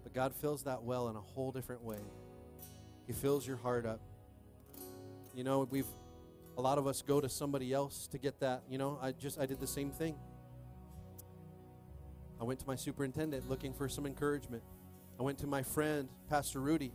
But 0.04 0.14
God 0.14 0.34
fills 0.34 0.64
that 0.64 0.84
well 0.84 1.10
in 1.10 1.16
a 1.16 1.22
whole 1.22 1.52
different 1.52 1.84
way. 1.84 2.00
He 3.06 3.14
fills 3.14 3.46
your 3.46 3.58
heart 3.58 3.86
up. 3.86 4.00
You 5.34 5.44
know, 5.44 5.68
we've 5.70 5.88
a 6.58 6.62
lot 6.62 6.78
of 6.78 6.88
us 6.88 7.02
go 7.02 7.22
to 7.22 7.30
somebody 7.30 7.74
else 7.74 8.08
to 8.08 8.18
get 8.18 8.40
that. 8.40 8.64
You 8.70 8.78
know, 8.78 8.98
I 9.02 9.12
just 9.12 9.40
I 9.40 9.46
did 9.46 9.60
the 9.60 9.68
same 9.68 9.92
thing. 9.92 10.16
I 12.40 12.44
went 12.44 12.60
to 12.60 12.68
my 12.68 12.76
superintendent 12.76 13.50
looking 13.50 13.74
for 13.74 13.90
some 13.90 14.06
encouragement. 14.06 14.64
I 15.20 15.24
went 15.24 15.40
to 15.40 15.48
my 15.48 15.64
friend, 15.64 16.08
Pastor 16.30 16.60
Rudy, 16.60 16.92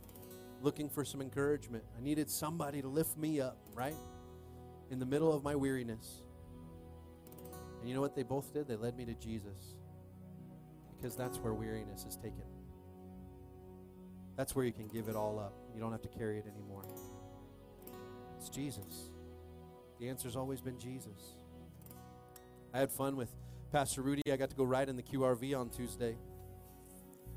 looking 0.63 0.89
for 0.89 1.03
some 1.03 1.21
encouragement. 1.21 1.83
I 1.97 2.01
needed 2.01 2.29
somebody 2.29 2.81
to 2.81 2.87
lift 2.87 3.17
me 3.17 3.41
up, 3.41 3.57
right? 3.75 3.95
In 4.89 4.97
the 4.97 5.05
middle 5.05 5.31
of 5.31 5.43
my 5.43 5.55
weariness. 5.55 6.21
And 7.79 7.89
you 7.89 7.93
know 7.93 8.01
what 8.01 8.15
they 8.15 8.23
both 8.23 8.53
did? 8.53 8.67
They 8.67 8.77
led 8.77 8.97
me 8.97 9.03
to 9.05 9.13
Jesus. 9.13 9.75
Because 10.95 11.17
that's 11.17 11.37
where 11.37 11.53
weariness 11.53 12.05
is 12.05 12.15
taken. 12.15 12.45
That's 14.37 14.55
where 14.55 14.63
you 14.65 14.71
can 14.71 14.87
give 14.87 15.09
it 15.09 15.15
all 15.17 15.37
up. 15.37 15.53
You 15.75 15.81
don't 15.81 15.91
have 15.91 16.01
to 16.03 16.07
carry 16.07 16.37
it 16.37 16.45
anymore. 16.47 16.85
It's 18.39 18.47
Jesus. 18.49 19.09
The 19.99 20.07
answer's 20.07 20.37
always 20.37 20.61
been 20.61 20.79
Jesus. 20.79 21.35
I 22.73 22.79
had 22.79 22.89
fun 22.89 23.17
with 23.17 23.29
Pastor 23.71 24.01
Rudy. 24.01 24.21
I 24.31 24.37
got 24.37 24.49
to 24.49 24.55
go 24.55 24.63
ride 24.63 24.87
in 24.87 24.95
the 24.95 25.03
QRV 25.03 25.59
on 25.59 25.69
Tuesday. 25.69 26.15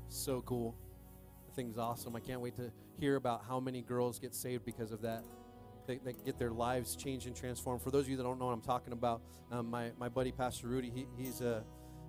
So 0.07 0.41
cool. 0.41 0.75
The 1.49 1.55
thing's 1.55 1.77
awesome. 1.77 2.15
I 2.15 2.21
can't 2.21 2.39
wait 2.39 2.55
to 2.55 2.71
hear 2.99 3.15
about 3.15 3.43
how 3.47 3.59
many 3.59 3.81
girls 3.81 4.19
get 4.19 4.33
saved 4.33 4.65
because 4.65 4.91
of 4.91 5.01
that. 5.01 5.23
They, 5.87 5.97
they 5.97 6.13
get 6.25 6.37
their 6.37 6.51
lives 6.51 6.95
changed 6.95 7.27
and 7.27 7.35
transformed. 7.35 7.81
For 7.81 7.91
those 7.91 8.03
of 8.03 8.09
you 8.09 8.17
that 8.17 8.23
don't 8.23 8.39
know 8.39 8.47
what 8.47 8.53
I'm 8.53 8.61
talking 8.61 8.93
about, 8.93 9.21
um, 9.51 9.69
my, 9.69 9.91
my 9.97 10.09
buddy 10.09 10.31
Pastor 10.31 10.67
Rudy, 10.67 10.91
he, 10.93 11.05
he's 11.17 11.41
a 11.41 11.63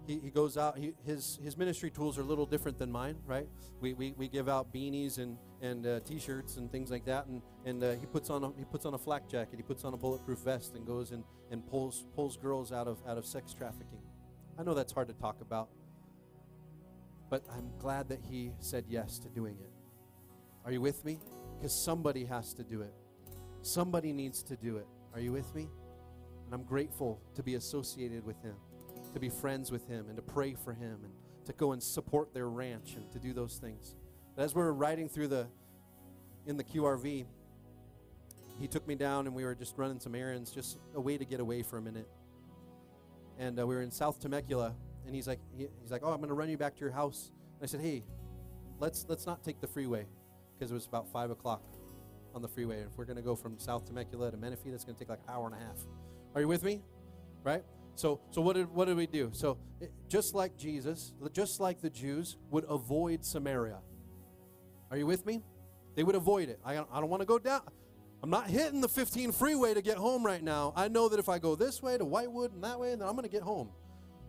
he, 0.08 0.18
he 0.18 0.30
goes 0.30 0.56
out 0.56 0.76
he, 0.78 0.94
his 1.04 1.38
his 1.44 1.56
ministry 1.56 1.90
tools 1.90 2.18
are 2.18 2.22
a 2.22 2.24
little 2.24 2.46
different 2.46 2.78
than 2.78 2.90
mine 2.90 3.16
right 3.26 3.46
we, 3.80 3.92
we, 3.92 4.14
we 4.16 4.26
give 4.26 4.48
out 4.48 4.72
beanies 4.72 5.18
and 5.18 5.36
and 5.60 5.86
uh, 5.86 6.00
t-shirts 6.00 6.56
and 6.56 6.72
things 6.72 6.90
like 6.90 7.04
that 7.04 7.26
and 7.26 7.42
and 7.66 7.84
uh, 7.84 7.92
he 7.92 8.06
puts 8.06 8.30
on 8.30 8.42
a 8.42 8.48
he 8.56 8.64
puts 8.64 8.86
on 8.86 8.94
a 8.94 8.98
flak 8.98 9.28
jacket 9.28 9.56
he 9.56 9.62
puts 9.62 9.84
on 9.84 9.92
a 9.92 9.96
bulletproof 9.96 10.38
vest 10.38 10.74
and 10.74 10.86
goes 10.86 11.10
and 11.10 11.22
and 11.50 11.64
pulls 11.68 12.06
pulls 12.14 12.38
girls 12.38 12.72
out 12.72 12.88
of 12.88 12.98
out 13.06 13.18
of 13.18 13.26
sex 13.26 13.52
trafficking 13.52 14.00
i 14.58 14.62
know 14.62 14.72
that's 14.72 14.92
hard 14.92 15.08
to 15.08 15.14
talk 15.14 15.42
about 15.42 15.68
but 17.28 17.44
i'm 17.52 17.70
glad 17.78 18.08
that 18.08 18.20
he 18.30 18.52
said 18.60 18.84
yes 18.88 19.18
to 19.18 19.28
doing 19.28 19.58
it 19.60 19.77
are 20.68 20.72
you 20.72 20.80
with 20.80 21.04
me 21.04 21.18
because 21.56 21.72
somebody 21.72 22.24
has 22.24 22.52
to 22.52 22.62
do 22.62 22.82
it 22.82 22.92
somebody 23.62 24.12
needs 24.12 24.42
to 24.42 24.56
do 24.56 24.76
it 24.76 24.86
are 25.14 25.20
you 25.20 25.32
with 25.32 25.52
me 25.54 25.68
and 26.44 26.54
i'm 26.54 26.62
grateful 26.62 27.20
to 27.34 27.42
be 27.42 27.54
associated 27.54 28.24
with 28.24 28.40
him 28.42 28.54
to 29.12 29.20
be 29.20 29.28
friends 29.28 29.70
with 29.70 29.86
him 29.88 30.06
and 30.08 30.16
to 30.16 30.22
pray 30.22 30.54
for 30.54 30.72
him 30.72 30.98
and 31.02 31.12
to 31.48 31.52
go 31.54 31.72
and 31.72 31.82
support 31.82 32.34
their 32.34 32.48
ranch 32.48 32.94
and 32.96 33.10
to 33.10 33.18
do 33.18 33.32
those 33.32 33.56
things. 33.56 33.96
But 34.36 34.42
as 34.42 34.54
we 34.54 34.62
were 34.62 34.74
riding 34.74 35.08
through 35.08 35.28
the 35.28 35.46
in 36.46 36.56
the 36.56 36.64
QRV, 36.64 37.26
he 38.60 38.68
took 38.68 38.86
me 38.86 38.94
down 38.94 39.26
and 39.26 39.34
we 39.34 39.44
were 39.44 39.54
just 39.54 39.76
running 39.76 39.98
some 39.98 40.14
errands, 40.14 40.50
just 40.50 40.78
a 40.94 41.00
way 41.00 41.18
to 41.18 41.24
get 41.24 41.40
away 41.40 41.62
for 41.62 41.78
a 41.78 41.82
minute. 41.82 42.08
And 43.38 43.58
uh, 43.58 43.66
we 43.66 43.74
were 43.74 43.82
in 43.82 43.90
South 43.90 44.20
Temecula, 44.20 44.74
and 45.06 45.14
he's 45.14 45.28
like, 45.28 45.38
he, 45.56 45.68
he's 45.80 45.90
like, 45.90 46.02
oh, 46.04 46.10
I'm 46.10 46.18
going 46.18 46.28
to 46.28 46.34
run 46.34 46.48
you 46.48 46.58
back 46.58 46.74
to 46.74 46.80
your 46.80 46.90
house. 46.90 47.30
And 47.60 47.62
I 47.62 47.66
said, 47.66 47.80
hey, 47.80 48.04
let's 48.78 49.06
let's 49.08 49.26
not 49.26 49.42
take 49.42 49.60
the 49.60 49.66
freeway 49.66 50.06
because 50.58 50.70
it 50.70 50.74
was 50.74 50.86
about 50.86 51.10
five 51.12 51.30
o'clock 51.30 51.62
on 52.34 52.42
the 52.42 52.48
freeway. 52.48 52.80
If 52.80 52.96
we're 52.96 53.04
going 53.04 53.16
to 53.16 53.22
go 53.22 53.36
from 53.36 53.58
South 53.58 53.86
Temecula 53.86 54.30
to 54.30 54.36
Menifee, 54.36 54.70
that's 54.70 54.84
going 54.84 54.96
to 54.96 54.98
take 54.98 55.08
like 55.08 55.20
an 55.26 55.34
hour 55.34 55.46
and 55.46 55.54
a 55.54 55.58
half. 55.58 55.76
Are 56.34 56.40
you 56.40 56.48
with 56.48 56.62
me? 56.62 56.82
Right? 57.44 57.62
So, 57.94 58.20
so 58.30 58.40
what 58.40 58.54
did 58.54 58.68
what 58.70 58.86
did 58.86 58.96
we 58.96 59.06
do? 59.06 59.30
So, 59.32 59.58
it, 59.80 59.92
just 60.08 60.34
like 60.34 60.56
Jesus, 60.56 61.12
just 61.32 61.60
like 61.60 61.80
the 61.80 61.90
Jews 61.90 62.36
would 62.50 62.64
avoid 62.68 63.24
Samaria. 63.24 63.78
Are 64.90 64.96
you 64.96 65.06
with 65.06 65.26
me? 65.26 65.42
They 65.96 66.04
would 66.04 66.14
avoid 66.14 66.48
it. 66.48 66.60
I, 66.64 66.74
I 66.74 67.00
don't 67.00 67.08
want 67.08 67.22
to 67.22 67.26
go 67.26 67.38
down. 67.38 67.62
I'm 68.22 68.30
not 68.30 68.48
hitting 68.48 68.80
the 68.80 68.88
15 68.88 69.32
freeway 69.32 69.74
to 69.74 69.82
get 69.82 69.96
home 69.96 70.24
right 70.24 70.42
now. 70.42 70.72
I 70.76 70.88
know 70.88 71.08
that 71.08 71.18
if 71.18 71.28
I 71.28 71.38
go 71.38 71.54
this 71.54 71.82
way 71.82 71.98
to 71.98 72.04
Whitewood 72.04 72.52
and 72.52 72.64
that 72.64 72.78
way, 72.78 72.90
then 72.90 73.02
I'm 73.02 73.12
going 73.14 73.24
to 73.24 73.28
get 73.28 73.42
home. 73.42 73.70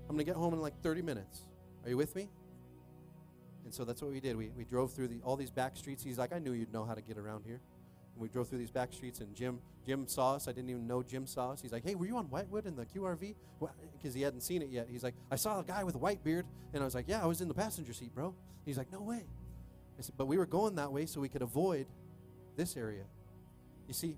I'm 0.07 0.15
going 0.15 0.25
to 0.25 0.31
get 0.31 0.35
home 0.35 0.53
in 0.53 0.61
like 0.61 0.79
30 0.81 1.01
minutes. 1.01 1.45
Are 1.83 1.89
you 1.89 1.97
with 1.97 2.15
me? 2.15 2.29
And 3.69 3.73
so 3.75 3.85
that's 3.85 4.01
what 4.01 4.09
we 4.09 4.19
did. 4.19 4.35
We, 4.35 4.49
we 4.57 4.63
drove 4.63 4.93
through 4.93 5.09
the, 5.09 5.21
all 5.23 5.35
these 5.35 5.51
back 5.51 5.77
streets. 5.77 6.03
He's 6.03 6.17
like, 6.17 6.33
I 6.33 6.39
knew 6.39 6.53
you'd 6.53 6.73
know 6.73 6.85
how 6.85 6.95
to 6.95 7.03
get 7.03 7.19
around 7.19 7.43
here. 7.45 7.61
And 8.15 8.19
we 8.19 8.27
drove 8.27 8.49
through 8.49 8.57
these 8.57 8.71
back 8.71 8.91
streets, 8.91 9.19
and 9.19 9.35
Jim 9.35 9.59
Jim 9.85 10.07
saw 10.07 10.33
us. 10.33 10.47
I 10.47 10.53
didn't 10.53 10.71
even 10.71 10.87
know 10.87 11.03
Jim 11.03 11.27
saw 11.27 11.51
us. 11.51 11.61
He's 11.61 11.71
like, 11.71 11.83
"Hey, 11.83 11.93
were 11.93 12.07
you 12.07 12.17
on 12.17 12.25
Whitewood 12.25 12.65
in 12.65 12.75
the 12.75 12.87
QRV?" 12.87 13.35
Because 13.93 14.15
he 14.15 14.23
hadn't 14.23 14.41
seen 14.41 14.63
it 14.63 14.69
yet. 14.69 14.87
He's 14.89 15.03
like, 15.03 15.13
"I 15.29 15.35
saw 15.35 15.59
a 15.59 15.63
guy 15.63 15.83
with 15.83 15.93
a 15.93 15.99
white 15.99 16.23
beard," 16.23 16.47
and 16.73 16.81
I 16.81 16.83
was 16.83 16.95
like, 16.95 17.07
"Yeah, 17.07 17.21
I 17.21 17.27
was 17.27 17.41
in 17.41 17.47
the 17.47 17.53
passenger 17.53 17.93
seat, 17.93 18.15
bro." 18.15 18.33
He's 18.65 18.75
like, 18.79 18.91
"No 18.91 19.03
way." 19.03 19.27
I 19.99 20.01
said, 20.01 20.15
"But 20.17 20.25
we 20.25 20.39
were 20.39 20.47
going 20.47 20.73
that 20.77 20.91
way 20.91 21.05
so 21.05 21.21
we 21.21 21.29
could 21.29 21.43
avoid 21.43 21.85
this 22.55 22.75
area." 22.75 23.05
You 23.87 23.93
see, 23.93 24.17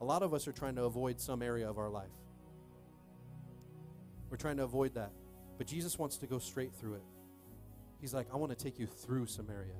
a 0.00 0.04
lot 0.04 0.24
of 0.24 0.34
us 0.34 0.48
are 0.48 0.52
trying 0.52 0.74
to 0.74 0.82
avoid 0.82 1.20
some 1.20 1.42
area 1.42 1.70
of 1.70 1.78
our 1.78 1.90
life. 1.90 2.10
We're 4.30 4.36
trying 4.36 4.56
to 4.56 4.64
avoid 4.64 4.94
that, 4.94 5.12
but 5.58 5.68
Jesus 5.68 5.96
wants 5.96 6.16
to 6.16 6.26
go 6.26 6.40
straight 6.40 6.74
through 6.74 6.94
it. 6.94 7.04
He's 8.00 8.14
like, 8.14 8.26
"I 8.32 8.36
want 8.36 8.56
to 8.56 8.62
take 8.62 8.78
you 8.78 8.86
through 8.86 9.26
Samaria." 9.26 9.76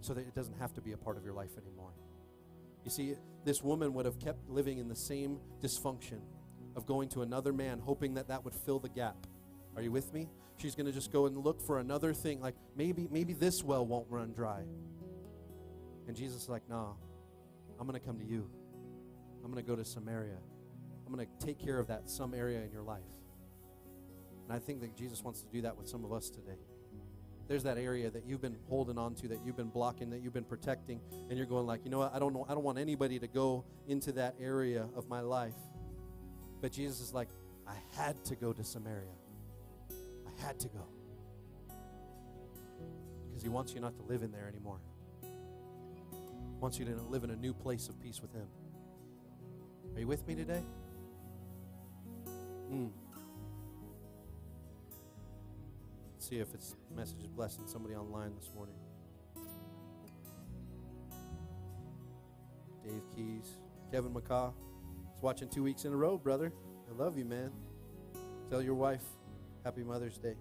So 0.00 0.14
that 0.14 0.20
it 0.20 0.34
doesn't 0.34 0.58
have 0.58 0.72
to 0.74 0.80
be 0.80 0.92
a 0.92 0.96
part 0.96 1.16
of 1.16 1.24
your 1.24 1.34
life 1.34 1.56
anymore. 1.56 1.92
You 2.84 2.90
see, 2.90 3.14
this 3.44 3.62
woman 3.62 3.94
would 3.94 4.04
have 4.04 4.18
kept 4.18 4.48
living 4.48 4.78
in 4.78 4.88
the 4.88 4.96
same 4.96 5.38
dysfunction 5.60 6.20
of 6.74 6.86
going 6.86 7.08
to 7.10 7.22
another 7.22 7.52
man, 7.52 7.78
hoping 7.78 8.14
that 8.14 8.28
that 8.28 8.44
would 8.44 8.54
fill 8.66 8.80
the 8.80 8.88
gap. 8.88 9.26
Are 9.76 9.82
you 9.82 9.92
with 9.92 10.12
me? 10.12 10.28
She's 10.56 10.74
going 10.74 10.86
to 10.86 10.92
just 10.92 11.12
go 11.12 11.26
and 11.26 11.36
look 11.36 11.60
for 11.60 11.78
another 11.78 12.12
thing, 12.12 12.40
like 12.40 12.54
maybe 12.76 13.08
maybe 13.10 13.32
this 13.32 13.62
well 13.64 13.86
won't 13.86 14.06
run 14.10 14.32
dry. 14.32 14.64
And 16.06 16.16
Jesus 16.16 16.42
is 16.42 16.48
like, 16.48 16.68
"No, 16.68 16.96
I'm 17.78 17.86
going 17.86 17.98
to 17.98 18.04
come 18.04 18.18
to 18.18 18.24
you. 18.24 18.48
I'm 19.44 19.50
going 19.50 19.62
to 19.64 19.68
go 19.68 19.76
to 19.76 19.84
Samaria. 19.84 20.38
I'm 21.06 21.12
going 21.12 21.26
to 21.26 21.46
take 21.46 21.58
care 21.58 21.78
of 21.78 21.88
that 21.88 22.10
some 22.10 22.34
area 22.34 22.62
in 22.62 22.70
your 22.72 22.82
life." 22.82 23.02
And 24.44 24.52
I 24.52 24.58
think 24.58 24.80
that 24.80 24.96
Jesus 24.96 25.22
wants 25.22 25.42
to 25.42 25.48
do 25.48 25.62
that 25.62 25.76
with 25.76 25.88
some 25.88 26.04
of 26.04 26.12
us 26.12 26.28
today 26.28 26.58
there's 27.52 27.64
that 27.64 27.76
area 27.76 28.08
that 28.08 28.24
you've 28.24 28.40
been 28.40 28.56
holding 28.70 28.96
on 28.96 29.14
to, 29.14 29.28
that 29.28 29.44
you've 29.44 29.58
been 29.58 29.68
blocking, 29.68 30.08
that 30.08 30.22
you've 30.22 30.32
been 30.32 30.42
protecting, 30.42 30.98
and 31.28 31.36
you're 31.36 31.46
going 31.46 31.66
like, 31.66 31.84
you 31.84 31.90
know 31.90 31.98
what? 31.98 32.14
I 32.14 32.18
don't 32.18 32.32
know. 32.32 32.46
I 32.48 32.54
don't 32.54 32.64
want 32.64 32.78
anybody 32.78 33.18
to 33.18 33.26
go 33.26 33.62
into 33.86 34.10
that 34.12 34.36
area 34.40 34.88
of 34.96 35.06
my 35.10 35.20
life. 35.20 35.52
But 36.62 36.72
Jesus 36.72 36.98
is 37.02 37.12
like, 37.12 37.28
I 37.68 37.74
had 37.94 38.24
to 38.24 38.36
go 38.36 38.54
to 38.54 38.64
Samaria. 38.64 39.12
I 39.90 40.46
had 40.46 40.58
to 40.60 40.68
go 40.68 40.86
because 43.28 43.42
He 43.42 43.50
wants 43.50 43.74
you 43.74 43.80
not 43.80 43.94
to 43.96 44.02
live 44.04 44.22
in 44.22 44.32
there 44.32 44.48
anymore. 44.48 44.78
He 45.20 46.58
wants 46.58 46.78
you 46.78 46.86
to 46.86 46.94
live 47.10 47.22
in 47.22 47.32
a 47.32 47.36
new 47.36 47.52
place 47.52 47.90
of 47.90 48.00
peace 48.00 48.22
with 48.22 48.32
Him. 48.32 48.46
Are 49.94 50.00
you 50.00 50.06
with 50.06 50.26
me 50.26 50.34
today? 50.34 50.62
Hmm. 52.70 52.86
See 56.22 56.38
if 56.38 56.54
its 56.54 56.76
message 56.94 57.20
is 57.22 57.30
blessing 57.30 57.64
somebody 57.66 57.96
online 57.96 58.32
this 58.36 58.50
morning. 58.54 58.76
Dave 62.84 63.02
Keys, 63.14 63.56
Kevin 63.90 64.14
McCaw. 64.14 64.52
It's 65.12 65.22
watching 65.22 65.48
two 65.48 65.64
weeks 65.64 65.84
in 65.84 65.92
a 65.92 65.96
row, 65.96 66.16
brother. 66.16 66.52
I 66.88 67.02
love 67.02 67.18
you, 67.18 67.24
man. 67.24 67.50
Tell 68.50 68.62
your 68.62 68.74
wife, 68.74 69.02
Happy 69.64 69.82
Mother's 69.82 70.18
Day. 70.18 70.36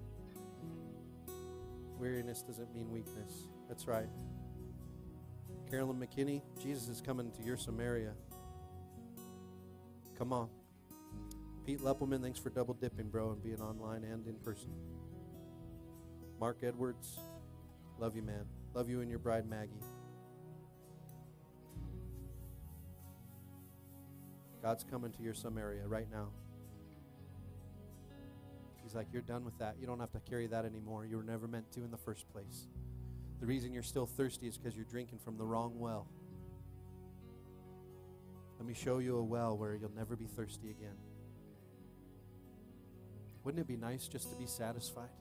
Weariness 1.99 2.43
doesn't 2.43 2.73
mean 2.75 2.91
weakness. 2.91 3.47
That's 3.67 3.87
right. 3.87 4.09
Carolyn 5.69 5.97
McKinney, 5.97 6.41
Jesus 6.61 6.89
is 6.89 7.01
coming 7.01 7.31
to 7.31 7.43
your 7.43 7.57
Samaria. 7.57 8.13
Come 10.17 10.33
on. 10.33 10.49
Pete 11.65 11.79
Leppelman, 11.79 12.21
thanks 12.21 12.37
for 12.37 12.49
double 12.49 12.73
dipping, 12.75 13.09
bro, 13.09 13.31
and 13.31 13.41
being 13.41 13.61
online 13.61 14.03
and 14.03 14.27
in 14.27 14.35
person. 14.35 14.69
Mark 16.41 16.57
Edwards, 16.63 17.19
love 17.99 18.15
you, 18.15 18.23
man. 18.23 18.47
Love 18.73 18.89
you 18.89 19.01
and 19.01 19.09
your 19.11 19.19
bride, 19.19 19.47
Maggie. 19.47 19.69
God's 24.63 24.83
coming 24.83 25.11
to 25.11 25.21
your 25.21 25.35
Samaria 25.35 25.85
right 25.85 26.07
now. 26.11 26.29
He's 28.81 28.95
like, 28.95 29.05
You're 29.13 29.21
done 29.21 29.45
with 29.45 29.55
that. 29.59 29.75
You 29.79 29.85
don't 29.85 29.99
have 29.99 30.11
to 30.13 30.19
carry 30.19 30.47
that 30.47 30.65
anymore. 30.65 31.05
You 31.05 31.17
were 31.17 31.23
never 31.23 31.47
meant 31.47 31.71
to 31.73 31.83
in 31.83 31.91
the 31.91 31.97
first 31.97 32.27
place. 32.33 32.65
The 33.39 33.45
reason 33.45 33.71
you're 33.71 33.83
still 33.83 34.07
thirsty 34.07 34.47
is 34.47 34.57
because 34.57 34.75
you're 34.75 34.85
drinking 34.85 35.19
from 35.19 35.37
the 35.37 35.45
wrong 35.45 35.77
well. 35.77 36.07
Let 38.57 38.67
me 38.67 38.73
show 38.73 38.97
you 38.97 39.17
a 39.17 39.23
well 39.23 39.55
where 39.55 39.75
you'll 39.75 39.95
never 39.95 40.15
be 40.15 40.25
thirsty 40.25 40.71
again. 40.71 40.97
Wouldn't 43.43 43.61
it 43.61 43.67
be 43.67 43.77
nice 43.77 44.07
just 44.07 44.31
to 44.31 44.35
be 44.35 44.47
satisfied? 44.47 45.20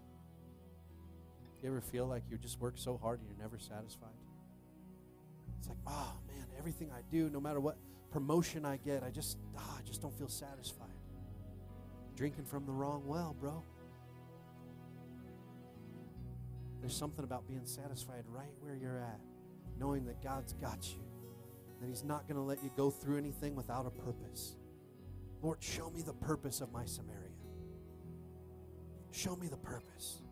You 1.62 1.68
ever 1.68 1.80
feel 1.80 2.06
like 2.06 2.22
you 2.30 2.38
just 2.38 2.58
work 2.60 2.74
so 2.76 2.96
hard 2.96 3.20
and 3.20 3.28
you're 3.28 3.38
never 3.38 3.58
satisfied? 3.58 4.08
It's 5.58 5.68
like, 5.68 5.78
oh 5.86 6.14
man, 6.26 6.46
everything 6.58 6.90
I 6.90 7.00
do, 7.10 7.28
no 7.28 7.40
matter 7.40 7.60
what 7.60 7.76
promotion 8.10 8.64
I 8.64 8.78
get, 8.78 9.02
I 9.02 9.10
just, 9.10 9.38
ah, 9.56 9.76
I 9.78 9.82
just 9.82 10.00
don't 10.00 10.16
feel 10.16 10.28
satisfied. 10.28 10.88
Drinking 12.16 12.44
from 12.44 12.64
the 12.64 12.72
wrong 12.72 13.02
well, 13.06 13.36
bro. 13.38 13.62
There's 16.80 16.96
something 16.96 17.24
about 17.24 17.46
being 17.46 17.66
satisfied 17.66 18.24
right 18.28 18.54
where 18.60 18.74
you're 18.74 18.98
at, 18.98 19.20
knowing 19.78 20.06
that 20.06 20.22
God's 20.22 20.54
got 20.54 20.88
you, 20.88 21.02
that 21.80 21.88
He's 21.88 22.04
not 22.04 22.26
going 22.26 22.36
to 22.36 22.42
let 22.42 22.64
you 22.64 22.70
go 22.74 22.90
through 22.90 23.18
anything 23.18 23.54
without 23.54 23.86
a 23.86 23.90
purpose. 23.90 24.56
Lord, 25.42 25.62
show 25.62 25.90
me 25.90 26.00
the 26.00 26.14
purpose 26.14 26.62
of 26.62 26.72
my 26.72 26.86
Samaria. 26.86 27.18
Show 29.10 29.36
me 29.36 29.48
the 29.48 29.56
purpose. 29.56 30.22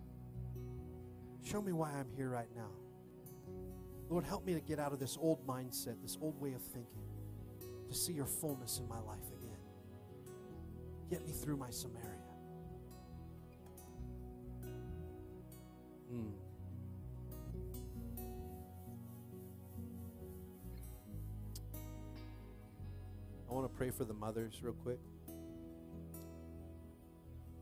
Show 1.50 1.62
me 1.62 1.72
why 1.72 1.90
I'm 1.92 2.08
here 2.14 2.28
right 2.28 2.48
now. 2.54 2.68
Lord, 4.10 4.22
help 4.24 4.44
me 4.44 4.52
to 4.52 4.60
get 4.60 4.78
out 4.78 4.92
of 4.92 4.98
this 4.98 5.16
old 5.18 5.46
mindset, 5.46 5.94
this 6.02 6.18
old 6.20 6.38
way 6.38 6.52
of 6.52 6.60
thinking, 6.60 7.06
to 7.88 7.94
see 7.94 8.12
your 8.12 8.26
fullness 8.26 8.80
in 8.80 8.86
my 8.86 9.00
life 9.00 9.24
again. 9.38 9.56
Get 11.10 11.24
me 11.24 11.32
through 11.32 11.56
my 11.56 11.70
Samaria. 11.70 12.04
Hmm. 16.10 16.28
I 23.50 23.54
want 23.54 23.72
to 23.72 23.74
pray 23.74 23.88
for 23.88 24.04
the 24.04 24.12
mothers 24.12 24.58
real 24.62 24.74
quick. 24.74 24.98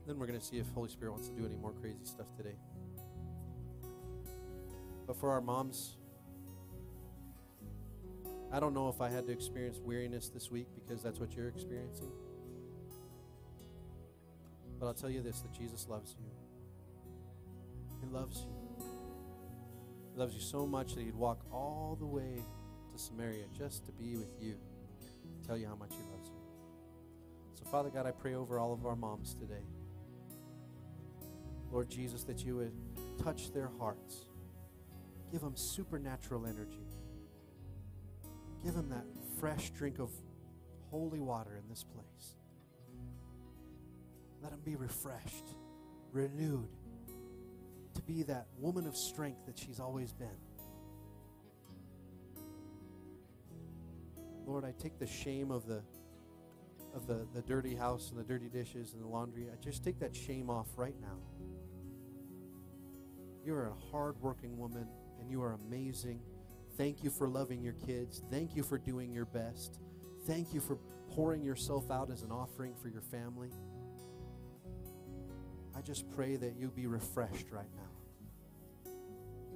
Then 0.05 0.19
we're 0.19 0.27
going 0.27 0.39
to 0.39 0.45
see 0.45 0.57
if 0.57 0.65
Holy 0.73 0.89
Spirit 0.89 1.11
wants 1.11 1.29
to 1.29 1.35
do 1.35 1.45
any 1.45 1.55
more 1.55 1.71
crazy 1.71 2.03
stuff 2.03 2.27
today. 2.35 2.55
But 5.07 5.15
for 5.15 5.31
our 5.31 5.41
moms, 5.41 5.95
I 8.51 8.59
don't 8.59 8.73
know 8.73 8.89
if 8.89 9.01
I 9.01 9.09
had 9.09 9.25
to 9.27 9.31
experience 9.31 9.79
weariness 9.79 10.29
this 10.29 10.51
week 10.51 10.67
because 10.75 11.01
that's 11.01 11.19
what 11.19 11.33
you're 11.33 11.47
experiencing. 11.47 12.11
But 14.79 14.87
I'll 14.87 14.93
tell 14.93 15.09
you 15.09 15.21
this 15.21 15.39
that 15.41 15.53
Jesus 15.53 15.87
loves 15.89 16.15
you. 16.19 16.25
He 18.01 18.13
loves 18.13 18.41
you. 18.41 18.85
He 20.13 20.19
loves 20.19 20.35
you 20.35 20.41
so 20.41 20.67
much 20.67 20.95
that 20.95 21.03
he'd 21.03 21.15
walk 21.15 21.39
all 21.51 21.97
the 21.99 22.05
way 22.05 22.43
to 22.91 22.99
Samaria 22.99 23.45
just 23.57 23.85
to 23.85 23.91
be 23.91 24.15
with 24.15 24.33
you, 24.41 24.55
tell 25.45 25.57
you 25.57 25.67
how 25.67 25.75
much 25.75 25.91
he 25.91 26.03
loves 26.11 26.29
you. 26.29 26.35
So, 27.55 27.65
Father 27.65 27.89
God, 27.89 28.05
I 28.05 28.11
pray 28.11 28.35
over 28.35 28.59
all 28.59 28.73
of 28.73 28.85
our 28.85 28.95
moms 28.95 29.33
today. 29.35 29.63
Lord 31.71 31.89
Jesus, 31.89 32.23
that 32.23 32.45
you 32.45 32.55
would 32.55 32.73
touch 33.23 33.51
their 33.51 33.69
hearts, 33.79 34.26
give 35.31 35.41
them 35.41 35.55
supernatural 35.55 36.45
energy, 36.45 36.87
give 38.63 38.73
them 38.73 38.89
that 38.89 39.05
fresh 39.39 39.69
drink 39.71 39.99
of 39.99 40.09
holy 40.89 41.19
water 41.19 41.57
in 41.61 41.67
this 41.69 41.83
place. 41.83 42.35
Let 44.41 44.51
them 44.51 44.61
be 44.63 44.75
refreshed, 44.75 45.55
renewed, 46.11 46.69
to 47.95 48.01
be 48.03 48.23
that 48.23 48.47
woman 48.59 48.87
of 48.87 48.95
strength 48.95 49.45
that 49.45 49.57
she's 49.57 49.79
always 49.79 50.13
been. 50.13 50.27
Lord, 54.45 54.63
I 54.63 54.73
take 54.79 54.97
the 54.97 55.07
shame 55.07 55.51
of 55.51 55.67
the 55.67 55.81
of 56.95 57.05
the, 57.05 57.27
the 57.33 57.41
dirty 57.41 57.75
house 57.75 58.09
and 58.09 58.19
the 58.19 58.23
dirty 58.23 58.47
dishes 58.47 58.93
and 58.93 59.03
the 59.03 59.07
laundry. 59.07 59.49
I 59.51 59.63
just 59.63 59.83
take 59.83 59.99
that 59.99 60.15
shame 60.15 60.49
off 60.49 60.67
right 60.77 60.95
now. 60.99 61.19
You 63.45 63.53
are 63.53 63.67
a 63.67 63.91
hardworking 63.91 64.57
woman 64.57 64.87
and 65.27 65.33
you 65.33 65.43
are 65.43 65.59
amazing. 65.67 66.21
Thank 66.77 67.03
you 67.03 67.09
for 67.09 67.27
loving 67.27 67.61
your 67.61 67.73
kids. 67.85 68.23
Thank 68.31 68.55
you 68.55 68.63
for 68.63 68.77
doing 68.77 69.11
your 69.11 69.25
best. 69.25 69.77
Thank 70.25 70.53
you 70.53 70.61
for 70.61 70.77
pouring 71.11 71.43
yourself 71.43 71.91
out 71.91 72.09
as 72.11 72.23
an 72.23 72.31
offering 72.31 72.73
for 72.81 72.87
your 72.87 73.01
family. 73.01 73.49
I 75.75 75.81
just 75.81 76.09
pray 76.11 76.37
that 76.37 76.55
you 76.57 76.69
be 76.69 76.87
refreshed 76.87 77.51
right 77.51 77.67
now. 77.75 78.91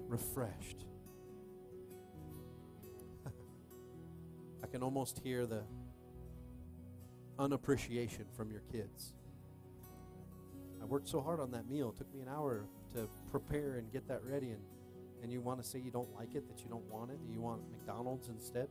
Refreshed. 0.10 0.84
I 4.64 4.68
can 4.68 4.84
almost 4.84 5.22
hear 5.24 5.46
the 5.46 5.64
unappreciation 7.40 8.26
from 8.36 8.52
your 8.52 8.64
kids. 8.74 9.14
I 10.82 10.86
worked 10.86 11.08
so 11.08 11.22
hard 11.22 11.40
on 11.40 11.52
that 11.52 11.70
meal. 11.70 11.94
It 11.96 11.98
took 11.98 12.14
me 12.14 12.20
an 12.20 12.28
hour 12.28 12.66
to 12.94 13.08
prepare 13.30 13.76
and 13.78 13.90
get 13.94 14.06
that 14.10 14.22
ready 14.26 14.50
and 14.50 14.60
and 15.22 15.32
you 15.32 15.42
want 15.42 15.62
to 15.62 15.68
say 15.68 15.80
you 15.80 15.92
don't 15.92 16.14
like 16.16 16.36
it, 16.36 16.48
that 16.48 16.64
you 16.64 16.70
don't 16.70 16.90
want 16.90 17.12
it, 17.12 17.20
that 17.26 17.34
you 17.34 17.42
want 17.42 17.62
McDonald's 17.72 18.28
instead. 18.30 18.68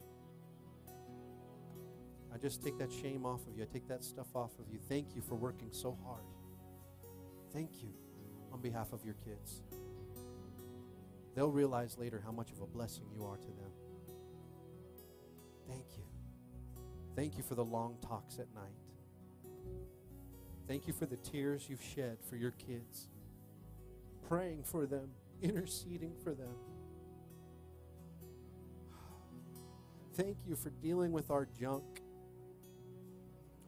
I 2.32 2.38
just 2.38 2.62
take 2.62 2.78
that 2.78 2.92
shame 2.92 3.26
off 3.26 3.46
of 3.46 3.56
you. 3.56 3.62
I 3.62 3.66
take 3.72 3.88
that 3.88 4.04
stuff 4.04 4.28
off 4.34 4.52
of 4.58 4.66
you. 4.72 4.78
Thank 4.88 5.14
you 5.14 5.22
for 5.22 5.34
working 5.34 5.68
so 5.72 5.96
hard. 6.04 6.24
Thank 7.52 7.82
you 7.82 7.92
on 8.52 8.60
behalf 8.60 8.92
of 8.92 9.04
your 9.04 9.14
kids. 9.24 9.62
They'll 11.34 11.50
realize 11.50 11.98
later 11.98 12.22
how 12.24 12.32
much 12.32 12.50
of 12.52 12.60
a 12.60 12.66
blessing 12.66 13.04
you 13.14 13.24
are 13.24 13.36
to 13.36 13.46
them. 13.46 13.70
Thank 15.68 15.84
you. 15.96 16.04
Thank 17.16 17.36
you 17.36 17.42
for 17.42 17.54
the 17.54 17.64
long 17.64 17.96
talks 18.06 18.38
at 18.38 18.46
night. 18.54 18.74
Thank 20.66 20.86
you 20.86 20.92
for 20.92 21.06
the 21.06 21.16
tears 21.16 21.66
you've 21.68 21.82
shed 21.82 22.18
for 22.28 22.36
your 22.36 22.52
kids, 22.52 23.08
praying 24.28 24.62
for 24.64 24.86
them, 24.86 25.10
interceding 25.42 26.14
for 26.22 26.34
them. 26.34 26.54
Thank 30.14 30.36
you 30.46 30.56
for 30.56 30.70
dealing 30.70 31.12
with 31.12 31.30
our 31.30 31.46
junk, 31.58 32.02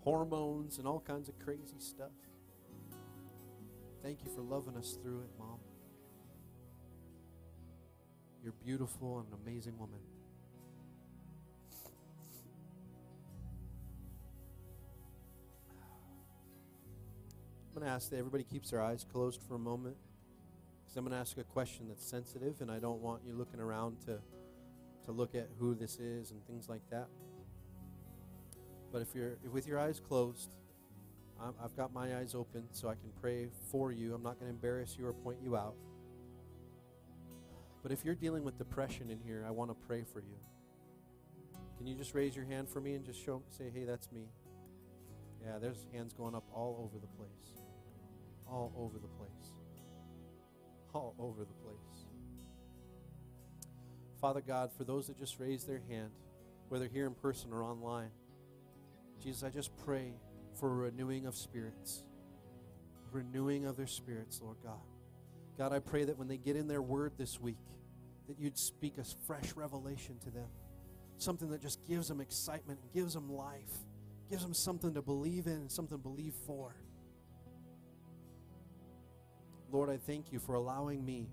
hormones, 0.00 0.78
and 0.78 0.86
all 0.86 1.00
kinds 1.00 1.28
of 1.28 1.38
crazy 1.38 1.78
stuff. 1.78 2.10
Thank 4.02 4.24
you 4.24 4.30
for 4.34 4.42
loving 4.42 4.76
us 4.76 4.98
through 5.02 5.20
it, 5.20 5.30
Mom. 5.38 5.58
You're 8.42 8.54
beautiful 8.64 9.20
and 9.20 9.28
an 9.28 9.38
amazing 9.46 9.78
woman. 9.78 10.00
I'm 17.68 17.74
going 17.74 17.86
to 17.86 17.92
ask 17.92 18.10
that 18.10 18.18
everybody 18.18 18.44
keeps 18.44 18.70
their 18.72 18.82
eyes 18.82 19.06
closed 19.10 19.40
for 19.48 19.54
a 19.54 19.58
moment 19.58 19.96
because 20.92 20.98
I'm 20.98 21.04
going 21.04 21.16
to 21.16 21.20
ask 21.20 21.38
a 21.38 21.44
question 21.44 21.86
that's 21.88 22.06
sensitive, 22.06 22.60
and 22.60 22.70
I 22.70 22.78
don't 22.78 23.00
want 23.00 23.22
you 23.26 23.32
looking 23.32 23.60
around 23.60 23.98
to, 24.02 24.18
to 25.06 25.12
look 25.12 25.34
at 25.34 25.48
who 25.58 25.74
this 25.74 25.98
is 25.98 26.32
and 26.32 26.46
things 26.46 26.68
like 26.68 26.82
that. 26.90 27.06
But 28.92 29.00
if 29.00 29.14
you're 29.14 29.38
if 29.42 29.50
with 29.52 29.66
your 29.66 29.78
eyes 29.78 30.00
closed, 30.06 30.54
I'm, 31.40 31.54
I've 31.64 31.74
got 31.78 31.94
my 31.94 32.18
eyes 32.18 32.34
open 32.34 32.64
so 32.72 32.88
I 32.88 32.94
can 32.94 33.10
pray 33.22 33.48
for 33.70 33.90
you. 33.90 34.12
I'm 34.14 34.22
not 34.22 34.38
going 34.38 34.50
to 34.50 34.54
embarrass 34.54 34.98
you 34.98 35.06
or 35.06 35.14
point 35.14 35.38
you 35.42 35.56
out. 35.56 35.76
But 37.82 37.90
if 37.90 38.04
you're 38.04 38.14
dealing 38.14 38.44
with 38.44 38.58
depression 38.58 39.08
in 39.08 39.18
here, 39.18 39.46
I 39.48 39.50
want 39.50 39.70
to 39.70 39.86
pray 39.86 40.04
for 40.12 40.20
you. 40.20 40.36
Can 41.78 41.86
you 41.86 41.94
just 41.94 42.14
raise 42.14 42.36
your 42.36 42.44
hand 42.44 42.68
for 42.68 42.82
me 42.82 42.96
and 42.96 43.04
just 43.04 43.24
show 43.24 43.42
say, 43.48 43.70
"Hey, 43.72 43.84
that's 43.84 44.12
me." 44.12 44.28
Yeah, 45.42 45.58
there's 45.58 45.86
hands 45.94 46.12
going 46.12 46.34
up 46.34 46.44
all 46.52 46.82
over 46.84 47.00
the 47.00 47.10
place. 47.16 47.64
All 48.46 48.74
over 48.76 48.98
the 48.98 49.08
place. 49.08 49.51
All 50.94 51.14
over 51.18 51.40
the 51.40 51.54
place. 51.54 52.06
Father 54.20 54.40
God, 54.40 54.70
for 54.76 54.84
those 54.84 55.06
that 55.08 55.18
just 55.18 55.40
raised 55.40 55.66
their 55.66 55.82
hand, 55.88 56.10
whether 56.68 56.86
here 56.86 57.06
in 57.06 57.14
person 57.14 57.52
or 57.52 57.64
online, 57.64 58.10
Jesus, 59.22 59.42
I 59.42 59.50
just 59.50 59.76
pray 59.84 60.12
for 60.58 60.70
a 60.70 60.74
renewing 60.74 61.26
of 61.26 61.34
spirits. 61.34 62.04
Renewing 63.10 63.66
of 63.66 63.76
their 63.76 63.86
spirits, 63.86 64.40
Lord 64.42 64.58
God. 64.62 64.80
God, 65.58 65.72
I 65.72 65.80
pray 65.80 66.04
that 66.04 66.18
when 66.18 66.28
they 66.28 66.36
get 66.36 66.56
in 66.56 66.68
their 66.68 66.82
word 66.82 67.12
this 67.18 67.40
week, 67.40 67.58
that 68.28 68.38
you'd 68.38 68.58
speak 68.58 68.94
a 68.98 69.04
fresh 69.26 69.52
revelation 69.54 70.18
to 70.24 70.30
them. 70.30 70.48
Something 71.18 71.50
that 71.50 71.60
just 71.60 71.84
gives 71.86 72.08
them 72.08 72.20
excitement 72.20 72.78
gives 72.94 73.14
them 73.14 73.30
life, 73.32 73.84
gives 74.30 74.42
them 74.42 74.54
something 74.54 74.94
to 74.94 75.02
believe 75.02 75.46
in 75.46 75.68
something 75.68 75.98
to 75.98 76.02
believe 76.02 76.34
for. 76.46 76.74
Lord, 79.72 79.90
I 79.90 79.96
thank 79.96 80.32
you 80.32 80.38
for 80.38 80.54
allowing 80.54 81.04
me 81.04 81.28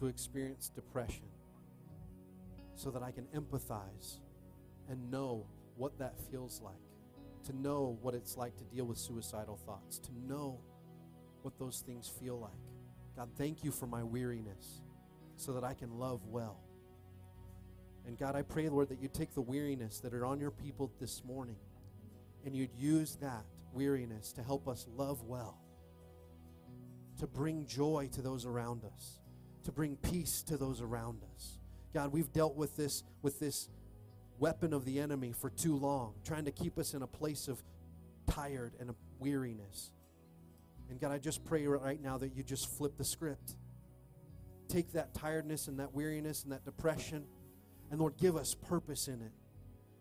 to 0.00 0.06
experience 0.06 0.70
depression 0.74 1.28
so 2.74 2.90
that 2.90 3.02
I 3.02 3.10
can 3.10 3.26
empathize 3.34 4.18
and 4.88 5.10
know 5.10 5.46
what 5.76 5.98
that 5.98 6.14
feels 6.30 6.60
like 6.62 6.74
to 7.46 7.56
know 7.56 7.96
what 8.02 8.14
it's 8.14 8.36
like 8.36 8.56
to 8.56 8.64
deal 8.64 8.84
with 8.84 8.98
suicidal 8.98 9.56
thoughts, 9.66 9.98
to 9.98 10.10
know 10.26 10.58
what 11.42 11.58
those 11.58 11.84
things 11.86 12.08
feel 12.20 12.40
like. 12.40 12.50
God, 13.14 13.28
thank 13.38 13.62
you 13.62 13.70
for 13.70 13.86
my 13.86 14.02
weariness 14.02 14.80
so 15.36 15.52
that 15.52 15.62
I 15.62 15.74
can 15.74 15.98
love 15.98 16.20
well. 16.26 16.58
And 18.06 18.18
God, 18.18 18.34
I 18.34 18.42
pray, 18.42 18.68
Lord, 18.68 18.88
that 18.88 19.00
you 19.00 19.08
take 19.08 19.34
the 19.34 19.40
weariness 19.40 20.00
that 20.00 20.12
are 20.12 20.24
on 20.24 20.40
your 20.40 20.50
people 20.50 20.90
this 21.00 21.22
morning 21.24 21.56
and 22.44 22.54
you'd 22.54 22.74
use 22.76 23.16
that 23.20 23.44
weariness 23.72 24.32
to 24.32 24.42
help 24.42 24.66
us 24.66 24.86
love 24.96 25.22
well, 25.24 25.58
to 27.18 27.26
bring 27.26 27.66
joy 27.66 28.08
to 28.12 28.22
those 28.22 28.46
around 28.46 28.84
us, 28.84 29.20
to 29.64 29.72
bring 29.72 29.96
peace 29.96 30.42
to 30.42 30.56
those 30.56 30.80
around 30.80 31.22
us. 31.34 31.58
God, 31.94 32.12
we've 32.12 32.32
dealt 32.32 32.56
with 32.56 32.76
this 32.76 33.04
with 33.22 33.40
this 33.40 33.68
weapon 34.38 34.72
of 34.72 34.84
the 34.84 35.00
enemy 35.00 35.32
for 35.32 35.50
too 35.50 35.76
long, 35.76 36.14
trying 36.24 36.44
to 36.44 36.52
keep 36.52 36.78
us 36.78 36.94
in 36.94 37.02
a 37.02 37.06
place 37.06 37.48
of 37.48 37.62
tired 38.26 38.74
and 38.78 38.90
of 38.90 38.96
weariness. 39.18 39.92
And 40.90 41.00
God, 41.00 41.10
I 41.10 41.18
just 41.18 41.44
pray 41.44 41.66
right 41.66 42.00
now 42.00 42.18
that 42.18 42.34
you 42.34 42.42
just 42.42 42.68
flip 42.76 42.96
the 42.96 43.04
script. 43.04 43.56
Take 44.68 44.92
that 44.92 45.14
tiredness 45.14 45.68
and 45.68 45.78
that 45.80 45.94
weariness 45.94 46.42
and 46.42 46.52
that 46.52 46.64
depression, 46.64 47.24
and 47.90 48.00
Lord, 48.00 48.16
give 48.18 48.36
us 48.36 48.54
purpose 48.54 49.08
in 49.08 49.22
it. 49.22 49.32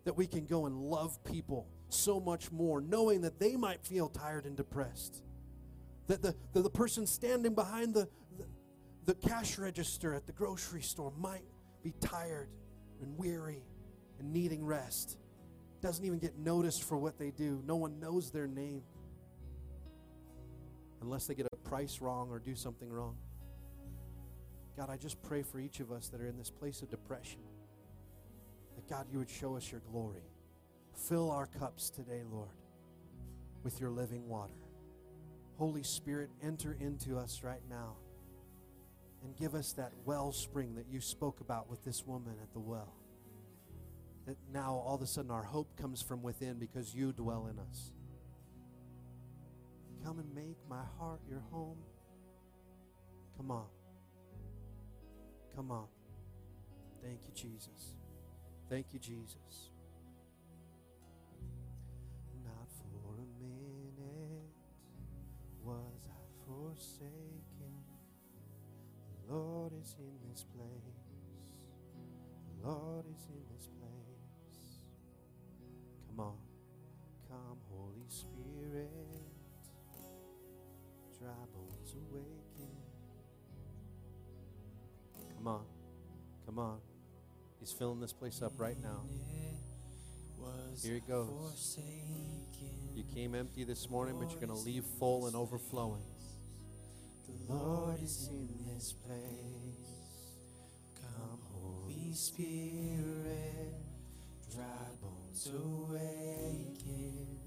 That 0.04 0.18
we 0.18 0.28
can 0.28 0.46
go 0.46 0.66
and 0.66 0.78
love 0.78 1.24
people 1.24 1.68
so 1.90 2.20
much 2.20 2.52
more, 2.52 2.82
knowing 2.82 3.22
that 3.22 3.40
they 3.40 3.56
might 3.56 3.84
feel 3.84 4.10
tired 4.10 4.46
and 4.46 4.56
depressed. 4.56 5.24
That 6.08 6.22
the, 6.22 6.36
the, 6.54 6.62
the 6.62 6.70
person 6.70 7.08
standing 7.08 7.56
behind 7.56 7.94
the, 7.94 8.08
the, 8.38 8.46
the 9.06 9.16
cash 9.16 9.58
register 9.58 10.14
at 10.14 10.26
the 10.26 10.34
grocery 10.34 10.82
store 10.82 11.12
might 11.18 11.46
be 11.84 11.94
tired 12.00 12.50
and 13.02 13.18
weary 13.18 13.64
and 14.20 14.32
needing 14.32 14.64
rest. 14.64 15.18
Doesn't 15.82 16.06
even 16.06 16.20
get 16.20 16.38
noticed 16.38 16.84
for 16.84 16.98
what 16.98 17.18
they 17.18 17.32
do. 17.32 17.62
No 17.66 17.76
one 17.76 18.00
knows 18.00 18.32
their 18.32 18.48
name 18.48 18.84
unless 21.02 21.28
they 21.28 21.36
get 21.36 21.48
a 21.52 21.56
price 21.70 22.02
wrong 22.02 22.30
or 22.32 22.40
do 22.40 22.56
something 22.56 22.90
wrong. 22.90 23.16
God, 24.78 24.90
I 24.90 24.98
just 24.98 25.22
pray 25.22 25.42
for 25.42 25.60
each 25.60 25.80
of 25.80 25.92
us 25.92 26.10
that 26.10 26.20
are 26.22 26.28
in 26.28 26.38
this 26.38 26.50
place 26.50 26.82
of 26.82 26.90
depression 26.90 27.40
that 28.76 28.90
God, 28.90 29.06
you 29.12 29.20
would 29.20 29.30
show 29.30 29.56
us 29.56 29.72
your 29.72 29.82
glory. 29.92 30.24
Fill 31.08 31.32
our 31.32 31.46
cups 31.46 31.90
today, 31.90 32.24
Lord, 32.30 32.50
with 33.64 33.80
your 33.80 33.90
living 33.90 34.28
water. 34.28 34.65
Holy 35.58 35.84
Spirit, 35.84 36.30
enter 36.44 36.78
into 36.80 37.18
us 37.18 37.42
right 37.44 37.62
now 37.70 37.96
and 39.24 39.36
give 39.36 39.56
us 39.56 39.74
that 39.74 39.92
wellspring 40.06 40.76
that 40.76 40.86
you 40.90 41.02
spoke 41.02 41.40
about 41.40 41.70
with 41.70 41.84
this 41.84 42.06
woman 42.06 42.36
at 42.42 42.54
the 42.54 42.60
well. 42.60 42.94
That 44.28 44.38
now 44.54 44.82
all 44.86 44.96
of 44.96 45.02
a 45.02 45.08
sudden 45.08 45.32
our 45.32 45.44
hope 45.44 45.76
comes 45.78 46.02
from 46.02 46.22
within 46.22 46.60
because 46.60 46.94
you 46.94 47.12
dwell 47.12 47.48
in 47.48 47.60
us. 47.60 47.92
Come 50.04 50.20
and 50.20 50.34
make 50.36 50.58
my 50.70 50.84
heart 51.00 51.22
your 51.28 51.42
home. 51.52 51.78
Come 53.38 53.52
on. 53.52 53.66
Come 55.56 55.72
on. 55.72 55.88
Thank 57.02 57.22
you, 57.26 57.34
Jesus. 57.34 57.96
Thank 58.70 58.88
you, 58.94 59.00
Jesus. 59.00 59.70
Forsaken. 66.76 67.74
The 69.28 69.34
Lord 69.34 69.72
is 69.82 69.96
in 69.98 70.30
this 70.30 70.44
place. 70.44 70.68
The 72.62 72.68
Lord 72.68 73.06
is 73.06 73.28
in 73.30 73.42
this 73.56 73.68
place. 73.80 74.82
Come 76.08 76.20
on. 76.20 76.38
Come, 77.30 77.58
Holy 77.70 78.06
Spirit. 78.10 78.90
Dry 81.18 81.46
bones 81.54 81.96
awaken. 81.96 82.76
Come 85.38 85.48
on. 85.48 85.66
Come 86.46 86.60
on. 86.60 86.80
He's 87.60 87.72
filling 87.72 88.00
this 88.00 88.14
place 88.14 88.42
up 88.42 88.54
right 88.58 88.78
now. 88.82 89.02
Here 90.84 90.96
it 90.96 91.08
goes. 91.08 91.80
You 92.94 93.04
came 93.14 93.34
empty 93.34 93.64
this 93.64 93.90
morning, 93.90 94.18
but 94.20 94.30
you're 94.30 94.40
going 94.40 94.50
to 94.50 94.66
leave 94.66 94.84
full 95.00 95.28
and 95.28 95.36
overflowing. 95.36 96.02
The 97.48 97.54
Lord 97.54 98.02
is 98.02 98.30
in 98.32 98.48
this 98.74 98.94
place. 98.94 99.14
Come, 101.00 101.40
Holy 101.54 102.12
Spirit, 102.14 103.76
dry 104.52 104.64
bones 105.00 105.50
awaken. 105.54 107.38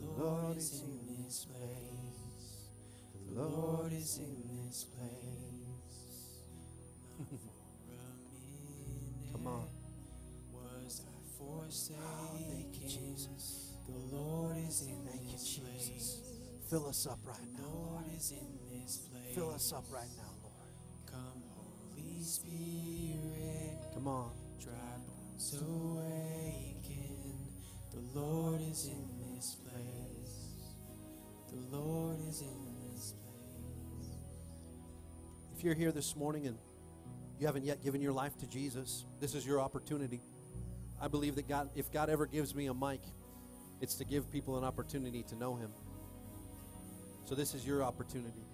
The 0.00 0.22
Lord 0.22 0.56
is 0.58 0.82
in 0.82 1.24
this 1.24 1.46
place. 1.46 2.68
The 3.14 3.40
Lord 3.40 3.92
is 3.92 4.18
in 4.18 4.36
this 4.66 4.84
place. 4.84 5.62
Not 7.88 8.16
for 8.28 9.30
a 9.30 9.32
Come 9.32 9.46
on. 9.46 9.68
Was 10.52 11.02
I 11.06 11.08
forsaken? 11.38 12.02
Thank 12.50 12.82
you, 12.82 12.88
Jesus. 12.88 13.72
The 13.88 14.16
Lord 14.16 14.56
is 14.58 14.82
in 14.82 15.06
Thank 15.06 15.24
you, 15.24 15.32
this 15.32 15.44
Jesus. 15.46 16.31
Fill 16.72 16.88
us 16.88 17.06
up 17.06 17.18
right 17.26 17.36
The 17.54 17.60
now. 17.62 17.68
Lord 17.68 18.04
is 18.16 18.30
in 18.32 18.48
this 18.80 18.96
place. 18.96 19.34
Fill 19.34 19.50
us 19.50 19.74
up 19.74 19.84
right 19.90 20.08
now, 20.16 20.32
Lord. 20.42 20.72
Come, 21.04 21.42
Holy 21.54 22.22
Spirit, 22.22 23.76
Come 23.92 24.08
on. 24.08 24.30
dry 24.58 24.72
bones 25.06 25.54
awaken. 25.60 27.18
The 27.90 28.18
Lord 28.18 28.62
is 28.62 28.86
in 28.86 29.06
this 29.34 29.56
place. 29.56 30.62
The 31.50 31.76
Lord 31.76 32.16
is 32.26 32.40
in 32.40 32.56
this 32.90 33.12
place. 33.12 34.08
If 35.54 35.62
you're 35.62 35.74
here 35.74 35.92
this 35.92 36.16
morning 36.16 36.46
and 36.46 36.56
you 37.38 37.44
haven't 37.46 37.66
yet 37.66 37.84
given 37.84 38.00
your 38.00 38.14
life 38.14 38.38
to 38.38 38.46
Jesus, 38.46 39.04
this 39.20 39.34
is 39.34 39.44
your 39.44 39.60
opportunity. 39.60 40.22
I 40.98 41.08
believe 41.08 41.34
that 41.34 41.46
God, 41.46 41.68
if 41.74 41.92
God 41.92 42.08
ever 42.08 42.24
gives 42.24 42.54
me 42.54 42.68
a 42.68 42.74
mic, 42.74 43.02
it's 43.82 43.96
to 43.96 44.06
give 44.06 44.32
people 44.32 44.56
an 44.56 44.64
opportunity 44.64 45.22
to 45.24 45.36
know 45.36 45.54
Him. 45.54 45.70
So 47.24 47.34
this 47.34 47.54
is 47.54 47.66
your 47.66 47.82
opportunity. 47.82 48.44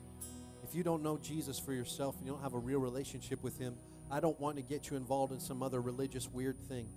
If 0.63 0.75
you 0.75 0.83
don't 0.83 1.03
know 1.03 1.19
Jesus 1.19 1.59
for 1.59 1.73
yourself 1.73 2.17
and 2.19 2.27
you 2.27 2.33
don't 2.33 2.43
have 2.43 2.55
a 2.55 2.59
real 2.59 2.79
relationship 2.79 3.43
with 3.43 3.59
Him, 3.59 3.75
I 4.11 4.21
don't 4.21 4.39
want 4.39 4.57
to 4.57 4.63
get 4.63 4.91
you 4.91 4.97
involved 4.97 5.33
in 5.33 5.41
some 5.41 5.63
other 5.63 5.81
religious 5.81 6.29
weird 6.29 6.59
thing. 6.69 6.89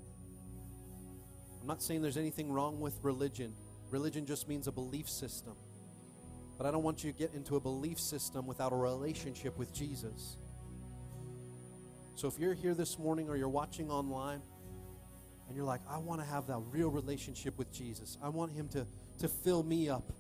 I'm 1.61 1.67
not 1.67 1.81
saying 1.81 2.01
there's 2.01 2.17
anything 2.17 2.51
wrong 2.51 2.79
with 2.79 2.97
religion. 3.03 3.53
Religion 3.89 4.25
just 4.25 4.47
means 4.47 4.67
a 4.67 4.71
belief 4.71 5.09
system. 5.09 5.53
But 6.57 6.67
I 6.67 6.71
don't 6.71 6.83
want 6.83 7.03
you 7.03 7.11
to 7.11 7.17
get 7.17 7.33
into 7.33 7.55
a 7.55 7.59
belief 7.59 7.99
system 7.99 8.45
without 8.45 8.71
a 8.73 8.75
relationship 8.75 9.57
with 9.57 9.73
Jesus. 9.73 10.37
So 12.15 12.27
if 12.27 12.37
you're 12.37 12.53
here 12.53 12.73
this 12.73 12.99
morning 12.99 13.29
or 13.29 13.35
you're 13.35 13.49
watching 13.49 13.89
online 13.89 14.41
and 15.47 15.55
you're 15.55 15.65
like, 15.65 15.81
I 15.89 15.97
want 15.97 16.21
to 16.21 16.27
have 16.27 16.47
that 16.47 16.59
real 16.71 16.89
relationship 16.89 17.57
with 17.57 17.71
Jesus, 17.73 18.17
I 18.23 18.29
want 18.29 18.51
Him 18.51 18.67
to, 18.69 18.85
to 19.19 19.27
fill 19.27 19.63
me 19.63 19.89
up 19.89 20.11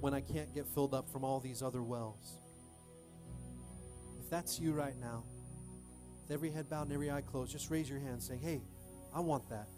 when 0.00 0.14
I 0.14 0.20
can't 0.20 0.54
get 0.54 0.66
filled 0.66 0.94
up 0.94 1.08
from 1.10 1.24
all 1.24 1.40
these 1.40 1.62
other 1.62 1.82
wells. 1.82 2.38
If 4.20 4.30
that's 4.30 4.60
you 4.60 4.72
right 4.72 4.94
now, 5.00 5.24
with 6.22 6.34
every 6.34 6.50
head 6.50 6.68
bowed 6.68 6.84
and 6.84 6.92
every 6.92 7.10
eye 7.10 7.22
closed, 7.22 7.52
just 7.52 7.70
raise 7.70 7.88
your 7.88 7.98
hand 7.98 8.22
saying, 8.22 8.40
Hey, 8.40 8.60
I 9.14 9.20
want 9.20 9.48
that. 9.50 9.68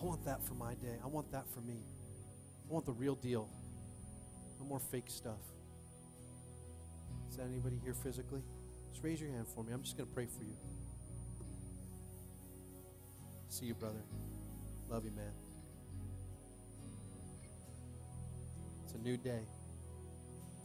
I 0.00 0.04
want 0.04 0.24
that 0.26 0.44
for 0.46 0.54
my 0.54 0.74
day. 0.74 0.96
I 1.02 1.06
want 1.06 1.32
that 1.32 1.44
for 1.54 1.60
me. 1.60 1.78
I 2.68 2.72
want 2.72 2.84
the 2.84 2.92
real 2.92 3.14
deal. 3.14 3.48
No 4.60 4.66
more 4.66 4.80
fake 4.80 5.08
stuff. 5.08 5.40
Is 7.30 7.36
that 7.36 7.46
anybody 7.46 7.80
here 7.82 7.94
physically? 7.94 8.42
Just 8.90 9.02
raise 9.02 9.20
your 9.20 9.30
hand 9.30 9.46
for 9.54 9.64
me. 9.64 9.72
I'm 9.72 9.82
just 9.82 9.96
going 9.96 10.08
to 10.08 10.14
pray 10.14 10.26
for 10.26 10.44
you. 10.44 10.56
See 13.48 13.66
you, 13.66 13.74
brother. 13.74 14.02
Love 14.90 15.04
you, 15.04 15.12
man. 15.12 15.32
It's 18.84 18.94
a 18.94 18.98
new 18.98 19.16
day. 19.16 19.42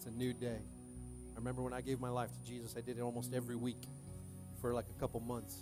It's 0.02 0.08
a 0.08 0.18
new 0.18 0.34
day. 0.34 0.58
I 0.58 1.36
remember 1.38 1.62
when 1.62 1.74
I 1.74 1.82
gave 1.82 2.00
my 2.00 2.10
life 2.10 2.32
to 2.32 2.50
Jesus, 2.50 2.74
I 2.76 2.82
did 2.82 2.98
it 2.98 3.02
almost 3.02 3.36
every 3.36 3.56
week 3.56 3.84
for 4.60 4.74
like 4.74 4.88
a 4.90 5.00
couple 5.00 5.20
months. 5.20 5.58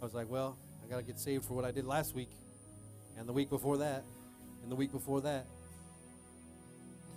I 0.00 0.04
was 0.04 0.14
like, 0.14 0.30
well, 0.30 0.56
I 0.84 0.88
got 0.88 0.98
to 0.98 1.02
get 1.02 1.18
saved 1.18 1.44
for 1.44 1.54
what 1.54 1.64
I 1.64 1.72
did 1.72 1.84
last 1.84 2.14
week, 2.14 2.30
and 3.18 3.28
the 3.28 3.32
week 3.32 3.50
before 3.50 3.78
that, 3.78 4.04
and 4.62 4.70
the 4.70 4.76
week 4.76 4.92
before 4.92 5.20
that. 5.22 5.46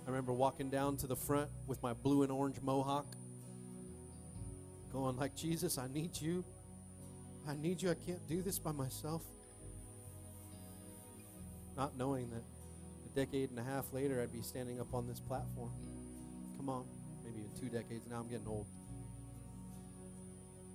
I 0.04 0.08
remember 0.10 0.32
walking 0.32 0.70
down 0.70 0.96
to 0.96 1.06
the 1.06 1.14
front 1.14 1.50
with 1.68 1.80
my 1.84 1.92
blue 1.92 2.24
and 2.24 2.32
orange 2.32 2.60
mohawk, 2.62 3.06
going 4.92 5.16
like, 5.18 5.36
Jesus, 5.36 5.78
I 5.78 5.86
need 5.86 6.20
you. 6.20 6.44
I 7.46 7.54
need 7.54 7.80
you. 7.80 7.92
I 7.92 7.94
can't 7.94 8.26
do 8.28 8.42
this 8.42 8.58
by 8.58 8.72
myself. 8.72 9.22
Not 11.76 11.96
knowing 11.96 12.28
that 12.30 12.42
a 13.06 13.14
decade 13.14 13.50
and 13.50 13.58
a 13.60 13.62
half 13.62 13.92
later, 13.92 14.20
I'd 14.20 14.32
be 14.32 14.42
standing 14.42 14.80
up 14.80 14.92
on 14.94 15.06
this 15.06 15.20
platform. 15.20 15.70
Come 16.58 16.68
on, 16.68 16.84
maybe 17.24 17.38
in 17.38 17.50
two 17.58 17.68
decades 17.68 18.06
now. 18.10 18.18
I'm 18.20 18.28
getting 18.28 18.46
old. 18.46 18.66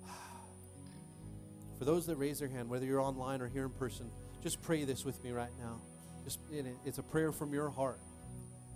For 1.78 1.86
those 1.86 2.08
that 2.08 2.16
raise 2.16 2.40
their 2.40 2.48
hand, 2.48 2.70
whether 2.70 2.86
you're 2.86 3.02
online 3.02 3.42
or 3.42 3.48
here 3.48 3.66
in 3.66 3.72
person, 3.72 4.10
just 4.42 4.62
pray 4.64 4.84
this 4.86 5.06
with 5.06 5.24
me 5.24 5.32
right 5.32 5.52
now. 5.60 5.80
Just 6.24 6.40
it's 6.86 6.98
a 6.98 7.04
prayer 7.04 7.32
from 7.32 7.54
your 7.54 7.70
heart. 7.70 8.00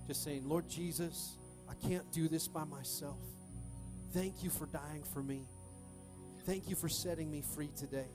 Just 0.08 0.24
saying, 0.24 0.48
Lord 0.48 0.70
Jesus, 0.70 1.38
I 1.70 1.74
can't 1.88 2.10
do 2.12 2.28
this 2.28 2.48
by 2.48 2.64
myself. 2.66 3.18
Thank 4.14 4.44
you 4.44 4.50
for 4.50 4.68
dying 4.68 5.04
for 5.14 5.24
me. 5.24 5.42
Thank 6.46 6.70
you 6.70 6.76
for 6.76 6.88
setting 6.88 7.30
me 7.30 7.44
free 7.56 7.70
today. 7.76 8.08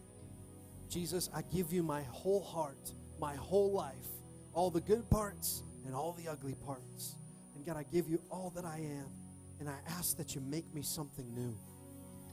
Jesus, 0.89 1.28
I 1.35 1.43
give 1.55 1.73
you 1.73 1.82
my 1.82 2.02
whole 2.02 2.43
heart, 2.43 2.93
my 3.19 3.35
whole 3.35 3.73
life, 3.73 3.94
all 4.55 4.70
the 4.70 4.81
good 4.81 5.09
parts 5.10 5.62
and 5.86 5.94
all 5.94 6.12
the 6.12 6.31
ugly 6.31 6.55
parts. 6.66 7.16
And 7.62 7.66
God, 7.68 7.76
I 7.76 7.84
give 7.93 8.09
you 8.09 8.20
all 8.28 8.51
that 8.56 8.64
I 8.64 8.78
am. 8.78 9.06
And 9.60 9.68
I 9.68 9.76
ask 9.97 10.16
that 10.16 10.34
you 10.34 10.40
make 10.40 10.74
me 10.74 10.82
something 10.82 11.32
new. 11.32 11.56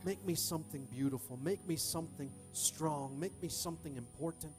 Make 0.04 0.26
me 0.26 0.34
something 0.34 0.88
beautiful. 0.92 1.38
Make 1.38 1.68
me 1.68 1.76
something 1.76 2.32
strong. 2.52 3.20
Make 3.20 3.40
me 3.40 3.48
something 3.48 3.96
important. 3.96 4.54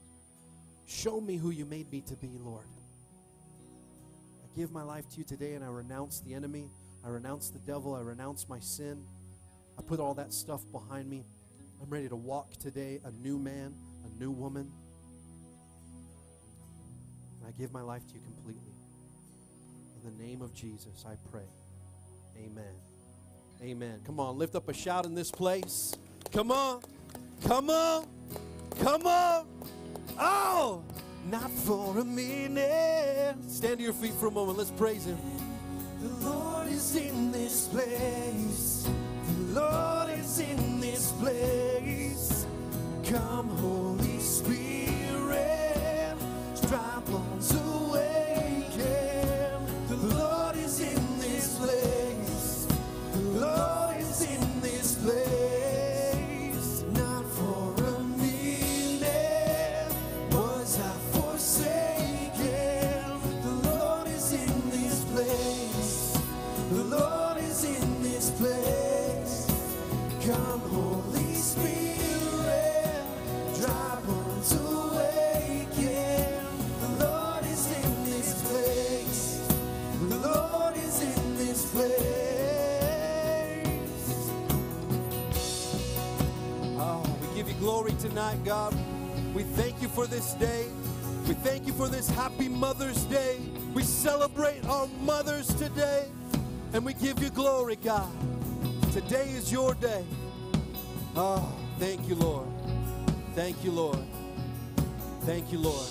Show 0.86 1.20
me 1.20 1.38
who 1.38 1.50
you 1.50 1.64
made 1.64 1.90
me 1.90 2.02
to 2.02 2.14
be, 2.14 2.38
Lord. 2.38 2.68
I 4.44 4.56
give 4.56 4.70
my 4.70 4.84
life 4.84 5.08
to 5.10 5.18
you 5.18 5.24
today 5.24 5.54
and 5.54 5.64
I 5.64 5.68
renounce 5.68 6.20
the 6.20 6.34
enemy. 6.34 6.70
I 7.04 7.08
renounce 7.08 7.50
the 7.50 7.58
devil. 7.58 7.96
I 7.96 8.00
renounce 8.02 8.48
my 8.48 8.60
sin. 8.60 9.02
I 9.76 9.82
put 9.82 9.98
all 9.98 10.14
that 10.14 10.32
stuff 10.32 10.62
behind 10.70 11.10
me. 11.10 11.24
I'm 11.82 11.90
ready 11.90 12.08
to 12.08 12.16
walk 12.16 12.52
today 12.60 13.00
a 13.04 13.10
new 13.10 13.40
man, 13.40 13.74
a 14.04 14.20
new 14.22 14.30
woman. 14.30 14.70
And 17.40 17.48
I 17.48 17.58
give 17.58 17.72
my 17.72 17.82
life 17.82 18.06
to 18.06 18.14
you 18.14 18.20
completely. 18.20 18.69
In 20.02 20.16
the 20.16 20.24
name 20.24 20.40
of 20.40 20.54
Jesus, 20.54 21.04
I 21.06 21.14
pray. 21.30 21.42
Amen. 22.38 22.72
Amen. 23.62 24.00
Come 24.06 24.18
on, 24.18 24.38
lift 24.38 24.54
up 24.54 24.68
a 24.68 24.72
shout 24.72 25.04
in 25.04 25.14
this 25.14 25.30
place. 25.30 25.94
Come 26.32 26.50
on. 26.50 26.80
Come 27.46 27.68
on. 27.68 28.06
Come 28.80 29.06
on. 29.06 29.46
Oh, 30.18 30.82
not 31.30 31.50
for 31.50 31.98
a 31.98 32.04
minute. 32.04 33.36
Stand 33.48 33.78
to 33.78 33.84
your 33.84 33.92
feet 33.92 34.14
for 34.14 34.28
a 34.28 34.30
moment. 34.30 34.56
Let's 34.56 34.70
praise 34.70 35.04
Him. 35.04 35.18
The 36.00 36.28
Lord 36.30 36.68
is 36.68 36.96
in 36.96 37.30
this 37.32 37.68
place. 37.68 38.88
The 39.26 39.60
Lord 39.60 40.18
is 40.18 40.38
in 40.40 40.80
this 40.80 41.12
place. 41.12 42.46
Come, 43.04 43.48
Holy 43.48 44.18
Spirit, 44.18 46.16
dry 46.62 47.02
bones 47.06 47.52
tonight, 88.10 88.44
God. 88.44 88.74
We 89.34 89.44
thank 89.44 89.80
you 89.80 89.86
for 89.86 90.04
this 90.04 90.34
day. 90.34 90.66
We 91.28 91.34
thank 91.34 91.68
you 91.68 91.72
for 91.72 91.86
this 91.86 92.10
happy 92.10 92.48
Mother's 92.48 93.04
Day. 93.04 93.38
We 93.72 93.84
celebrate 93.84 94.66
our 94.66 94.88
mothers 95.02 95.46
today. 95.54 96.08
And 96.72 96.84
we 96.84 96.94
give 96.94 97.22
you 97.22 97.30
glory, 97.30 97.76
God. 97.76 98.10
Today 98.92 99.30
is 99.30 99.52
your 99.52 99.74
day. 99.74 100.04
Oh, 101.14 101.56
thank 101.78 102.08
you, 102.08 102.16
Lord. 102.16 102.48
Thank 103.36 103.62
you, 103.62 103.70
Lord. 103.70 104.04
Thank 105.20 105.52
you, 105.52 105.58
Lord. 105.58 105.86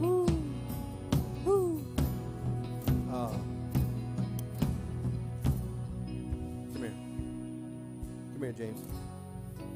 Woo. 0.00 0.26
Woo. 1.46 1.94
Oh. 3.10 3.34
Come 6.74 6.82
here. 6.82 6.92
Come 8.34 8.42
here, 8.42 8.52
James. 8.52 8.80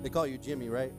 They 0.02 0.10
call 0.10 0.26
you 0.26 0.36
Jimmy, 0.36 0.68
right? 0.68 0.92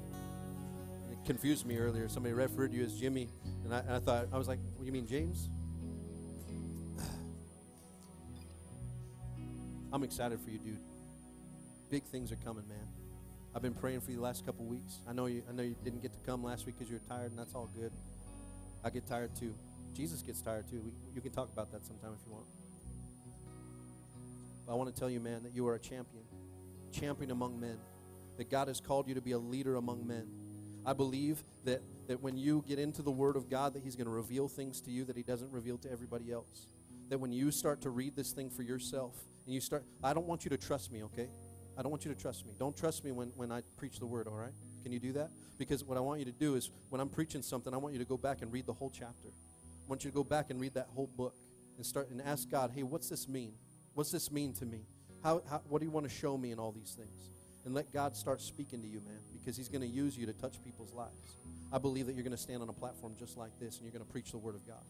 Confused 1.25 1.65
me 1.65 1.77
earlier. 1.77 2.07
Somebody 2.07 2.33
referred 2.33 2.71
you 2.71 2.83
as 2.83 2.93
Jimmy, 2.99 3.29
and 3.63 3.73
I, 3.73 3.79
and 3.79 3.93
I 3.93 3.99
thought 3.99 4.27
I 4.31 4.37
was 4.37 4.47
like, 4.47 4.59
"What 4.75 4.81
do 4.81 4.85
you 4.85 4.91
mean, 4.91 5.07
James?" 5.07 5.49
I'm 9.91 10.03
excited 10.03 10.39
for 10.39 10.51
you, 10.51 10.59
dude. 10.59 10.77
Big 11.89 12.03
things 12.03 12.31
are 12.31 12.35
coming, 12.37 12.67
man. 12.67 12.87
I've 13.55 13.63
been 13.63 13.73
praying 13.73 14.01
for 14.01 14.11
you 14.11 14.17
the 14.17 14.23
last 14.23 14.45
couple 14.45 14.65
weeks. 14.65 14.99
I 15.07 15.13
know 15.13 15.25
you. 15.25 15.41
I 15.49 15.53
know 15.53 15.63
you 15.63 15.75
didn't 15.83 16.03
get 16.03 16.13
to 16.13 16.19
come 16.19 16.43
last 16.43 16.67
week 16.67 16.75
because 16.77 16.91
you 16.91 16.97
were 16.97 17.15
tired, 17.15 17.31
and 17.31 17.39
that's 17.39 17.55
all 17.55 17.71
good. 17.75 17.91
I 18.83 18.91
get 18.91 19.07
tired 19.07 19.35
too. 19.35 19.55
Jesus 19.95 20.21
gets 20.21 20.41
tired 20.41 20.69
too. 20.69 20.79
We, 20.85 20.91
you 21.15 21.21
can 21.21 21.31
talk 21.31 21.51
about 21.51 21.71
that 21.71 21.87
sometime 21.87 22.11
if 22.13 22.19
you 22.27 22.33
want. 22.33 22.45
But 24.67 24.73
I 24.73 24.75
want 24.75 24.93
to 24.93 24.99
tell 24.99 25.09
you, 25.09 25.19
man, 25.19 25.41
that 25.41 25.55
you 25.55 25.67
are 25.67 25.73
a 25.73 25.79
champion, 25.79 26.23
champion 26.91 27.31
among 27.31 27.59
men. 27.59 27.77
That 28.37 28.51
God 28.51 28.67
has 28.67 28.79
called 28.79 29.07
you 29.07 29.15
to 29.15 29.21
be 29.21 29.31
a 29.31 29.39
leader 29.39 29.77
among 29.77 30.05
men. 30.05 30.27
I 30.85 30.93
believe 30.93 31.43
that 31.63 31.81
that 32.07 32.21
when 32.21 32.37
you 32.37 32.63
get 32.67 32.79
into 32.79 33.01
the 33.01 33.11
Word 33.11 33.35
of 33.35 33.49
God, 33.49 33.73
that 33.73 33.83
He's 33.83 33.95
going 33.95 34.05
to 34.05 34.11
reveal 34.11 34.47
things 34.47 34.81
to 34.81 34.91
you 34.91 35.05
that 35.05 35.17
He 35.17 35.23
doesn't 35.23 35.51
reveal 35.51 35.77
to 35.79 35.91
everybody 35.91 36.31
else. 36.31 36.67
That 37.09 37.19
when 37.19 37.31
you 37.31 37.51
start 37.51 37.81
to 37.81 37.89
read 37.89 38.15
this 38.15 38.31
thing 38.31 38.49
for 38.49 38.63
yourself, 38.63 39.13
and 39.45 39.53
you 39.53 39.61
start, 39.61 39.83
I 40.03 40.13
don't 40.13 40.25
want 40.25 40.43
you 40.43 40.49
to 40.49 40.57
trust 40.57 40.91
me, 40.91 41.03
okay? 41.03 41.27
I 41.77 41.81
don't 41.81 41.91
want 41.91 42.05
you 42.05 42.13
to 42.13 42.19
trust 42.19 42.45
me. 42.45 42.53
Don't 42.57 42.75
trust 42.75 43.03
me 43.03 43.11
when, 43.11 43.29
when 43.35 43.51
I 43.51 43.61
preach 43.77 43.99
the 43.99 44.05
Word, 44.05 44.27
all 44.27 44.37
right? 44.37 44.53
Can 44.83 44.91
you 44.91 44.99
do 44.99 45.13
that? 45.13 45.29
Because 45.57 45.83
what 45.83 45.97
I 45.97 46.01
want 46.01 46.19
you 46.19 46.25
to 46.25 46.31
do 46.31 46.55
is 46.55 46.69
when 46.89 47.01
I'm 47.01 47.09
preaching 47.09 47.41
something, 47.41 47.73
I 47.73 47.77
want 47.77 47.93
you 47.93 47.99
to 47.99 48.05
go 48.05 48.17
back 48.17 48.41
and 48.41 48.51
read 48.51 48.65
the 48.65 48.73
whole 48.73 48.89
chapter. 48.89 49.29
I 49.29 49.87
want 49.87 50.03
you 50.03 50.11
to 50.11 50.15
go 50.15 50.23
back 50.23 50.49
and 50.49 50.59
read 50.59 50.73
that 50.75 50.87
whole 50.95 51.07
book 51.07 51.35
and 51.77 51.85
start 51.85 52.09
and 52.09 52.21
ask 52.21 52.49
God, 52.49 52.71
hey, 52.73 52.83
what's 52.83 53.09
this 53.09 53.27
mean? 53.27 53.53
What's 53.93 54.11
this 54.11 54.31
mean 54.31 54.53
to 54.53 54.65
me? 54.65 54.81
How, 55.23 55.41
how, 55.49 55.61
what 55.67 55.79
do 55.79 55.85
you 55.85 55.91
want 55.91 56.07
to 56.07 56.13
show 56.13 56.37
me 56.37 56.51
in 56.51 56.59
all 56.59 56.71
these 56.71 56.95
things? 56.97 57.29
And 57.65 57.73
let 57.73 57.91
God 57.91 58.15
start 58.15 58.41
speaking 58.41 58.81
to 58.81 58.87
you, 58.87 59.01
man, 59.01 59.19
because 59.33 59.57
He's 59.57 59.69
going 59.69 59.81
to 59.81 59.87
use 59.87 60.15
you 60.15 60.27
to 60.27 60.33
touch 60.33 60.63
people's 60.63 60.93
lives. 60.93 61.37
I 61.73 61.79
believe 61.79 62.05
that 62.05 62.13
you're 62.13 62.23
going 62.23 62.35
to 62.35 62.41
stand 62.41 62.61
on 62.61 62.69
a 62.69 62.73
platform 62.73 63.15
just 63.17 63.37
like 63.37 63.59
this 63.59 63.77
and 63.77 63.83
you're 63.83 63.91
going 63.91 64.05
to 64.05 64.11
preach 64.11 64.31
the 64.31 64.37
Word 64.37 64.53
of 64.53 64.65
God. 64.67 64.83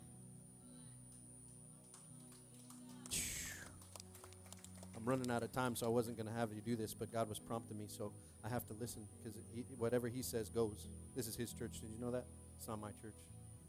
I'm 4.98 5.06
running 5.06 5.32
out 5.32 5.42
of 5.42 5.54
time, 5.54 5.76
so 5.76 5.86
I 5.86 5.90
wasn't 5.90 6.18
going 6.18 6.28
to 6.28 6.34
have 6.34 6.50
you 6.52 6.62
do 6.62 6.76
this, 6.76 6.94
but 6.94 7.14
God 7.14 7.30
was 7.30 7.40
prompting 7.40 7.78
me, 7.78 7.86
so 7.88 8.12
I 8.44 8.50
have 8.50 8.66
to 8.68 8.74
listen 8.74 9.04
because 9.24 9.40
whatever 9.78 10.10
He 10.10 10.22
says 10.22 10.50
goes. 10.50 10.88
This 11.16 11.28
is 11.28 11.36
His 11.36 11.54
church. 11.54 11.80
Did 11.80 11.92
you 11.92 12.00
know 12.00 12.12
that? 12.12 12.26
It's 12.58 12.68
not 12.68 12.82
my 12.82 12.92
church. 13.02 13.16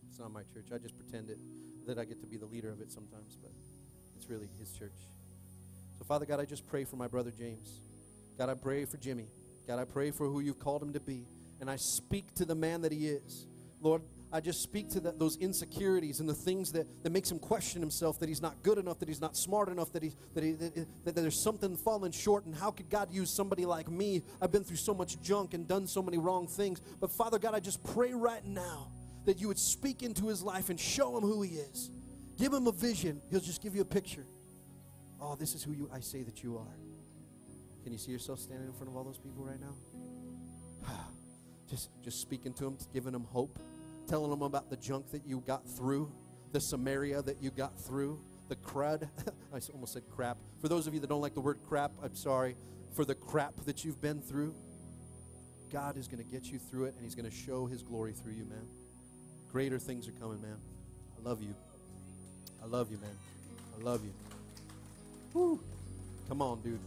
It's 0.08 0.18
not 0.18 0.32
my 0.32 0.42
church. 0.52 0.66
I 0.74 0.78
just 0.78 0.98
pretend 0.98 1.30
it 1.30 1.38
that 1.86 1.98
I 1.98 2.04
get 2.04 2.20
to 2.22 2.26
be 2.26 2.38
the 2.38 2.46
leader 2.46 2.70
of 2.70 2.80
it 2.80 2.90
sometimes, 2.90 3.36
but 3.40 3.52
it's 4.16 4.28
really 4.28 4.48
His 4.58 4.72
church. 4.72 4.96
So, 5.98 6.04
Father 6.04 6.26
God, 6.26 6.40
I 6.40 6.44
just 6.44 6.66
pray 6.66 6.84
for 6.84 6.96
my 6.96 7.06
brother 7.06 7.30
James. 7.30 7.80
God, 8.38 8.48
I 8.50 8.54
pray 8.54 8.84
for 8.84 8.96
Jimmy. 8.98 9.26
God, 9.66 9.78
I 9.78 9.84
pray 9.84 10.10
for 10.10 10.26
who 10.26 10.40
you've 10.40 10.58
called 10.58 10.82
him 10.82 10.92
to 10.92 11.00
be. 11.00 11.26
And 11.60 11.70
I 11.70 11.76
speak 11.76 12.34
to 12.34 12.44
the 12.44 12.54
man 12.54 12.82
that 12.82 12.92
he 12.92 13.08
is. 13.08 13.46
Lord, 13.80 14.02
I 14.32 14.40
just 14.40 14.62
speak 14.62 14.90
to 14.90 15.00
the, 15.00 15.12
those 15.12 15.36
insecurities 15.36 16.20
and 16.20 16.28
the 16.28 16.34
things 16.34 16.72
that, 16.72 16.86
that 17.02 17.10
makes 17.10 17.30
him 17.30 17.38
question 17.38 17.80
himself 17.80 18.18
that 18.20 18.28
he's 18.28 18.42
not 18.42 18.62
good 18.62 18.76
enough, 18.76 18.98
that 18.98 19.08
he's 19.08 19.20
not 19.20 19.36
smart 19.36 19.68
enough, 19.68 19.92
that, 19.92 20.02
he, 20.02 20.12
that, 20.34 20.44
he, 20.44 20.52
that, 20.52 20.86
that 21.04 21.14
there's 21.14 21.38
something 21.38 21.76
falling 21.76 22.12
short. 22.12 22.44
And 22.44 22.54
how 22.54 22.70
could 22.70 22.90
God 22.90 23.12
use 23.12 23.30
somebody 23.30 23.64
like 23.64 23.90
me? 23.90 24.22
I've 24.42 24.52
been 24.52 24.64
through 24.64 24.76
so 24.76 24.92
much 24.92 25.20
junk 25.22 25.54
and 25.54 25.66
done 25.66 25.86
so 25.86 26.02
many 26.02 26.18
wrong 26.18 26.46
things. 26.46 26.80
But 27.00 27.10
Father 27.10 27.38
God, 27.38 27.54
I 27.54 27.60
just 27.60 27.82
pray 27.82 28.12
right 28.12 28.44
now 28.44 28.88
that 29.24 29.40
you 29.40 29.48
would 29.48 29.58
speak 29.58 30.02
into 30.02 30.26
his 30.28 30.42
life 30.42 30.70
and 30.70 30.78
show 30.78 31.16
him 31.16 31.22
who 31.22 31.42
he 31.42 31.52
is. 31.52 31.90
Give 32.36 32.52
him 32.52 32.66
a 32.66 32.72
vision. 32.72 33.22
He'll 33.30 33.40
just 33.40 33.62
give 33.62 33.74
you 33.74 33.82
a 33.82 33.86
picture. 33.86 34.26
Oh, 35.20 35.34
this 35.36 35.54
is 35.54 35.62
who 35.62 35.72
you 35.72 35.88
I 35.92 36.00
say 36.00 36.22
that 36.22 36.42
you 36.42 36.58
are. 36.58 36.85
Can 37.86 37.92
you 37.92 38.00
see 38.00 38.10
yourself 38.10 38.40
standing 38.40 38.66
in 38.66 38.72
front 38.72 38.90
of 38.90 38.96
all 38.96 39.04
those 39.04 39.18
people 39.18 39.44
right 39.44 39.60
now? 39.60 40.92
just 41.70 41.88
just 42.02 42.20
speaking 42.20 42.52
to 42.54 42.64
them, 42.64 42.76
giving 42.92 43.12
them 43.12 43.22
hope, 43.30 43.60
telling 44.08 44.28
them 44.28 44.42
about 44.42 44.70
the 44.70 44.76
junk 44.76 45.08
that 45.12 45.24
you 45.24 45.40
got 45.46 45.64
through, 45.68 46.10
the 46.50 46.60
Samaria 46.60 47.22
that 47.22 47.40
you 47.40 47.52
got 47.52 47.80
through, 47.80 48.18
the 48.48 48.56
crud. 48.56 49.08
I 49.54 49.60
almost 49.72 49.92
said 49.92 50.02
crap. 50.10 50.36
For 50.60 50.66
those 50.66 50.88
of 50.88 50.94
you 50.94 51.00
that 51.00 51.06
don't 51.06 51.20
like 51.20 51.34
the 51.34 51.40
word 51.40 51.60
crap, 51.68 51.92
I'm 52.02 52.16
sorry. 52.16 52.56
For 52.96 53.04
the 53.04 53.14
crap 53.14 53.54
that 53.66 53.84
you've 53.84 54.00
been 54.00 54.20
through, 54.20 54.52
God 55.70 55.96
is 55.96 56.08
going 56.08 56.24
to 56.24 56.28
get 56.28 56.46
you 56.46 56.58
through 56.58 56.86
it 56.86 56.94
and 56.96 57.04
He's 57.04 57.14
going 57.14 57.30
to 57.30 57.36
show 57.36 57.66
His 57.66 57.84
glory 57.84 58.14
through 58.14 58.32
you, 58.32 58.46
man. 58.46 58.66
Greater 59.52 59.78
things 59.78 60.08
are 60.08 60.12
coming, 60.20 60.42
man. 60.42 60.58
I 61.20 61.28
love 61.28 61.40
you. 61.40 61.54
I 62.60 62.66
love 62.66 62.90
you, 62.90 62.98
man. 62.98 63.16
I 63.78 63.84
love 63.84 64.02
you. 64.02 64.12
Woo. 65.34 65.60
Come 66.28 66.42
on, 66.42 66.60
dude. 66.62 66.80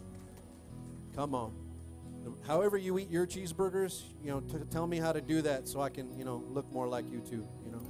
Come 1.15 1.35
on. 1.35 1.53
However 2.45 2.77
you 2.77 2.99
eat 2.99 3.09
your 3.09 3.25
cheeseburgers, 3.25 4.03
you 4.23 4.29
know, 4.31 4.41
t- 4.41 4.65
tell 4.71 4.87
me 4.87 4.97
how 4.97 5.11
to 5.11 5.21
do 5.21 5.41
that 5.41 5.67
so 5.67 5.81
I 5.81 5.89
can, 5.89 6.17
you 6.17 6.25
know, 6.25 6.43
look 6.49 6.71
more 6.71 6.87
like 6.87 7.09
you 7.11 7.19
too, 7.19 7.47
you 7.65 7.71
know. 7.71 7.81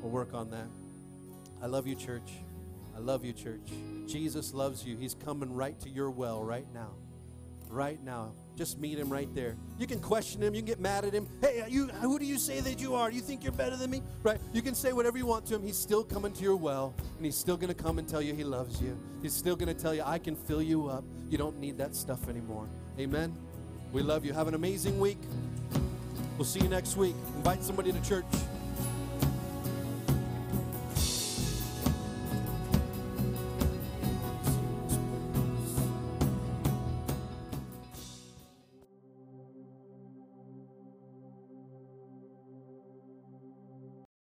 We'll 0.00 0.12
work 0.12 0.32
on 0.32 0.50
that. 0.50 0.66
I 1.62 1.66
love 1.66 1.86
you, 1.86 1.94
church. 1.94 2.30
I 2.96 3.00
love 3.00 3.24
you, 3.24 3.32
church. 3.32 3.72
Jesus 4.06 4.54
loves 4.54 4.84
you. 4.84 4.96
He's 4.96 5.14
coming 5.14 5.52
right 5.54 5.78
to 5.80 5.88
your 5.88 6.10
well 6.10 6.42
right 6.42 6.66
now. 6.72 6.90
Right 7.68 8.02
now. 8.02 8.32
Just 8.58 8.80
meet 8.80 8.98
him 8.98 9.08
right 9.08 9.32
there. 9.36 9.56
You 9.78 9.86
can 9.86 10.00
question 10.00 10.42
him. 10.42 10.52
You 10.52 10.62
can 10.62 10.66
get 10.66 10.80
mad 10.80 11.04
at 11.04 11.12
him. 11.12 11.28
Hey, 11.40 11.60
uh, 11.60 11.68
you, 11.68 11.86
who 11.86 12.18
do 12.18 12.24
you 12.24 12.38
say 12.38 12.58
that 12.58 12.80
you 12.80 12.92
are? 12.92 13.08
You 13.08 13.20
think 13.20 13.44
you're 13.44 13.52
better 13.52 13.76
than 13.76 13.88
me? 13.88 14.02
Right? 14.24 14.40
You 14.52 14.62
can 14.62 14.74
say 14.74 14.92
whatever 14.92 15.16
you 15.16 15.26
want 15.26 15.46
to 15.46 15.54
him. 15.54 15.62
He's 15.62 15.78
still 15.78 16.02
coming 16.02 16.32
to 16.32 16.42
your 16.42 16.56
well, 16.56 16.92
and 17.16 17.24
he's 17.24 17.36
still 17.36 17.56
going 17.56 17.72
to 17.72 17.80
come 17.80 18.00
and 18.00 18.08
tell 18.08 18.20
you 18.20 18.34
he 18.34 18.42
loves 18.42 18.82
you. 18.82 18.98
He's 19.22 19.32
still 19.32 19.54
going 19.54 19.72
to 19.72 19.80
tell 19.80 19.94
you, 19.94 20.02
I 20.04 20.18
can 20.18 20.34
fill 20.34 20.60
you 20.60 20.88
up. 20.88 21.04
You 21.30 21.38
don't 21.38 21.60
need 21.60 21.78
that 21.78 21.94
stuff 21.94 22.28
anymore. 22.28 22.68
Amen. 22.98 23.32
We 23.92 24.02
love 24.02 24.24
you. 24.24 24.32
Have 24.32 24.48
an 24.48 24.54
amazing 24.54 24.98
week. 24.98 25.20
We'll 26.36 26.44
see 26.44 26.58
you 26.58 26.68
next 26.68 26.96
week. 26.96 27.14
Invite 27.36 27.62
somebody 27.62 27.92
to 27.92 28.02
church. 28.02 28.24